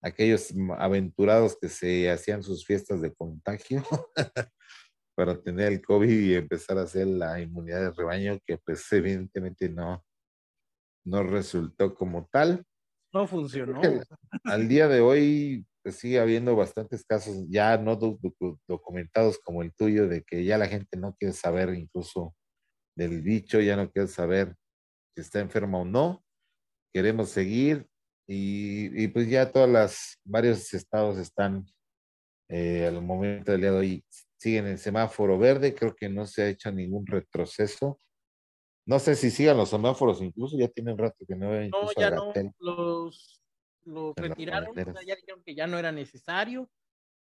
Aquellos 0.00 0.54
aventurados 0.78 1.58
que 1.60 1.68
se 1.68 2.10
hacían 2.10 2.42
sus 2.42 2.64
fiestas 2.64 3.00
de 3.02 3.12
contagio 3.12 3.82
para 5.16 5.40
tener 5.42 5.72
el 5.72 5.82
COVID 5.82 6.08
y 6.08 6.34
empezar 6.34 6.78
a 6.78 6.82
hacer 6.82 7.08
la 7.08 7.40
inmunidad 7.40 7.80
de 7.80 7.90
rebaño, 7.90 8.38
que 8.46 8.56
pues 8.58 8.90
evidentemente 8.92 9.68
no, 9.68 10.04
no 11.04 11.22
resultó 11.24 11.94
como 11.94 12.28
tal. 12.30 12.64
No 13.12 13.26
funcionó. 13.26 13.80
Al 14.44 14.68
día 14.68 14.86
de 14.86 15.00
hoy 15.00 15.66
pues, 15.82 15.96
sigue 15.96 16.20
habiendo 16.20 16.54
bastantes 16.54 17.04
casos 17.04 17.46
ya 17.48 17.76
no 17.78 17.96
documentados 17.96 19.38
como 19.38 19.62
el 19.62 19.74
tuyo, 19.74 20.06
de 20.06 20.22
que 20.22 20.44
ya 20.44 20.56
la 20.56 20.68
gente 20.68 20.96
no 20.98 21.16
quiere 21.16 21.34
saber 21.34 21.74
incluso 21.74 22.36
del 22.96 23.22
bicho, 23.22 23.60
ya 23.60 23.76
no 23.76 23.90
quiere 23.90 24.06
saber 24.06 24.54
si 25.14 25.20
está 25.20 25.40
enferma 25.40 25.78
o 25.78 25.84
no. 25.84 26.24
Queremos 26.92 27.30
seguir 27.30 27.86
y, 28.26 29.08
pues 29.08 29.28
ya 29.28 29.50
todas 29.50 29.68
las, 29.68 30.18
varios 30.24 30.72
estados 30.72 31.18
están 31.18 31.66
eh, 32.48 32.86
al 32.86 33.02
momento 33.02 33.52
del 33.52 33.60
día 33.60 33.70
de 33.72 33.76
hoy, 33.76 34.04
siguen 34.38 34.66
en 34.66 34.78
semáforo 34.78 35.38
verde, 35.38 35.74
creo 35.74 35.94
que 35.94 36.08
no 36.08 36.26
se 36.26 36.42
ha 36.42 36.48
hecho 36.48 36.72
ningún 36.72 37.06
retroceso. 37.06 37.98
No 38.86 38.98
sé 38.98 39.14
si 39.14 39.30
sigan 39.30 39.56
los 39.56 39.70
semáforos, 39.70 40.20
incluso 40.20 40.58
ya 40.58 40.68
tienen 40.68 40.98
rato 40.98 41.24
que 41.26 41.34
no 41.34 41.50
No, 41.68 41.90
ya 41.96 42.10
no, 42.10 42.32
los, 42.58 43.42
retiraron, 44.16 44.74
ya 44.74 45.16
dijeron 45.16 45.42
que 45.44 45.54
ya 45.54 45.66
no 45.66 45.78
era 45.78 45.90
necesario, 45.90 46.70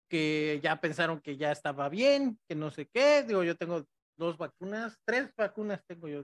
que 0.09 0.59
ya 0.61 0.79
pensaron 0.79 1.21
que 1.21 1.37
ya 1.37 1.51
estaba 1.51 1.89
bien, 1.89 2.37
que 2.47 2.55
no 2.55 2.69
sé 2.69 2.87
qué. 2.87 3.23
Digo, 3.23 3.43
yo 3.43 3.55
tengo 3.55 3.85
dos 4.17 4.37
vacunas, 4.37 4.97
tres 5.05 5.33
vacunas 5.35 5.83
tengo 5.85 6.07
yo 6.07 6.23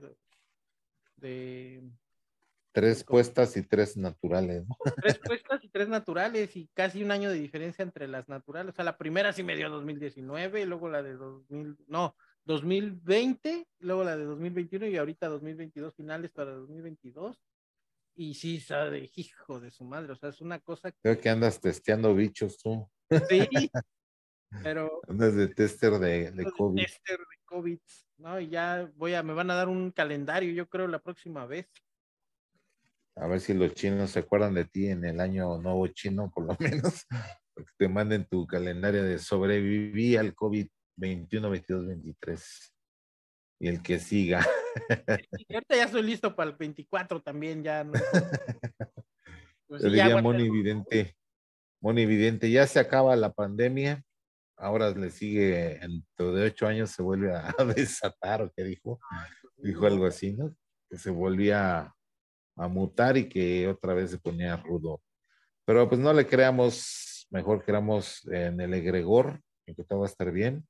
de... 1.20 1.82
Tres 2.72 3.02
puestas 3.02 3.56
y 3.56 3.62
tres 3.62 3.96
naturales, 3.96 4.64
¿no? 4.66 4.76
Tres 5.04 5.18
puestas 5.18 5.64
y 5.64 5.68
tres 5.68 5.88
naturales 5.88 6.54
y 6.56 6.68
casi 6.72 7.02
un 7.02 7.10
año 7.10 7.28
de 7.28 7.40
diferencia 7.40 7.82
entre 7.82 8.06
las 8.06 8.28
naturales. 8.28 8.72
O 8.72 8.76
sea, 8.76 8.84
la 8.84 8.96
primera 8.96 9.32
sí 9.32 9.42
me 9.42 9.56
dio 9.56 9.68
2019, 9.70 10.62
y 10.62 10.66
luego 10.66 10.88
la 10.88 11.02
de 11.02 11.14
2000, 11.14 11.76
no, 11.88 12.16
2020, 12.44 13.66
luego 13.80 14.04
la 14.04 14.16
de 14.16 14.24
2021 14.24 14.86
y 14.86 14.96
ahorita 14.96 15.28
2022 15.28 15.94
finales 15.96 16.30
para 16.30 16.52
2022. 16.52 17.42
Y 18.16 18.34
sí, 18.34 18.60
sabe, 18.60 19.10
hijo 19.16 19.60
de 19.60 19.70
su 19.70 19.84
madre, 19.84 20.12
o 20.12 20.16
sea, 20.16 20.28
es 20.28 20.40
una 20.40 20.60
cosa 20.60 20.90
que... 20.92 20.98
Creo 21.02 21.20
que 21.20 21.28
andas 21.28 21.60
testeando 21.60 22.14
bichos 22.14 22.58
tú. 22.58 22.88
Sí, 23.28 23.48
pero... 24.62 25.00
Andas 25.08 25.34
de 25.34 25.48
tester 25.48 25.92
de, 25.98 26.30
de 26.30 26.44
COVID. 26.52 26.82
Tester 26.82 27.18
de 27.18 27.44
COVID. 27.46 27.78
¿No? 28.20 28.40
Y 28.40 28.48
ya 28.48 28.90
voy 28.96 29.14
a, 29.14 29.22
me 29.22 29.32
van 29.32 29.50
a 29.50 29.54
dar 29.54 29.68
un 29.68 29.90
calendario, 29.90 30.52
yo 30.52 30.68
creo, 30.68 30.86
la 30.86 31.00
próxima 31.00 31.46
vez. 31.46 31.66
A 33.16 33.26
ver 33.26 33.40
si 33.40 33.54
los 33.54 33.74
chinos 33.74 34.10
se 34.12 34.20
acuerdan 34.20 34.54
de 34.54 34.64
ti 34.64 34.86
en 34.86 35.04
el 35.04 35.20
año 35.20 35.58
nuevo 35.58 35.86
chino, 35.88 36.30
por 36.30 36.46
lo 36.46 36.56
menos, 36.60 37.06
porque 37.54 37.70
te 37.76 37.88
manden 37.88 38.26
tu 38.26 38.46
calendario 38.46 39.02
de 39.02 39.18
sobreviví 39.18 40.16
al 40.16 40.34
COVID 40.34 40.68
21, 40.96 41.50
22, 41.50 41.86
23. 41.86 42.74
y 43.60 43.68
el 43.68 43.82
que 43.82 43.98
siga. 43.98 44.46
ahorita 45.48 45.76
ya 45.76 45.84
estoy 45.84 46.02
listo 46.02 46.34
para 46.36 46.50
el 46.50 46.56
24 46.56 47.22
también, 47.22 47.62
ya. 47.62 47.84
No, 47.84 47.92
pues 49.66 49.82
diría 49.82 50.20
Moni 50.20 50.46
Evidente, 50.46 51.16
Moni 51.80 52.02
Evidente, 52.02 52.50
ya 52.50 52.66
se 52.66 52.78
acaba 52.80 53.16
la 53.16 53.32
pandemia, 53.32 54.04
ahora 54.60 54.90
le 54.90 55.10
sigue, 55.10 55.78
dentro 55.80 56.32
de 56.32 56.46
ocho 56.46 56.66
años 56.66 56.90
se 56.90 57.02
vuelve 57.02 57.34
a, 57.34 57.52
desatar, 57.76 58.42
o 58.42 58.52
qué 58.54 58.62
dijo, 58.64 59.00
dijo 59.56 59.86
algo 59.86 60.06
así, 60.06 60.32
¿no? 60.32 60.54
Que 60.88 60.98
se 60.98 61.10
volvía 61.10 61.94
a 62.56 62.68
mutar 62.68 63.16
y 63.16 63.28
que 63.28 63.68
otra 63.68 63.94
vez 63.94 64.10
se 64.10 64.18
ponía 64.18 64.56
rudo. 64.56 65.00
Pero 65.64 65.88
pues 65.88 66.00
no 66.00 66.12
le 66.12 66.26
creamos, 66.26 67.26
mejor 67.30 67.64
creamos 67.64 68.26
en 68.28 68.60
el 68.60 68.74
egregor, 68.74 69.40
en 69.66 69.74
que 69.74 69.84
todo 69.84 70.00
va 70.00 70.06
a 70.06 70.10
estar 70.10 70.30
bien, 70.30 70.66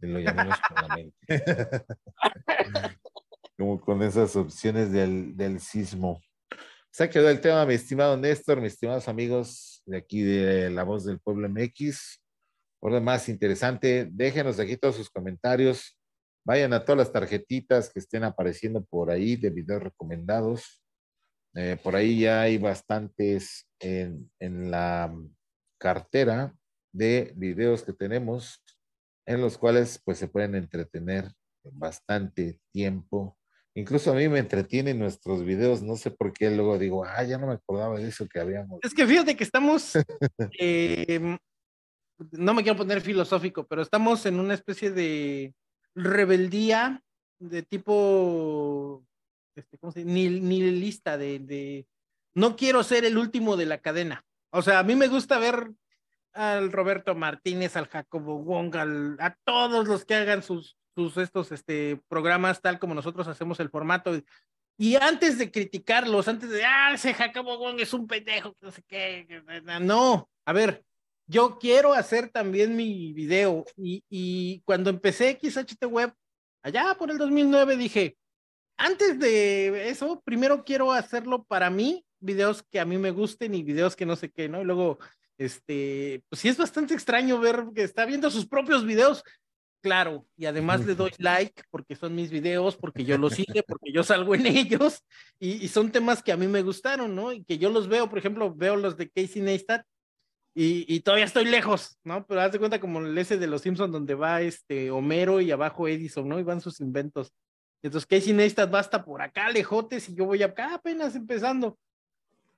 y 0.00 0.06
lo 0.06 0.18
llamemos 0.18 0.56
con 0.68 0.88
la 0.88 0.96
mente. 0.96 1.16
Como 3.58 3.80
con 3.80 4.02
esas 4.02 4.36
opciones 4.36 4.92
del, 4.92 5.36
del 5.36 5.60
sismo. 5.60 6.20
Se 6.90 7.04
ha 7.04 7.10
quedado 7.10 7.30
el 7.30 7.40
tema, 7.40 7.64
mi 7.66 7.74
estimado 7.74 8.16
Néstor, 8.16 8.60
mis 8.60 8.74
estimados 8.74 9.08
amigos 9.08 9.82
de 9.86 9.98
aquí 9.98 10.22
de 10.22 10.70
La 10.70 10.82
Voz 10.84 11.04
del 11.04 11.20
Pueblo 11.20 11.48
MX. 11.48 12.22
Por 12.86 12.92
lo 12.92 13.00
más 13.00 13.28
interesante, 13.28 14.08
déjenos 14.12 14.60
aquí 14.60 14.76
todos 14.76 14.94
sus 14.94 15.10
comentarios. 15.10 15.98
Vayan 16.46 16.72
a 16.72 16.84
todas 16.84 16.98
las 16.98 17.12
tarjetitas 17.12 17.92
que 17.92 17.98
estén 17.98 18.22
apareciendo 18.22 18.84
por 18.84 19.10
ahí 19.10 19.34
de 19.34 19.50
videos 19.50 19.82
recomendados. 19.82 20.84
Eh, 21.56 21.76
por 21.82 21.96
ahí 21.96 22.20
ya 22.20 22.42
hay 22.42 22.58
bastantes 22.58 23.66
en, 23.80 24.30
en 24.38 24.70
la 24.70 25.12
cartera 25.80 26.54
de 26.92 27.32
videos 27.34 27.82
que 27.82 27.92
tenemos 27.92 28.62
en 29.26 29.40
los 29.40 29.58
cuales 29.58 30.00
pues 30.04 30.18
se 30.18 30.28
pueden 30.28 30.54
entretener 30.54 31.32
bastante 31.64 32.60
tiempo. 32.72 33.36
Incluso 33.74 34.12
a 34.12 34.14
mí 34.14 34.28
me 34.28 34.38
entretienen 34.38 35.00
nuestros 35.00 35.44
videos, 35.44 35.82
no 35.82 35.96
sé 35.96 36.12
por 36.12 36.32
qué 36.32 36.52
luego 36.52 36.78
digo, 36.78 37.04
ah, 37.04 37.24
ya 37.24 37.36
no 37.36 37.48
me 37.48 37.54
acordaba 37.54 37.98
de 37.98 38.06
eso 38.06 38.28
que 38.28 38.38
habíamos. 38.38 38.78
Es 38.84 38.94
que 38.94 39.04
fíjate 39.08 39.36
que 39.36 39.42
estamos, 39.42 39.94
em, 40.60 41.36
no 42.32 42.54
me 42.54 42.62
quiero 42.62 42.78
poner 42.78 43.00
filosófico, 43.00 43.66
pero 43.66 43.82
estamos 43.82 44.26
en 44.26 44.40
una 44.40 44.54
especie 44.54 44.90
de 44.90 45.54
rebeldía 45.94 47.02
de 47.38 47.62
tipo, 47.62 49.04
este, 49.54 49.78
¿cómo 49.78 49.92
de, 49.92 51.86
no 52.34 52.56
quiero 52.56 52.82
ser 52.82 53.04
el 53.04 53.18
último 53.18 53.56
de 53.56 53.66
la 53.66 53.78
cadena. 53.78 54.24
O 54.50 54.62
sea, 54.62 54.78
a 54.78 54.82
mí 54.82 54.94
me 54.94 55.08
gusta 55.08 55.38
ver 55.38 55.70
al 56.32 56.70
Roberto 56.70 57.14
Martínez, 57.14 57.76
al 57.76 57.88
Jacobo 57.88 58.38
Wong, 58.38 58.74
a 59.18 59.36
todos 59.44 59.88
los 59.88 60.04
que 60.04 60.14
hagan 60.14 60.42
sus, 60.42 60.76
sus 60.94 61.16
estos 61.16 61.52
este, 61.52 62.00
programas 62.08 62.60
tal 62.60 62.78
como 62.78 62.94
nosotros 62.94 63.26
hacemos 63.28 63.58
el 63.60 63.70
formato. 63.70 64.12
Y 64.78 64.96
antes 64.96 65.38
de 65.38 65.50
criticarlos, 65.50 66.28
antes 66.28 66.50
de, 66.50 66.62
ah, 66.64 66.92
ese 66.92 67.14
Jacobo 67.14 67.58
Wong 67.58 67.80
es 67.80 67.94
un 67.94 68.06
pendejo, 68.06 68.54
no 68.60 68.70
sé 68.70 68.82
qué, 68.86 69.42
no, 69.80 70.28
a 70.44 70.52
ver, 70.52 70.84
yo 71.26 71.58
quiero 71.58 71.92
hacer 71.92 72.30
también 72.30 72.76
mi 72.76 73.12
video 73.12 73.64
y, 73.76 74.04
y 74.08 74.62
cuando 74.64 74.90
empecé 74.90 75.38
XHT 75.40 75.84
Web, 75.86 76.12
allá 76.62 76.94
por 76.98 77.10
el 77.10 77.18
2009, 77.18 77.76
dije, 77.76 78.16
antes 78.76 79.18
de 79.18 79.88
eso, 79.88 80.22
primero 80.24 80.64
quiero 80.64 80.92
hacerlo 80.92 81.44
para 81.44 81.70
mí, 81.70 82.04
videos 82.20 82.62
que 82.70 82.80
a 82.80 82.84
mí 82.84 82.98
me 82.98 83.10
gusten 83.10 83.54
y 83.54 83.62
videos 83.62 83.96
que 83.96 84.06
no 84.06 84.16
sé 84.16 84.30
qué, 84.30 84.48
¿no? 84.48 84.60
Y 84.60 84.64
luego 84.64 84.98
este, 85.38 86.22
pues 86.28 86.40
sí 86.40 86.48
es 86.48 86.56
bastante 86.56 86.94
extraño 86.94 87.38
ver 87.38 87.66
que 87.74 87.82
está 87.82 88.06
viendo 88.06 88.30
sus 88.30 88.46
propios 88.46 88.84
videos, 88.84 89.22
claro, 89.82 90.26
y 90.36 90.46
además 90.46 90.84
le 90.86 90.94
doy 90.94 91.10
like 91.18 91.62
porque 91.70 91.94
son 91.94 92.14
mis 92.14 92.30
videos, 92.30 92.76
porque 92.76 93.04
yo 93.04 93.18
los 93.18 93.34
sigo, 93.34 93.60
porque 93.66 93.92
yo 93.92 94.02
salgo 94.02 94.34
en 94.34 94.46
ellos, 94.46 95.02
y, 95.38 95.68
son 95.68 95.92
temas 95.92 96.22
que 96.22 96.32
a 96.32 96.36
mí 96.36 96.46
me 96.46 96.62
gustaron, 96.62 97.14
¿no? 97.14 97.32
Y 97.32 97.44
que 97.44 97.58
yo 97.58 97.70
los 97.70 97.88
veo, 97.88 98.08
por 98.08 98.18
ejemplo, 98.18 98.54
veo 98.54 98.76
los 98.76 98.96
de 98.96 99.10
Casey 99.10 99.42
Neistat, 99.42 99.84
y, 100.58 100.86
y, 100.88 101.00
todavía 101.00 101.26
estoy 101.26 101.44
lejos, 101.44 101.98
¿no? 102.02 102.26
Pero 102.26 102.40
haz 102.40 102.50
de 102.50 102.58
cuenta 102.58 102.80
como 102.80 103.00
el 103.00 103.16
ese 103.18 103.36
de 103.36 103.46
los 103.46 103.60
Simpsons 103.60 103.92
donde 103.92 104.14
va 104.14 104.40
este 104.40 104.90
Homero 104.90 105.42
y 105.42 105.50
abajo 105.50 105.86
Edison, 105.86 106.26
¿no? 106.26 106.38
Y 106.38 106.44
van 106.44 106.62
sus 106.62 106.80
inventos. 106.80 107.30
Entonces 107.82 108.06
Casey 108.06 108.32
Neistat 108.32 108.72
va 108.72 108.78
hasta 108.78 109.04
por 109.04 109.20
acá, 109.20 109.50
lejotes, 109.50 110.08
y 110.08 110.14
yo 110.14 110.24
voy 110.24 110.42
acá 110.42 110.72
apenas 110.72 111.14
empezando. 111.14 111.78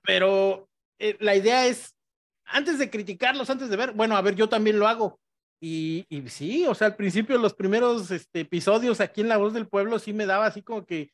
Pero 0.04 0.68
eh, 1.00 1.16
la 1.18 1.34
idea 1.34 1.66
es 1.66 1.96
antes 2.44 2.78
de 2.78 2.88
criticarlos, 2.88 3.50
antes 3.50 3.68
de 3.68 3.76
ver, 3.76 3.92
bueno, 3.92 4.16
a 4.16 4.22
ver, 4.22 4.36
yo 4.36 4.48
también 4.48 4.78
lo 4.78 4.86
hago. 4.86 5.18
Y, 5.60 6.06
y 6.08 6.28
sí, 6.28 6.66
o 6.66 6.74
sea, 6.76 6.86
al 6.86 6.96
principio 6.96 7.36
los 7.36 7.54
primeros 7.54 8.12
este, 8.12 8.40
episodios 8.40 9.00
aquí 9.00 9.22
en 9.22 9.28
La 9.28 9.38
Voz 9.38 9.52
del 9.52 9.66
Pueblo 9.66 9.98
sí 9.98 10.12
me 10.12 10.24
daba 10.24 10.46
así 10.46 10.62
como 10.62 10.86
que, 10.86 11.10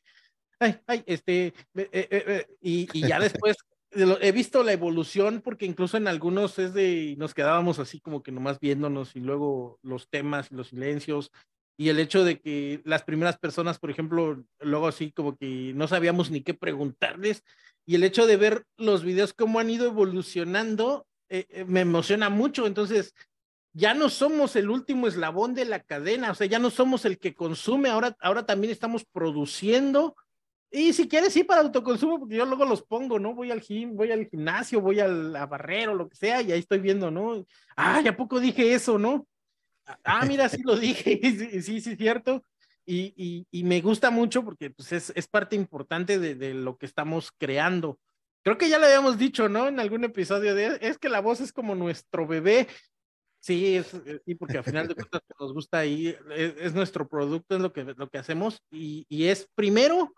ay, 0.59 0.79
ay, 0.85 1.03
este, 1.07 1.47
eh, 1.47 1.53
eh, 1.73 2.07
eh, 2.11 2.47
y, 2.61 2.87
y, 2.93 3.07
ya 3.07 3.19
después 3.43 3.57
he 3.95 4.31
visto 4.31 4.63
la 4.63 4.73
evolución 4.73 5.41
porque 5.43 5.65
incluso 5.65 5.97
en 5.97 6.07
algunos 6.07 6.59
es 6.59 6.73
de, 6.73 7.15
nos 7.17 7.33
quedábamos 7.33 7.79
así 7.79 7.99
como 7.99 8.21
que 8.21 8.31
nomás 8.31 8.59
viéndonos 8.59 9.15
y 9.15 9.19
luego 9.19 9.79
los 9.81 10.09
temas, 10.09 10.51
los 10.51 10.69
silencios 10.69 11.31
y 11.77 11.89
el 11.89 11.99
hecho 11.99 12.23
de 12.23 12.39
que 12.39 12.81
las 12.85 13.03
primeras 13.03 13.37
personas, 13.37 13.79
por 13.79 13.91
ejemplo, 13.91 14.43
luego 14.59 14.87
así 14.87 15.11
como 15.11 15.37
que 15.37 15.73
no 15.75 15.87
sabíamos 15.87 16.31
ni 16.31 16.41
qué 16.41 16.53
preguntarles 16.53 17.43
y 17.85 17.95
el 17.95 18.03
hecho 18.03 18.27
de 18.27 18.37
ver 18.37 18.65
los 18.77 19.03
videos 19.03 19.33
cómo 19.33 19.59
han 19.59 19.69
ido 19.69 19.85
evolucionando 19.85 21.05
eh, 21.29 21.47
eh, 21.49 21.65
me 21.65 21.81
emociona 21.81 22.29
mucho. 22.29 22.67
Entonces, 22.67 23.13
ya 23.73 23.93
no 23.93 24.09
somos 24.09 24.55
el 24.55 24.69
último 24.69 25.07
eslabón 25.07 25.53
de 25.53 25.65
la 25.65 25.81
cadena, 25.81 26.31
o 26.31 26.35
sea, 26.35 26.47
ya 26.47 26.59
no 26.59 26.69
somos 26.69 27.05
el 27.05 27.19
que 27.19 27.33
consume, 27.33 27.89
ahora, 27.89 28.15
ahora 28.21 28.45
también 28.45 28.71
estamos 28.71 29.05
produciendo. 29.05 30.15
Y 30.75 30.91
si 30.91 31.07
quieres, 31.07 31.31
sí, 31.31 31.45
para 31.45 31.61
autoconsumo, 31.61 32.19
porque 32.19 32.35
yo 32.35 32.45
luego 32.45 32.65
los 32.65 32.83
pongo, 32.83 33.17
¿no? 33.17 33.33
Voy 33.33 33.49
al 33.49 33.61
gym, 33.61 33.95
voy 33.95 34.11
al 34.11 34.27
gimnasio, 34.27 34.81
voy 34.81 34.99
al 34.99 35.33
a 35.33 35.45
barrero, 35.45 35.95
lo 35.95 36.09
que 36.09 36.17
sea, 36.17 36.41
y 36.41 36.51
ahí 36.51 36.59
estoy 36.59 36.79
viendo, 36.79 37.09
¿no? 37.09 37.45
Ah, 37.77 38.03
¿a 38.05 38.17
poco 38.17 38.41
dije 38.41 38.73
eso, 38.73 38.99
no? 38.99 39.25
Ah, 40.03 40.25
mira, 40.25 40.49
sí 40.49 40.61
lo 40.63 40.75
dije, 40.75 41.17
sí, 41.61 41.79
sí, 41.79 41.91
es 41.91 41.97
cierto. 41.97 42.43
Y, 42.85 43.13
y, 43.15 43.47
y, 43.51 43.63
me 43.63 43.79
gusta 43.79 44.11
mucho 44.11 44.43
porque 44.43 44.69
pues, 44.69 44.91
es, 44.91 45.13
es 45.15 45.27
parte 45.27 45.55
importante 45.55 46.19
de, 46.19 46.35
de, 46.35 46.53
lo 46.53 46.77
que 46.77 46.85
estamos 46.85 47.31
creando. 47.31 47.97
Creo 48.43 48.57
que 48.57 48.67
ya 48.67 48.77
le 48.77 48.87
habíamos 48.87 49.17
dicho, 49.17 49.47
¿no? 49.47 49.69
En 49.69 49.79
algún 49.79 50.03
episodio 50.03 50.55
de 50.55 50.77
es 50.81 50.97
que 50.97 51.07
la 51.07 51.21
voz 51.21 51.39
es 51.39 51.53
como 51.53 51.73
nuestro 51.73 52.27
bebé. 52.27 52.67
Sí, 53.39 53.77
es, 53.77 53.93
eh, 53.93 54.19
sí, 54.25 54.35
porque 54.35 54.57
al 54.57 54.65
final 54.65 54.89
de 54.89 54.95
cuentas 55.07 55.21
nos 55.39 55.53
gusta 55.53 55.79
ahí, 55.79 56.13
es, 56.35 56.73
nuestro 56.73 57.07
producto, 57.07 57.55
es 57.55 57.61
lo 57.61 57.71
que, 57.71 57.85
lo 57.85 58.09
que 58.09 58.17
hacemos 58.17 58.61
y, 58.69 59.05
y, 59.07 59.27
es 59.27 59.49
primero 59.55 60.13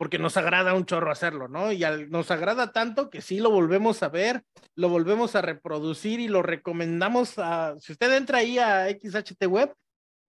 porque 0.00 0.18
nos 0.18 0.38
agrada 0.38 0.72
un 0.72 0.86
chorro 0.86 1.12
hacerlo, 1.12 1.46
¿no? 1.46 1.72
Y 1.72 1.84
nos 2.08 2.30
agrada 2.30 2.72
tanto 2.72 3.10
que 3.10 3.20
sí 3.20 3.38
lo 3.38 3.50
volvemos 3.50 4.02
a 4.02 4.08
ver, 4.08 4.42
lo 4.74 4.88
volvemos 4.88 5.36
a 5.36 5.42
reproducir 5.42 6.20
y 6.20 6.28
lo 6.28 6.40
recomendamos 6.40 7.38
a, 7.38 7.78
si 7.80 7.92
usted 7.92 8.10
entra 8.14 8.38
ahí 8.38 8.58
a 8.58 8.88
XHT 8.88 9.44
Web, 9.46 9.74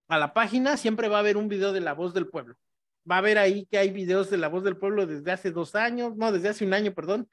a 0.08 0.18
la 0.18 0.34
página, 0.34 0.76
siempre 0.76 1.08
va 1.08 1.16
a 1.16 1.20
haber 1.20 1.38
un 1.38 1.48
video 1.48 1.72
de 1.72 1.80
la 1.80 1.94
voz 1.94 2.12
del 2.12 2.28
pueblo 2.28 2.54
va 3.10 3.16
a 3.16 3.22
ver 3.22 3.38
ahí 3.38 3.64
que 3.64 3.78
hay 3.78 3.90
videos 3.90 4.28
de 4.28 4.36
La 4.36 4.48
Voz 4.48 4.62
del 4.62 4.76
Pueblo 4.76 5.06
desde 5.06 5.32
hace 5.32 5.50
dos 5.50 5.74
años, 5.74 6.16
no, 6.16 6.30
desde 6.30 6.50
hace 6.50 6.64
un 6.64 6.74
año, 6.74 6.92
perdón, 6.94 7.28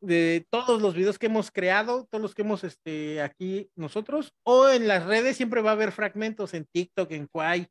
de 0.00 0.46
todos 0.50 0.80
los 0.80 0.94
videos 0.94 1.18
que 1.18 1.26
hemos 1.26 1.50
creado, 1.50 2.06
todos 2.10 2.22
los 2.22 2.34
que 2.34 2.42
hemos 2.42 2.62
este, 2.64 3.20
aquí 3.20 3.68
nosotros, 3.74 4.32
o 4.44 4.68
en 4.68 4.86
las 4.86 5.06
redes 5.06 5.36
siempre 5.36 5.60
va 5.60 5.70
a 5.70 5.72
haber 5.72 5.90
fragmentos 5.90 6.54
en 6.54 6.66
TikTok, 6.66 7.10
en 7.12 7.26
Kwai, 7.26 7.66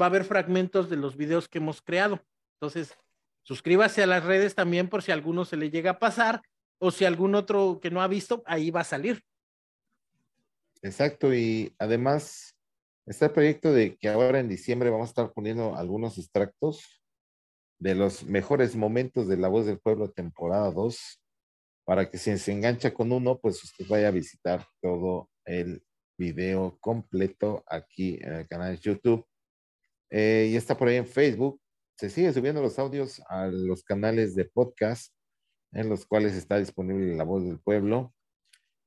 va 0.00 0.06
a 0.06 0.08
haber 0.08 0.24
fragmentos 0.24 0.88
de 0.88 0.96
los 0.96 1.16
videos 1.16 1.48
que 1.48 1.58
hemos 1.58 1.82
creado. 1.82 2.20
Entonces, 2.60 2.96
suscríbase 3.46 4.02
a 4.02 4.06
las 4.06 4.24
redes 4.24 4.54
también 4.54 4.88
por 4.88 5.02
si 5.02 5.12
a 5.12 5.14
alguno 5.14 5.44
se 5.44 5.56
le 5.56 5.70
llega 5.70 5.92
a 5.92 5.98
pasar 5.98 6.42
o 6.78 6.90
si 6.90 7.04
algún 7.04 7.34
otro 7.34 7.78
que 7.80 7.90
no 7.90 8.02
ha 8.02 8.08
visto, 8.08 8.42
ahí 8.46 8.70
va 8.70 8.80
a 8.80 8.84
salir. 8.84 9.22
Exacto, 10.82 11.32
y 11.32 11.74
además 11.78 12.56
Está 13.06 13.26
el 13.26 13.32
proyecto 13.32 13.72
de 13.72 13.96
que 13.96 14.08
ahora 14.08 14.40
en 14.40 14.48
diciembre 14.48 14.90
vamos 14.90 15.06
a 15.06 15.10
estar 15.10 15.32
poniendo 15.32 15.76
algunos 15.76 16.18
extractos 16.18 17.00
de 17.78 17.94
los 17.94 18.24
mejores 18.24 18.74
momentos 18.74 19.28
de 19.28 19.36
La 19.36 19.46
Voz 19.46 19.64
del 19.64 19.78
Pueblo 19.78 20.10
temporada 20.10 20.72
2, 20.72 21.22
para 21.84 22.10
que 22.10 22.18
si 22.18 22.36
se 22.36 22.50
engancha 22.50 22.92
con 22.92 23.12
uno, 23.12 23.38
pues 23.38 23.62
usted 23.62 23.86
vaya 23.88 24.08
a 24.08 24.10
visitar 24.10 24.66
todo 24.82 25.30
el 25.44 25.84
video 26.18 26.78
completo 26.80 27.62
aquí 27.68 28.18
en 28.20 28.32
el 28.32 28.48
canal 28.48 28.74
de 28.74 28.82
YouTube. 28.82 29.24
Eh, 30.10 30.48
y 30.50 30.56
está 30.56 30.76
por 30.76 30.88
ahí 30.88 30.96
en 30.96 31.06
Facebook. 31.06 31.60
Se 31.96 32.10
sigue 32.10 32.32
subiendo 32.32 32.60
los 32.60 32.78
audios 32.78 33.22
a 33.28 33.46
los 33.46 33.82
canales 33.82 34.34
de 34.34 34.44
podcast 34.44 35.14
en 35.72 35.88
los 35.88 36.04
cuales 36.04 36.34
está 36.34 36.58
disponible 36.58 37.16
La 37.16 37.24
Voz 37.24 37.44
del 37.44 37.58
Pueblo. 37.58 38.14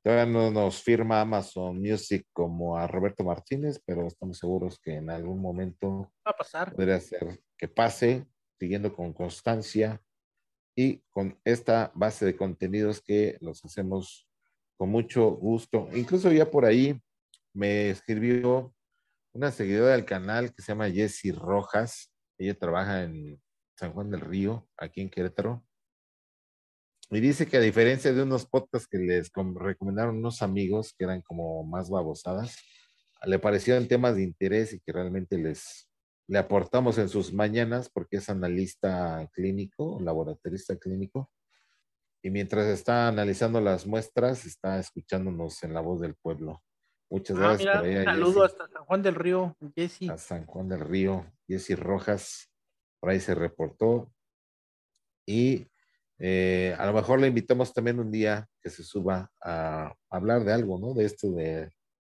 Todavía 0.04 0.26
no 0.26 0.52
nos 0.52 0.82
firma 0.84 1.20
Amazon 1.20 1.80
Music 1.80 2.28
como 2.32 2.78
a 2.78 2.86
Roberto 2.86 3.24
Martínez, 3.24 3.82
pero 3.84 4.08
estamos 4.08 4.38
seguros 4.38 4.80
que 4.80 4.96
en 4.96 5.10
algún 5.10 5.42
momento 5.42 6.12
va 6.26 6.32
a 6.32 6.38
pasar. 6.38 6.74
Podría 6.76 7.00
ser 7.00 7.42
que 7.58 7.68
pase, 7.68 8.28
siguiendo 8.60 8.96
con 8.96 9.12
constancia 9.12 10.02
y 10.76 11.00
con 11.10 11.40
esta 11.44 11.92
base 11.96 12.26
de 12.26 12.38
contenidos 12.38 13.02
que 13.02 13.38
los 13.42 13.66
hacemos 13.66 14.28
con 14.78 14.90
mucho 14.90 15.32
gusto. 15.32 15.90
Incluso 15.94 16.32
ya 16.32 16.50
por 16.50 16.64
ahí 16.64 17.02
me 17.54 17.90
escribió 17.90 18.74
una 19.34 19.52
seguidora 19.52 19.94
del 19.94 20.06
canal 20.06 20.54
que 20.54 20.62
se 20.62 20.72
llama 20.72 20.90
Jessie 20.90 21.32
Rojas. 21.32 22.09
Ella 22.40 22.58
trabaja 22.58 23.04
en 23.04 23.40
San 23.78 23.94
Juan 23.94 24.10
del 24.10 24.22
Río, 24.22 24.68
aquí 24.78 25.02
en 25.02 25.10
Querétaro. 25.10 25.64
Y 27.12 27.20
dice 27.20 27.48
que 27.48 27.58
a 27.58 27.62
diferencia 27.62 28.12
de 28.12 28.24
unos 28.24 28.46
podcasts 28.46 28.88
que 28.88 28.98
les 28.98 29.32
recomendaron 29.56 30.18
unos 30.18 30.42
amigos 30.42 30.94
que 30.98 31.04
eran 31.06 31.22
como 31.22 31.64
más 31.64 31.90
babosadas, 31.90 32.56
le 33.26 33.38
parecieron 33.38 33.88
temas 33.88 34.16
de 34.16 34.24
interés 34.24 34.74
y 34.74 34.80
que 34.80 34.92
realmente 34.92 35.38
les 35.38 35.90
le 36.30 36.38
aportamos 36.38 37.00
en 37.00 37.10
sus 37.10 37.34
mañanas 37.34 37.90
porque 37.90 38.18
es 38.18 38.30
analista 38.30 39.28
clínico, 39.34 40.00
laboratorista 40.00 40.78
clínico. 40.78 41.32
Y 42.22 42.30
mientras 42.30 42.68
está 42.68 43.08
analizando 43.08 43.60
las 43.60 43.88
muestras, 43.88 44.46
está 44.46 44.78
escuchándonos 44.78 45.64
en 45.64 45.74
la 45.74 45.82
voz 45.82 46.02
del 46.02 46.14
pueblo. 46.14 46.62
Muchas 47.10 47.36
ah, 47.38 47.40
gracias 47.40 47.78
por 47.78 47.88
Un 47.88 48.04
saludo 48.06 48.44
hasta 48.44 48.68
San 48.68 48.86
Juan 48.86 49.02
del 49.02 49.16
Río, 49.16 49.58
Jessy. 49.76 50.10
A 50.10 50.18
San 50.18 50.46
Juan 50.46 50.70
del 50.70 50.82
Río, 50.82 51.26
Jessy 51.50 51.74
Rojas, 51.76 52.52
por 53.00 53.10
ahí 53.10 53.20
se 53.20 53.34
reportó. 53.34 54.14
Y 55.26 55.68
eh, 56.20 56.76
a 56.78 56.86
lo 56.86 56.94
mejor 56.94 57.20
le 57.20 57.28
invitamos 57.28 57.74
también 57.74 58.00
un 58.00 58.12
día 58.12 58.48
que 58.62 58.70
se 58.70 58.84
suba 58.84 59.32
a 59.42 59.94
hablar 60.10 60.44
de 60.44 60.54
algo, 60.54 60.80
¿no? 60.80 60.94
De 60.94 61.06
esto 61.06 61.32
de, 61.32 61.72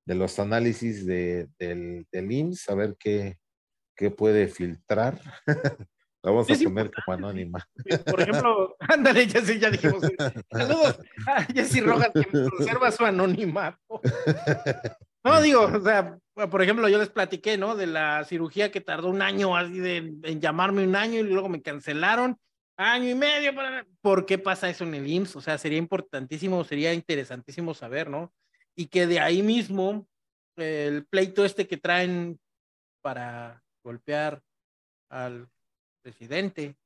los 0.06 0.40
análisis 0.40 1.06
de, 1.06 1.48
del, 1.58 2.06
del 2.10 2.32
IMSS, 2.32 2.68
a 2.70 2.74
ver 2.74 2.96
qué, 2.98 3.38
qué 3.94 4.10
puede 4.10 4.48
filtrar. 4.48 5.20
Vamos 6.22 6.50
a 6.50 6.54
poner 6.54 6.90
como 6.90 7.16
anónima. 7.16 7.66
Por 8.04 8.20
ejemplo, 8.20 8.76
ándale, 8.80 9.26
ya, 9.26 9.40
sí, 9.40 9.58
ya 9.58 9.70
dijimos. 9.70 10.02
Saludos 10.50 10.98
a 11.26 11.44
Jessy 11.44 11.80
Rojas, 11.80 12.10
que 12.12 12.24
conserva 12.24 12.90
su 12.90 13.04
anonimato. 13.04 14.00
No, 15.24 15.40
digo, 15.40 15.62
o 15.62 15.80
sea, 15.80 16.18
por 16.48 16.62
ejemplo, 16.62 16.88
yo 16.88 16.98
les 16.98 17.10
platiqué, 17.10 17.58
¿no? 17.58 17.76
De 17.76 17.86
la 17.86 18.24
cirugía 18.24 18.70
que 18.70 18.80
tardó 18.80 19.08
un 19.08 19.20
año 19.20 19.56
así 19.56 19.78
de, 19.78 19.96
en 19.96 20.40
llamarme 20.40 20.84
un 20.84 20.96
año 20.96 21.18
y 21.18 21.22
luego 21.24 21.48
me 21.48 21.60
cancelaron 21.62 22.38
año 22.76 23.10
y 23.10 23.14
medio. 23.14 23.54
Para... 23.54 23.86
¿Por 24.00 24.26
qué 24.26 24.38
pasa 24.38 24.70
eso 24.70 24.84
en 24.84 24.94
el 24.94 25.06
IMSS? 25.06 25.36
O 25.36 25.40
sea, 25.40 25.58
sería 25.58 25.78
importantísimo, 25.78 26.64
sería 26.64 26.94
interesantísimo 26.94 27.74
saber, 27.74 28.08
¿no? 28.08 28.32
Y 28.74 28.86
que 28.86 29.06
de 29.06 29.20
ahí 29.20 29.42
mismo, 29.42 30.06
el 30.56 31.04
pleito 31.06 31.44
este 31.44 31.66
que 31.66 31.76
traen 31.76 32.38
para 33.02 33.62
golpear 33.82 34.42
al 35.08 35.48
presidente, 36.02 36.76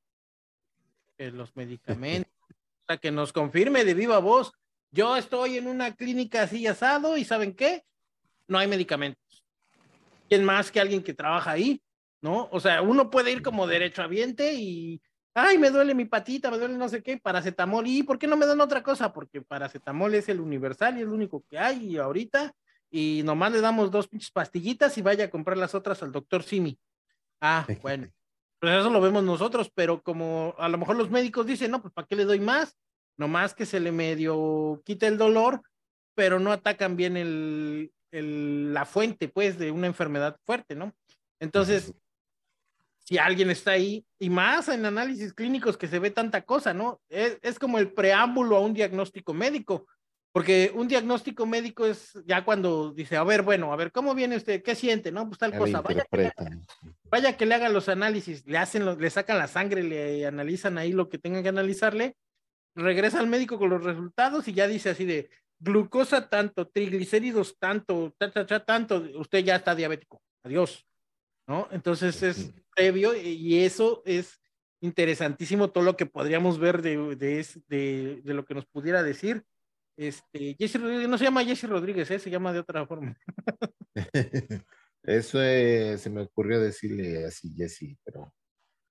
que 1.17 1.31
los 1.31 1.55
medicamentos, 1.55 2.33
o 2.49 2.85
sea, 2.87 2.97
que 2.97 3.11
nos 3.11 3.31
confirme 3.31 3.85
de 3.85 3.93
viva 3.93 4.19
voz, 4.19 4.51
yo 4.91 5.17
estoy 5.17 5.57
en 5.57 5.67
una 5.67 5.95
clínica 5.95 6.43
así 6.43 6.67
asado 6.67 7.17
y 7.17 7.25
¿saben 7.25 7.53
qué? 7.53 7.83
No 8.47 8.59
hay 8.59 8.67
medicamentos. 8.67 9.24
¿Quién 10.29 10.43
más 10.43 10.71
que 10.71 10.79
alguien 10.79 11.03
que 11.03 11.13
trabaja 11.13 11.51
ahí? 11.51 11.81
¿No? 12.21 12.49
O 12.51 12.59
sea, 12.59 12.81
uno 12.81 13.09
puede 13.09 13.31
ir 13.31 13.41
como 13.41 13.67
derecho 13.67 14.01
derechohabiente 14.01 14.53
y, 14.53 15.01
ay, 15.33 15.57
me 15.57 15.69
duele 15.69 15.93
mi 15.93 16.05
patita, 16.05 16.49
me 16.49 16.57
duele 16.57 16.75
no 16.75 16.89
sé 16.89 17.03
qué, 17.03 17.17
paracetamol. 17.17 17.85
¿Y 17.87 18.03
por 18.03 18.17
qué 18.17 18.27
no 18.27 18.37
me 18.37 18.45
dan 18.45 18.61
otra 18.61 18.81
cosa? 18.81 19.13
Porque 19.13 19.41
paracetamol 19.41 20.13
es 20.15 20.29
el 20.29 20.39
universal 20.39 20.97
y 20.97 21.01
es 21.01 21.07
lo 21.07 21.13
único 21.13 21.43
que 21.47 21.59
hay 21.59 21.97
ahorita. 21.97 22.53
Y 22.89 23.21
nomás 23.23 23.51
le 23.51 23.61
damos 23.61 23.91
dos 23.91 24.07
pinches 24.07 24.31
pastillitas 24.31 24.97
y 24.97 25.01
vaya 25.01 25.25
a 25.25 25.29
comprar 25.29 25.57
las 25.57 25.75
otras 25.75 26.01
al 26.01 26.11
doctor 26.11 26.43
Simi. 26.43 26.79
Ah, 27.41 27.65
bueno. 27.81 28.09
Pues 28.59 28.73
eso 28.79 28.89
lo 28.89 29.01
vemos 29.01 29.23
nosotros, 29.23 29.69
pero 29.75 30.01
como 30.01 30.55
a 30.57 30.69
lo 30.69 30.77
mejor 30.77 30.95
los 30.95 31.11
médicos 31.11 31.45
dicen, 31.45 31.71
no, 31.71 31.81
pues 31.81 31.93
¿para 31.93 32.07
qué 32.07 32.15
le 32.15 32.25
doy 32.25 32.39
más? 32.39 32.75
Nomás 33.17 33.53
que 33.53 33.65
se 33.65 33.79
le 33.79 33.91
medio 33.91 34.81
quite 34.85 35.07
el 35.07 35.17
dolor, 35.17 35.61
pero 36.15 36.39
no 36.39 36.51
atacan 36.51 36.95
bien 36.95 37.17
el, 37.17 37.91
la 38.11 38.85
fuente, 38.85 39.27
pues, 39.27 39.57
de 39.57 39.71
una 39.71 39.87
enfermedad 39.87 40.37
fuerte, 40.45 40.75
¿no? 40.75 40.93
Entonces, 41.39 41.93
si 42.99 43.17
alguien 43.17 43.49
está 43.49 43.71
ahí, 43.71 44.05
y 44.19 44.29
más 44.29 44.67
en 44.69 44.85
análisis 44.85 45.33
clínicos 45.33 45.77
que 45.77 45.87
se 45.87 45.99
ve 45.99 46.11
tanta 46.11 46.41
cosa, 46.43 46.73
¿no? 46.73 47.01
Es, 47.09 47.37
es 47.41 47.59
como 47.59 47.77
el 47.77 47.91
preámbulo 47.91 48.57
a 48.57 48.61
un 48.61 48.73
diagnóstico 48.73 49.33
médico. 49.33 49.85
Porque 50.35 50.69
un 50.75 50.89
diagnóstico 50.89 51.45
médico 51.45 51.85
es 51.85 52.11
ya 52.25 52.43
cuando 52.43 52.91
dice, 52.91 53.15
a 53.15 53.23
ver, 53.23 53.41
bueno, 53.41 53.71
a 53.71 53.77
ver, 53.77 53.93
¿cómo 53.93 54.13
viene 54.13 54.35
usted? 54.35 54.61
¿Qué 54.61 54.75
siente? 54.75 55.09
No, 55.09 55.25
pues 55.29 55.39
tal 55.39 55.57
cosa. 55.57 55.79
Vaya 55.79 56.05
que, 56.11 56.31
vaya 57.09 57.37
que, 57.37 57.45
le 57.45 57.55
hagan 57.55 57.71
los 57.71 57.87
análisis, 57.87 58.45
le 58.45 58.57
hacen, 58.57 58.99
le 58.99 59.09
sacan 59.09 59.37
la 59.37 59.47
sangre, 59.47 59.81
le 59.81 60.25
analizan 60.25 60.77
ahí 60.77 60.91
lo 60.91 61.07
que 61.07 61.19
tengan 61.19 61.41
que 61.41 61.47
analizarle, 61.47 62.17
regresa 62.75 63.19
al 63.19 63.27
médico 63.27 63.57
con 63.57 63.69
los 63.69 63.81
resultados 63.81 64.45
y 64.49 64.53
ya 64.53 64.67
dice 64.67 64.89
así 64.89 65.05
de 65.05 65.29
glucosa 65.59 66.29
tanto, 66.29 66.67
triglicéridos 66.67 67.57
tanto, 67.57 68.15
tanto, 68.65 68.97
usted 69.15 69.43
ya 69.43 69.57
está 69.57 69.75
diabético. 69.75 70.21
Adiós. 70.43 70.85
¿No? 71.47 71.67
Entonces 71.71 72.21
es 72.23 72.53
previo 72.75 73.15
y 73.15 73.59
eso 73.59 74.01
es 74.05 74.41
interesantísimo 74.81 75.69
todo 75.69 75.83
lo 75.83 75.95
que 75.95 76.05
podríamos 76.05 76.57
ver 76.57 76.81
de, 76.81 77.15
de, 77.15 78.21
de 78.23 78.33
lo 78.33 78.45
que 78.45 78.55
nos 78.55 78.65
pudiera 78.65 79.03
decir 79.03 79.45
este, 79.97 80.55
Jesse 80.59 80.75
Rodríguez, 80.75 81.07
no 81.07 81.17
se 81.17 81.23
llama 81.23 81.43
Jesse 81.43 81.69
Rodríguez, 81.69 82.11
¿eh? 82.11 82.19
se 82.19 82.29
llama 82.29 82.51
de 82.51 82.59
otra 82.59 82.85
forma. 82.85 83.17
Eso 85.03 85.41
eh, 85.41 85.97
se 85.97 86.09
me 86.09 86.21
ocurrió 86.21 86.59
decirle 86.59 87.25
así, 87.25 87.53
Jesse, 87.55 87.97
pero, 88.03 88.33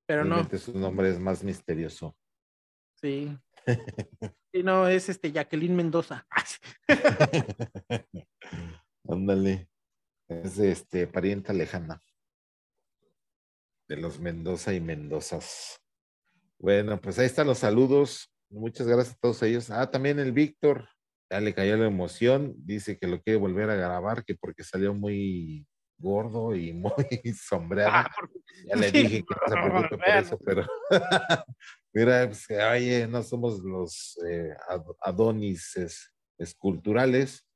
pero 0.07 0.25
no. 0.25 0.49
Su 0.57 0.79
nombre 0.79 1.11
es 1.11 1.19
más 1.19 1.43
misterioso. 1.45 2.17
Sí. 3.05 3.39
sí, 4.51 4.63
no, 4.63 4.89
es 4.89 5.11
este 5.11 5.31
Jacqueline 5.31 5.77
Mendoza. 5.77 6.27
Ándale. 9.07 9.69
Es 10.27 10.59
este 10.59 11.07
parienta 11.07 11.53
lejana 11.53 12.01
de 13.89 13.99
los 13.99 14.19
Mendoza 14.21 14.73
y 14.73 14.81
Mendozas. 14.81 15.83
Bueno, 16.59 16.99
pues 16.99 17.19
ahí 17.19 17.27
están 17.27 17.47
los 17.47 17.59
saludos. 17.59 18.33
Muchas 18.49 18.87
gracias 18.87 19.17
a 19.17 19.19
todos 19.21 19.43
ellos. 19.43 19.69
Ah, 19.69 19.91
también 19.91 20.19
el 20.19 20.33
Víctor, 20.33 20.89
ya 21.31 21.41
le 21.43 21.53
cayó 21.53 21.77
la 21.77 21.89
emoción, 21.89 22.55
dice 22.57 22.99
que 22.99 23.07
lo 23.07 23.21
quiere 23.21 23.39
volver 23.39 23.69
a 23.69 23.75
grabar, 23.75 24.25
que 24.25 24.35
porque 24.35 24.65
salió 24.65 24.95
muy 24.95 25.67
gordo 25.99 26.55
y 26.55 26.73
muy 26.73 26.93
sombreado. 27.41 27.93
Ah, 27.93 28.11
ya 28.67 28.77
le 28.77 28.91
dije 28.91 29.25
que 29.25 29.35
no 29.35 29.49
se 29.49 29.69
preocupe 29.69 29.99
por 29.99 30.09
eso, 30.09 30.39
pero 30.45 30.67
mira, 31.93 32.27
pues, 32.27 32.47
oye, 32.51 33.07
no 33.07 33.23
somos 33.23 33.61
los 33.61 34.19
eh, 34.29 34.55
adonis 35.01 35.77
esculturales. 36.39 37.47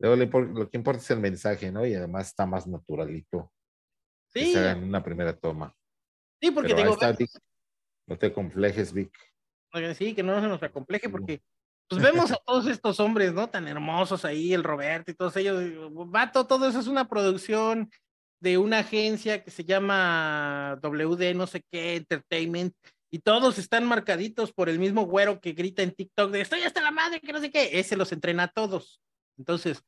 Luego 0.00 0.16
lo 0.44 0.70
que 0.70 0.76
importa 0.76 1.00
es 1.00 1.10
el 1.10 1.20
mensaje, 1.20 1.72
¿no? 1.72 1.84
Y 1.84 1.94
además 1.94 2.28
está 2.28 2.46
más 2.46 2.66
naturalito. 2.66 3.52
Sí. 4.32 4.52
Que 4.52 4.70
en 4.70 4.84
una 4.84 5.02
primera 5.02 5.36
toma. 5.36 5.74
Sí, 6.40 6.50
porque 6.52 6.74
tengo. 6.74 6.96
no 8.06 8.18
te 8.18 8.32
complejes, 8.32 8.92
Vic. 8.92 9.12
Sí, 9.96 10.14
que 10.14 10.22
no 10.22 10.40
se 10.40 10.46
nos 10.46 10.62
acompleje 10.62 11.08
porque 11.08 11.42
pues 11.88 12.02
vemos 12.02 12.30
a 12.30 12.36
todos 12.44 12.66
estos 12.66 13.00
hombres, 13.00 13.32
¿no? 13.32 13.48
Tan 13.48 13.66
hermosos 13.66 14.24
ahí, 14.24 14.52
el 14.52 14.64
Roberto 14.64 15.10
y 15.10 15.14
todos 15.14 15.36
ellos. 15.36 15.62
Vato, 15.90 16.46
todo 16.46 16.68
eso 16.68 16.80
es 16.80 16.86
una 16.86 17.08
producción 17.08 17.90
de 18.40 18.58
una 18.58 18.80
agencia 18.80 19.42
que 19.42 19.50
se 19.50 19.64
llama 19.64 20.78
WD, 20.82 21.34
no 21.34 21.46
sé 21.46 21.64
qué, 21.70 21.96
Entertainment, 21.96 22.74
y 23.10 23.20
todos 23.20 23.58
están 23.58 23.86
marcaditos 23.86 24.52
por 24.52 24.68
el 24.68 24.78
mismo 24.78 25.06
güero 25.06 25.40
que 25.40 25.52
grita 25.52 25.82
en 25.82 25.92
TikTok 25.92 26.30
de 26.30 26.42
estoy 26.42 26.60
hasta 26.62 26.82
la 26.82 26.90
madre, 26.90 27.20
que 27.20 27.32
no 27.32 27.40
sé 27.40 27.50
qué. 27.50 27.78
Ese 27.78 27.96
los 27.96 28.12
entrena 28.12 28.44
a 28.44 28.48
todos. 28.48 29.00
Entonces, 29.38 29.82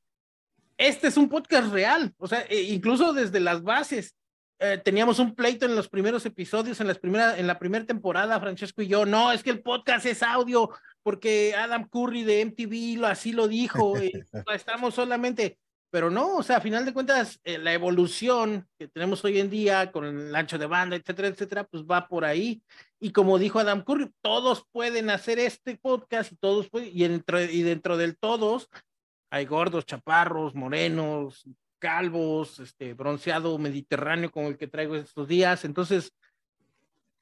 este 0.79 1.09
es 1.09 1.17
un 1.19 1.29
podcast 1.29 1.71
real, 1.71 2.15
o 2.17 2.27
sea, 2.27 2.41
e 2.49 2.63
incluso 2.63 3.13
desde 3.13 3.41
las 3.41 3.63
bases. 3.63 4.17
Eh, 4.63 4.79
teníamos 4.83 5.19
un 5.19 5.35
pleito 5.35 5.65
en 5.65 5.75
los 5.75 5.89
primeros 5.89 6.27
episodios, 6.27 6.81
en, 6.81 6.87
las 6.87 6.99
primera, 6.99 7.39
en 7.39 7.47
la 7.47 7.59
primera 7.59 7.85
temporada, 7.87 8.39
Francesco 8.41 8.83
y 8.83 8.89
yo, 8.89 9.07
no, 9.07 9.33
es 9.33 9.43
que 9.43 9.49
el 9.49 9.63
podcast 9.63 10.05
es 10.05 10.23
audio, 10.23 10.71
porque 11.03 11.55
Adam 11.55 11.89
Curry 11.89 12.25
de 12.25 12.41
MTV 12.45 13.01
lo, 13.01 13.07
así 13.07 13.33
lo 13.33 13.49
dijo, 13.49 13.95
estamos 14.55 14.95
solamente, 14.95 15.59
pero 15.91 16.11
no, 16.11 16.37
o 16.37 16.43
sea, 16.43 16.59
a 16.59 16.61
final 16.61 16.85
de 16.85 16.93
cuentas, 16.93 17.41
eh, 17.45 17.59
la 17.59 17.73
evolución 17.73 18.69
que 18.79 18.89
tenemos 18.89 19.25
hoy 19.25 19.41
en 19.41 19.51
día 19.51 19.91
con 19.91 20.05
el 20.05 20.35
ancho 20.35 20.59
de 20.59 20.67
banda, 20.67 20.97
etcétera, 20.97 21.29
etcétera, 21.29 21.65
pues 21.65 21.85
va 21.85 22.07
por 22.07 22.25
ahí. 22.25 22.63
Y 23.01 23.11
como 23.13 23.39
dijo 23.39 23.59
Adam 23.59 23.83
Curry, 23.83 24.13
todos 24.23 24.65
pueden 24.71 25.11
hacer 25.11 25.39
este 25.39 25.77
podcast 25.77 26.33
y 26.33 26.37
todos 26.37 26.69
pueden, 26.71 26.91
y 26.93 27.09
dentro, 27.09 27.41
y 27.43 27.63
dentro 27.63 27.97
del 27.97 28.17
todos 28.17 28.69
hay 29.31 29.47
gordos, 29.47 29.87
chaparros, 29.87 30.55
morenos, 30.55 31.49
calvos, 31.79 32.59
este, 32.61 32.95
bronceado 32.95 33.59
mediterráneo 33.59 34.31
como 34.31 34.49
el 34.49 34.57
que 34.57 34.67
traigo 34.67 34.97
estos 34.97 35.27
días. 35.29 35.65
Entonces, 35.65 36.13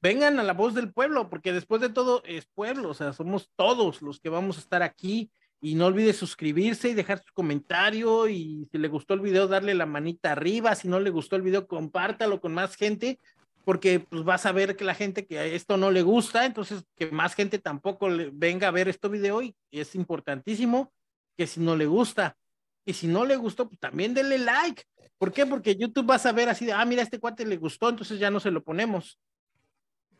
vengan 0.01 0.39
a 0.39 0.43
la 0.43 0.53
voz 0.53 0.73
del 0.73 0.91
pueblo, 0.91 1.29
porque 1.29 1.53
después 1.53 1.81
de 1.81 1.89
todo 1.89 2.21
es 2.25 2.45
pueblo, 2.47 2.89
o 2.89 2.93
sea, 2.93 3.13
somos 3.13 3.51
todos 3.55 4.01
los 4.01 4.19
que 4.19 4.29
vamos 4.29 4.57
a 4.57 4.61
estar 4.61 4.83
aquí. 4.83 5.31
Y 5.61 5.75
no 5.75 5.87
olvide 5.87 6.13
suscribirse 6.13 6.87
y 6.87 6.93
dejar 6.93 7.17
su 7.19 7.33
comentario. 7.33 8.29
Y 8.29 8.69
si 8.71 8.77
le 8.77 8.87
gustó 8.87 9.13
el 9.13 9.19
video, 9.19 9.45
darle 9.45 9.73
la 9.73 9.85
manita 9.85 10.31
arriba. 10.31 10.73
Si 10.73 10.87
no 10.87 11.01
le 11.01 11.09
gustó 11.09 11.35
el 11.35 11.41
video, 11.41 11.67
compártalo 11.67 12.39
con 12.39 12.53
más 12.53 12.77
gente, 12.77 13.19
porque 13.65 13.99
pues 13.99 14.23
vas 14.23 14.45
a 14.45 14.53
ver 14.53 14.77
que 14.77 14.85
la 14.85 14.95
gente 14.95 15.27
que 15.27 15.55
esto 15.55 15.75
no 15.75 15.91
le 15.91 16.01
gusta, 16.01 16.45
entonces 16.45 16.85
que 16.95 17.11
más 17.11 17.35
gente 17.35 17.59
tampoco 17.59 18.09
le 18.09 18.29
venga 18.31 18.69
a 18.69 18.71
ver 18.71 18.87
este 18.87 19.09
video 19.09 19.41
y 19.41 19.53
es 19.69 19.95
importantísimo 19.95 20.93
que 21.37 21.45
si 21.45 21.59
no 21.59 21.75
le 21.75 21.85
gusta 21.85 22.37
y 22.85 22.93
si 22.93 23.07
no 23.07 23.25
le 23.25 23.35
gustó, 23.35 23.67
pues 23.67 23.79
también 23.79 24.13
denle 24.13 24.39
like. 24.39 24.83
¿Por 25.17 25.31
qué? 25.31 25.45
Porque 25.45 25.75
YouTube 25.75 26.07
vas 26.07 26.25
a 26.25 26.31
ver 26.31 26.49
así 26.49 26.65
de, 26.65 26.73
ah, 26.73 26.83
mira, 26.85 27.03
este 27.03 27.19
cuate 27.19 27.45
le 27.45 27.57
gustó, 27.57 27.89
entonces 27.89 28.19
ya 28.19 28.31
no 28.31 28.39
se 28.39 28.49
lo 28.49 28.63
ponemos. 28.63 29.19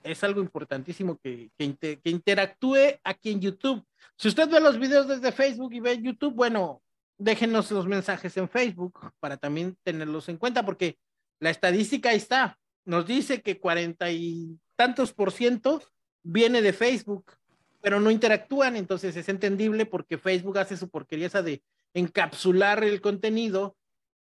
Es 0.03 0.23
algo 0.23 0.41
importantísimo 0.41 1.17
que, 1.17 1.51
que, 1.57 1.76
que 1.76 2.09
interactúe 2.09 2.99
aquí 3.03 3.31
en 3.31 3.41
YouTube. 3.41 3.85
Si 4.15 4.27
usted 4.27 4.49
ve 4.49 4.59
los 4.59 4.80
videos 4.80 5.07
desde 5.07 5.31
Facebook 5.31 5.73
y 5.73 5.80
ve 5.80 6.01
YouTube, 6.01 6.34
bueno, 6.34 6.81
déjenos 7.17 7.69
los 7.71 7.85
mensajes 7.85 8.35
en 8.38 8.49
Facebook 8.49 9.11
para 9.19 9.38
también 9.38 9.77
tenerlos 9.84 10.30
en 10.30 10.38
cuenta, 10.38 10.65
porque 10.65 10.97
la 11.39 11.49
estadística 11.49 12.09
ahí 12.09 12.17
está. 12.17 12.57
Nos 12.85 13.05
dice 13.05 13.41
que 13.41 13.59
cuarenta 13.59 14.09
y 14.11 14.57
tantos 14.76 15.13
por 15.13 15.31
ciento 15.31 15.84
viene 16.23 16.61
de 16.61 16.73
Facebook, 16.73 17.34
pero 17.81 17.99
no 17.99 18.11
interactúan, 18.11 18.76
entonces 18.76 19.15
es 19.15 19.30
entendible 19.30 19.85
porque 19.85 20.17
Facebook 20.17 20.57
hace 20.57 20.77
su 20.77 20.89
porquería 20.89 21.27
esa 21.27 21.41
de 21.41 21.61
encapsular 21.93 22.84
el 22.84 23.01
contenido 23.01 23.76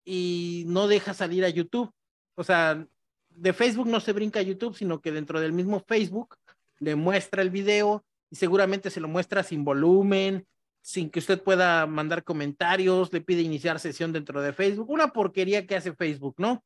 y 0.05 0.64
no 0.66 0.88
deja 0.88 1.14
salir 1.14 1.44
a 1.44 1.48
YouTube. 1.48 1.92
O 2.34 2.44
sea, 2.44 2.86
de 3.30 3.52
Facebook 3.52 3.86
no 3.86 4.00
se 4.00 4.12
brinca 4.12 4.40
a 4.40 4.42
YouTube, 4.42 4.76
sino 4.76 5.00
que 5.00 5.12
dentro 5.12 5.40
del 5.40 5.52
mismo 5.52 5.80
Facebook 5.80 6.36
le 6.78 6.96
muestra 6.96 7.42
el 7.42 7.50
video 7.50 8.05
y 8.30 8.36
seguramente 8.36 8.90
se 8.90 9.00
lo 9.00 9.09
muestra 9.09 9.42
sin 9.42 9.64
volumen, 9.64 10.46
sin 10.80 11.10
que 11.10 11.18
usted 11.18 11.42
pueda 11.42 11.86
mandar 11.86 12.24
comentarios, 12.24 13.12
le 13.12 13.20
pide 13.20 13.42
iniciar 13.42 13.80
sesión 13.80 14.12
dentro 14.12 14.40
de 14.40 14.52
Facebook. 14.52 14.90
Una 14.90 15.09
porquería 15.09 15.66
que 15.66 15.76
hace 15.76 15.92
Facebook, 15.92 16.34
¿no? 16.38 16.64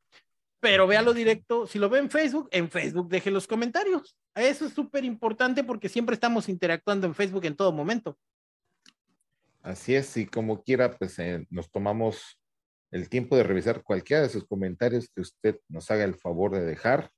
Pero 0.60 0.86
véalo 0.86 1.12
directo, 1.12 1.66
si 1.66 1.78
lo 1.78 1.88
ve 1.88 1.98
en 1.98 2.08
Facebook, 2.08 2.48
en 2.52 2.70
Facebook 2.70 3.08
deje 3.08 3.30
los 3.30 3.48
comentarios. 3.48 4.16
Eso 4.34 4.66
es 4.66 4.72
súper 4.72 5.04
importante 5.04 5.64
porque 5.64 5.88
siempre 5.88 6.14
estamos 6.14 6.48
interactuando 6.48 7.06
en 7.06 7.14
Facebook 7.14 7.44
en 7.44 7.56
todo 7.56 7.72
momento. 7.72 8.16
Así 9.60 9.94
es, 9.94 10.16
y 10.16 10.26
como 10.26 10.62
quiera, 10.62 10.96
pues 10.96 11.18
eh, 11.18 11.46
nos 11.50 11.70
tomamos 11.70 12.38
el 12.92 13.08
tiempo 13.08 13.36
de 13.36 13.42
revisar 13.42 13.82
cualquiera 13.82 14.22
de 14.22 14.28
sus 14.28 14.46
comentarios 14.46 15.08
que 15.14 15.22
usted 15.22 15.58
nos 15.68 15.90
haga 15.90 16.04
el 16.04 16.14
favor 16.14 16.52
de 16.52 16.60
dejar. 16.60 17.10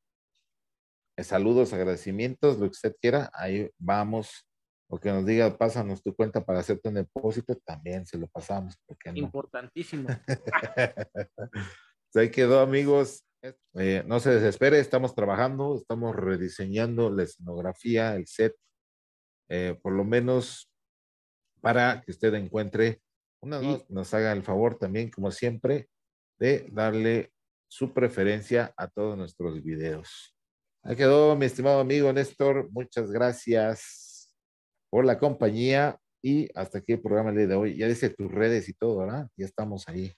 Saludos, 1.19 1.73
agradecimientos, 1.73 2.59
lo 2.59 2.67
que 2.67 2.77
usted 2.77 2.97
quiera, 3.01 3.31
ahí 3.35 3.71
vamos. 3.79 4.47
O 4.89 4.99
que 4.99 5.11
nos 5.11 5.27
diga, 5.27 5.57
pásanos 5.59 6.03
tu 6.03 6.15
cuenta 6.15 6.45
para 6.45 6.61
hacerte 6.61 6.89
un 6.89 6.95
depósito, 6.95 7.57
también 7.65 8.07
se 8.07 8.19
lo 8.19 8.29
pasamos. 8.29 8.77
no? 8.89 9.13
Importantísimo. 9.15 10.09
ahí 12.15 12.31
quedó, 12.31 12.61
amigos. 12.61 13.25
Eh, 13.75 14.05
no 14.07 14.21
se 14.21 14.31
desespere, 14.31 14.79
estamos 14.79 15.15
trabajando, 15.15 15.77
estamos 15.77 16.15
rediseñando 16.15 17.11
la 17.11 17.25
escenografía, 17.25 18.15
el 18.15 18.27
set, 18.27 18.55
eh, 19.49 19.79
por 19.83 19.93
lo 19.93 20.05
menos 20.05 20.71
para 21.61 22.01
que 22.03 22.13
usted 22.13 22.33
encuentre 22.35 23.01
una, 23.45 23.61
nos 23.89 24.15
haga 24.15 24.33
el 24.33 24.43
favor 24.43 24.79
también, 24.79 25.11
como 25.11 25.31
siempre, 25.31 25.89
de 26.39 26.69
darle 26.73 27.33
su 27.69 27.93
preferencia 27.93 28.73
a 28.77 28.89
todos 28.89 29.17
nuestros 29.17 29.63
videos. 29.63 30.35
Ahí 30.83 30.97
quedó, 30.97 31.35
mi 31.37 31.47
estimado 31.47 31.81
amigo 31.81 32.13
Néstor. 32.13 32.69
Muchas 32.71 33.11
gracias 33.11 34.35
por 34.91 35.05
la 35.05 35.19
compañía 35.19 35.99
y 36.23 36.49
hasta 36.55 36.79
aquí 36.79 36.93
el 36.93 37.01
programa 37.01 37.33
de 37.33 37.55
hoy. 37.55 37.77
Ya 37.77 37.89
dice 37.89 38.11
tus 38.11 38.31
redes 38.31 38.69
y 38.69 38.75
todo, 38.75 38.99
¿verdad? 38.99 39.29
Ya 39.37 39.47
estamos 39.47 39.89
ahí. 39.89 40.13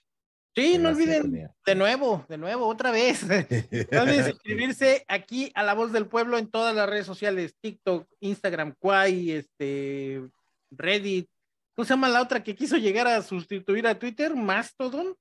Sí, 0.55 0.77
no 0.79 0.89
olviden 0.89 1.51
de 1.65 1.75
nuevo, 1.75 2.25
de 2.27 2.37
nuevo, 2.37 2.67
otra 2.67 2.89
vez. 2.91 3.23
no 3.91 4.01
olviden 4.01 4.25
suscribirse 4.25 5.05
aquí 5.07 5.51
a 5.53 5.61
La 5.61 5.75
Voz 5.75 5.91
del 5.91 6.07
Pueblo 6.07 6.37
en 6.37 6.49
todas 6.49 6.75
las 6.75 6.89
redes 6.89 7.05
sociales, 7.05 7.55
TikTok, 7.61 8.07
Instagram, 8.21 8.73
Quay, 8.79 9.31
este, 9.31 10.27
Reddit, 10.71 11.29
¿Cómo 11.77 11.85
se 11.85 11.93
llama 11.93 12.09
la 12.09 12.23
otra 12.23 12.43
que 12.43 12.55
quiso 12.55 12.75
llegar 12.77 13.05
a 13.05 13.21
sustituir 13.21 13.85
a 13.85 13.99
Twitter? 13.99 14.35
Mastodon. 14.35 15.15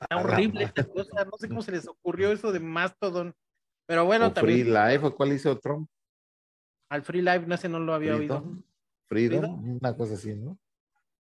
Está 0.00 0.16
horrible 0.16 0.64
esta 0.64 0.82
cosa. 0.82 1.26
No 1.26 1.36
sé 1.36 1.46
cómo 1.46 1.60
se 1.60 1.72
les 1.72 1.86
ocurrió 1.86 2.32
eso 2.32 2.52
de 2.52 2.58
Mastodon. 2.58 3.34
Pero 3.84 4.06
bueno, 4.06 4.32
también. 4.32 4.60
Free 4.60 4.70
Live, 4.70 5.06
¿o 5.06 5.14
cuál 5.14 5.34
hizo 5.34 5.58
Trump? 5.58 5.86
Al 6.88 7.02
Free 7.02 7.20
Live, 7.20 7.44
no 7.46 7.58
sé, 7.58 7.68
no 7.68 7.80
lo 7.80 7.92
había 7.92 8.16
oído. 8.16 8.42
Freedom, 9.08 9.78
una 9.78 9.94
cosa 9.94 10.14
así, 10.14 10.34
¿no? 10.34 10.58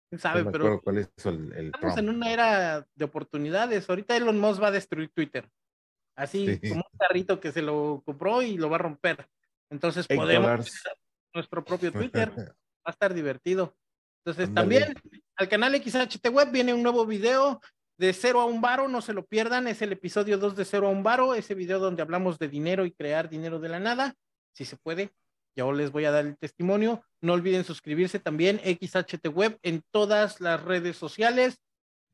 ¿Quién 0.08 0.20
sabe? 0.20 0.42
No 0.42 0.50
pero. 0.50 0.80
¿Cuál 0.80 0.98
es 0.98 1.10
el, 1.26 1.52
estamos 1.52 1.98
en 1.98 2.08
una 2.08 2.32
era 2.32 2.88
de 2.94 3.04
oportunidades. 3.04 3.90
Ahorita 3.90 4.16
Elon 4.16 4.40
Musk 4.40 4.62
va 4.62 4.68
a 4.68 4.72
destruir 4.72 5.10
Twitter. 5.10 5.50
Así 6.14 6.58
como 6.60 6.76
un 6.76 6.98
carrito 6.98 7.40
que 7.40 7.52
se 7.52 7.60
lo 7.60 8.02
compró 8.06 8.40
y 8.40 8.56
lo 8.56 8.70
va 8.70 8.76
a 8.76 8.78
romper. 8.78 9.28
Entonces 9.68 10.06
podemos 10.08 10.82
nuestro 11.34 11.62
propio 11.62 11.92
Twitter. 11.92 12.32
Va 12.86 12.90
a 12.90 12.92
estar 12.92 13.12
divertido. 13.12 13.74
Entonces, 14.26 14.52
también 14.52 14.92
al 15.36 15.48
canal 15.48 15.80
XHT 15.80 16.30
Web 16.32 16.50
viene 16.50 16.74
un 16.74 16.82
nuevo 16.82 17.06
video 17.06 17.60
de 17.96 18.12
cero 18.12 18.40
a 18.40 18.44
un 18.44 18.60
varo, 18.60 18.88
no 18.88 19.00
se 19.00 19.12
lo 19.12 19.24
pierdan, 19.24 19.68
es 19.68 19.82
el 19.82 19.92
episodio 19.92 20.36
2 20.36 20.56
de 20.56 20.64
cero 20.64 20.88
a 20.88 20.90
un 20.90 21.04
varo, 21.04 21.36
ese 21.36 21.54
video 21.54 21.78
donde 21.78 22.02
hablamos 22.02 22.36
de 22.40 22.48
dinero 22.48 22.84
y 22.84 22.90
crear 22.90 23.28
dinero 23.28 23.60
de 23.60 23.68
la 23.68 23.78
nada, 23.78 24.16
si 24.52 24.64
se 24.64 24.76
puede, 24.76 25.12
ya 25.54 25.64
les 25.70 25.92
voy 25.92 26.06
a 26.06 26.10
dar 26.10 26.26
el 26.26 26.36
testimonio. 26.36 27.04
No 27.20 27.34
olviden 27.34 27.62
suscribirse 27.62 28.18
también 28.18 28.58
XHT 28.58 29.28
Web 29.28 29.60
en 29.62 29.84
todas 29.92 30.40
las 30.40 30.60
redes 30.60 30.96
sociales 30.96 31.60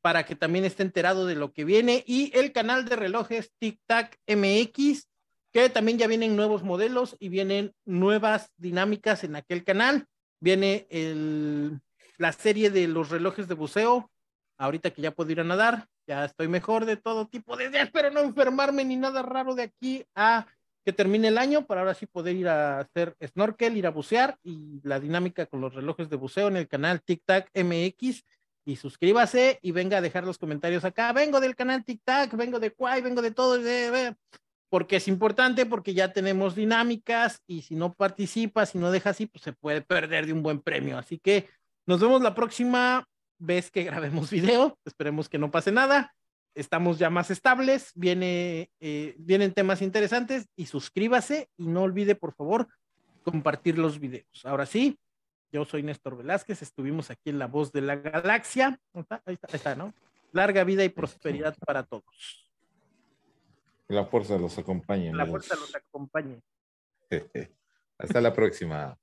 para 0.03 0.27
que 0.27 0.37
también 0.37 0.67
esté 0.67 0.83
enterado 0.83 1.25
de 1.25 1.37
lo 1.37 1.55
que 1.55 1.65
viene 1.65 2.05
y 2.07 2.31
el 2.37 2.53
canal 2.53 2.85
de 2.85 2.97
relojes 2.97 3.53
Tic 3.59 3.81
Tac 3.87 4.19
MX, 4.27 5.09
que 5.51 5.71
también 5.71 5.97
ya 5.97 6.09
vienen 6.09 6.37
nuevos 6.37 6.63
modelos 6.63 7.17
y 7.19 7.31
vienen 7.31 7.73
nuevas 7.87 8.51
dinámicas 8.59 9.25
en 9.25 9.35
aquel 9.35 9.65
canal. 9.65 10.07
Viene 10.41 10.87
el 10.91 11.81
la 12.23 12.33
serie 12.33 12.71
de 12.71 12.87
los 12.87 13.11
relojes 13.11 13.49
de 13.49 13.55
buceo, 13.55 14.09
ahorita 14.57 14.93
que 14.93 15.03
ya 15.03 15.11
puedo 15.11 15.33
ir 15.33 15.41
a 15.41 15.45
nadar, 15.45 15.89
ya 16.07 16.25
estoy 16.25 16.47
mejor 16.47 16.85
de 16.85 16.97
todo 16.97 17.27
tipo 17.27 17.57
de 17.57 17.69
días, 17.69 17.87
espero 17.87 18.13
no 18.13 18.21
enfermarme 18.21 18.85
ni 18.85 18.97
nada 18.97 19.23
raro 19.23 19.57
de 19.57 19.65
aquí 19.65 20.07
a 20.15 20.47
que 20.85 20.93
termine 20.93 21.29
el 21.29 21.39
año 21.39 21.67
para 21.67 21.81
ahora 21.81 21.95
sí 21.95 22.07
poder 22.07 22.37
ir 22.37 22.47
a 22.49 22.79
hacer 22.79 23.17
snorkel, 23.27 23.77
ir 23.77 23.89
a 23.89 23.91
bucear 23.91 24.39
y 24.45 24.81
la 24.85 25.01
dinámica 25.01 25.47
con 25.47 25.61
los 25.61 25.75
relojes 25.75 26.09
de 26.09 26.17
buceo 26.17 26.47
en 26.47 26.57
el 26.57 26.69
canal 26.69 27.03
Tic 27.03 27.23
Tac 27.25 27.51
MX 27.55 28.23
y 28.65 28.77
suscríbase 28.77 29.59
y 29.61 29.73
venga 29.73 29.99
a 29.99 30.01
dejar 30.01 30.25
los 30.25 30.39
comentarios 30.39 30.85
acá. 30.85 31.13
Vengo 31.13 31.41
del 31.41 31.57
canal 31.57 31.85
Tic 31.85 32.01
Tac, 32.05 32.37
vengo 32.37 32.61
de 32.61 32.73
Quay, 32.73 33.03
vengo 33.03 33.21
de 33.21 33.33
todo, 33.33 33.59
porque 34.69 34.97
es 34.97 35.09
importante, 35.09 35.67
porque 35.67 35.93
ya 35.93 36.13
tenemos 36.13 36.55
dinámicas 36.55 37.43
y 37.49 37.63
si 37.63 37.75
no 37.75 37.93
participa, 37.93 38.65
si 38.65 38.79
no 38.79 38.93
deja 38.93 39.11
así, 39.11 39.27
pues 39.27 39.43
se 39.43 39.53
puede 39.53 39.83
perder 39.83 40.27
de 40.27 40.33
un 40.33 40.43
buen 40.43 40.61
premio. 40.61 40.99
Así 40.99 41.19
que 41.19 41.49
nos 41.87 42.01
vemos 42.01 42.23
la 42.23 42.35
próxima 42.35 43.05
vez 43.39 43.71
que 43.71 43.85
grabemos 43.85 44.31
video. 44.31 44.79
Esperemos 44.85 45.29
que 45.29 45.39
no 45.39 45.51
pase 45.51 45.73
nada. 45.73 46.15
Estamos 46.55 46.99
ya 46.99 47.11
más 47.11 47.31
estables. 47.31 47.93
Viene, 47.95 48.71
eh, 48.81 49.15
vienen 49.19 49.53
temas 49.53 49.83
interesantes 49.83 50.49
y 50.57 50.67
suscríbase 50.67 51.49
y 51.57 51.67
no 51.67 51.83
olvide, 51.83 52.15
por 52.15 52.35
favor, 52.35 52.69
compartir 53.23 53.79
los 53.79 53.99
videos. 53.99 54.45
Ahora 54.45 54.67
sí, 54.67 54.99
yo 55.51 55.65
soy 55.65 55.83
Néstor 55.83 56.17
Velázquez. 56.17 56.63
Estuvimos 56.63 57.11
aquí 57.11 57.31
en 57.31 57.39
La 57.39 57.47
Voz 57.47 57.73
de 57.73 57.81
la 57.81 57.97
Galaxia. 57.97 58.79
Ahí 58.95 59.03
está, 59.03 59.23
ahí 59.27 59.39
está 59.53 59.75
¿no? 59.75 59.93
Larga 60.33 60.65
vida 60.65 60.85
y 60.85 60.89
prosperidad 60.89 61.57
para 61.67 61.83
todos. 61.83 62.51
La 63.89 64.07
fuerza 64.07 64.39
los 64.39 64.57
acompañe. 64.57 65.13
La 65.13 65.27
fuerza 65.27 65.57
los 65.57 65.75
acompañe. 65.75 66.41
Hasta 67.99 68.21
la 68.21 68.33
próxima. 68.33 68.97